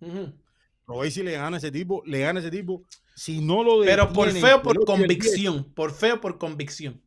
Ujú. 0.00 0.32
Robesi 0.86 1.22
le 1.22 1.32
gana 1.32 1.56
a 1.56 1.58
ese 1.58 1.72
tipo, 1.72 2.02
le 2.06 2.20
gana 2.20 2.38
a 2.38 2.42
ese 2.42 2.50
tipo. 2.50 2.82
Si 3.14 3.40
no 3.40 3.62
lo 3.62 3.80
Pero 3.82 4.12
por 4.12 4.30
feo, 4.30 4.62
por 4.62 4.84
convicción. 4.84 5.64
Por 5.74 5.92
feo, 5.92 6.20
por 6.20 6.38
convicción. 6.38 7.00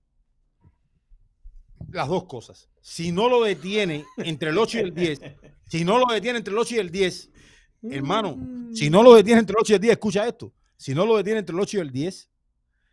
las 1.90 2.08
dos 2.08 2.26
cosas. 2.26 2.70
Si 2.82 3.12
no 3.12 3.30
lo 3.30 3.44
detiene 3.44 4.06
entre 4.18 4.50
el 4.50 4.58
8 4.58 4.78
y 4.78 4.82
el 4.82 4.94
10, 4.94 5.22
si 5.70 5.86
no 5.86 5.98
lo 5.98 6.14
detiene 6.14 6.40
entre 6.40 6.54
el 6.54 6.58
8 6.58 6.76
y 6.76 6.78
el 6.80 6.92
10, 6.92 7.30
hermano, 7.92 8.38
si 8.74 8.90
no 8.90 9.04
lo 9.04 9.16
detiene 9.16 9.40
entre 9.40 9.54
el 9.54 9.62
8 9.62 9.74
y 9.74 9.76
el 9.76 9.82
10, 9.82 9.92
escucha 9.94 10.28
esto. 10.28 10.54
Si 10.76 10.94
no 10.94 11.06
lo 11.06 11.18
detiene 11.18 11.40
entre 11.40 11.54
el 11.56 11.60
8 11.62 11.78
y 11.78 11.80
el 11.82 11.92
10, 11.92 12.30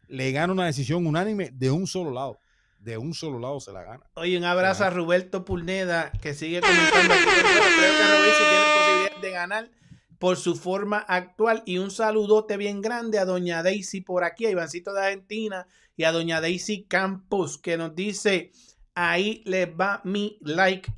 le 0.08 0.32
gana 0.32 0.52
una 0.52 0.66
decisión 0.66 1.06
unánime 1.06 1.50
de 1.52 1.70
un 1.70 1.86
solo 1.86 2.10
lado. 2.10 2.38
De 2.84 2.98
un 2.98 3.14
solo 3.14 3.38
lado 3.38 3.60
se 3.60 3.72
la 3.72 3.82
gana. 3.82 4.04
Oye, 4.12 4.36
un 4.36 4.44
abrazo 4.44 4.84
a 4.84 4.90
Roberto 4.90 5.42
Pulneda 5.42 6.12
que 6.20 6.34
sigue 6.34 6.60
comentando 6.60 7.14
aquí. 7.14 7.24
Creo 7.24 7.96
que 7.96 8.12
Robesi 8.12 8.42
tiene 8.42 8.64
posibilidad 8.76 9.20
de 9.22 9.30
ganar 9.30 9.70
por 10.18 10.36
su 10.36 10.54
forma 10.54 10.98
actual. 10.98 11.62
Y 11.64 11.78
un 11.78 11.90
saludote 11.90 12.58
bien 12.58 12.82
grande 12.82 13.18
a 13.18 13.24
Doña 13.24 13.62
Daisy 13.62 14.02
por 14.02 14.22
aquí, 14.22 14.44
a 14.44 14.50
Ivancito 14.50 14.92
de 14.92 15.00
Argentina 15.00 15.66
y 15.96 16.04
a 16.04 16.12
Doña 16.12 16.42
Daisy 16.42 16.84
Campos 16.84 17.56
que 17.56 17.78
nos 17.78 17.94
dice: 17.94 18.52
Ahí 18.94 19.42
les 19.46 19.66
va 19.66 20.02
mi 20.04 20.36
like. 20.42 20.92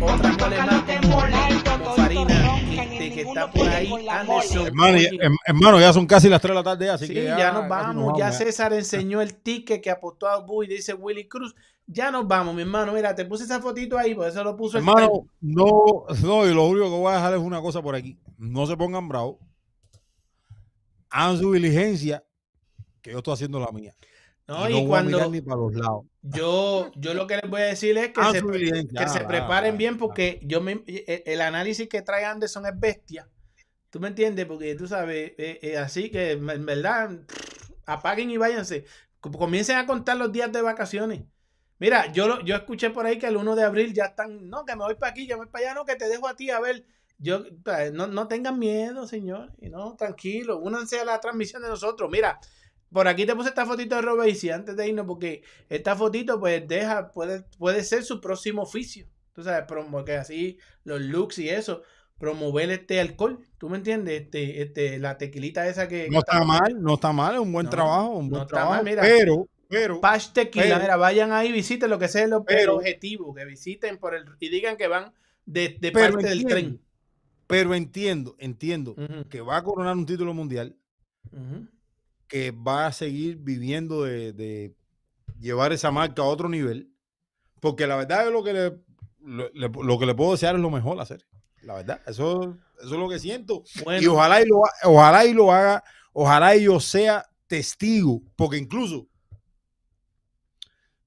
Otra 0.00 0.32
mole 0.32 0.56
más 0.58 0.82
como, 0.82 1.78
como 1.78 1.94
Farina, 1.96 2.58
este, 2.58 3.12
que 3.12 3.20
está 3.22 3.50
por 3.50 3.68
ahí, 3.68 4.06
Anderson. 4.08 4.66
Hermano, 4.66 4.98
ya, 4.98 5.10
hermano, 5.46 5.92
son 5.92 6.06
casi 6.06 6.28
las 6.28 6.40
3 6.40 6.50
de 6.50 6.54
la 6.54 6.62
tarde, 6.62 6.90
así 6.90 7.06
Sí, 7.06 7.14
que 7.14 7.24
ya, 7.24 7.38
ya, 7.38 7.52
nos 7.52 7.68
vamos. 7.68 8.12
ya 8.18 8.30
ya. 8.30 8.32
César 8.32 8.72
enseñó 8.72 9.20
el 9.20 9.34
ticket 9.34 9.82
que 9.82 9.90
apostó 9.90 10.28
a 10.28 10.38
Bull, 10.40 10.66
dice 10.68 10.94
Willy 10.94 11.28
Cruz. 11.28 11.54
Ya 11.88 12.10
nos 12.10 12.26
vamos, 12.26 12.54
mi 12.54 12.62
hermano. 12.62 12.92
Mira, 12.92 13.14
te 13.14 13.24
puse 13.24 13.44
esa 13.44 13.60
fotito 13.60 13.96
ahí, 13.96 14.14
por 14.14 14.26
eso 14.28 14.42
lo 14.42 14.56
puso 14.56 14.76
el 14.78 14.82
Hermano, 14.86 15.08
time. 15.08 15.54
no, 15.54 16.04
no, 16.22 16.46
y 16.46 16.52
lo 16.52 16.64
único 16.66 16.86
que 16.86 16.96
voy 16.96 17.12
a 17.12 17.16
dejar 17.16 17.34
es 17.34 17.40
una 17.40 17.60
cosa 17.60 17.80
por 17.80 17.94
aquí. 17.94 18.18
No 18.38 18.66
se 18.66 18.76
pongan 18.76 19.08
bravos. 19.08 19.36
Hagan 21.10 21.38
su 21.38 21.52
diligencia, 21.52 22.24
que 23.00 23.12
yo 23.12 23.18
estoy 23.18 23.34
haciendo 23.34 23.60
la 23.60 23.70
mía. 23.70 23.94
No, 24.48 24.68
y 24.68 24.72
y 24.72 24.82
no 24.82 24.88
voy 24.88 24.98
a 24.98 25.02
mirar 25.02 25.20
cuando 25.20 25.30
ni 25.30 25.40
para 25.40 25.56
los 25.60 25.74
lados. 25.74 26.04
Yo, 26.30 26.90
yo 26.96 27.14
lo 27.14 27.26
que 27.26 27.36
les 27.36 27.50
voy 27.50 27.62
a 27.62 27.66
decir 27.66 27.96
es 27.98 28.12
que 28.12 28.20
Hagan 28.20 28.34
se, 28.34 28.88
que 28.88 29.08
se 29.08 29.18
Ah, 29.20 29.28
preparen 29.28 29.74
ah, 29.74 29.78
bien 29.78 29.94
ah. 29.94 29.98
porque 29.98 30.40
yo 30.42 30.60
me, 30.60 30.82
el, 30.86 31.22
el 31.26 31.40
análisis 31.40 31.88
que 31.88 32.02
trae 32.02 32.24
Anderson 32.24 32.66
es 32.66 32.78
bestia. 32.78 33.28
¿Tú 33.90 34.00
me 34.00 34.08
entiendes? 34.08 34.46
Porque 34.46 34.74
tú 34.74 34.86
sabes, 34.86 35.32
eh, 35.38 35.58
eh, 35.62 35.76
así 35.78 36.10
que 36.10 36.32
en 36.32 36.66
verdad, 36.66 37.10
pff, 37.26 37.70
apaguen 37.86 38.30
y 38.30 38.36
váyanse. 38.36 38.84
Com- 39.20 39.32
Comiencen 39.32 39.76
a 39.76 39.86
contar 39.86 40.16
los 40.16 40.32
días 40.32 40.52
de 40.52 40.60
vacaciones. 40.62 41.22
Mira, 41.78 42.10
yo, 42.12 42.26
lo- 42.26 42.40
yo 42.40 42.56
escuché 42.56 42.90
por 42.90 43.06
ahí 43.06 43.18
que 43.18 43.26
el 43.26 43.36
1 43.36 43.54
de 43.54 43.64
abril 43.64 43.92
ya 43.94 44.06
están, 44.06 44.48
no, 44.48 44.64
que 44.64 44.74
me 44.76 44.84
voy 44.84 44.94
para 44.96 45.10
aquí, 45.12 45.26
yo 45.26 45.36
me 45.36 45.44
voy 45.44 45.52
para 45.52 45.66
allá, 45.66 45.74
no, 45.74 45.84
que 45.84 45.96
te 45.96 46.08
dejo 46.08 46.26
a 46.28 46.34
ti 46.36 46.50
a 46.50 46.60
ver. 46.60 46.84
Yo, 47.18 47.44
no, 47.92 48.06
no 48.06 48.28
tengan 48.28 48.58
miedo, 48.58 49.06
señor, 49.06 49.52
y 49.58 49.70
no, 49.70 49.94
tranquilo, 49.96 50.58
únanse 50.58 51.00
a 51.00 51.04
la 51.04 51.18
transmisión 51.20 51.62
de 51.62 51.68
nosotros. 51.68 52.10
Mira, 52.10 52.38
por 52.92 53.08
aquí 53.08 53.26
te 53.26 53.34
puse 53.34 53.48
esta 53.48 53.66
fotito 53.66 53.96
de 53.96 54.02
Robesi 54.02 54.50
antes 54.50 54.76
de 54.76 54.88
irnos, 54.88 55.06
porque 55.06 55.42
esta 55.68 55.96
fotito, 55.96 56.38
pues, 56.40 56.66
deja, 56.66 57.10
puede, 57.10 57.42
puede 57.58 57.82
ser 57.84 58.04
su 58.04 58.20
próximo 58.20 58.62
oficio. 58.62 59.06
Tú 59.32 59.42
sabes, 59.42 59.64
que 60.06 60.14
así, 60.16 60.58
los 60.84 61.00
looks 61.00 61.38
y 61.38 61.48
eso, 61.50 61.82
promover 62.18 62.70
este 62.70 63.00
alcohol, 63.00 63.38
¿tú 63.58 63.68
me 63.68 63.76
entiendes? 63.76 64.22
Este, 64.22 64.62
este, 64.62 64.98
la 64.98 65.18
tequilita 65.18 65.68
esa 65.68 65.88
que. 65.88 66.08
No 66.10 66.20
está 66.20 66.42
mal, 66.44 66.80
no 66.82 66.94
está 66.94 67.12
mal, 67.12 67.34
es 67.34 67.40
un 67.40 67.52
buen 67.52 67.64
No, 67.64 67.70
trabajo, 67.70 68.08
un 68.16 68.24
no 68.26 68.30
buen 68.30 68.42
está 68.42 68.54
trabajo. 68.56 68.74
mal, 68.76 68.84
mira. 68.84 69.02
pero, 69.02 69.46
pero, 69.68 70.00
Pash 70.00 70.32
Tequila, 70.32 70.64
pero- 70.64 70.78
mira, 70.80 70.96
vayan 70.96 71.32
ahí, 71.32 71.52
visiten 71.52 71.90
lo 71.90 71.98
que 71.98 72.08
sea 72.08 72.22
el, 72.24 72.32
pero- 72.46 72.76
objetivo, 72.76 73.34
que 73.34 73.44
visiten 73.44 73.98
por 73.98 74.14
el 74.14 74.24
y 74.40 74.48
digan 74.48 74.76
que 74.78 74.86
van 74.88 75.12
de, 75.44 75.76
de 75.80 75.92
parte 75.92 76.26
del 76.28 76.46
tren. 76.46 76.80
Pero 77.46 77.74
entiendo, 77.74 78.34
entiendo 78.38 78.96
que 79.28 79.40
va 79.42 79.58
a 79.58 79.62
coronar 79.62 79.96
un 79.96 80.06
título 80.06 80.32
mundial, 80.34 80.74
ujú. 81.30 81.68
Que 82.28 82.50
va 82.50 82.86
a 82.86 82.92
seguir 82.92 83.36
viviendo 83.36 84.02
de, 84.02 84.32
de 84.32 84.74
llevar 85.38 85.72
esa 85.72 85.90
marca 85.90 86.22
a 86.22 86.26
otro 86.26 86.48
nivel, 86.48 86.90
porque 87.60 87.86
la 87.86 87.96
verdad 87.96 88.26
es 88.26 88.32
lo 88.32 88.42
que 88.42 88.52
le, 88.52 88.72
lo, 89.26 89.98
que 89.98 90.06
le 90.06 90.14
puedo 90.14 90.32
desear 90.32 90.54
es 90.54 90.60
lo 90.60 90.70
mejor 90.70 91.00
hacer. 91.00 91.26
La 91.62 91.74
verdad, 91.74 92.00
eso, 92.06 92.56
eso 92.78 92.94
es 92.94 93.00
lo 93.00 93.08
que 93.08 93.18
siento. 93.18 93.64
Y 94.00 94.06
ojalá 94.06 94.40
y, 94.40 94.46
lo, 94.46 94.62
ojalá 94.84 95.24
y 95.24 95.32
lo 95.32 95.52
haga, 95.52 95.82
ojalá 96.12 96.56
y 96.56 96.64
yo 96.64 96.80
sea 96.80 97.26
testigo, 97.46 98.22
porque 98.36 98.56
incluso 98.56 99.08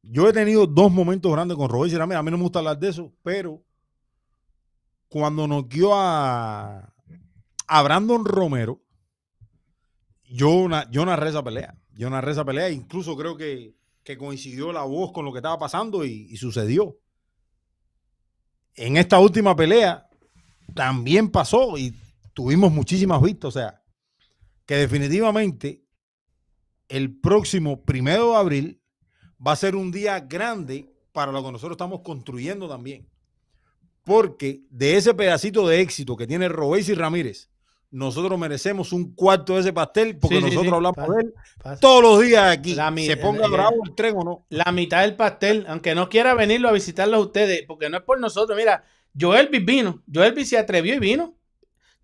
yo 0.02 0.28
he 0.28 0.34
tenido 0.34 0.66
dos 0.66 0.92
momentos 0.92 1.32
grandes 1.32 1.56
con 1.56 1.70
Robert 1.70 1.94
Ramírez, 1.94 2.20
a 2.20 2.24
mí 2.24 2.32
no 2.32 2.38
me 2.38 2.44
gusta 2.44 2.60
hablar 2.60 2.80
de 2.80 2.90
eso, 2.90 3.14
pero 3.22 3.64
cuando 5.08 5.48
noqueó 5.48 5.94
a, 5.96 6.94
a 7.68 7.84
Brandon 7.84 8.26
Romero, 8.26 8.82
yo, 10.30 10.68
yo 10.92 11.06
narré 11.06 11.30
esa 11.30 11.44
pelea, 11.44 11.76
yo 11.94 12.10
narré 12.10 12.32
esa 12.32 12.46
pelea, 12.46 12.70
incluso 12.70 13.18
creo 13.18 13.36
que, 13.36 13.76
que 14.04 14.18
coincidió 14.18 14.72
la 14.72 14.84
voz 14.84 15.12
con 15.12 15.26
lo 15.26 15.32
que 15.32 15.40
estaba 15.40 15.58
pasando 15.58 16.06
y, 16.06 16.28
y 16.30 16.38
sucedió. 16.38 16.98
En 18.76 18.98
esta 18.98 19.20
última 19.20 19.56
pelea 19.56 20.08
también 20.74 21.30
pasó 21.30 21.78
y 21.78 21.94
tuvimos 22.34 22.72
muchísimas 22.72 23.22
vistas, 23.22 23.50
o 23.50 23.52
sea, 23.52 23.84
que 24.66 24.76
definitivamente 24.76 25.84
el 26.88 27.20
próximo 27.20 27.84
primero 27.84 28.32
de 28.32 28.38
abril 28.38 28.82
va 29.46 29.54
a 29.54 29.58
ser 29.58 29.76
un 29.76 29.92
día 29.92 30.20
grande 30.20 30.94
para 31.12 31.32
lo 31.32 31.44
que 31.44 31.52
nosotros 31.52 31.74
estamos 31.74 32.02
construyendo 32.02 32.68
también. 32.68 33.10
Porque 34.04 34.64
de 34.70 34.98
ese 34.98 35.14
pedacito 35.14 35.68
de 35.68 35.82
éxito 35.82 36.16
que 36.16 36.28
tiene 36.28 36.50
Robesi 36.50 36.94
Ramírez, 36.94 37.50
nosotros 37.92 38.38
merecemos 38.40 38.94
un 38.94 39.14
cuarto 39.16 39.56
de 39.56 39.62
ese 39.62 39.74
pastel 39.74 40.18
porque 40.18 40.38
Sí, 40.38 40.42
nosotros 40.44 40.66
sí, 40.68 40.74
hablamos 40.76 41.16
de 41.16 41.22
él 41.24 41.34
todos 41.80 42.04
los 42.04 42.22
días 42.22 42.52
aquí. 42.58 42.76
La 42.76 42.94
se 42.96 43.18
ponga 43.18 43.46
eh, 43.46 43.50
bravo 43.50 43.78
el 43.86 43.96
tren 43.96 44.16
o 44.18 44.24
no. 44.24 44.46
la 44.50 44.72
mitad 44.72 45.02
del 45.02 45.16
pastel, 45.16 45.66
aunque 45.68 45.96
no 45.96 46.08
quiera 46.10 46.34
venirlo 46.34 46.70
a 46.70 46.72
visitarlo 46.72 47.18
a 47.18 47.22
ustedes, 47.22 47.64
porque 47.68 47.90
no 47.90 47.98
es 47.98 48.04
por 48.04 48.20
nosotros. 48.20 48.58
Mira, 48.58 48.84
Joelvis 49.20 49.66
vino, 49.66 50.04
Joelvis 50.14 50.50
se 50.50 50.58
atrevió 50.58 50.94
y 50.96 51.00
vino. 51.00 51.36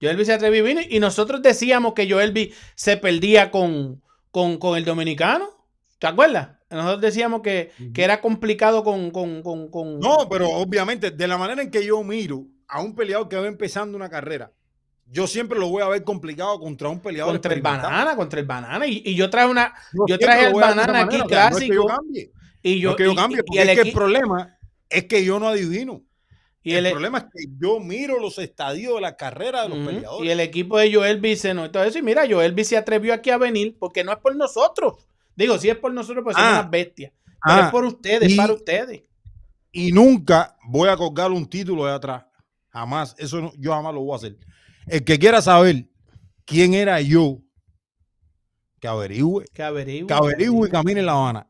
Joelvis 0.01 0.27
se 0.27 0.33
atrevió 0.33 0.63
y 0.63 0.67
vino. 0.67 0.81
Y 0.89 0.99
nosotros 0.99 1.41
decíamos 1.41 1.93
que 1.93 2.09
Joelvis 2.09 2.55
se 2.75 2.97
perdía 2.97 3.51
con, 3.51 4.01
con, 4.31 4.57
con 4.57 4.77
el 4.77 4.85
dominicano. 4.85 5.49
¿Te 5.99 6.07
acuerdas? 6.07 6.49
Nosotros 6.69 7.01
decíamos 7.01 7.41
que, 7.41 7.71
que 7.93 8.03
era 8.03 8.19
complicado 8.19 8.83
con, 8.83 9.11
con, 9.11 9.41
con, 9.43 9.69
con- 9.69 9.99
No, 9.99 10.27
pero 10.29 10.49
obviamente, 10.49 11.11
de 11.11 11.27
la 11.27 11.37
manera 11.37 11.61
en 11.61 11.71
que 11.71 11.85
yo 11.85 12.03
miro 12.03 12.43
a 12.67 12.81
un 12.81 12.95
peleador 12.95 13.29
que 13.29 13.37
va 13.37 13.47
empezando 13.47 13.95
una 13.95 14.09
carrera, 14.09 14.51
yo 15.05 15.27
siempre 15.27 15.59
lo 15.59 15.69
voy 15.69 15.81
a 15.83 15.87
ver 15.87 16.03
complicado 16.03 16.59
contra 16.59 16.89
un 16.89 16.99
peleador 16.99 17.33
contra 17.33 17.53
el 17.53 17.61
banana, 17.61 18.15
contra 18.15 18.39
el 18.39 18.45
banana. 18.45 18.87
Y, 18.87 19.01
y 19.05 19.15
yo 19.15 19.29
traje 19.29 19.47
una, 19.49 19.73
Yo 19.93 20.05
yo 20.07 20.19
traje 20.19 20.47
el 20.47 20.53
banana 20.53 21.01
aquí 21.01 21.17
manera, 21.17 21.25
o 21.25 21.29
sea, 21.29 21.49
no 21.51 21.57
es 21.57 21.61
que 21.63 21.67
yo 21.67 21.83
clásico. 21.83 21.87
cambie, 21.87 22.31
y 22.63 22.75
no 22.75 22.81
yo, 22.81 22.89
es 22.91 22.95
que 22.97 23.03
yo 23.05 23.11
y- 23.11 23.15
cambie, 23.15 23.39
y 23.39 23.43
porque 23.43 23.61
el 23.61 23.69
es 23.69 23.75
que 23.75 23.87
el 23.89 23.93
problema 23.93 24.57
es 24.89 25.03
que 25.05 25.23
yo 25.25 25.39
no 25.39 25.47
adivino. 25.47 26.01
y 26.63 26.73
el, 26.73 26.85
el- 26.87 26.91
problema 26.93 27.17
es 27.19 27.23
que 27.25 27.45
yo 27.59 27.79
miro 27.79 28.19
los 28.19 28.39
estadios 28.39 28.95
de 28.95 29.01
la 29.01 29.15
carrera 29.15 29.63
de 29.63 29.69
los 29.69 29.85
peleadores. 29.85 30.27
Y 30.27 30.31
el 30.31 30.39
equipo 30.39 30.77
de 30.79 30.93
Joel 30.93 31.37
se 31.37 31.53
no 31.53 31.63
y. 31.65 31.95
Y 31.95 32.01
mira, 32.01 32.23
Joel 32.29 32.65
se 32.65 32.75
atrevió 32.77 33.13
aquí 33.13 33.29
a 33.29 33.37
venir 33.37 33.77
porque 33.79 34.03
no 34.03 34.11
es 34.11 34.17
por 34.17 34.35
nosotros. 34.35 34.95
Digo, 35.35 35.57
si 35.59 35.69
es 35.69 35.77
por 35.77 35.93
nosotros, 35.93 36.23
pues 36.23 36.35
somos 36.35 36.49
Ah. 36.51 36.59
unas 36.61 36.71
bestias. 36.71 37.11
Pero 37.45 37.57
Ah, 37.61 37.65
es 37.65 37.71
por 37.71 37.85
ustedes, 37.85 38.31
y- 38.31 38.35
para 38.37 38.53
ustedes. 38.53 39.03
y 39.71 39.91
nunca 39.91 40.55
voy 40.67 40.89
a 40.89 40.97
colgar 40.97 41.31
un 41.31 41.45
título 41.47 41.85
de 41.85 41.91
atrás. 41.93 42.23
Jamás. 42.69 43.15
Eso 43.19 43.39
no- 43.41 43.51
yo 43.59 43.71
jamás 43.73 43.93
lo 43.93 43.99
voy 44.01 44.13
a 44.13 44.15
hacer. 44.15 44.35
El 44.87 45.03
que 45.03 45.19
quiera 45.19 45.41
saber 45.41 45.85
quién 46.45 46.73
era 46.73 47.01
yo, 47.01 47.39
que 48.85 48.89
averigüe. 48.89 49.45
Que 49.53 49.63
averigüe. 49.63 50.07
Que 50.07 50.13
averigüe 50.13 50.67
y 50.67 50.71
camine 50.71 50.99
en 50.99 51.05
La 51.07 51.13
Habana. 51.13 51.47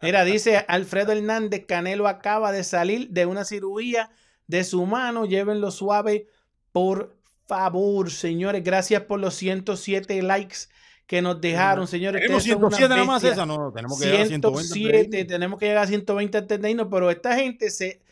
Mira, 0.00 0.24
dice 0.24 0.64
Alfredo 0.68 1.12
Hernández, 1.12 1.64
Canelo 1.66 2.06
acaba 2.06 2.52
de 2.52 2.62
salir 2.62 3.08
de 3.10 3.26
una 3.26 3.44
cirugía 3.44 4.10
de 4.46 4.62
su 4.62 4.86
mano. 4.86 5.24
Llévenlo 5.24 5.70
suave, 5.70 6.28
por 6.70 7.16
favor, 7.46 8.10
señores. 8.10 8.62
Gracias 8.62 9.02
por 9.02 9.18
los 9.18 9.34
107 9.34 10.22
likes 10.22 10.68
que 11.06 11.20
nos 11.20 11.40
dejaron, 11.40 11.88
señores. 11.88 12.20
¿Tenemos 12.20 12.42
Ustedes 12.42 12.54
son 12.54 12.64
unas 12.64 12.78
107 12.78 12.94
nada 12.94 13.04
más 13.04 13.24
esa? 13.24 13.46
No, 13.46 13.72
tenemos 13.72 13.98
que 13.98 14.06
llegar 14.06 14.22
a 14.22 14.26
120. 14.26 14.46
antes 14.46 14.68
de 14.68 14.74
107, 14.74 15.18
irnos. 15.18 15.32
tenemos 15.32 15.58
que 15.58 15.66
llegar 15.66 15.84
a 15.84 15.86
120 15.86 16.38
antes 16.38 16.60
de 16.60 16.70
irnos, 16.70 16.88
pero 16.90 17.10
esta 17.10 17.34
gente 17.34 17.70
se. 17.70 18.02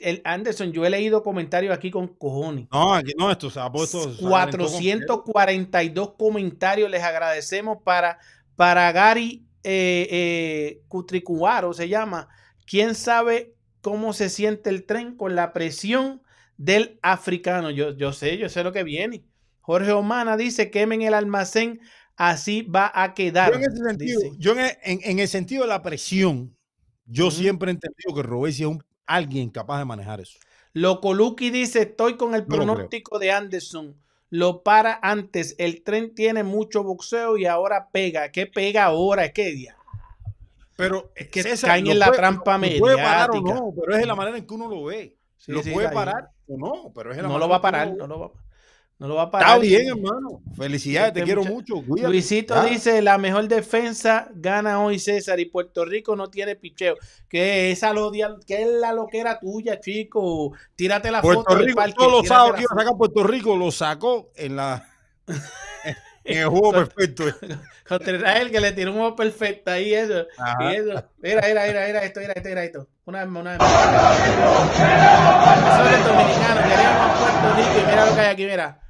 El 0.00 0.20
Anderson, 0.24 0.72
yo 0.72 0.84
he 0.84 0.90
leído 0.90 1.22
comentarios 1.22 1.74
aquí 1.74 1.90
con 1.90 2.08
cojones. 2.08 2.66
No, 2.70 2.92
aquí 2.94 3.12
no, 3.16 3.30
esto 3.30 3.48
se 3.50 3.58
ha 3.60 3.70
puesto. 3.70 4.14
se 4.14 4.22
calentó 4.22 5.24
442 5.24 6.14
comentarios. 6.18 6.90
Les 6.90 7.02
agradecemos 7.02 7.78
para, 7.82 8.18
para 8.56 8.92
Gary 8.92 9.46
eh, 9.64 10.06
eh, 10.10 10.82
Cutricuaro, 10.88 11.72
se 11.72 11.88
llama. 11.88 12.28
¿Quién 12.66 12.94
sabe 12.94 13.54
cómo 13.80 14.12
se 14.12 14.28
siente 14.28 14.68
el 14.70 14.84
tren 14.84 15.16
con 15.16 15.34
la 15.34 15.52
presión 15.52 16.22
del 16.58 16.98
africano? 17.02 17.70
Yo, 17.70 17.96
yo 17.96 18.12
sé, 18.12 18.36
yo 18.36 18.48
sé 18.48 18.62
lo 18.62 18.72
que 18.72 18.84
viene. 18.84 19.24
Jorge 19.60 19.92
Omana 19.92 20.36
dice, 20.36 20.70
quemen 20.70 21.02
el 21.02 21.14
almacén, 21.14 21.80
así 22.16 22.62
va 22.62 22.90
a 22.94 23.14
quedar. 23.14 23.52
Yo 23.52 23.58
en 23.58 23.64
ese 23.64 23.82
sentido, 23.84 24.20
yo 24.38 24.52
en, 24.52 24.66
en- 24.82 25.00
en 25.02 25.18
el 25.18 25.28
sentido 25.28 25.62
de 25.62 25.68
la 25.68 25.82
presión, 25.82 26.54
yo 27.06 27.30
siempre 27.30 27.70
he 27.70 27.74
entendido 27.74 28.14
que 28.14 28.22
Robesi 28.22 28.62
es 28.64 28.68
un, 28.68 28.82
alguien 29.08 29.50
capaz 29.50 29.78
de 29.80 29.84
manejar 29.84 30.20
eso. 30.20 30.38
Locoluki 30.74 31.50
dice, 31.50 31.82
estoy 31.82 32.16
con 32.16 32.34
el 32.34 32.42
No 32.42 32.46
pronóstico 32.48 33.18
de 33.18 33.32
Anderson. 33.32 33.96
Lo 34.30 34.62
para 34.62 34.98
antes. 35.02 35.54
El 35.58 35.82
tren 35.82 36.14
tiene 36.14 36.42
mucho 36.44 36.84
boxeo 36.84 37.36
y 37.38 37.46
ahora 37.46 37.88
pega. 37.90 38.30
¿Qué 38.30 38.46
pega 38.46 38.84
ahora? 38.84 39.32
Que 39.32 39.60
ya. 39.60 39.74
Pero 40.76 41.10
Es 41.16 41.28
que 41.28 41.42
César, 41.42 41.70
caen 41.70 41.86
en 41.88 41.98
la 41.98 42.06
puede- 42.06 42.18
trampa 42.18 42.58
lo 42.58 42.78
puede 42.78 42.96
parar 42.98 43.30
o 43.30 43.34
mediática. 43.34 43.54
no, 43.60 43.72
pero 43.80 43.94
es 43.94 43.98
de 44.00 44.06
la 44.06 44.14
manera 44.14 44.36
en 44.38 44.46
que 44.46 44.54
uno 44.54 44.68
lo 44.68 44.84
ve. 44.84 45.16
Sí, 45.36 45.50
lo 45.52 45.62
sí, 45.62 45.70
puede 45.70 45.88
parar 45.90 46.30
o 46.46 46.56
no, 46.56 46.92
pero 46.94 47.10
es 47.10 47.16
de 47.16 47.22
la 47.22 47.28
No 47.28 47.34
manera 47.34 47.46
lo 47.46 47.50
va 47.50 47.56
a 47.56 47.60
parar, 47.60 47.94
no 47.96 48.06
lo 48.06 48.20
va, 48.20 48.30
no 48.98 49.06
lo 49.08 49.14
va 49.14 49.22
a 49.22 49.30
parar. 49.30 49.48
Está 49.48 49.58
bien, 49.60 49.88
hermano. 49.88 50.40
Felicidades, 50.56 51.12
te 51.12 51.20
Este 51.20 51.26
quiero 51.26 51.42
mucha- 51.42 51.52
mucho. 51.74 51.86
Cuídate. 51.86 52.08
Luisito 52.12 52.54
Ya. 52.54 52.64
dice, 52.64 53.00
la 53.02 53.16
mejor 53.18 53.46
defensa 53.46 54.28
gana 54.34 54.80
hoy 54.82 54.98
César 54.98 55.38
y 55.38 55.44
Puerto 55.44 55.84
Rico 55.84 56.16
no 56.16 56.28
tiene 56.30 56.56
picheo. 56.56 56.96
Que 57.28 57.70
esa 57.70 57.92
lo 57.92 58.10
que 58.12 58.62
es 58.62 58.68
la 58.68 58.92
loquera 58.92 59.38
tuya, 59.38 59.78
chico. 59.80 60.52
Tírate 60.74 61.10
la 61.12 61.22
Puerto 61.22 61.42
foto 61.44 61.56
del 61.56 61.66
Rico, 61.66 61.76
parque. 61.76 61.94
todos 61.96 62.10
los 62.10 62.22
tírate 62.22 62.28
sábados 62.34 62.50
la 62.52 62.56
que 62.56 62.62
iba 62.62 62.66
a 62.66 62.74
foto. 62.74 62.82
sacar 62.82 62.98
Puerto 62.98 63.22
Rico, 63.24 63.56
lo 63.56 63.70
sacó 63.70 64.30
en 64.34 64.56
la 64.56 64.88
En 66.24 66.38
el 66.38 66.46
juego 66.48 66.72
perfecto. 66.72 67.24
Contra 67.88 68.16
Israel 68.16 68.50
que 68.50 68.60
le 68.60 68.72
tiró 68.72 68.90
un 68.90 68.98
juego 68.98 69.16
perfecto 69.16 69.70
ahí 69.70 69.94
eso. 69.94 70.26
Ajá. 70.36 70.72
Y 70.72 70.76
eso. 70.76 71.04
Mira, 71.22 71.40
mira, 71.46 71.66
mira, 71.66 71.86
mira 71.86 72.04
esto, 72.04 72.20
mira 72.20 72.32
esto, 72.36 72.48
mira 72.50 72.64
esto. 72.64 72.88
Una 73.06 73.20
vez 73.20 73.28
más, 73.28 73.40
una 73.40 73.50
vez 73.52 73.60
más. 73.60 73.70
Eso 75.72 75.84
es 75.96 76.04
dominicano, 76.04 76.60
queríamos 76.68 77.18
Puerto 77.18 77.56
Rico 77.56 77.70
y 77.82 77.86
mira 77.90 78.06
lo 78.06 78.14
que 78.14 78.20
hay 78.20 78.26
aquí, 78.26 78.44
mira. 78.44 78.80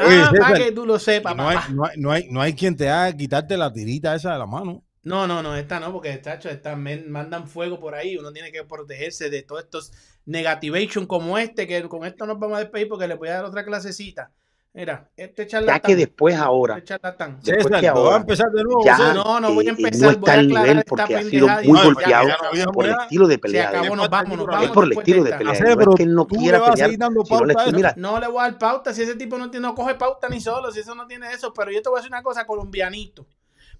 Ah, 0.00 0.30
para 0.38 0.58
que 0.58 0.72
tú 0.72 0.86
lo 0.86 0.98
sepas, 0.98 1.36
no, 1.36 1.48
hay, 1.48 1.56
papá. 1.56 1.68
no, 1.70 1.84
hay, 1.84 1.96
no, 1.96 2.12
hay, 2.12 2.28
no 2.30 2.40
hay 2.40 2.54
quien 2.54 2.76
te 2.76 2.88
haga 2.88 3.16
quitarte 3.16 3.56
la 3.56 3.72
tirita 3.72 4.14
esa 4.14 4.32
de 4.32 4.38
la 4.38 4.46
mano. 4.46 4.84
No, 5.02 5.26
no, 5.26 5.42
no, 5.42 5.56
esta 5.56 5.80
no, 5.80 5.92
porque 5.92 6.20
chacho, 6.20 6.48
esta 6.50 6.76
mandan 6.76 7.48
fuego 7.48 7.78
por 7.78 7.94
ahí. 7.94 8.16
Uno 8.16 8.32
tiene 8.32 8.52
que 8.52 8.64
protegerse 8.64 9.30
de 9.30 9.42
todos 9.42 9.64
estos 9.64 9.92
negativation 10.26 11.06
como 11.06 11.38
este, 11.38 11.66
que 11.66 11.82
con 11.88 12.04
esto 12.04 12.26
nos 12.26 12.38
vamos 12.38 12.58
a 12.58 12.60
despedir 12.60 12.88
porque 12.88 13.08
le 13.08 13.14
voy 13.14 13.28
a 13.28 13.34
dar 13.34 13.44
otra 13.44 13.64
clasecita. 13.64 14.32
Mira, 14.74 15.10
este 15.16 15.46
charlatán. 15.46 15.76
Ya 15.76 15.80
que 15.80 15.96
después 15.96 16.36
ahora, 16.36 16.74
Este 16.76 16.88
charlatán. 16.88 17.38
después 17.42 17.64
César, 17.64 17.80
que 17.80 17.88
¿tú 17.90 18.04
vas 18.04 18.12
a 18.14 18.16
empezar 18.18 18.46
de 18.52 18.62
nuevo? 18.62 18.84
ya? 18.84 19.12
No, 19.14 19.40
no 19.40 19.54
voy 19.54 19.66
a 19.66 19.70
empezar, 19.70 20.00
no 20.02 20.10
está 20.10 20.18
voy 20.20 20.28
a 20.28 20.32
aclarar 20.34 20.46
nivel 20.66 20.78
esta 20.78 20.88
porque 20.88 21.16
ha 21.16 21.22
sido 21.22 21.48
muy 21.48 21.56
ya, 21.56 21.62
ya, 21.74 21.84
golpeado 21.84 22.28
ya 22.28 22.36
no 22.40 22.48
había 22.48 22.64
por 22.66 22.86
el 22.86 22.92
estilo 23.00 23.26
de 23.26 23.34
Se 23.34 23.38
pelea. 23.40 23.68
acabó, 23.70 23.82
de 23.84 23.90
él. 23.90 23.96
nos 23.96 24.08
vámonos, 24.10 24.62
Es 24.62 24.70
por 24.70 24.84
el 24.84 24.92
estilo 24.92 25.24
de 25.24 25.32
pelea. 25.32 25.52
Hacer, 25.52 25.76
No 25.76 25.82
es 25.90 25.96
que 25.96 26.02
él 26.04 26.14
no 26.14 26.26
quiera 26.28 26.58
pelear, 26.64 26.90
le 26.90 27.52
estoy, 27.54 27.72
mira, 27.72 27.94
No 27.96 28.20
le 28.20 28.26
voy 28.28 28.38
a 28.40 28.42
dar 28.42 28.58
pauta 28.58 28.92
si 28.94 29.02
ese 29.02 29.16
tipo 29.16 29.36
no, 29.38 29.50
tiene- 29.50 29.66
no 29.66 29.74
coge 29.74 29.94
pauta 29.96 30.28
ni 30.28 30.40
solo, 30.40 30.70
si 30.70 30.80
eso 30.80 30.94
no 30.94 31.06
tiene 31.06 31.32
eso. 31.32 31.52
Pero 31.54 31.72
yo 31.72 31.82
te 31.82 31.88
voy 31.88 31.98
a 31.98 32.00
decir 32.00 32.12
una 32.12 32.22
cosa, 32.22 32.46
colombianito. 32.46 33.26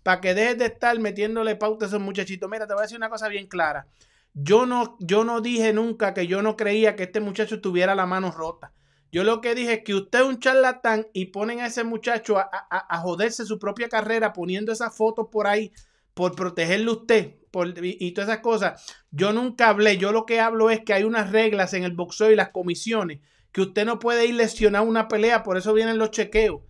Para 0.02 0.20
que 0.20 0.34
dejes 0.34 0.58
de 0.58 0.64
estar 0.66 0.98
metiéndole 0.98 1.54
pauta 1.54 1.84
a 1.84 1.88
esos 1.88 2.00
muchachitos. 2.00 2.48
Mira, 2.50 2.66
te 2.66 2.72
voy 2.72 2.80
a 2.80 2.82
decir 2.82 2.96
una 2.96 3.10
cosa 3.10 3.28
bien 3.28 3.46
clara. 3.46 3.86
Yo 4.34 4.66
no, 4.66 4.96
yo 5.00 5.22
no 5.22 5.40
dije 5.42 5.72
nunca 5.72 6.14
que 6.14 6.26
yo 6.26 6.42
no 6.42 6.56
creía 6.56 6.96
que 6.96 7.04
este 7.04 7.20
muchacho 7.20 7.60
tuviera 7.60 7.94
la 7.94 8.06
mano 8.06 8.30
rota. 8.32 8.72
Yo 9.10 9.24
lo 9.24 9.40
que 9.40 9.54
dije 9.54 9.72
es 9.74 9.84
que 9.84 9.94
usted 9.94 10.20
es 10.20 10.24
un 10.26 10.38
charlatán 10.40 11.06
y 11.12 11.26
ponen 11.26 11.60
a 11.60 11.66
ese 11.66 11.84
muchacho 11.84 12.38
a, 12.38 12.48
a- 12.70 12.98
joderse 13.00 13.44
su 13.46 13.58
propia 13.58 13.88
carrera 13.88 14.32
poniendo 14.32 14.72
esas 14.72 14.94
fotos 14.96 15.28
por 15.32 15.46
ahí 15.46 15.72
por 16.14 16.34
protegerle 16.34 16.90
usted 16.90 17.34
por, 17.50 17.68
y, 17.84 17.96
y 18.00 18.12
todas 18.12 18.28
esas 18.30 18.42
cosas. 18.42 18.84
Yo 19.10 19.32
nunca 19.32 19.68
hablé. 19.70 19.96
Yo 19.98 20.12
lo 20.12 20.26
que 20.26 20.40
hablo 20.40 20.70
es 20.70 20.80
que 20.84 20.92
hay 20.92 21.04
unas 21.04 21.30
reglas 21.30 21.72
en 21.74 21.84
el 21.84 21.92
boxeo 21.92 22.30
y 22.30 22.36
las 22.36 22.50
comisiones 22.50 23.20
que 23.52 23.62
usted 23.62 23.86
no 23.86 23.98
puede 23.98 24.26
ir 24.26 24.34
lesionado 24.34 24.84
una 24.84 25.08
pelea. 25.08 25.42
Por 25.42 25.56
eso 25.56 25.72
vienen 25.72 25.98
los 25.98 26.10
chequeos. 26.10 26.60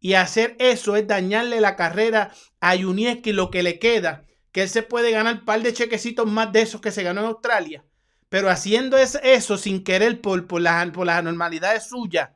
Y 0.00 0.14
hacer 0.14 0.54
eso 0.60 0.94
es 0.96 1.06
dañarle 1.08 1.60
la 1.60 1.74
carrera 1.74 2.30
a 2.60 2.74
Yunieski 2.76 3.32
lo 3.32 3.50
que 3.50 3.62
le 3.64 3.78
queda. 3.80 4.24
Que 4.52 4.62
él 4.62 4.68
se 4.68 4.82
puede 4.82 5.10
ganar 5.10 5.34
un 5.34 5.44
par 5.44 5.62
de 5.62 5.72
chequecitos 5.72 6.26
más 6.26 6.52
de 6.52 6.62
esos 6.62 6.80
que 6.80 6.92
se 6.92 7.02
ganó 7.02 7.20
en 7.22 7.26
Australia. 7.28 7.84
Pero 8.28 8.50
haciendo 8.50 8.96
es- 8.98 9.18
eso 9.22 9.56
sin 9.56 9.82
querer 9.84 10.20
por, 10.20 10.46
por, 10.46 10.60
las, 10.60 10.90
por 10.90 11.06
las 11.06 11.18
anormalidades 11.18 11.88
suyas. 11.88 12.30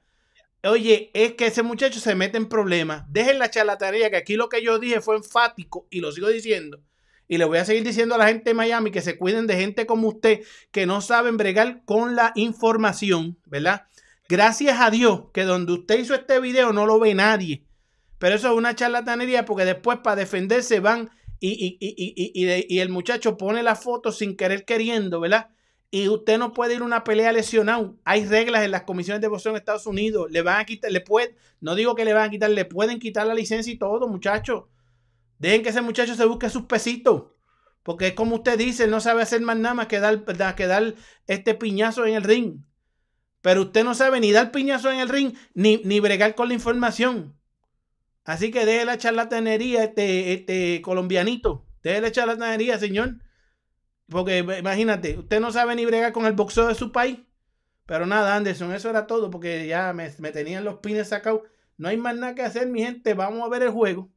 Oye, 0.65 1.11
es 1.13 1.33
que 1.33 1.47
ese 1.47 1.63
muchacho 1.63 1.99
se 2.01 2.15
mete 2.15 2.37
en 2.37 2.49
problemas. 2.49 3.05
Dejen 3.09 3.39
la 3.39 3.51
charlatanería, 3.51 4.11
que 4.11 4.17
aquí 4.17 4.37
lo 4.37 4.49
que 4.49 4.63
yo 4.63 4.79
dije 4.79 5.01
fue 5.01 5.17
enfático 5.17 5.87
y 5.91 6.01
lo 6.01 6.13
sigo 6.13 6.29
diciendo. 6.29 6.81
Y 7.29 7.39
le 7.39 7.45
voy 7.45 7.59
a 7.59 7.65
seguir 7.65 7.83
diciendo 7.83 8.15
a 8.15 8.19
la 8.19 8.29
gente 8.29 8.51
de 8.51 8.55
Miami 8.55 8.91
que 8.91 9.01
se 9.01 9.17
cuiden 9.19 9.47
de 9.47 9.57
gente 9.57 9.87
como 9.87 10.09
usted 10.09 10.41
que 10.71 10.87
no 10.87 11.01
saben 11.01 11.37
bregar 11.37 11.83
con 11.85 12.15
la 12.15 12.33
información, 12.37 13.39
¿verdad? 13.47 13.87
Gracias 14.29 14.81
a 14.81 14.91
Dios 14.91 15.25
que 15.33 15.43
donde 15.43 15.73
usted 15.73 15.99
hizo 15.99 16.15
este 16.15 16.39
video 16.41 16.73
no 16.73 16.87
lo 16.87 16.99
ve 17.01 17.15
nadie. 17.15 17.65
Pero 18.19 18.37
eso 18.37 18.49
es 18.49 18.55
una 18.57 18.77
charlatanería 18.77 19.45
porque 19.45 19.65
después 19.65 19.99
para 19.99 20.17
defenderse 20.17 20.79
van 20.81 21.11
y- 21.41 21.51
y- 21.51 21.77
y- 21.81 22.67
y 22.69 22.79
el 22.79 22.89
muchacho 22.89 23.37
pone 23.37 23.63
la 23.65 23.75
foto 23.75 24.13
sin 24.13 24.37
querer 24.37 24.65
queriendo, 24.65 25.19
¿verdad? 25.19 25.49
Y 25.95 26.09
usted 26.09 26.39
no 26.39 26.55
puede 26.55 26.75
ir 26.75 26.81
a 26.81 26.85
una 26.85 27.05
pelea 27.05 27.33
lesionado. 27.33 27.99
Hay 28.05 28.25
reglas 28.25 28.65
en 28.65 28.71
las 28.71 28.85
comisiones 28.85 29.21
de 29.21 29.29
boxeo 29.29 29.51
en 29.53 29.57
Estados 29.57 29.87
Unidos. 29.87 30.31
Le 30.31 30.41
van 30.41 30.59
a 30.59 30.65
quitar, 30.65 30.91
le 30.91 31.03
puede, 31.03 31.37
no 31.61 31.75
digo 31.75 31.95
que 31.95 32.07
le 32.07 32.15
van 32.15 32.25
a 32.29 32.31
quitar, 32.31 32.49
le 32.51 32.65
pueden 32.65 32.99
quitar 32.99 33.27
la 33.27 33.35
licencia 33.35 33.71
y 33.71 33.77
todo, 33.77 34.09
muchachos. 34.09 34.65
Dejen 35.39 35.63
que 35.63 35.69
ese 35.69 35.83
muchacho 35.83 36.15
se 36.15 36.25
busque 36.25 36.49
sus 36.49 36.63
pesitos. 36.63 37.25
Porque 37.83 38.07
es 38.09 38.13
como 38.15 38.37
usted 38.37 38.57
dice, 38.57 38.85
él 38.85 38.91
no 38.91 39.01
sabe 39.01 39.21
hacer 39.23 39.43
más 39.43 39.59
nada 39.59 39.75
más 39.75 39.87
que 39.87 40.01
dar, 40.01 40.25
da- 40.35 40.57
que 40.57 40.67
dar 40.67 40.95
este 41.27 41.55
piñazo 41.55 42.07
en 42.07 42.15
el 42.15 42.23
ring. 42.23 42.61
Pero 43.43 43.61
usted 43.63 43.85
no 43.85 43.95
sabe 43.95 44.19
ni 44.19 44.33
dar 44.33 44.51
piñazo 44.51 44.91
en 44.91 44.99
el 45.01 45.11
ring, 45.11 45.35
ni, 45.53 45.83
ni 45.85 46.01
bregar 46.01 46.35
con 46.35 46.49
la 46.49 46.55
información. 46.55 47.37
Así 48.25 48.51
que 48.51 48.65
deje 48.65 48.87
la 48.87 48.97
charlatanería, 48.97 49.85
este, 49.85 50.33
este 50.33 50.81
colombianito. 50.81 51.67
Deje 51.83 52.01
la 52.01 52.13
charlatanería, 52.13 52.79
señor. 52.79 53.17
Porque 54.13 54.39
imagínate, 54.39 55.19
usted 55.19 55.41
no 55.41 55.51
sabe 55.53 55.75
ni 55.75 55.85
bregar 55.87 56.13
con 56.13 56.27
el 56.27 56.33
boxeo 56.35 56.69
de 56.69 56.75
su 56.75 56.93
país. 56.93 57.19
Pero 57.87 58.07
nada, 58.07 58.37
Anderson, 58.37 58.73
eso 58.75 58.91
era 58.91 59.07
todo 59.07 59.31
porque 59.31 59.67
ya 59.67 59.93
me, 59.93 60.11
tenían 60.33 60.65
los 60.65 60.79
pines 60.81 61.09
sacados. 61.09 61.43
No 61.79 61.89
hay 61.89 61.97
más 61.97 62.15
nada 62.17 62.35
que 62.35 62.43
hacer, 62.43 62.69
mi 62.69 62.83
gente. 62.83 63.15
Vamos 63.15 63.43
a 63.45 63.49
ver 63.49 63.63
el 63.63 63.71
juego. 63.71 64.11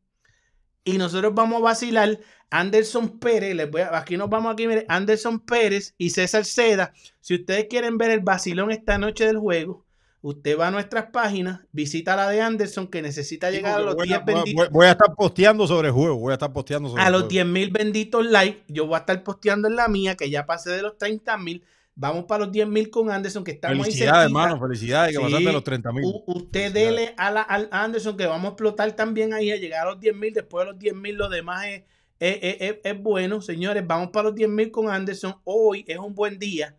Y 0.84 0.98
nosotros 0.98 1.34
vamos 1.34 1.62
a 1.62 1.64
vacilar. 1.66 2.20
Anderson 2.52 3.20
Pérez, 3.20 3.56
les 3.56 3.70
voy 3.72 3.82
a- 3.82 3.98
aquí 3.98 4.18
nos 4.18 4.30
vamos 4.30 4.54
aquí, 4.54 4.68
Anderson 4.88 5.40
Pérez 5.40 5.96
y 5.98 6.12
César 6.12 6.46
Seda. 6.46 6.94
Si 7.22 7.36
ustedes 7.36 7.66
quieren 7.70 7.98
ver 7.98 8.12
el 8.12 8.20
vacilón 8.22 8.72
esta 8.72 8.98
noche 8.98 9.26
del 9.26 9.40
juego, 9.40 9.85
usted 10.28 10.58
va 10.58 10.68
a 10.70 10.72
nuestras 10.72 11.06
páginas, 11.12 11.62
visita 11.72 12.16
la 12.16 12.28
de 12.30 12.42
Anderson 12.42 12.88
que 12.88 13.02
necesita 13.04 13.52
llegar 13.52 13.76
a 13.76 13.80
los 13.84 13.96
voy, 13.96 14.08
10 14.08 14.20
a, 14.20 14.24
voy 14.24 14.34
a- 14.34 14.36
benditos 14.38 14.70
voy 14.72 14.86
a 14.88 14.92
estar 14.92 15.14
posteando 15.16 15.68
sobre 15.68 15.90
el 15.90 15.94
juego. 15.94 16.16
Voy 16.18 16.32
a 16.32 16.34
estar 16.34 16.52
posteando 16.52 16.90
sobre 16.90 17.04
a 17.04 17.06
el 17.08 17.12
los 17.12 17.22
juego. 17.22 17.30
10 17.32 17.46
mil 17.46 17.70
benditos 17.70 18.26
likes. 18.26 18.64
Yo 18.68 18.88
voy 18.88 18.96
a 18.96 19.00
estar 19.00 19.24
posteando 19.24 19.68
en 19.68 19.76
la 19.76 19.88
mía, 19.88 20.16
que 20.16 20.30
ya 20.30 20.46
pasé 20.48 20.72
de 20.72 20.82
los 20.82 20.98
30 20.98 21.38
mil. 21.38 21.64
Vamos 21.98 22.26
para 22.26 22.44
los 22.46 22.52
10 22.52 22.68
mil 22.68 22.90
con 22.90 23.10
Anderson, 23.12 23.44
que 23.44 23.52
estamos 23.52 23.78
ahí 23.78 23.84
Felicidades, 23.84 24.22
cerquita. 24.24 24.44
hermano. 24.44 24.60
Felicidades. 24.60 25.12
Que 25.12 25.18
Sí. 25.26 25.32
pasaste 25.32 25.54
los 25.54 25.64
30 25.64 25.92
mil. 25.94 26.04
Usted 26.26 26.74
dele 26.74 27.14
a 27.18 27.32
la, 27.32 27.42
al 27.44 27.70
Anderson, 27.72 28.18
que 28.18 28.26
vamos 28.26 28.46
a 28.46 28.50
explotar 28.50 28.92
también 28.94 29.34
ahí, 29.34 29.52
a 29.52 29.56
llegar 29.58 29.88
a 29.88 29.92
los 29.92 30.00
10 30.00 30.16
mil. 30.16 30.34
Después 30.34 30.66
de 30.66 30.72
los 30.72 30.80
10 30.80 30.94
mil, 30.96 31.16
lo 31.16 31.30
demás 31.30 31.66
es, 31.68 31.84
es, 32.20 32.40
es- 32.42 32.58
es- 32.62 32.78
es 32.84 33.02
bueno. 33.02 33.42
Señores, 33.42 33.86
vamos 33.88 34.10
para 34.10 34.24
los 34.30 34.36
10 34.36 34.50
mil 34.50 34.72
con 34.72 34.90
Anderson. 34.90 35.36
Hoy 35.46 35.86
es 35.88 35.98
un 35.98 36.16
buen 36.16 36.38
día, 36.40 36.76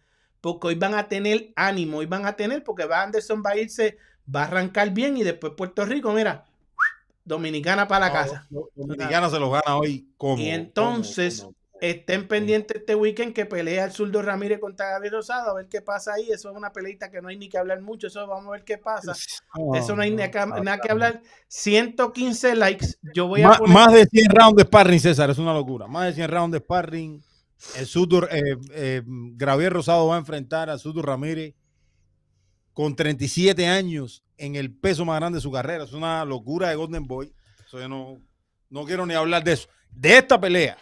porque 0.53 0.69
hoy 0.69 0.75
van 0.77 0.95
a 0.95 1.09
tener 1.09 1.53
ánimo. 1.57 1.99
Hoy 1.99 2.07
van 2.07 2.25
a 2.25 2.35
tener, 2.37 2.63
porque 2.63 2.85
va 2.85 3.03
Anderson 3.03 3.43
va 3.45 3.51
a 3.51 3.57
irse, 3.57 3.99
va 4.33 4.43
a 4.43 4.45
arrancar 4.45 4.91
bien 4.91 5.17
y 5.17 5.25
después 5.25 5.55
Puerto 5.57 5.85
Rico, 5.85 6.13
mira, 6.13 6.45
Dominicana 7.25 7.89
para 7.89 8.07
la 8.07 8.13
casa. 8.13 8.47
Dominicana 8.77 9.29
se 9.29 9.41
los 9.41 9.51
gana 9.51 9.77
hoy 9.77 10.09
como. 10.17 10.41
Y 10.41 10.49
entonces, 10.51 11.45
estén 11.81 12.29
pendientes 12.29 12.77
este 12.77 12.95
weekend 12.95 13.35
que 13.35 13.45
pelea 13.45 13.87
el 13.87 13.91
zurdo 13.91 14.23
Ramírez 14.23 14.61
contra 14.61 14.91
Gabriel 14.91 15.15
Rosado, 15.15 15.51
a 15.51 15.55
ver 15.55 15.67
qué 15.67 15.83
pasa 15.83 16.15
ahí. 16.15 16.31
Eso 16.31 16.51
es 16.51 16.57
una 16.57 16.73
peleita 16.73 17.11
que 17.11 17.21
no 17.21 17.27
hay 17.29 17.37
ni 17.37 17.49
que 17.49 17.59
hablar 17.59 17.81
mucho, 17.81 18.07
eso 18.07 18.25
vamos 18.29 18.47
a 18.47 18.53
ver 18.53 18.63
qué 18.65 18.79
pasa. 18.79 19.15
Eso 19.75 19.97
no 19.97 20.03
hay 20.03 20.13
ni 20.13 20.23
acá- 20.23 20.47
nada 20.47 20.79
que 20.79 20.93
hablar. 20.93 21.21
115 21.49 22.55
likes. 22.55 22.87
Yo 23.13 23.27
voy 23.27 23.43
a 23.43 23.49
Má- 23.49 23.59
poner. 23.59 23.75
Más 23.75 23.93
de 23.93 24.07
100 24.07 24.31
rounds 24.31 24.57
de 24.59 24.63
sparring, 24.63 25.01
César, 25.01 25.29
es 25.29 25.39
una 25.39 25.53
locura. 25.53 25.89
Más 25.89 26.07
de 26.07 26.13
100 26.13 26.31
rounds 26.31 26.53
de 26.53 26.59
sparring. 26.61 27.23
El 27.77 27.87
Sutur, 27.87 28.29
eh, 28.31 28.57
eh, 28.73 29.03
Gabriel 29.07 29.73
Rosado 29.73 30.07
va 30.07 30.17
a 30.17 30.19
enfrentar 30.19 30.71
a 30.71 30.79
Sutur 30.79 31.07
Ramírez 31.07 31.55
con 32.73 32.95
37 32.95 33.67
años 33.67 34.23
en 34.37 34.57
el 34.57 34.73
peso 34.73 35.05
más 35.05 35.19
grande 35.19 35.39
de 35.39 35.43
su 35.43 35.51
carrera. 35.51 35.85
Es 35.85 35.93
una 35.93 36.25
locura 36.25 36.69
de 36.69 36.77
Golden 36.77 37.07
Boy. 37.07 37.33
Eso 37.67 37.81
yo 37.81 37.89
no, 37.89 38.21
no 38.69 38.85
quiero 38.85 39.07
ni 39.07 39.15
hablar 39.15 39.43
de 39.43 39.53
eso. 39.53 39.69
De 39.91 40.19
esta 40.19 40.39
pelea, 40.41 40.77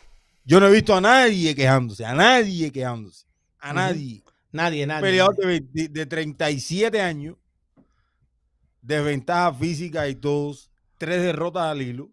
yo 0.44 0.60
no 0.60 0.66
he 0.66 0.72
visto 0.72 0.94
a 0.94 1.00
nadie 1.00 1.54
quejándose, 1.54 2.04
a 2.04 2.14
nadie 2.14 2.70
quejándose, 2.72 3.26
a 3.58 3.72
nadie. 3.72 4.22
Nadie, 4.52 4.86
nadie. 4.86 5.02
peleador 5.02 5.36
nadie. 5.38 5.60
de, 5.60 5.70
20 5.72 5.88
de 5.88 6.06
37 6.06 7.00
años, 7.00 7.36
desventaja 8.82 9.52
física 9.54 10.08
y 10.08 10.14
todos, 10.14 10.70
tres 10.98 11.22
derrotas 11.22 11.64
al 11.64 11.82
hilo. 11.82 12.10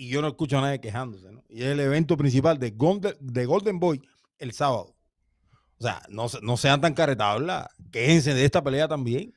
Y 0.00 0.08
yo 0.08 0.22
no 0.22 0.28
escucho 0.28 0.56
a 0.56 0.62
nadie 0.62 0.80
quejándose. 0.80 1.30
¿no? 1.30 1.44
Y 1.50 1.60
es 1.60 1.68
el 1.68 1.80
evento 1.80 2.16
principal 2.16 2.58
de 2.58 2.70
Golden, 2.70 3.12
de 3.20 3.44
Golden 3.44 3.78
Boy 3.78 4.00
el 4.38 4.54
sábado. 4.54 4.96
O 5.76 5.82
sea, 5.82 6.00
no, 6.08 6.26
no 6.40 6.56
sean 6.56 6.80
tan 6.80 6.94
caretablas. 6.94 7.68
Quéjense 7.90 8.32
de 8.32 8.46
esta 8.46 8.64
pelea 8.64 8.88
también. 8.88 9.34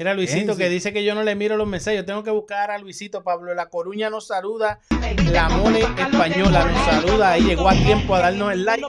Mira, 0.00 0.14
Luisito, 0.14 0.56
que 0.56 0.70
dice 0.70 0.94
que 0.94 1.04
yo 1.04 1.14
no 1.14 1.22
le 1.22 1.34
miro 1.34 1.58
los 1.58 1.68
mensajes. 1.68 2.00
Yo 2.00 2.06
tengo 2.06 2.22
que 2.22 2.30
buscar 2.30 2.70
a 2.70 2.78
Luisito 2.78 3.22
Pablo. 3.22 3.52
La 3.52 3.68
Coruña 3.68 4.08
nos 4.08 4.28
saluda. 4.28 4.80
La 5.30 5.50
mole 5.50 5.80
española 5.80 6.64
nos 6.64 6.84
saluda. 6.86 7.32
Ahí 7.32 7.42
llegó 7.42 7.68
a 7.68 7.74
tiempo 7.74 8.14
a 8.14 8.20
darnos 8.20 8.50
el 8.50 8.64
like. 8.64 8.82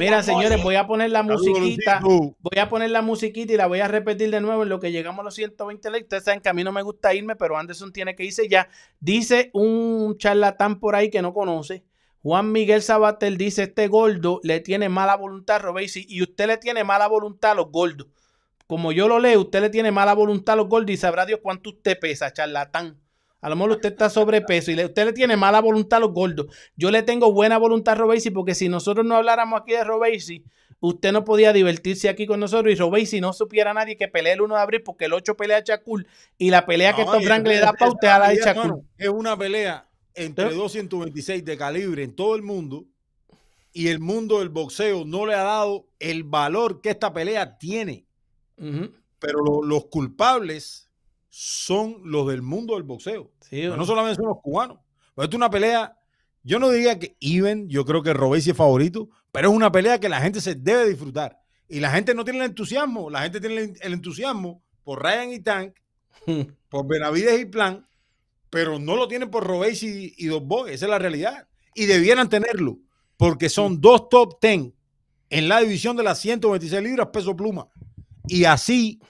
Mira, 0.00 0.20
señores, 0.24 0.60
voy 0.60 0.74
a 0.74 0.84
poner 0.88 1.12
la 1.12 1.22
musiquita. 1.22 2.00
Voy 2.02 2.58
a 2.60 2.68
poner 2.68 2.90
la 2.90 3.02
musiquita 3.02 3.52
y 3.52 3.56
la 3.56 3.68
voy 3.68 3.78
a 3.78 3.86
repetir 3.86 4.32
de 4.32 4.40
nuevo 4.40 4.64
en 4.64 4.68
lo 4.68 4.80
que 4.80 4.90
llegamos 4.90 5.20
a 5.20 5.22
los 5.22 5.36
120 5.36 5.90
likes. 5.92 6.06
Ustedes 6.06 6.24
saben 6.24 6.40
que 6.40 6.48
a 6.48 6.52
mí 6.52 6.64
no 6.64 6.72
me 6.72 6.82
gusta 6.82 7.14
irme, 7.14 7.36
pero 7.36 7.56
Anderson 7.56 7.92
tiene 7.92 8.16
que 8.16 8.24
irse 8.24 8.48
ya. 8.48 8.68
Dice 8.98 9.50
un 9.52 10.18
charlatán 10.18 10.80
por 10.80 10.96
ahí 10.96 11.08
que 11.08 11.22
no 11.22 11.32
conoce. 11.34 11.84
Juan 12.20 12.50
Miguel 12.50 12.82
Sabatel 12.82 13.38
dice: 13.38 13.62
Este 13.62 13.86
gordo 13.86 14.40
le 14.42 14.58
tiene 14.58 14.88
mala 14.88 15.14
voluntad 15.14 15.54
a 15.54 15.60
Robesi 15.60 16.04
y 16.08 16.20
usted 16.20 16.48
le 16.48 16.56
tiene 16.56 16.82
mala 16.82 17.06
voluntad 17.06 17.52
a 17.52 17.54
los 17.54 17.70
gordos. 17.70 18.08
Como 18.68 18.92
yo 18.92 19.08
lo 19.08 19.18
leo, 19.18 19.40
usted 19.40 19.62
le 19.62 19.70
tiene 19.70 19.90
mala 19.90 20.12
voluntad 20.14 20.52
a 20.52 20.56
los 20.56 20.68
gordos 20.68 20.90
y 20.90 20.96
sabrá 20.98 21.24
Dios 21.26 21.40
cuánto 21.42 21.70
usted 21.70 21.98
pesa, 21.98 22.32
charlatán. 22.32 22.96
A 23.40 23.48
lo 23.48 23.56
mejor 23.56 23.70
usted 23.72 23.92
está 23.92 24.10
sobrepeso 24.10 24.70
y 24.70 24.74
le- 24.74 24.84
usted 24.84 25.06
le 25.06 25.12
tiene 25.14 25.36
mala 25.36 25.60
voluntad 25.60 25.96
a 25.96 26.00
los 26.00 26.12
gordos. 26.12 26.46
Yo 26.76 26.90
le 26.90 27.02
tengo 27.02 27.32
buena 27.32 27.56
voluntad 27.56 27.92
a 27.92 27.94
Robesi 27.96 28.30
porque 28.30 28.54
si 28.54 28.68
nosotros 28.68 29.06
no 29.06 29.16
habláramos 29.16 29.58
aquí 29.62 29.72
de 29.72 29.84
Robesi, 29.84 30.44
usted 30.80 31.12
no 31.12 31.24
podía 31.24 31.52
divertirse 31.54 32.10
aquí 32.10 32.26
con 32.26 32.40
nosotros 32.40 32.70
y 32.70 32.76
Robey 32.76 33.06
si 33.06 33.22
no 33.22 33.32
supiera 33.32 33.72
nadie 33.72 33.96
que 33.96 34.06
pelea 34.06 34.34
el 34.34 34.42
1 34.42 34.54
de 34.56 34.60
abril 34.60 34.82
porque 34.82 35.06
el 35.06 35.14
8 35.14 35.34
pelea 35.34 35.56
a 35.58 35.64
Chacul 35.64 36.06
y 36.36 36.50
la 36.50 36.66
pelea 36.66 36.94
que 36.94 37.06
No, 37.06 37.12
Top 37.12 37.22
y 37.22 37.26
Rank 37.26 37.46
le 37.46 37.58
da 37.60 37.72
para 37.72 37.90
usted 37.90 38.08
a 38.08 38.18
la 38.18 38.28
de 38.28 38.38
Chacul. 38.38 38.82
Es 38.98 39.08
una 39.08 39.34
pelea 39.36 39.88
entre 40.14 40.48
¿Eh? 40.48 40.54
226 40.54 41.42
de 41.42 41.56
calibre 41.56 42.02
en 42.02 42.14
todo 42.14 42.36
el 42.36 42.42
mundo 42.42 42.84
y 43.72 43.88
el 43.88 43.98
mundo 44.00 44.40
del 44.40 44.50
boxeo 44.50 45.04
no 45.06 45.24
le 45.24 45.34
ha 45.34 45.42
dado 45.44 45.86
el 46.00 46.24
valor 46.24 46.80
que 46.82 46.90
esta 46.90 47.12
pelea 47.14 47.56
tiene. 47.56 48.04
Pero 49.18 49.40
lo- 49.44 49.62
los 49.62 49.86
culpables 49.86 50.88
son 51.28 52.00
los 52.04 52.26
del 52.28 52.42
mundo 52.42 52.74
del 52.74 52.82
boxeo. 52.82 53.32
Sí, 53.40 53.62
no 53.66 53.84
solamente 53.84 54.16
son 54.16 54.26
los 54.28 54.38
cubanos. 54.42 54.78
Pero 55.14 55.24
esta 55.24 55.34
es 55.34 55.38
una 55.38 55.50
pelea, 55.50 55.96
yo 56.42 56.58
no 56.58 56.70
diría 56.70 56.98
que 56.98 57.16
even, 57.20 57.68
yo 57.68 57.84
creo 57.84 58.02
que 58.02 58.12
Robesi 58.14 58.50
es 58.50 58.56
favorito, 58.56 59.08
pero 59.32 59.50
es 59.50 59.54
una 59.56 59.70
pelea 59.72 59.98
que 60.00 60.08
la 60.08 60.20
gente 60.20 60.40
se 60.40 60.54
debe 60.54 60.88
disfrutar. 60.88 61.38
Y 61.68 61.80
la 61.80 61.90
gente 61.90 62.14
no 62.14 62.24
tiene 62.24 62.40
el 62.40 62.46
entusiasmo, 62.46 63.10
la 63.10 63.22
gente 63.22 63.40
tiene 63.40 63.74
el, 63.80 63.92
entusiasmo 63.92 64.62
por 64.84 65.02
Ryan 65.02 65.32
y 65.32 65.40
Tank, 65.40 65.74
por 66.70 66.86
Benavides 66.86 67.40
y 67.40 67.44
Plan, 67.44 67.86
pero 68.50 68.78
no 68.78 68.96
lo 68.96 69.06
tienen 69.08 69.30
por 69.30 69.46
Robesi 69.46 70.14
y, 70.16 70.24
y 70.24 70.28
Dos 70.28 70.42
Boys, 70.44 70.72
esa 70.74 70.86
es 70.86 70.90
la 70.90 70.98
realidad. 70.98 71.46
Y 71.74 71.86
debieran 71.86 72.28
tenerlo, 72.28 72.78
porque 73.16 73.48
son 73.48 73.80
dos 73.80 74.08
top 74.08 74.40
10 74.40 74.72
en 75.30 75.48
la 75.48 75.60
división 75.60 75.96
de 75.96 76.02
las 76.02 76.18
126 76.20 76.82
libras 76.82 77.08
peso 77.12 77.36
pluma. 77.36 77.68
Y 78.28 78.44
así 78.44 79.00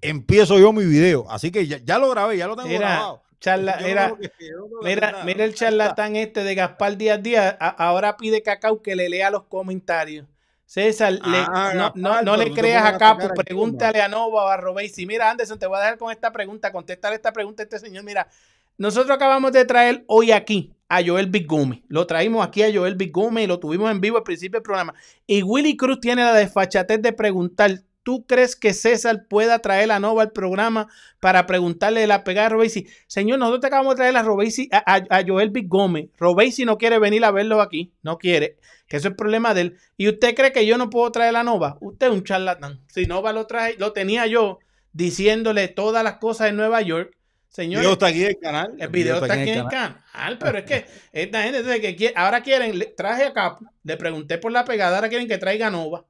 empiezo 0.00 0.58
yo 0.58 0.72
mi 0.72 0.84
video. 0.84 1.30
Así 1.30 1.50
que 1.50 1.66
ya, 1.66 1.78
ya 1.84 1.98
lo 1.98 2.08
grabé, 2.10 2.36
ya 2.36 2.46
lo 2.46 2.56
tengo 2.56 2.68
Era, 2.68 2.78
grabado. 2.90 3.22
charla, 3.40 3.72
no 3.80 4.16
que- 4.18 4.30
no 4.50 4.82
mira, 4.82 5.12
nada. 5.12 5.24
mira 5.24 5.44
el 5.44 5.54
charlatán 5.54 6.16
este 6.16 6.44
de 6.44 6.54
Gaspar 6.54 6.96
Díaz 6.96 7.22
Díaz, 7.22 7.56
a- 7.60 7.68
ahora 7.68 8.16
pide 8.16 8.42
Cacao 8.42 8.82
que 8.82 8.96
le 8.96 9.08
lea 9.08 9.30
los 9.30 9.44
comentarios. 9.44 10.26
César, 10.66 11.12
le- 11.12 11.20
Ah, 11.24 11.72
no, 11.74 11.92
no- 11.94 12.20
no 12.22 12.36
le 12.36 12.52
creas 12.52 12.84
a 12.84 12.88
a 12.88 12.98
Capo, 12.98 13.22
al 13.22 13.32
pregúntale 13.32 14.02
a 14.02 14.08
Nova 14.08 14.44
o 14.44 14.48
a 14.48 14.56
Robesi. 14.58 15.06
Mira, 15.06 15.30
Anderson, 15.30 15.58
te 15.58 15.66
voy 15.66 15.78
a 15.78 15.80
dejar 15.80 15.98
con 15.98 16.12
esta 16.12 16.30
pregunta, 16.30 16.70
contestar 16.72 17.12
esta 17.14 17.32
pregunta 17.32 17.62
a 17.62 17.64
este 17.64 17.78
señor. 17.78 18.04
Mira, 18.04 18.28
nosotros 18.76 19.16
acabamos 19.16 19.50
de 19.52 19.64
traer 19.64 20.04
hoy 20.08 20.30
aquí 20.30 20.74
a 20.90 21.00
Joel 21.04 21.26
Big 21.26 21.46
Gumi. 21.46 21.82
Lo 21.88 22.06
traímos 22.06 22.46
aquí 22.46 22.62
a 22.62 22.70
Joel 22.72 22.96
Big 22.96 23.12
Gumi 23.12 23.44
y 23.44 23.46
lo 23.46 23.58
tuvimos 23.58 23.90
en 23.90 24.00
vivo 24.02 24.18
al 24.18 24.24
principio 24.24 24.58
del 24.58 24.62
programa. 24.62 24.92
Y 25.26 25.42
Willy 25.42 25.74
Cruz 25.74 26.00
tiene 26.00 26.22
la 26.22 26.34
desfachatez 26.34 27.00
de 27.00 27.12
preguntar, 27.14 27.80
¿tú 28.08 28.24
crees 28.26 28.56
que 28.56 28.72
César 28.72 29.26
pueda 29.28 29.58
traer 29.58 29.90
a 29.90 30.00
Nova 30.00 30.22
al 30.22 30.32
programa 30.32 30.88
para 31.20 31.44
preguntarle 31.46 32.00
de 32.00 32.06
la 32.06 32.24
pegada 32.24 32.48
de 32.48 32.54
Robesi? 32.54 32.86
Señor, 33.06 33.38
nosotros 33.38 33.60
te 33.60 33.66
acabamos 33.66 33.94
de 33.94 33.98
traer 33.98 34.16
a, 34.16 34.22
Robesi, 34.22 34.70
a, 34.72 34.78
a- 34.94 35.18
a 35.18 35.22
Joel 35.26 35.50
Big 35.50 35.68
Gómez. 35.68 36.06
Robesi 36.16 36.64
no 36.64 36.78
quiere 36.78 36.98
venir 36.98 37.22
a 37.26 37.30
verlo 37.30 37.60
aquí, 37.60 37.92
no 38.02 38.16
quiere, 38.16 38.56
que 38.86 38.96
eso 38.96 39.08
es 39.08 39.14
problema 39.14 39.52
de 39.52 39.60
él. 39.60 39.76
¿Y 39.98 40.08
usted 40.08 40.34
cree 40.34 40.52
que 40.52 40.64
yo 40.64 40.78
no 40.78 40.88
puedo 40.88 41.12
traer 41.12 41.36
a 41.36 41.42
Nova? 41.42 41.76
Usted 41.82 42.06
es 42.06 42.12
un 42.14 42.24
charlatán. 42.24 42.80
Si 42.88 43.04
Nova 43.04 43.34
lo 43.34 43.46
trae, 43.46 43.74
lo 43.78 43.92
tenía 43.92 44.26
yo 44.26 44.58
diciéndole 44.94 45.68
todas 45.68 46.02
las 46.02 46.14
cosas 46.14 46.46
de 46.46 46.52
Nueva 46.54 46.80
York. 46.80 47.10
El 47.12 47.54
Señor, 47.54 47.80
video 47.80 47.92
está 47.92 48.06
aquí 48.06 48.22
en 48.22 48.28
el 48.28 48.38
canal. 48.38 48.74
el 48.78 48.88
video 48.88 49.14
está 49.16 49.34
aquí 49.34 49.50
en 49.50 49.58
el 49.58 49.68
canal, 49.68 50.38
pero 50.38 50.58
es 50.58 50.64
que 50.64 50.86
esta 51.12 51.42
gente 51.42 51.80
que 51.80 51.96
quiere- 51.96 52.14
ahora 52.16 52.42
quieren, 52.42 52.78
le- 52.78 52.86
traje 52.86 53.24
a 53.24 53.32
Capo, 53.32 53.64
le 53.82 53.96
pregunté 53.96 54.38
por 54.38 54.50
la 54.52 54.64
pegada, 54.64 54.96
ahora 54.96 55.08
quieren 55.08 55.28
que 55.28 55.38
traiga 55.38 55.66
a 55.66 55.70
Nova. 55.70 56.04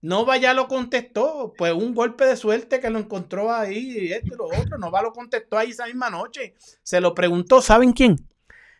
Nova 0.00 0.36
ya 0.36 0.54
lo 0.54 0.68
contestó, 0.68 1.52
pues 1.58 1.72
un 1.72 1.94
golpe 1.94 2.24
de 2.24 2.36
suerte 2.36 2.80
que 2.80 2.90
lo 2.90 2.98
encontró 2.98 3.52
ahí, 3.52 3.98
y 3.98 4.12
esto 4.12 4.34
y 4.34 4.36
lo 4.36 4.46
otro. 4.46 4.78
Nova 4.78 5.02
lo 5.02 5.12
contestó 5.12 5.58
ahí 5.58 5.70
esa 5.70 5.86
misma 5.86 6.08
noche. 6.10 6.54
Se 6.82 7.00
lo 7.00 7.14
preguntó, 7.14 7.60
¿saben 7.60 7.92
quién? 7.92 8.16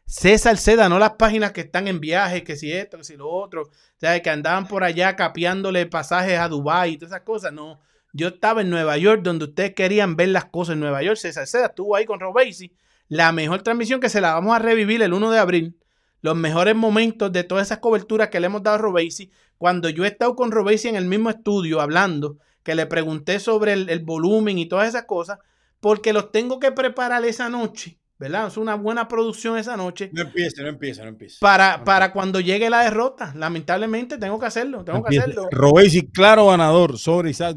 César 0.06 0.56
Seda, 0.56 0.88
no 0.88 0.98
las 0.98 1.12
páginas 1.12 1.52
que 1.52 1.60
están 1.60 1.86
en 1.86 2.00
viaje, 2.00 2.42
que 2.42 2.56
si 2.56 2.72
esto, 2.72 2.96
que 2.96 3.04
si 3.04 3.16
lo 3.16 3.28
otro, 3.28 3.62
o 3.62 3.70
sea, 3.98 4.22
que 4.22 4.30
andaban 4.30 4.66
por 4.66 4.82
allá 4.82 5.16
capeándole 5.16 5.84
pasajes 5.84 6.38
a 6.38 6.48
Dubái 6.48 6.92
y 6.92 6.96
todas 6.96 7.12
esas 7.12 7.24
cosas. 7.24 7.52
No, 7.52 7.78
yo 8.14 8.28
estaba 8.28 8.62
en 8.62 8.70
Nueva 8.70 8.96
York 8.96 9.20
donde 9.22 9.44
ustedes 9.44 9.74
querían 9.74 10.16
ver 10.16 10.30
las 10.30 10.46
cosas 10.46 10.74
en 10.74 10.80
Nueva 10.80 11.02
York. 11.02 11.18
César 11.18 11.46
Seda 11.46 11.66
estuvo 11.66 11.94
ahí 11.94 12.06
con 12.06 12.20
Robesi. 12.20 12.72
La 13.08 13.32
mejor 13.32 13.62
transmisión 13.62 14.00
que 14.00 14.08
se 14.08 14.22
la 14.22 14.32
vamos 14.32 14.56
a 14.56 14.58
revivir 14.58 15.02
el 15.02 15.12
1 15.12 15.30
de 15.30 15.38
abril. 15.38 15.78
Los 16.22 16.36
mejores 16.36 16.74
momentos 16.74 17.30
de 17.30 17.44
todas 17.44 17.66
esas 17.66 17.78
coberturas 17.78 18.28
que 18.28 18.40
le 18.40 18.46
hemos 18.46 18.62
dado 18.62 18.76
a 18.76 18.78
Robesi. 18.78 19.30
Cuando 19.58 19.88
yo 19.88 20.04
he 20.04 20.08
estado 20.08 20.34
con 20.36 20.50
Robesi 20.52 20.88
en 20.88 20.96
el 20.96 21.04
mismo 21.04 21.30
estudio 21.30 21.80
hablando, 21.80 22.38
que 22.62 22.74
le 22.74 22.86
pregunté 22.86 23.40
sobre 23.40 23.72
el, 23.72 23.88
el 23.90 24.00
volumen 24.00 24.58
y 24.58 24.66
todas 24.66 24.88
esas 24.88 25.04
cosas, 25.04 25.38
porque 25.80 26.12
los 26.12 26.32
tengo 26.32 26.58
que 26.60 26.72
preparar 26.72 27.24
esa 27.24 27.48
noche, 27.48 27.98
¿verdad? 28.18 28.48
Es 28.48 28.56
una 28.56 28.74
buena 28.74 29.08
producción 29.08 29.56
esa 29.58 29.76
noche 29.76 30.10
No 30.12 30.22
empiece, 30.22 30.62
no 30.62 30.68
empiece, 30.68 31.02
no 31.02 31.08
empiece. 31.08 31.38
para, 31.40 31.84
para 31.84 32.12
cuando 32.12 32.40
llegue 32.40 32.68
la 32.70 32.82
derrota. 32.82 33.32
Lamentablemente 33.36 34.18
tengo 34.18 34.38
que 34.38 34.46
hacerlo, 34.46 34.84
tengo 34.84 35.02
que 35.04 35.18
hacerlo. 35.18 35.48
Robesi, 35.50 36.08
claro 36.10 36.46
ganador 36.48 36.98
sobre 36.98 37.30
Isaac. 37.30 37.56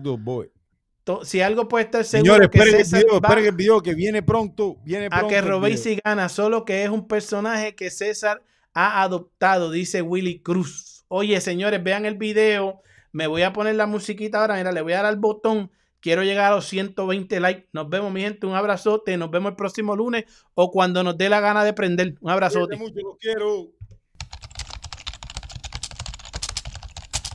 To- 1.03 1.26
Si 1.26 1.41
algo 1.41 1.68
puede 1.68 1.86
estar 1.86 2.06
seguro 2.06 2.34
Señores, 2.36 2.49
que 2.49 2.60
esperen 2.60 2.82
el, 2.82 2.88
video, 2.88 3.19
va 3.22 3.28
esperen 3.28 3.45
el 3.45 3.56
video 3.56 3.82
que 3.82 3.95
viene 3.95 4.22
pronto. 4.22 4.78
Viene 4.84 5.07
a 5.07 5.10
pronto 5.10 5.28
que 5.30 5.36
el 5.38 5.41
video. 5.45 5.57
Robesi 5.60 5.99
gana, 6.03 6.30
solo 6.30 6.64
que 6.64 6.84
es 6.84 6.90
un 6.90 7.07
personaje 7.07 7.76
que 7.76 7.90
César 7.90 8.44
ha 8.73 9.02
adoptado, 9.02 9.72
dice 9.72 10.02
Willy 10.02 10.41
Cruz. 10.41 11.01
Oye, 11.14 11.42
señores, 11.42 11.84
vean 11.84 12.06
el 12.06 12.16
video. 12.16 12.82
Me 13.12 13.28
voy 13.28 13.42
a 13.42 13.52
poner 13.52 13.76
la 13.76 13.86
musiquita 13.86 14.40
ahora. 14.40 14.56
Mira, 14.56 14.72
le 14.72 14.82
voy 14.82 14.94
a 14.94 14.98
dar 14.98 15.08
al 15.08 15.18
botón. 15.18 15.70
Quiero 16.00 16.24
llegar 16.24 16.54
a 16.54 16.56
los 16.56 16.66
120 16.70 17.38
likes. 17.42 17.68
Nos 17.74 17.90
vemos, 17.90 18.14
mi 18.14 18.22
gente. 18.22 18.48
Un 18.48 18.56
abrazote. 18.56 19.18
Nos 19.18 19.30
vemos 19.30 19.50
el 19.50 19.56
próximo 19.58 19.94
lunes 19.94 20.24
o 20.54 20.72
cuando 20.72 21.04
nos 21.04 21.18
dé 21.18 21.28
la 21.28 21.42
gana 21.42 21.66
de 21.66 21.74
prender. 21.74 22.16
Un 22.22 22.32
abrazote. 22.32 22.78
Mucho, 22.78 22.96
los 23.04 23.18
quiero. 23.20 23.74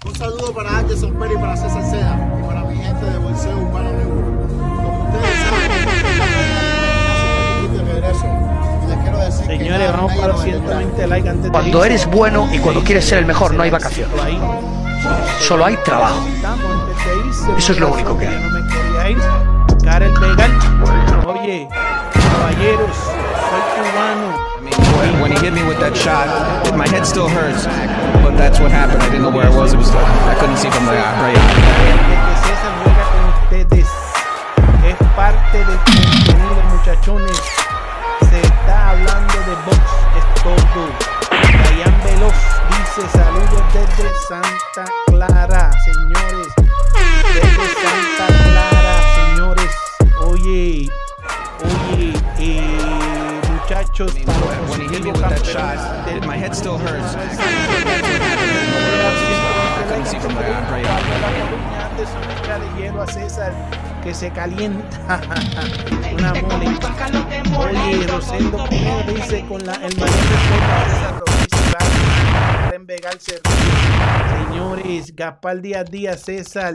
Un 0.06 0.14
saludo 0.14 0.54
para 0.54 0.78
Anderson 0.78 1.18
Perry 1.18 1.34
y 1.34 1.36
para 1.36 1.56
César 1.58 1.84
Seda 1.84 2.38
y 2.40 2.46
para 2.46 2.64
mi 2.64 2.76
gente 2.76 3.04
de 3.04 3.18
Bolseo 3.18 3.58
Urbano 3.58 4.15
Señores, 9.44 9.92
vamos 9.92 10.12
para 10.14 10.28
los 10.28 10.36
nos 10.36 10.44
detendrá. 10.44 10.78
120 10.78 11.06
likes 11.06 11.28
antes 11.28 11.44
de 11.44 11.50
Cuando 11.50 11.84
eres 11.84 12.06
bueno 12.06 12.48
y 12.52 12.58
cuando 12.58 12.82
quieres 12.82 13.04
ser 13.04 13.18
el 13.18 13.26
mejor, 13.26 13.54
no 13.54 13.62
hay 13.62 13.70
vacaciones. 13.70 14.14
Solo 15.40 15.64
hay 15.64 15.76
trabajo. 15.84 16.26
Eso 17.56 17.72
es 17.72 17.80
lo 17.80 17.92
único 17.92 18.16
que 18.18 18.26
hay. 18.26 18.34
Vegan. 19.86 20.50
Oye, 21.26 21.68
caballeros, 22.12 22.96
soy 22.96 23.62
cubano. 23.76 24.46
When, 24.98 25.20
when 25.20 25.32
he 25.32 25.38
hit 25.38 25.52
me 25.52 25.62
with 25.62 25.78
that 25.78 25.94
shot, 25.94 26.26
my 26.74 26.88
head 26.88 27.06
still 27.06 27.28
hurts, 27.28 27.66
but 28.22 28.36
that's 28.36 28.58
what 28.58 28.72
happened. 28.72 29.02
I 29.02 29.10
didn't 29.10 29.22
know 29.22 29.30
where 29.30 29.46
I 29.46 29.56
was. 29.56 29.74
It 29.74 29.78
was 29.78 29.90
I 29.90 30.34
couldn't 30.40 30.56
see 30.56 30.70
from 30.70 30.86
the 30.86 30.92
right 30.92 31.06
eye. 31.06 31.66
Es 34.86 34.96
parte 35.14 35.58
del 35.58 35.78
contenido, 35.78 36.62
muchachones. 36.72 37.65
De 39.46 39.54
box, 39.64 39.78
es 40.16 40.42
todo. 40.42 40.82
Dayan 41.30 42.02
Veloz 42.02 42.34
dice 42.68 43.08
saludos 43.12 43.62
desde 43.72 44.10
Santa 44.26 44.84
Clara, 45.06 45.70
señores. 45.84 46.48
Desde 47.32 47.66
Santa 47.80 48.26
Clara, 48.42 48.94
señores. 49.14 49.72
Oye, 50.20 50.90
oye, 51.62 52.12
eh, 52.40 53.40
muchachos, 53.52 54.12
para 54.26 55.00
los 55.00 55.20
campeones 55.20 56.26
my 56.26 56.36
head 56.36 56.52
still 56.52 56.76
hurts. 56.76 57.14
Mundo. 60.14 60.34
That's 60.34 60.34
what 60.34 60.44
happened. 60.44 60.86
I 60.86 61.00
couldn't 61.02 61.26
see 61.26 61.48
from 61.48 61.62
the. 61.64 61.76
Anderson 61.86 62.22
echa 62.30 62.58
de 62.58 62.68
hielo 62.76 63.02
a 63.02 63.06
César 63.06 63.52
que 64.02 64.14
se 64.14 64.30
calienta. 64.30 65.20
Una 66.14 66.34
mole. 66.34 66.66
Oye, 67.58 68.06
Rosendo 68.06 68.64
Pineda 68.68 69.02
dice 69.04 69.44
con 69.46 69.64
la, 69.64 69.74
el 69.74 69.96
mayor 69.96 70.26
respeto 70.30 70.72
a 70.72 70.84
César. 70.88 71.36
Señores, 74.48 75.14
Gaspar 75.16 75.60
Díaz 75.60 75.90
Díaz, 75.90 76.22
César, 76.22 76.74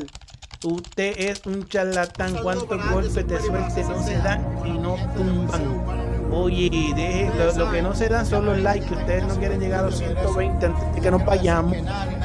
usted 0.64 1.14
es 1.18 1.46
un 1.46 1.68
charlatán. 1.68 2.36
¿Cuántos 2.42 2.90
golpes 2.90 3.28
de 3.28 3.40
suerte 3.40 3.84
no 3.84 4.04
se 4.04 4.18
dan 4.18 4.46
y 4.66 4.72
no 4.72 4.96
tumban? 5.16 6.01
Oye, 6.34 7.30
lo, 7.38 7.66
lo 7.66 7.72
que 7.72 7.82
no 7.82 7.94
se 7.94 8.08
dan 8.08 8.26
son 8.26 8.46
los 8.46 8.58
likes, 8.60 8.86
que 8.88 8.94
ustedes 8.94 9.26
no 9.28 9.36
quieren 9.36 9.60
llegar 9.60 9.82
a 9.82 9.84
los 9.88 9.98
120 9.98 10.66
antes 10.66 10.96
de 10.96 11.02
que 11.02 11.12
nos 11.12 11.26
vayamos. 11.26 11.76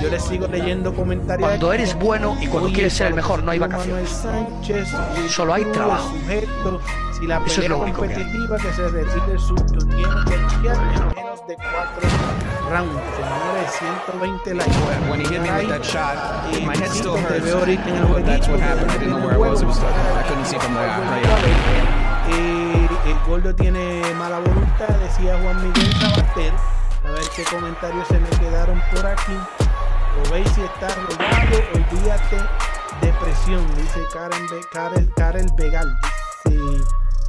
Yo 0.00 0.08
les 0.10 0.22
sigo 0.22 0.46
leyendo 0.46 0.94
comentarios. 0.94 1.48
Cuando 1.48 1.72
eres 1.72 1.94
bueno 1.98 2.36
y 2.40 2.46
cuando 2.46 2.66
Oye, 2.66 2.74
quieres 2.74 2.92
ser 2.94 3.08
el 3.08 3.14
mejor, 3.14 3.42
no 3.42 3.50
hay 3.50 3.58
Manuel 3.58 3.78
vacaciones. 3.78 4.08
Sánchez, 4.10 4.88
Solo 5.28 5.54
hay 5.54 5.64
trabajo. 5.66 6.08
sujeto, 6.20 6.80
si 7.18 7.26
la 7.26 7.42
Eso 7.46 7.62
es 7.62 7.68
lo 7.68 7.78
único 7.78 8.02
que 8.02 8.14
hay. 8.14 8.22
competitiva 8.22 8.56
que, 8.58 8.72
se 8.72 8.88
retire 8.88 9.32
el 9.32 9.38
susto, 9.40 9.78
tiene 9.86 10.02
que 10.02 10.36
luchar 10.36 10.76
en 10.76 11.14
menos 11.16 11.46
de 11.48 11.54
4 11.56 12.08
rounds. 12.70 13.02
Señores, 13.16 13.72
120 13.78 14.54
likes. 14.54 14.76
When 15.10 15.20
he 15.20 15.26
hit 15.26 15.40
me 15.42 15.50
with 15.50 15.68
that 15.68 15.82
shot, 15.84 16.16
my 16.64 16.76
head 16.76 16.90
still 16.90 17.16
hurts, 17.16 17.50
but 17.52 18.24
that's 18.24 18.46
what 18.48 18.60
jueguito, 18.60 18.60
happened. 18.60 18.90
I 18.90 18.94
te 18.94 18.98
didn't 19.00 19.10
know 19.10 19.28
veo 19.28 19.38
where 19.40 19.48
I 19.48 19.50
was. 19.50 19.62
It 19.62 19.66
was 19.66 19.78
en 19.78 19.84
el 19.84 19.90
I 19.90 19.92
juego. 19.96 20.28
couldn't 20.28 20.44
see 20.46 20.58
from 20.58 20.74
the 20.74 20.80
eye. 20.80 22.65
El 23.06 23.18
gordo 23.26 23.54
tiene 23.54 24.02
mala 24.18 24.38
voluntad, 24.40 24.88
decía 24.88 25.38
Juan 25.42 25.62
Miguel 25.62 25.92
Sabater. 26.00 26.52
A 27.04 27.10
ver 27.10 27.24
qué 27.34 27.44
comentarios 27.44 28.06
se 28.08 28.18
me 28.18 28.28
quedaron 28.30 28.82
por 28.94 29.06
aquí. 29.06 29.38
Obeisi 30.28 30.62
está 30.62 30.88
robado, 30.88 31.56
olvídate 31.74 32.38
depresión, 33.00 33.66
dice 33.76 34.00
Karen, 34.12 34.46
Be 34.48 34.60
Karen, 34.72 35.10
Karen 35.16 35.46
Begal. 35.56 35.98
Dice, 36.44 36.84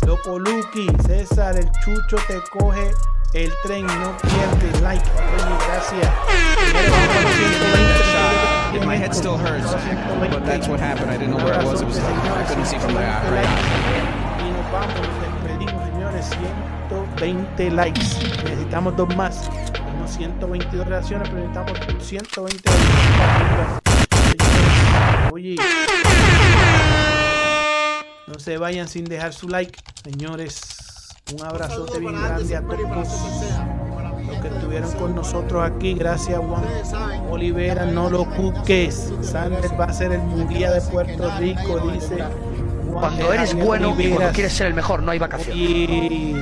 Loco 0.05 0.39
Lucky, 0.39 0.87
César, 1.05 1.55
el 1.57 1.69
chucho 1.83 2.17
te 2.27 2.41
coge 2.57 2.91
el 3.33 3.51
tren, 3.63 3.85
no 3.85 4.15
pierde 4.17 4.79
like. 4.81 5.03
Oye, 5.11 5.57
gracias. 5.67 6.09
Shot. 8.13 8.85
My 8.85 8.95
head 8.95 9.13
still 9.13 9.37
hurts, 9.37 9.73
but 10.31 10.45
that's 10.45 10.67
what 10.67 10.79
happened. 10.79 11.11
I 11.11 11.17
didn't 11.17 11.31
know 11.31 11.43
where 11.43 11.55
I 11.55 11.63
was. 11.63 11.81
It 11.81 11.87
was 11.87 11.97
like 11.97 12.07
I 12.07 12.43
couldn't 12.47 12.65
see 12.65 12.77
from 12.77 12.93
the 12.93 13.01
eye. 13.01 13.17
Right 16.17 16.33
eye. 16.33 16.47
Y 16.47 16.49
nos 16.49 16.57
vamos, 16.57 16.69
nos 16.69 16.97
despedimos, 16.97 17.21
señores. 17.21 17.57
120 17.57 17.71
likes. 17.71 18.01
Necesitamos 18.43 18.95
dos 18.95 19.15
más. 19.15 19.49
Tenemos 19.73 20.11
122 20.11 20.87
reacciones, 20.87 21.29
pero 21.29 21.47
necesitamos 21.47 22.05
120 22.05 22.69
likes. 22.69 23.97
Oye. 25.31 25.55
No 28.27 28.39
se 28.39 28.57
vayan 28.57 28.87
sin 28.87 29.05
dejar 29.05 29.33
su 29.33 29.47
like, 29.47 29.79
señores. 30.03 30.61
Un 31.33 31.43
abrazote 31.43 31.99
bien 31.99 32.13
grande 32.13 32.55
a 32.55 32.61
todos 32.61 32.79
los 32.79 34.41
que 34.41 34.47
estuvieron 34.47 34.91
con 34.93 35.15
nosotros 35.15 35.63
aquí. 35.63 35.93
Gracias, 35.93 36.39
Juan 36.39 36.63
Olivera. 37.29 37.85
No 37.85 38.09
lo 38.09 38.25
cuques. 38.25 39.13
Sanders 39.21 39.71
va 39.79 39.85
a 39.85 39.93
ser 39.93 40.13
el 40.13 40.21
Muguía 40.21 40.71
de 40.71 40.81
Puerto 40.81 41.29
Rico, 41.37 41.79
dice. 41.91 42.23
Cuando 42.99 43.33
eres 43.33 43.53
bueno 43.53 43.95
y 43.97 44.09
cuando 44.09 44.33
quieres 44.33 44.53
ser 44.53 44.67
el 44.67 44.73
mejor, 44.73 45.03
no 45.03 45.11
hay 45.11 45.19
vacaciones. 45.19 45.55
Y 45.57 46.35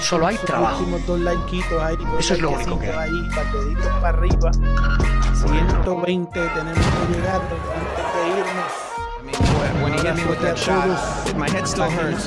Solo 0.00 0.26
hay 0.26 0.36
trabajo. 0.38 0.84
Eso 2.18 2.34
es 2.34 2.40
lo 2.40 2.50
único 2.50 2.78
que 2.78 2.88
hay. 2.90 3.10
ahí, 3.10 3.28
pateditos 3.34 3.92
para 4.00 4.08
arriba. 4.08 4.50
120 5.34 6.40
tenemos 6.40 6.74
que 6.74 7.14
llegar 7.14 7.40
antes 7.40 8.04
de 8.14 8.40
irnos. 8.40 8.90
When 9.82 9.94
he 9.94 9.98
hit 9.98 10.14
me 10.14 10.24
with 10.24 10.40
that 10.40 10.58
shot, 10.58 11.34
my 11.36 11.48
head 11.48 11.66
still 11.66 11.88
hurts, 11.88 12.26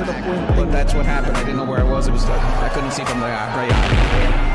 but 0.56 0.72
that's 0.72 0.94
what 0.94 1.06
happened. 1.06 1.38
I 1.38 1.44
didn't 1.44 1.58
know 1.58 1.66
where 1.66 1.82
I 1.82 1.84
was. 1.84 2.08
It 2.08 2.14
was 2.14 2.28
like 2.28 2.40
I 2.40 2.70
couldn't 2.70 2.92
see 2.92 3.04
from 3.04 3.20
the. 3.20 3.28
Right 3.28 3.72
eye. 3.72 4.53